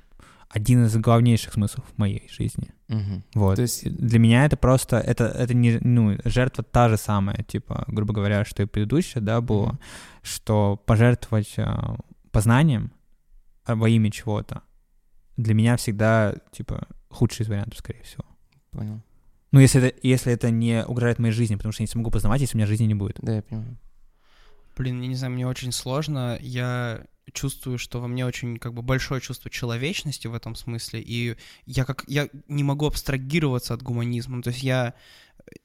один 0.48 0.85
из 0.85 0.97
главнейших 0.97 1.52
смыслов 1.55 1.85
в 1.94 1.98
моей 1.98 2.28
жизни. 2.31 2.70
Мгм. 2.89 3.24
Вот. 3.35 3.56
То 3.56 3.62
есть- 3.62 3.85
Для 3.97 4.18
меня 4.18 4.44
это 4.47 4.56
просто, 4.56 4.98
это, 4.98 5.24
это 5.27 5.55
не, 5.55 5.78
ну, 5.81 6.16
жертва 6.24 6.62
та 6.64 6.89
же 6.89 6.97
самая, 6.97 7.43
типа, 7.43 7.85
грубо 7.89 8.14
говоря, 8.14 8.44
что 8.44 8.62
и 8.62 8.66
предыдущая, 8.66 9.23
да, 9.23 9.40
было, 9.40 9.66
Мгм. 9.68 9.78
что 10.23 10.77
пожертвовать 10.86 11.55
э, 11.59 11.66
познанием 12.31 12.93
а, 13.64 13.74
во 13.74 13.89
имя 13.89 14.10
чего-то 14.10 14.62
для 15.36 15.52
меня 15.55 15.77
всегда, 15.77 16.35
типа, 16.52 16.86
худший 17.09 17.44
из 17.44 17.48
вариантов, 17.48 17.78
скорее 17.78 18.02
всего. 18.05 18.24
Понял. 18.70 19.01
Ну, 19.52 19.60
если 19.60 19.82
это, 19.82 19.98
если 20.02 20.32
это 20.32 20.51
не 20.51 20.85
угрожает 20.85 21.18
моей 21.18 21.32
жизни, 21.32 21.56
потому 21.56 21.73
что 21.73 21.82
я 21.82 21.86
не 21.86 21.90
смогу 21.90 22.10
познавать, 22.10 22.40
если 22.40 22.56
у 22.56 22.59
меня 22.59 22.66
жизни 22.66 22.85
не 22.85 22.94
будет. 22.94 23.18
Да, 23.23 23.35
я 23.36 23.43
понимаю. 23.43 23.77
Блин, 24.77 25.01
я 25.01 25.09
не 25.09 25.14
знаю, 25.14 25.32
мне 25.32 25.47
очень 25.47 25.73
сложно. 25.73 26.39
Я 26.40 27.01
чувствую, 27.32 27.78
что 27.78 28.01
во 28.01 28.09
мне 28.09 28.24
очень 28.24 28.59
как 28.59 28.74
бы 28.74 28.82
большое 28.82 29.20
чувство 29.20 29.51
человечности 29.51 30.27
в 30.27 30.35
этом 30.35 30.55
смысле, 30.55 31.01
и 31.01 31.36
я 31.65 31.85
как 31.85 32.05
я 32.07 32.28
не 32.48 32.65
могу 32.65 32.86
абстрагироваться 32.86 33.74
от 33.74 33.82
гуманизма. 33.82 34.43
То 34.43 34.51
есть 34.51 34.62
я 34.62 34.94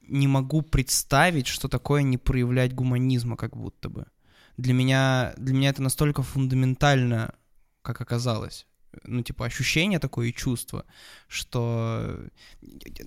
не 0.02 0.26
могу 0.26 0.62
представить, 0.62 1.46
что 1.46 1.68
такое 1.68 2.02
не 2.02 2.18
проявлять 2.18 2.74
гуманизма, 2.74 3.36
как 3.36 3.56
будто 3.56 3.88
бы. 3.88 4.06
Для 4.56 4.74
меня 4.74 5.34
для 5.36 5.54
меня 5.54 5.70
это 5.70 5.82
настолько 5.82 6.22
фундаментально, 6.22 7.34
как 7.82 8.00
оказалось. 8.00 8.66
Ну, 9.04 9.22
типа, 9.22 9.46
ощущение 9.46 9.98
такое 9.98 10.28
и 10.28 10.32
чувство, 10.32 10.84
что... 11.28 12.18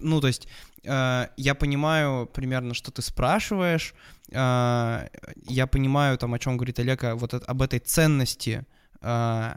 Ну, 0.01 0.19
то 0.21 0.27
есть, 0.27 0.47
э, 0.83 1.27
я 1.37 1.55
понимаю 1.55 2.25
примерно, 2.27 2.73
что 2.73 2.91
ты 2.91 3.01
спрашиваешь, 3.01 3.93
э, 4.31 5.07
я 5.49 5.67
понимаю, 5.67 6.17
там, 6.17 6.33
о 6.33 6.39
чем 6.39 6.57
говорит 6.57 6.79
Олег, 6.79 7.03
а 7.03 7.15
вот 7.15 7.33
от- 7.33 7.49
об 7.49 7.61
этой 7.61 7.79
ценности 7.79 8.65
э, 9.01 9.55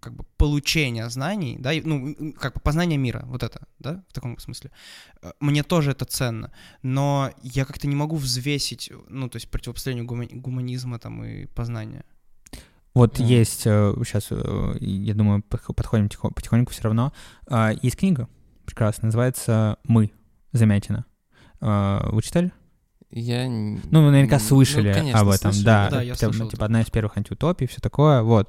как 0.00 0.12
бы 0.14 0.24
получения 0.36 1.08
знаний, 1.10 1.56
да, 1.58 1.70
ну, 1.84 2.14
как 2.40 2.54
бы 2.54 2.60
познания 2.60 2.96
мира, 2.98 3.22
вот 3.26 3.42
это, 3.42 3.66
да, 3.78 4.04
в 4.08 4.12
таком 4.12 4.38
смысле. 4.38 4.70
Э, 5.22 5.32
Мне 5.40 5.62
тоже 5.62 5.90
это 5.92 6.04
ценно, 6.04 6.50
но 6.82 7.30
я 7.42 7.64
как-то 7.64 7.88
не 7.88 7.96
могу 7.96 8.16
взвесить, 8.16 8.92
ну, 9.08 9.28
то 9.28 9.36
есть 9.36 9.50
противопоставление 9.50 10.04
гума- 10.04 10.40
гуманизма 10.42 10.98
там 10.98 11.24
и 11.24 11.46
познания. 11.46 12.04
Вот 12.96 13.18
Мгм. 13.18 13.28
есть, 13.28 13.60
сейчас, 13.60 14.30
я 14.80 15.14
думаю, 15.14 15.42
подх- 15.48 15.74
подходим 15.74 16.08
тихо- 16.08 16.30
потихоньку 16.30 16.72
все 16.72 16.82
равно. 16.84 17.12
А, 17.46 17.72
Есть 17.82 17.96
книга 17.96 18.26
прекрасная, 18.64 19.08
называется 19.08 19.76
«Мы», 19.84 20.12
Замятина. 20.52 21.04
А, 21.60 22.08
Вы 22.10 22.22
читали? 22.22 22.52
Я... 23.10 23.48
Ну, 23.48 24.02
вы 24.04 24.10
наверняка 24.10 24.36
н- 24.36 24.40
слышали 24.40 24.92
конечно, 24.94 25.20
об 25.20 25.28
этом, 25.28 25.52
слышал, 25.52 25.64
да. 25.66 25.90
да, 25.90 26.00
я 26.02 26.14
это, 26.14 26.26
ну, 26.26 26.32
слышал 26.32 26.50
типа 26.50 26.64
одна 26.64 26.80
из 26.80 26.86
первых 26.90 27.18
антиутопий, 27.18 27.66
все 27.66 27.80
такое, 27.82 28.22
вот. 28.22 28.48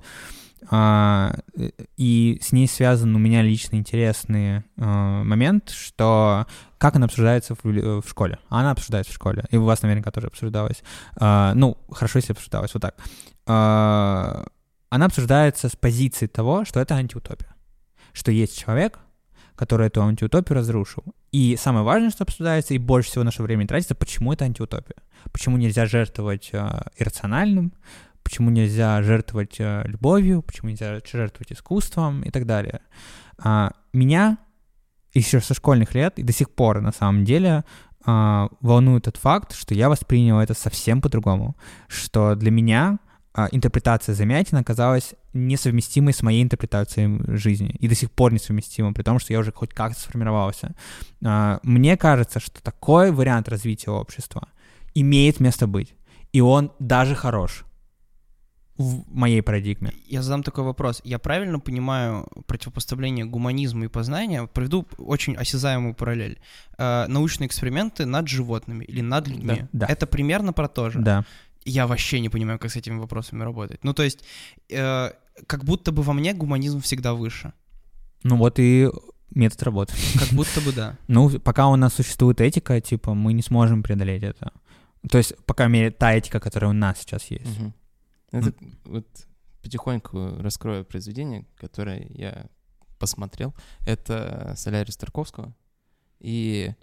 А, 0.69 1.36
э, 1.57 1.69
и 1.98 2.40
с 2.41 2.52
ней 2.53 2.68
связан 2.68 3.15
у 3.15 3.19
меня 3.19 3.41
лично 3.41 3.76
интересный 3.76 4.64
а, 4.78 5.24
момент, 5.24 5.69
что 5.69 6.48
как 6.78 6.95
она 6.95 7.06
обсуждается 7.06 7.53
в, 7.56 7.65
э, 7.65 8.02
в 8.02 8.10
школе. 8.10 8.40
Она 8.49 8.72
обсуждается 8.72 9.11
в 9.11 9.15
школе, 9.15 9.44
и 9.52 9.57
у 9.57 9.65
вас 9.65 9.82
наверняка 9.82 10.10
тоже 10.11 10.28
обсуждалась. 10.28 10.84
А, 11.18 11.53
ну, 11.53 11.78
хорошо, 11.91 12.19
если 12.19 12.32
обсуждалась, 12.32 12.74
вот 12.74 12.82
так. 12.82 12.95
А, 13.48 14.45
она 14.90 15.06
обсуждается 15.06 15.69
с 15.69 15.76
позиции 15.76 16.28
того, 16.28 16.65
что 16.65 16.80
это 16.80 16.95
антиутопия. 16.95 17.56
Что 18.14 18.32
есть 18.32 18.57
человек, 18.57 18.99
который 19.56 19.88
эту 19.88 20.02
антиутопию 20.03 20.57
разрушил. 20.57 21.03
И 21.32 21.57
самое 21.57 21.84
важное, 21.84 22.11
что 22.11 22.24
обсуждается, 22.24 22.74
и 22.74 22.78
больше 22.78 23.10
всего 23.10 23.24
нашего 23.24 23.45
времени 23.45 23.68
тратится, 23.68 23.95
почему 23.95 24.34
это 24.34 24.45
антиутопия. 24.45 24.98
Почему 25.32 25.57
нельзя 25.57 25.86
жертвовать 25.86 26.49
э, 26.53 26.82
иррациональным, 26.98 27.74
почему 28.24 28.49
нельзя 28.49 29.02
жертвовать 29.02 29.56
э, 29.60 29.84
любовью, 29.86 30.41
почему 30.41 30.69
нельзя 30.69 30.99
жертвовать 31.11 31.52
искусством 31.52 32.22
и 32.22 32.30
так 32.30 32.45
далее. 32.45 32.82
А, 33.40 33.74
меня 33.94 34.38
еще 35.14 35.41
со 35.41 35.53
школьных 35.53 35.95
лет 35.95 36.19
и 36.19 36.24
до 36.24 36.34
сих 36.34 36.52
пор 36.52 36.82
на 36.82 36.91
самом 36.91 37.26
деле 37.26 37.65
а, 38.06 38.49
волнует 38.61 39.06
тот 39.06 39.18
факт, 39.18 39.53
что 39.53 39.74
я 39.74 39.90
воспринял 39.90 40.40
это 40.40 40.53
совсем 40.53 41.02
по-другому, 41.02 41.56
что 41.88 42.36
для 42.36 42.52
меня 42.52 42.99
интерпретация 43.51 44.15
Замятина 44.15 44.61
оказалась 44.61 45.14
несовместимой 45.34 46.14
с 46.14 46.23
моей 46.23 46.41
интерпретацией 46.43 47.38
жизни 47.38 47.76
и 47.80 47.88
до 47.88 47.95
сих 47.95 48.11
пор 48.11 48.34
несовместимой, 48.34 48.93
при 48.93 49.03
том, 49.03 49.19
что 49.19 49.34
я 49.34 49.39
уже 49.39 49.51
хоть 49.51 49.73
как-то 49.73 49.99
сформировался. 49.99 50.73
А, 51.23 51.59
Мне 51.64 51.97
кажется, 51.97 52.39
что 52.39 52.61
такой 52.64 53.11
вариант 53.11 53.47
развития 53.49 53.91
общества 53.91 54.47
имеет 54.95 55.39
место 55.39 55.68
быть, 55.68 55.93
и 56.34 56.41
он 56.41 56.72
даже 56.80 57.15
хорош 57.15 57.65
в 58.77 59.03
моей 59.07 59.41
парадигме. 59.41 59.91
Я 60.05 60.22
задам 60.22 60.43
такой 60.43 60.64
вопрос. 60.64 61.01
Я 61.03 61.18
правильно 61.18 61.59
понимаю 61.59 62.27
противопоставление 62.45 63.26
гуманизма 63.26 63.85
и 63.85 63.88
познания? 63.88 64.45
Приведу 64.45 64.85
очень 64.97 65.35
осязаемую 65.35 65.95
параллель. 65.95 66.39
Э, 66.77 67.05
научные 67.07 67.47
эксперименты 67.47 68.05
над 68.05 68.27
животными 68.27 68.85
или 68.85 69.01
над 69.01 69.27
людьми. 69.27 69.64
да. 69.72 69.88
Это 69.88 70.05
примерно 70.05 70.53
про 70.53 70.68
то 70.68 70.89
же. 70.91 70.99
Да. 70.99 71.26
Я 71.69 71.85
вообще 71.85 72.19
не 72.19 72.30
понимаю, 72.30 72.60
как 72.60 72.72
с 72.72 72.76
этими 72.76 72.98
вопросами 72.98 73.44
работать. 73.44 73.84
Ну, 73.84 73.94
то 73.94 74.03
есть, 74.03 74.23
э, 74.69 75.11
как 75.45 75.64
будто 75.65 75.91
бы 75.91 76.02
во 76.02 76.14
мне 76.14 76.34
гуманизм 76.34 76.80
всегда 76.80 77.14
выше. 77.14 77.53
Ну 78.23 78.38
вот 78.38 78.60
и 78.60 78.89
метод 79.35 79.64
работы. 79.64 79.94
Как 80.18 80.30
будто 80.31 80.61
бы 80.61 80.72
да. 80.72 80.98
Ну, 81.07 81.39
пока 81.39 81.68
у 81.68 81.76
нас 81.76 81.94
существует 81.94 82.41
этика, 82.41 82.80
типа, 82.80 83.14
мы 83.14 83.34
не 83.34 83.41
сможем 83.41 83.84
преодолеть 83.84 84.23
это. 84.23 84.52
То 85.10 85.18
есть, 85.18 85.35
по 85.45 85.53
крайней 85.53 85.73
мере, 85.73 85.91
та 85.91 86.14
этика, 86.14 86.39
которая 86.39 86.72
у 86.72 86.73
нас 86.73 86.99
сейчас 86.99 87.31
есть. 87.31 87.60
Мгм. 87.60 87.73
Это 88.31 88.53
вот 88.85 89.07
потихоньку 89.61 90.38
раскрою 90.39 90.85
произведение, 90.85 91.45
которое 91.57 92.07
я 92.10 92.48
посмотрел. 92.98 93.53
Это 93.85 94.53
«Солярис 94.56 94.98
Тарковского». 94.98 95.53
И 96.19 96.73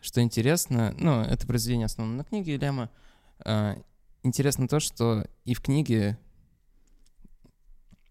что 0.00 0.20
интересно, 0.20 0.94
ну, 0.98 1.22
это 1.22 1.46
произведение 1.46 1.86
основано 1.86 2.16
на 2.16 2.24
книге 2.24 2.56
Лема. 2.56 2.90
Интересно 4.22 4.68
то, 4.68 4.78
что 4.78 5.26
и 5.44 5.54
в 5.54 5.60
книге, 5.60 6.18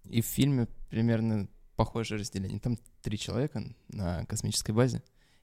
и 0.03 0.21
в 0.21 0.25
фильме 0.25 0.67
примерно 0.89 1.47
похожее 1.75 2.19
разделение. 2.19 2.59
Там 2.59 2.77
три 3.01 3.17
человека 3.17 3.63
на 3.89 4.25
космической 4.25 4.71
базе, 4.71 5.01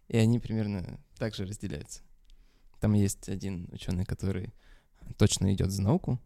и 0.09 0.17
они 0.19 0.39
примерно 0.39 1.01
так 1.17 1.35
же 1.35 1.47
разделяются. 1.47 2.03
Там 2.81 2.93
есть 2.93 3.29
один 3.29 3.69
ученый, 3.73 4.05
который 4.05 4.53
точно 5.17 5.53
идет 5.53 5.71
за 5.71 5.83
науку, 5.83 6.21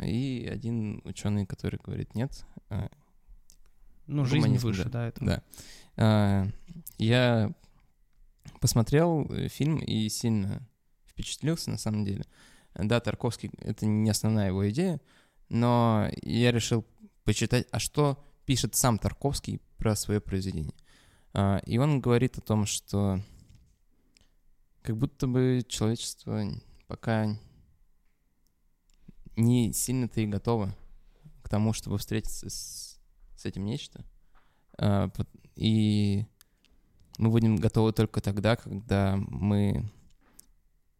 и 0.00 0.48
один 0.50 1.00
ученый, 1.04 1.46
который 1.46 1.80
говорит 1.82 2.14
нет. 2.14 2.44
А, 2.68 2.90
Ну, 4.06 4.24
жизнь 4.24 4.38
Гуманизм, 4.38 4.66
выше, 4.66 4.84
да. 4.84 4.90
да, 4.90 5.08
это. 5.08 5.24
Да. 5.24 5.42
А, 5.96 6.46
Я 6.98 7.52
посмотрел 8.60 9.30
э, 9.32 9.48
фильм 9.48 9.78
и 9.78 10.08
сильно 10.08 10.66
впечатлился, 11.06 11.70
на 11.70 11.78
самом 11.78 12.04
деле. 12.04 12.24
Да, 12.78 13.00
Тарковский— 13.00 13.50
это 13.58 13.86
не 13.86 14.08
основная 14.08 14.48
его 14.48 14.68
идея, 14.70 15.00
но 15.48 16.08
я 16.22 16.52
решил 16.52 16.86
почитать, 17.24 17.66
а 17.72 17.80
что 17.80 18.24
пишет 18.46 18.76
сам 18.76 18.98
Тарковский 18.98 19.60
про 19.78 19.96
свое 19.96 20.20
произведение. 20.20 20.74
А, 21.34 21.58
И 21.66 21.76
он 21.76 22.00
говорит 22.00 22.38
о 22.38 22.40
том, 22.40 22.66
что 22.66 23.20
как 24.82 24.96
будто 24.96 25.26
бы 25.26 25.64
человечество 25.68 26.44
пока 26.86 27.36
не 29.36 29.72
сильно-то 29.72 30.20
и 30.20 30.26
готово 30.26 30.74
к 31.42 31.48
тому, 31.48 31.72
чтобы 31.72 31.98
встретиться 31.98 32.48
с, 32.48 33.00
с 33.36 33.44
этим 33.44 33.64
нечто. 33.64 34.04
А, 34.78 35.10
И 35.56 36.26
мы 37.18 37.30
будем 37.30 37.56
готовы 37.56 37.92
только 37.92 38.20
тогда, 38.20 38.54
когда 38.54 39.16
мы 39.16 39.90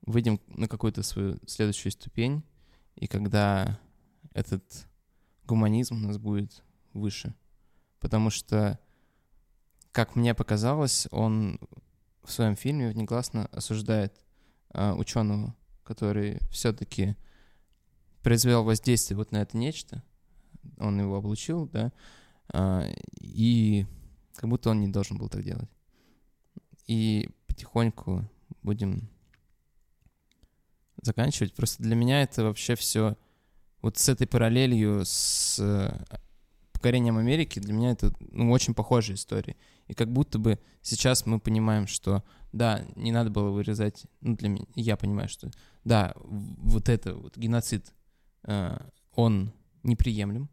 выйдем 0.08 0.40
на 0.48 0.68
какую-то 0.68 1.02
свою 1.02 1.38
следующую 1.46 1.92
ступень, 1.92 2.42
и 2.96 3.06
когда 3.06 3.78
этот 4.32 4.62
гуманизм 5.46 5.96
у 5.96 6.08
нас 6.08 6.18
будет 6.18 6.62
выше. 6.94 7.34
Потому 8.00 8.30
что, 8.30 8.78
как 9.92 10.16
мне 10.16 10.34
показалось, 10.34 11.08
он 11.10 11.60
в 12.22 12.32
своем 12.32 12.56
фильме 12.56 12.92
негласно 12.94 13.46
осуждает 13.46 14.24
а, 14.70 14.94
ученого, 14.94 15.54
который 15.84 16.38
все-таки 16.50 17.16
произвел 18.22 18.64
воздействие 18.64 19.16
вот 19.16 19.32
на 19.32 19.38
это 19.38 19.56
нечто, 19.56 20.02
он 20.78 21.00
его 21.00 21.16
облучил, 21.16 21.66
да, 21.66 21.92
а, 22.52 22.84
и 23.20 23.86
как 24.34 24.48
будто 24.48 24.70
он 24.70 24.80
не 24.80 24.88
должен 24.88 25.18
был 25.18 25.28
так 25.28 25.42
делать. 25.42 25.70
И 26.86 27.28
потихоньку 27.46 28.28
будем 28.62 29.10
заканчивать. 31.02 31.54
Просто 31.54 31.82
для 31.82 31.94
меня 31.94 32.22
это 32.22 32.44
вообще 32.44 32.74
все 32.74 33.16
вот 33.82 33.98
с 33.98 34.08
этой 34.08 34.26
параллелью 34.26 35.02
с 35.04 35.58
э, 35.60 36.18
покорением 36.72 37.18
Америки, 37.18 37.58
для 37.58 37.72
меня 37.72 37.90
это 37.90 38.12
ну, 38.32 38.50
очень 38.50 38.74
похожая 38.74 39.16
история. 39.16 39.56
И 39.86 39.94
как 39.94 40.12
будто 40.12 40.38
бы 40.38 40.58
сейчас 40.82 41.26
мы 41.26 41.40
понимаем, 41.40 41.86
что 41.86 42.24
да, 42.52 42.84
не 42.96 43.12
надо 43.12 43.30
было 43.30 43.50
вырезать, 43.50 44.04
ну 44.20 44.36
для 44.36 44.48
меня, 44.48 44.64
я 44.74 44.96
понимаю, 44.96 45.28
что 45.28 45.50
да, 45.84 46.14
вот 46.16 46.88
это 46.88 47.14
вот 47.14 47.36
геноцид, 47.36 47.92
э, 48.44 48.78
он 49.14 49.52
неприемлем, 49.82 50.48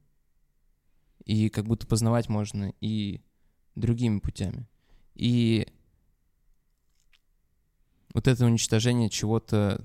и 1.25 1.49
как 1.49 1.65
будто 1.65 1.87
познавать 1.87 2.29
можно 2.29 2.73
и 2.81 3.21
другими 3.75 4.19
путями. 4.19 4.67
И 5.15 5.67
вот 8.13 8.27
это 8.27 8.45
уничтожение 8.45 9.09
чего-то, 9.09 9.83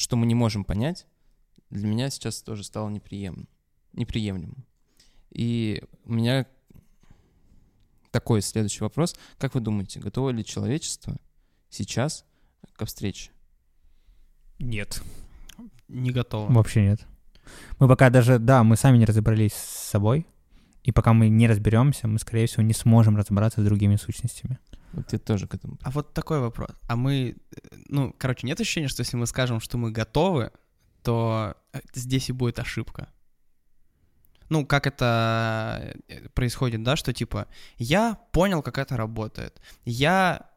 что 0.00 0.16
мы 0.16 0.26
не 0.26 0.34
можем 0.34 0.64
понять, 0.64 1.06
для 1.68 1.86
меня 1.86 2.08
сейчас 2.10 2.42
тоже 2.42 2.64
стало 2.64 2.88
неприемлем, 2.88 3.48
неприемлемым. 3.92 4.64
И 5.30 5.82
у 6.04 6.12
меня 6.14 6.46
такой 8.10 8.40
следующий 8.40 8.82
вопрос. 8.82 9.14
Как 9.38 9.54
вы 9.54 9.60
думаете, 9.60 10.00
готово 10.00 10.30
ли 10.30 10.44
человечество 10.44 11.16
сейчас 11.68 12.24
ко 12.72 12.86
встрече? 12.86 13.30
Нет. 14.58 15.02
Не 15.88 16.10
готово. 16.10 16.50
Вообще 16.50 16.82
нет. 16.82 17.06
Мы 17.78 17.86
пока 17.86 18.10
даже, 18.10 18.38
да, 18.38 18.64
мы 18.64 18.76
сами 18.76 18.96
не 18.96 19.04
разобрались 19.04 19.52
с 19.52 19.88
собой, 19.90 20.26
и 20.82 20.92
пока 20.92 21.12
мы 21.12 21.28
не 21.28 21.46
разберемся, 21.46 22.08
мы, 22.08 22.18
скорее 22.18 22.46
всего, 22.46 22.62
не 22.62 22.72
сможем 22.72 23.16
разобраться 23.16 23.60
с 23.60 23.64
другими 23.64 23.96
сущностями. 23.96 24.58
Вот 24.92 25.12
я 25.12 25.18
тоже 25.18 25.46
к 25.46 25.54
этому. 25.54 25.78
А 25.82 25.90
вот 25.90 26.14
такой 26.14 26.40
вопрос. 26.40 26.70
А 26.88 26.96
мы, 26.96 27.36
э, 27.52 27.76
ну, 27.88 28.14
короче, 28.18 28.46
нет 28.46 28.60
ощущения, 28.60 28.88
что 28.88 29.02
если 29.02 29.16
мы 29.16 29.26
скажем, 29.26 29.60
что 29.60 29.78
мы 29.78 29.90
готовы, 29.92 30.50
то 31.02 31.54
э, 31.72 31.80
здесь 31.94 32.28
и 32.28 32.32
будет 32.32 32.58
ошибка. 32.58 33.08
Ну, 34.48 34.66
как 34.66 34.86
это 34.86 35.94
э, 36.08 36.28
происходит, 36.34 36.82
да, 36.82 36.96
что 36.96 37.12
типа 37.12 37.46
я 37.78 38.18
понял, 38.32 38.62
как 38.62 38.78
это 38.78 38.96
работает, 38.96 39.60
я 39.84 40.50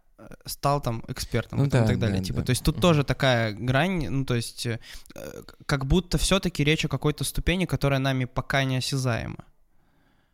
стал 0.45 0.81
там 0.81 1.03
экспертом 1.07 1.60
Ну 1.60 1.65
этом 1.65 1.80
и 1.80 1.84
да, 1.84 1.88
так 1.88 1.99
далее. 1.99 2.19
да, 2.19 2.23
типа, 2.23 2.39
да. 2.39 2.45
то 2.45 2.49
есть 2.51 2.64
тут 2.64 2.76
Мгм. 2.76 2.81
тоже 2.81 3.03
такая 3.03 3.51
грань, 3.53 4.07
ну, 4.10 4.26
то 4.26 4.35
есть 4.35 4.68
как 5.65 5.85
будто 5.85 6.18
все-таки 6.18 6.64
речь 6.64 6.85
о 6.85 6.88
какой-то 6.88 7.23
ступени, 7.23 7.65
которая 7.65 7.99
нами 7.99 8.26
пока 8.26 8.64
не 8.64 8.77
осязаема. 8.77 9.43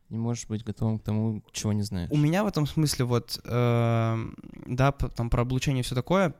Не 0.09 0.17
можешь 0.17 0.47
быть 0.47 0.63
готовым 0.63 0.99
к 0.99 1.03
тому, 1.03 1.43
чего 1.51 1.73
не 1.73 1.83
знаешь. 1.83 2.09
У 2.11 2.17
меня 2.17 2.43
в 2.43 2.47
этом 2.47 2.65
смысле 2.65 3.05
вот, 3.05 3.39
э, 3.43 4.17
да, 4.65 4.91
там 4.91 5.29
про 5.29 5.41
облучение 5.43 5.81
и 5.81 5.83
все 5.83 5.95
такое, 5.95 6.33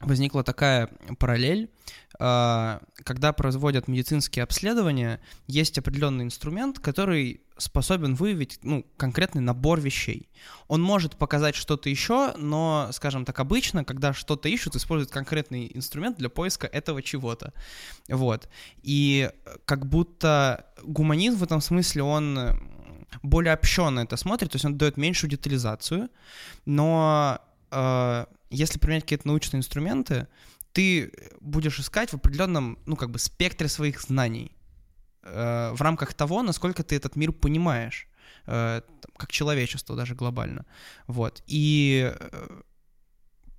возникла 0.00 0.42
такая 0.42 0.88
параллель, 1.18 1.70
э, 2.18 2.78
когда 3.04 3.32
производят 3.32 3.88
медицинские 3.88 4.42
обследования, 4.42 5.20
есть 5.46 5.76
определенный 5.78 6.24
инструмент, 6.24 6.78
который 6.78 7.42
способен 7.58 8.14
выявить, 8.14 8.58
ну, 8.62 8.86
конкретный 8.96 9.42
набор 9.42 9.80
вещей. 9.80 10.30
Он 10.68 10.80
может 10.80 11.16
показать 11.16 11.54
что-то 11.54 11.90
еще, 11.90 12.32
но, 12.38 12.88
скажем 12.92 13.26
так, 13.26 13.38
обычно, 13.38 13.84
когда 13.84 14.14
что-то 14.14 14.48
ищут, 14.48 14.76
используют 14.76 15.10
конкретный 15.10 15.70
инструмент 15.74 16.16
для 16.16 16.30
поиска 16.30 16.66
этого 16.66 17.02
чего-то. 17.02 17.52
Вот. 18.08 18.48
И 18.82 19.30
э, 19.30 19.50
как 19.66 19.86
будто 19.86 20.66
гуманизм 20.82 21.38
в 21.38 21.42
этом 21.42 21.60
смысле, 21.60 22.02
он 22.04 22.38
более 23.22 23.52
общенно 23.52 24.00
это 24.00 24.16
смотрит, 24.16 24.52
то 24.52 24.56
есть 24.56 24.64
он 24.64 24.78
дает 24.78 24.96
меньшую 24.96 25.30
детализацию, 25.30 26.08
но 26.66 27.40
э, 27.70 28.26
если 28.50 28.78
применять 28.78 29.04
какие-то 29.04 29.28
научные 29.28 29.58
инструменты, 29.58 30.26
ты 30.72 31.12
будешь 31.40 31.78
искать 31.80 32.10
в 32.10 32.14
определенном, 32.14 32.78
ну, 32.86 32.96
как 32.96 33.10
бы, 33.10 33.18
спектре 33.18 33.68
своих 33.68 34.00
знаний 34.00 34.52
э, 35.22 35.72
в 35.74 35.80
рамках 35.82 36.14
того, 36.14 36.42
насколько 36.42 36.82
ты 36.82 36.96
этот 36.96 37.16
мир 37.16 37.32
понимаешь, 37.32 38.08
э, 38.46 38.82
как 39.16 39.32
человечество 39.32 39.96
даже 39.96 40.14
глобально. 40.14 40.64
Вот. 41.06 41.42
И 41.46 42.12
э, 42.14 42.60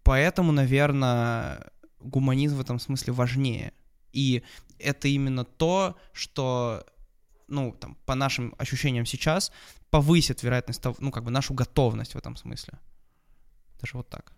поэтому, 0.03 0.52
наверное, 0.52 1.72
гуманизм 1.99 2.57
в 2.57 2.61
этом 2.61 2.80
смысле 2.80 3.14
важнее. 3.14 3.73
И 4.14 4.44
это 4.80 5.07
именно 5.07 5.44
то, 5.45 5.98
что, 6.14 6.86
ну, 7.52 7.76
там, 7.80 7.98
по 8.06 8.15
нашим 8.15 8.56
ощущениям 8.57 9.06
сейчас, 9.06 9.52
повысит 9.90 10.44
вероятность 10.44 10.82
того, 10.82 10.95
ну, 10.99 11.11
как 11.11 11.23
бы 11.23 11.32
нашу 11.32 11.53
готовность 11.53 12.15
в 12.15 12.18
этом 12.18 12.36
смысле. 12.36 12.80
Даже 13.80 13.98
вот 13.98 14.10
так. 14.10 14.34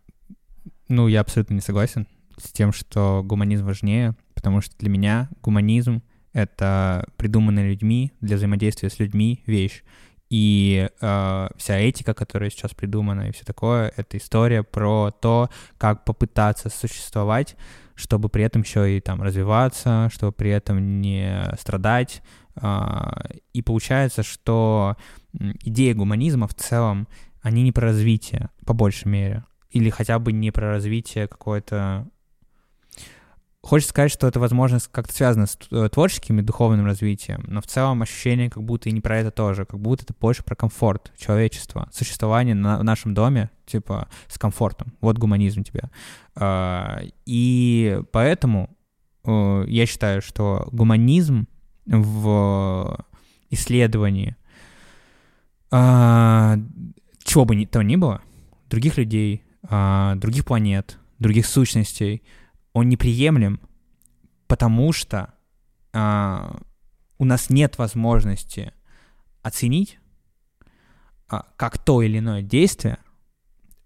Ну, 0.89 1.07
я 1.07 1.21
абсолютно 1.21 1.53
не 1.53 1.61
согласен 1.61 2.07
с 2.37 2.51
тем, 2.51 2.73
что 2.73 3.21
гуманизм 3.23 3.65
важнее, 3.65 4.15
потому 4.33 4.61
что 4.61 4.75
для 4.77 4.89
меня 4.89 5.29
гуманизм— 5.41 6.01
это 6.33 7.05
придуманная 7.17 7.69
людьми 7.69 8.11
для 8.21 8.37
взаимодействия 8.37 8.89
с 8.89 8.99
людьми 8.99 9.43
вещь. 9.45 9.83
И 10.29 10.89
э, 10.99 11.47
вся 11.57 11.77
этика, 11.77 12.15
которая 12.15 12.49
сейчас 12.49 12.73
придумана, 12.73 13.29
и 13.29 13.31
все 13.31 13.43
такое, 13.43 13.93
это 13.95 14.17
история 14.17 14.63
про 14.63 15.11
то, 15.11 15.49
как 15.77 16.05
попытаться 16.05 16.69
существовать, 16.69 17.55
чтобы 17.93 18.29
при 18.29 18.43
этом 18.43 18.63
еще 18.63 18.97
и 18.97 18.99
там 18.99 19.21
развиваться, 19.21 20.09
чтобы 20.11 20.31
при 20.31 20.49
этом 20.49 21.01
не 21.01 21.55
страдать. 21.59 22.23
И 22.55 23.61
получается, 23.61 24.23
что 24.23 24.95
м, 25.39 25.55
идея 25.63 25.95
гуманизма 25.95 26.47
в 26.47 26.53
целом, 26.53 27.07
они 27.41 27.63
не 27.63 27.71
про 27.71 27.87
развитие, 27.87 28.49
по 28.65 28.73
большей 28.73 29.07
мере, 29.07 29.43
или 29.71 29.89
хотя 29.89 30.19
бы 30.19 30.31
не 30.31 30.51
про 30.51 30.69
развитие 30.71 31.27
какое-то... 31.27 32.07
Хочется 33.61 33.91
сказать, 33.91 34.11
что 34.11 34.27
это, 34.27 34.41
возможно, 34.41 34.77
как-то 34.91 35.13
связано 35.13 35.45
с 35.45 35.55
т- 35.55 35.87
творческим 35.89 36.37
и 36.39 36.43
духовным 36.43 36.85
развитием, 36.85 37.45
но 37.47 37.61
в 37.61 37.65
целом 37.65 38.01
ощущение 38.01 38.49
как 38.49 38.61
будто 38.61 38.89
и 38.89 38.91
не 38.91 38.99
про 38.99 39.17
это 39.19 39.31
тоже, 39.31 39.65
как 39.65 39.79
будто 39.79 40.03
это 40.03 40.13
больше 40.19 40.43
про 40.43 40.53
комфорт 40.55 41.13
человечества, 41.17 41.89
существование 41.93 42.55
на, 42.55 42.77
в 42.77 42.83
нашем 42.83 43.13
доме, 43.13 43.49
типа, 43.65 44.09
с 44.27 44.37
комфортом. 44.37 44.93
Вот 44.99 45.17
гуманизм 45.17 45.63
тебе. 45.63 45.83
А, 46.35 46.99
И 47.25 48.01
поэтому 48.11 48.69
э, 49.23 49.63
я 49.67 49.85
считаю, 49.85 50.21
что 50.21 50.67
гуманизм 50.73 51.47
в 51.85 53.05
исследовании 53.49 54.35
а, 55.71 56.57
чего 57.23 57.45
бы 57.45 57.55
ни 57.55 57.65
то 57.65 57.81
ни 57.81 57.95
было, 57.95 58.21
других 58.69 58.97
людей, 58.97 59.43
а, 59.63 60.15
других 60.15 60.45
планет, 60.45 60.99
других 61.19 61.45
сущностей, 61.45 62.21
он 62.73 62.89
неприемлем, 62.89 63.59
потому 64.47 64.93
что 64.93 65.33
а, 65.93 66.59
у 67.17 67.25
нас 67.25 67.49
нет 67.49 67.77
возможности 67.77 68.73
оценить, 69.41 69.99
а, 71.27 71.47
как 71.55 71.77
то 71.77 72.01
или 72.01 72.19
иное 72.19 72.41
действие 72.41 72.97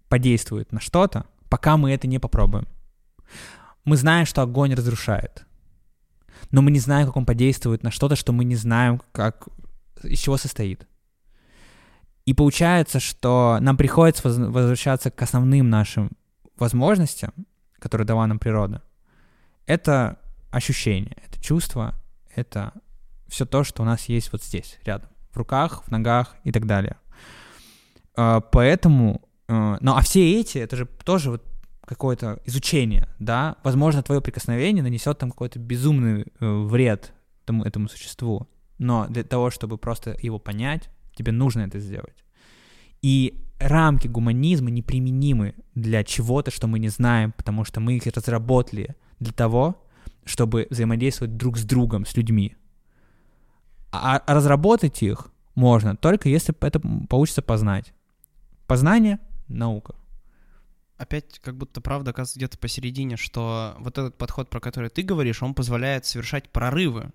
подействует 0.08 0.72
на 0.72 0.80
что-то, 0.80 1.24
пока 1.48 1.76
мы 1.76 1.92
это 1.92 2.06
не 2.06 2.18
попробуем. 2.18 2.68
Мы 3.84 3.96
знаем, 3.96 4.26
что 4.26 4.42
огонь 4.42 4.74
разрушает, 4.74 5.46
но 6.50 6.62
мы 6.62 6.70
не 6.70 6.78
знаем, 6.78 7.06
как 7.06 7.16
он 7.16 7.26
подействует 7.26 7.82
на 7.82 7.90
что-то, 7.90 8.16
что 8.16 8.32
мы 8.32 8.44
не 8.44 8.56
знаем, 8.56 9.02
как, 9.12 9.48
из 10.02 10.18
чего 10.18 10.36
состоит. 10.36 10.86
И 12.24 12.34
получается, 12.34 13.00
что 13.00 13.58
нам 13.60 13.76
приходится 13.76 14.28
возвращаться 14.28 15.10
к 15.10 15.22
основным 15.22 15.70
нашим 15.70 16.10
возможностям, 16.56 17.32
которые 17.78 18.06
дала 18.06 18.26
нам 18.26 18.38
природа. 18.38 18.82
Это 19.66 20.18
ощущение, 20.50 21.16
это 21.26 21.42
чувство, 21.42 21.94
это 22.34 22.72
все 23.28 23.46
то, 23.46 23.64
что 23.64 23.82
у 23.82 23.86
нас 23.86 24.06
есть 24.06 24.32
вот 24.32 24.42
здесь, 24.42 24.78
рядом, 24.84 25.10
в 25.30 25.36
руках, 25.36 25.84
в 25.84 25.90
ногах 25.90 26.36
и 26.44 26.52
так 26.52 26.66
далее. 26.66 26.96
А, 28.16 28.40
поэтому, 28.40 29.22
ну 29.48 29.94
а 29.94 30.00
все 30.02 30.40
эти, 30.40 30.58
это 30.58 30.76
же 30.76 30.86
тоже 30.86 31.30
вот 31.30 31.47
какое-то 31.88 32.40
изучение, 32.44 33.08
да, 33.18 33.56
возможно, 33.64 34.02
твое 34.02 34.20
прикосновение 34.20 34.82
нанесет 34.82 35.18
там 35.18 35.30
какой-то 35.30 35.58
безумный 35.58 36.26
э, 36.40 36.64
вред 36.66 37.12
тому, 37.44 37.64
этому 37.64 37.88
существу, 37.88 38.46
но 38.78 39.06
для 39.08 39.24
того, 39.24 39.50
чтобы 39.50 39.78
просто 39.78 40.16
его 40.20 40.38
понять, 40.38 40.90
тебе 41.16 41.32
нужно 41.32 41.62
это 41.62 41.80
сделать. 41.80 42.24
И 43.00 43.42
рамки 43.58 44.06
гуманизма 44.06 44.70
неприменимы 44.70 45.54
для 45.74 46.04
чего-то, 46.04 46.50
что 46.50 46.66
мы 46.66 46.78
не 46.78 46.88
знаем, 46.88 47.32
потому 47.32 47.64
что 47.64 47.80
мы 47.80 47.96
их 47.96 48.06
разработали 48.06 48.94
для 49.18 49.32
того, 49.32 49.82
чтобы 50.24 50.66
взаимодействовать 50.70 51.36
друг 51.36 51.56
с 51.56 51.64
другом, 51.64 52.04
с 52.04 52.16
людьми. 52.16 52.54
А 53.90 54.22
разработать 54.26 55.02
их 55.02 55.32
можно 55.54 55.96
только 55.96 56.28
если 56.28 56.54
это 56.60 56.80
получится 57.08 57.42
познать. 57.42 57.94
Познание— 58.66 59.18
наука 59.48 59.94
опять 60.98 61.38
как 61.38 61.56
будто 61.56 61.80
правда 61.80 62.10
оказывается 62.10 62.38
где-то 62.38 62.58
посередине, 62.58 63.16
что 63.16 63.76
вот 63.78 63.96
этот 63.96 64.18
подход, 64.18 64.50
про 64.50 64.60
который 64.60 64.90
ты 64.90 65.02
говоришь, 65.02 65.42
он 65.42 65.54
позволяет 65.54 66.04
совершать 66.04 66.50
прорывы, 66.50 67.12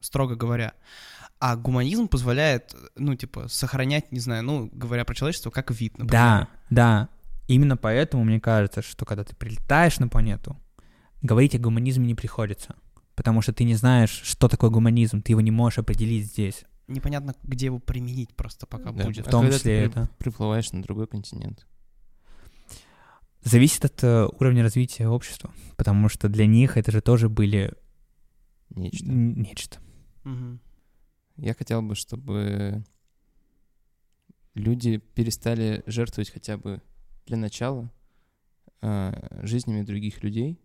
строго 0.00 0.36
говоря. 0.36 0.74
А 1.40 1.56
гуманизм 1.56 2.08
позволяет, 2.08 2.74
ну, 2.96 3.14
типа, 3.14 3.48
сохранять, 3.48 4.12
не 4.12 4.20
знаю, 4.20 4.42
ну, 4.44 4.68
говоря 4.72 5.04
про 5.04 5.14
человечество, 5.14 5.50
как 5.50 5.70
вид, 5.70 5.92
например. 5.92 6.10
Да, 6.10 6.48
да. 6.68 7.08
Именно 7.46 7.76
поэтому 7.76 8.24
мне 8.24 8.40
кажется, 8.40 8.82
что 8.82 9.06
когда 9.06 9.24
ты 9.24 9.34
прилетаешь 9.34 9.98
на 9.98 10.08
планету, 10.08 10.56
говорить 11.22 11.54
о 11.54 11.58
гуманизме 11.58 12.06
не 12.06 12.14
приходится. 12.14 12.76
Потому 13.14 13.40
что 13.40 13.52
ты 13.52 13.64
не 13.64 13.74
знаешь, 13.74 14.10
что 14.10 14.48
такое 14.48 14.70
гуманизм, 14.70 15.22
ты 15.22 15.32
его 15.32 15.40
не 15.40 15.50
можешь 15.50 15.78
определить 15.78 16.26
здесь. 16.26 16.64
Непонятно, 16.88 17.34
где 17.42 17.66
его 17.66 17.78
применить 17.78 18.34
просто 18.34 18.66
пока 18.66 18.92
да, 18.92 19.04
будет. 19.04 19.26
В 19.26 19.30
том 19.30 19.46
а 19.46 19.50
числе 19.50 19.84
это. 19.84 20.10
приплываешь 20.18 20.72
на 20.72 20.82
другой 20.82 21.06
континент 21.06 21.66
зависит 23.42 23.84
от 23.84 24.02
э, 24.04 24.26
уровня 24.38 24.62
развития 24.62 25.08
общества, 25.08 25.52
потому 25.76 26.08
что 26.08 26.28
для 26.28 26.46
них 26.46 26.76
это 26.76 26.90
же 26.90 27.00
тоже 27.00 27.28
были 27.28 27.74
нечто. 28.70 29.06
нечто. 29.06 29.78
Угу. 30.24 30.58
Я 31.36 31.54
хотел 31.54 31.82
бы, 31.82 31.94
чтобы 31.94 32.84
люди 34.54 34.98
перестали 34.98 35.82
жертвовать 35.86 36.30
хотя 36.30 36.56
бы 36.56 36.82
для 37.26 37.36
начала 37.36 37.90
э, 38.82 39.46
жизнями 39.46 39.82
других 39.82 40.22
людей 40.22 40.60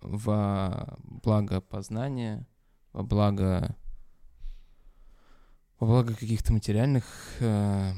во 0.00 0.98
благо 1.02 1.60
познания, 1.60 2.46
во 2.92 3.02
благо 3.02 3.76
во 5.78 5.86
благо 5.86 6.14
каких-то 6.14 6.52
материальных 6.52 7.04
э, 7.40 7.92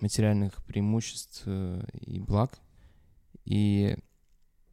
материальных 0.00 0.64
преимуществ 0.64 1.42
э, 1.46 1.84
и 2.00 2.20
благ, 2.20 2.58
и 3.46 3.96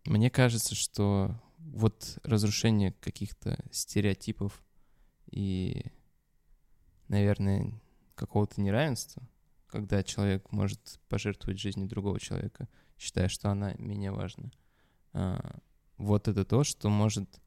мне 0.06 0.30
кажется, 0.30 0.76
что 0.76 1.40
вот 1.60 2.18
разрушение 2.24 2.92
каких-то 3.00 3.58
стереотипов 3.72 4.62
и, 5.32 5.86
наверное, 7.08 7.72
какого-то 8.16 8.62
неравенства, 8.62 9.24
когда 9.68 10.04
человек 10.04 10.52
может 10.52 11.00
пожертвовать 11.08 11.60
жизнью 11.60 11.88
другого 11.88 12.20
человека, 12.20 12.68
считая, 12.98 13.28
что 13.28 13.50
она 13.50 13.74
менее 13.78 14.12
важна. 14.12 14.52
А, 15.14 15.60
вот 15.98 16.28
это 16.28 16.44
то, 16.44 16.64
что 16.64 16.90
может 16.90 17.40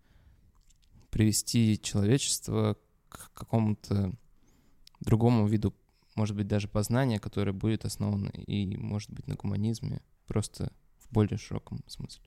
привести 1.10 1.80
человечество 1.82 2.76
к 3.08 3.32
какому-то 3.32 4.12
другому 5.00 5.46
виду, 5.48 5.74
может 6.14 6.36
быть, 6.36 6.46
даже 6.46 6.68
познания, 6.68 7.18
которое 7.18 7.52
будет 7.52 7.84
основано 7.84 8.28
и, 8.28 8.76
может 8.76 9.10
быть, 9.10 9.26
на 9.26 9.34
гуманизме, 9.34 10.00
просто 10.26 10.72
в 11.08 11.14
более 11.14 11.38
широком 11.38 11.80
смысле. 11.86 12.22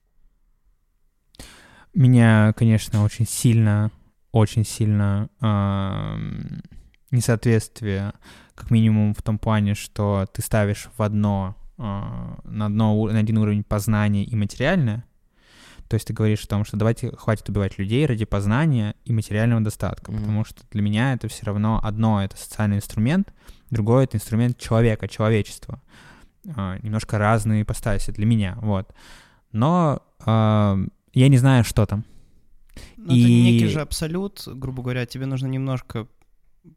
Меня, 1.93 2.53
конечно, 2.53 3.03
очень 3.03 3.27
сильно, 3.27 3.91
очень 4.31 4.63
сильно 4.63 5.29
э, 5.41 6.17
несоответствие, 7.11 8.13
как 8.53 8.69
минимум 8.71 9.13
в 9.13 9.21
том 9.21 9.39
плане, 9.39 9.73
что 9.73 10.27
ты 10.31 10.41
ставишь 10.41 10.89
в 10.97 11.01
одно, 11.01 11.55
э, 11.77 11.81
на, 11.81 12.65
одно, 12.67 13.07
на 13.07 13.19
один 13.19 13.37
уровень 13.37 13.63
познания 13.63 14.23
и 14.23 14.35
материальное, 14.35 15.03
то 15.89 15.95
есть 15.95 16.05
ты 16.05 16.13
говоришь 16.13 16.43
о 16.43 16.47
том, 16.47 16.65
что 16.65 16.77
давайте 16.77 17.11
хватит 17.15 17.49
убивать 17.49 17.79
людей 17.79 18.05
ради 18.05 18.23
познания 18.23 18.93
и 19.05 19.11
материального 19.11 19.59
достатка, 19.59 20.11
mm-hmm. 20.11 20.19
потому 20.19 20.45
что 20.45 20.61
для 20.69 20.83
меня 20.83 21.13
это 21.13 21.27
все 21.27 21.45
равно 21.45 21.79
одно 21.83 22.23
это 22.23 22.37
социальный 22.37 22.77
инструмент, 22.77 23.33
другое 23.71 24.03
это 24.03 24.17
инструмент 24.17 24.59
человека, 24.59 25.07
человечества. 25.07 25.81
А, 26.55 26.77
немножко 26.81 27.17
разные 27.17 27.63
ипостаси 27.63 28.11
для 28.11 28.25
меня, 28.25 28.57
вот. 28.61 28.93
Но 29.51 30.01
э, 30.25 30.85
я 31.13 31.27
не 31.27 31.37
знаю, 31.37 31.63
что 31.63 31.85
там. 31.85 32.05
Но 32.97 33.13
и... 33.13 33.21
это 33.21 33.29
некий 33.29 33.67
же 33.67 33.81
абсолют, 33.81 34.43
грубо 34.47 34.83
говоря, 34.83 35.05
тебе 35.05 35.25
нужно 35.25 35.47
немножко 35.47 36.07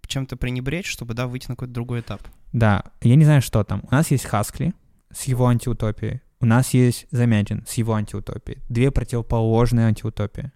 чем-то 0.07 0.37
пренебречь, 0.37 0.87
чтобы, 0.89 1.15
да, 1.15 1.27
выйти 1.27 1.49
на 1.49 1.55
какой-то 1.55 1.75
другой 1.75 2.01
этап. 2.01 2.23
Да, 2.53 2.85
я 3.01 3.17
не 3.17 3.25
знаю, 3.25 3.43
что 3.43 3.65
там. 3.65 3.83
У 3.91 3.95
нас 3.95 4.11
есть 4.11 4.25
Хаскли 4.25 4.75
с 5.11 5.25
его 5.25 5.47
антиутопией, 5.47 6.21
у 6.41 6.47
нас 6.47 6.75
есть 6.75 7.07
Замятин 7.11 7.65
с 7.67 7.75
его 7.75 7.95
антиутопией. 7.95 8.63
Две 8.69 8.91
противоположные 8.91 9.87
антиутопии. 9.87 10.51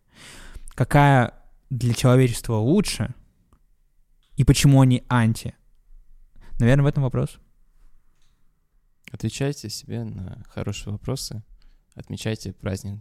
Какая 0.75 1.33
для 1.71 1.95
человечества 1.95 2.55
лучше 2.55 3.15
и 4.37 4.45
почему 4.45 4.81
они 4.81 5.05
анти? 5.09 5.55
Наверное, 6.59 6.85
в 6.85 6.89
этом 6.89 7.03
вопрос. 7.03 7.39
Отвечайте 9.11 9.70
себе 9.70 10.05
на 10.05 10.43
хорошие 10.49 10.93
вопросы. 10.93 11.43
Отмечайте 11.95 12.53
праздник 12.53 12.99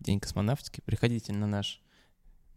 День 0.00 0.20
космонавтики. 0.20 0.82
Приходите 0.82 1.32
на 1.32 1.46
наш, 1.46 1.80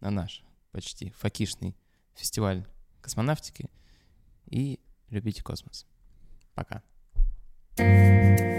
на 0.00 0.10
наш 0.10 0.44
почти 0.72 1.10
факишный 1.10 1.76
фестиваль 2.14 2.66
космонавтики 3.00 3.70
и 4.46 4.80
любите 5.08 5.42
космос. 5.42 5.86
Пока. 6.54 6.82
thank 7.76 8.40
you 8.40 8.49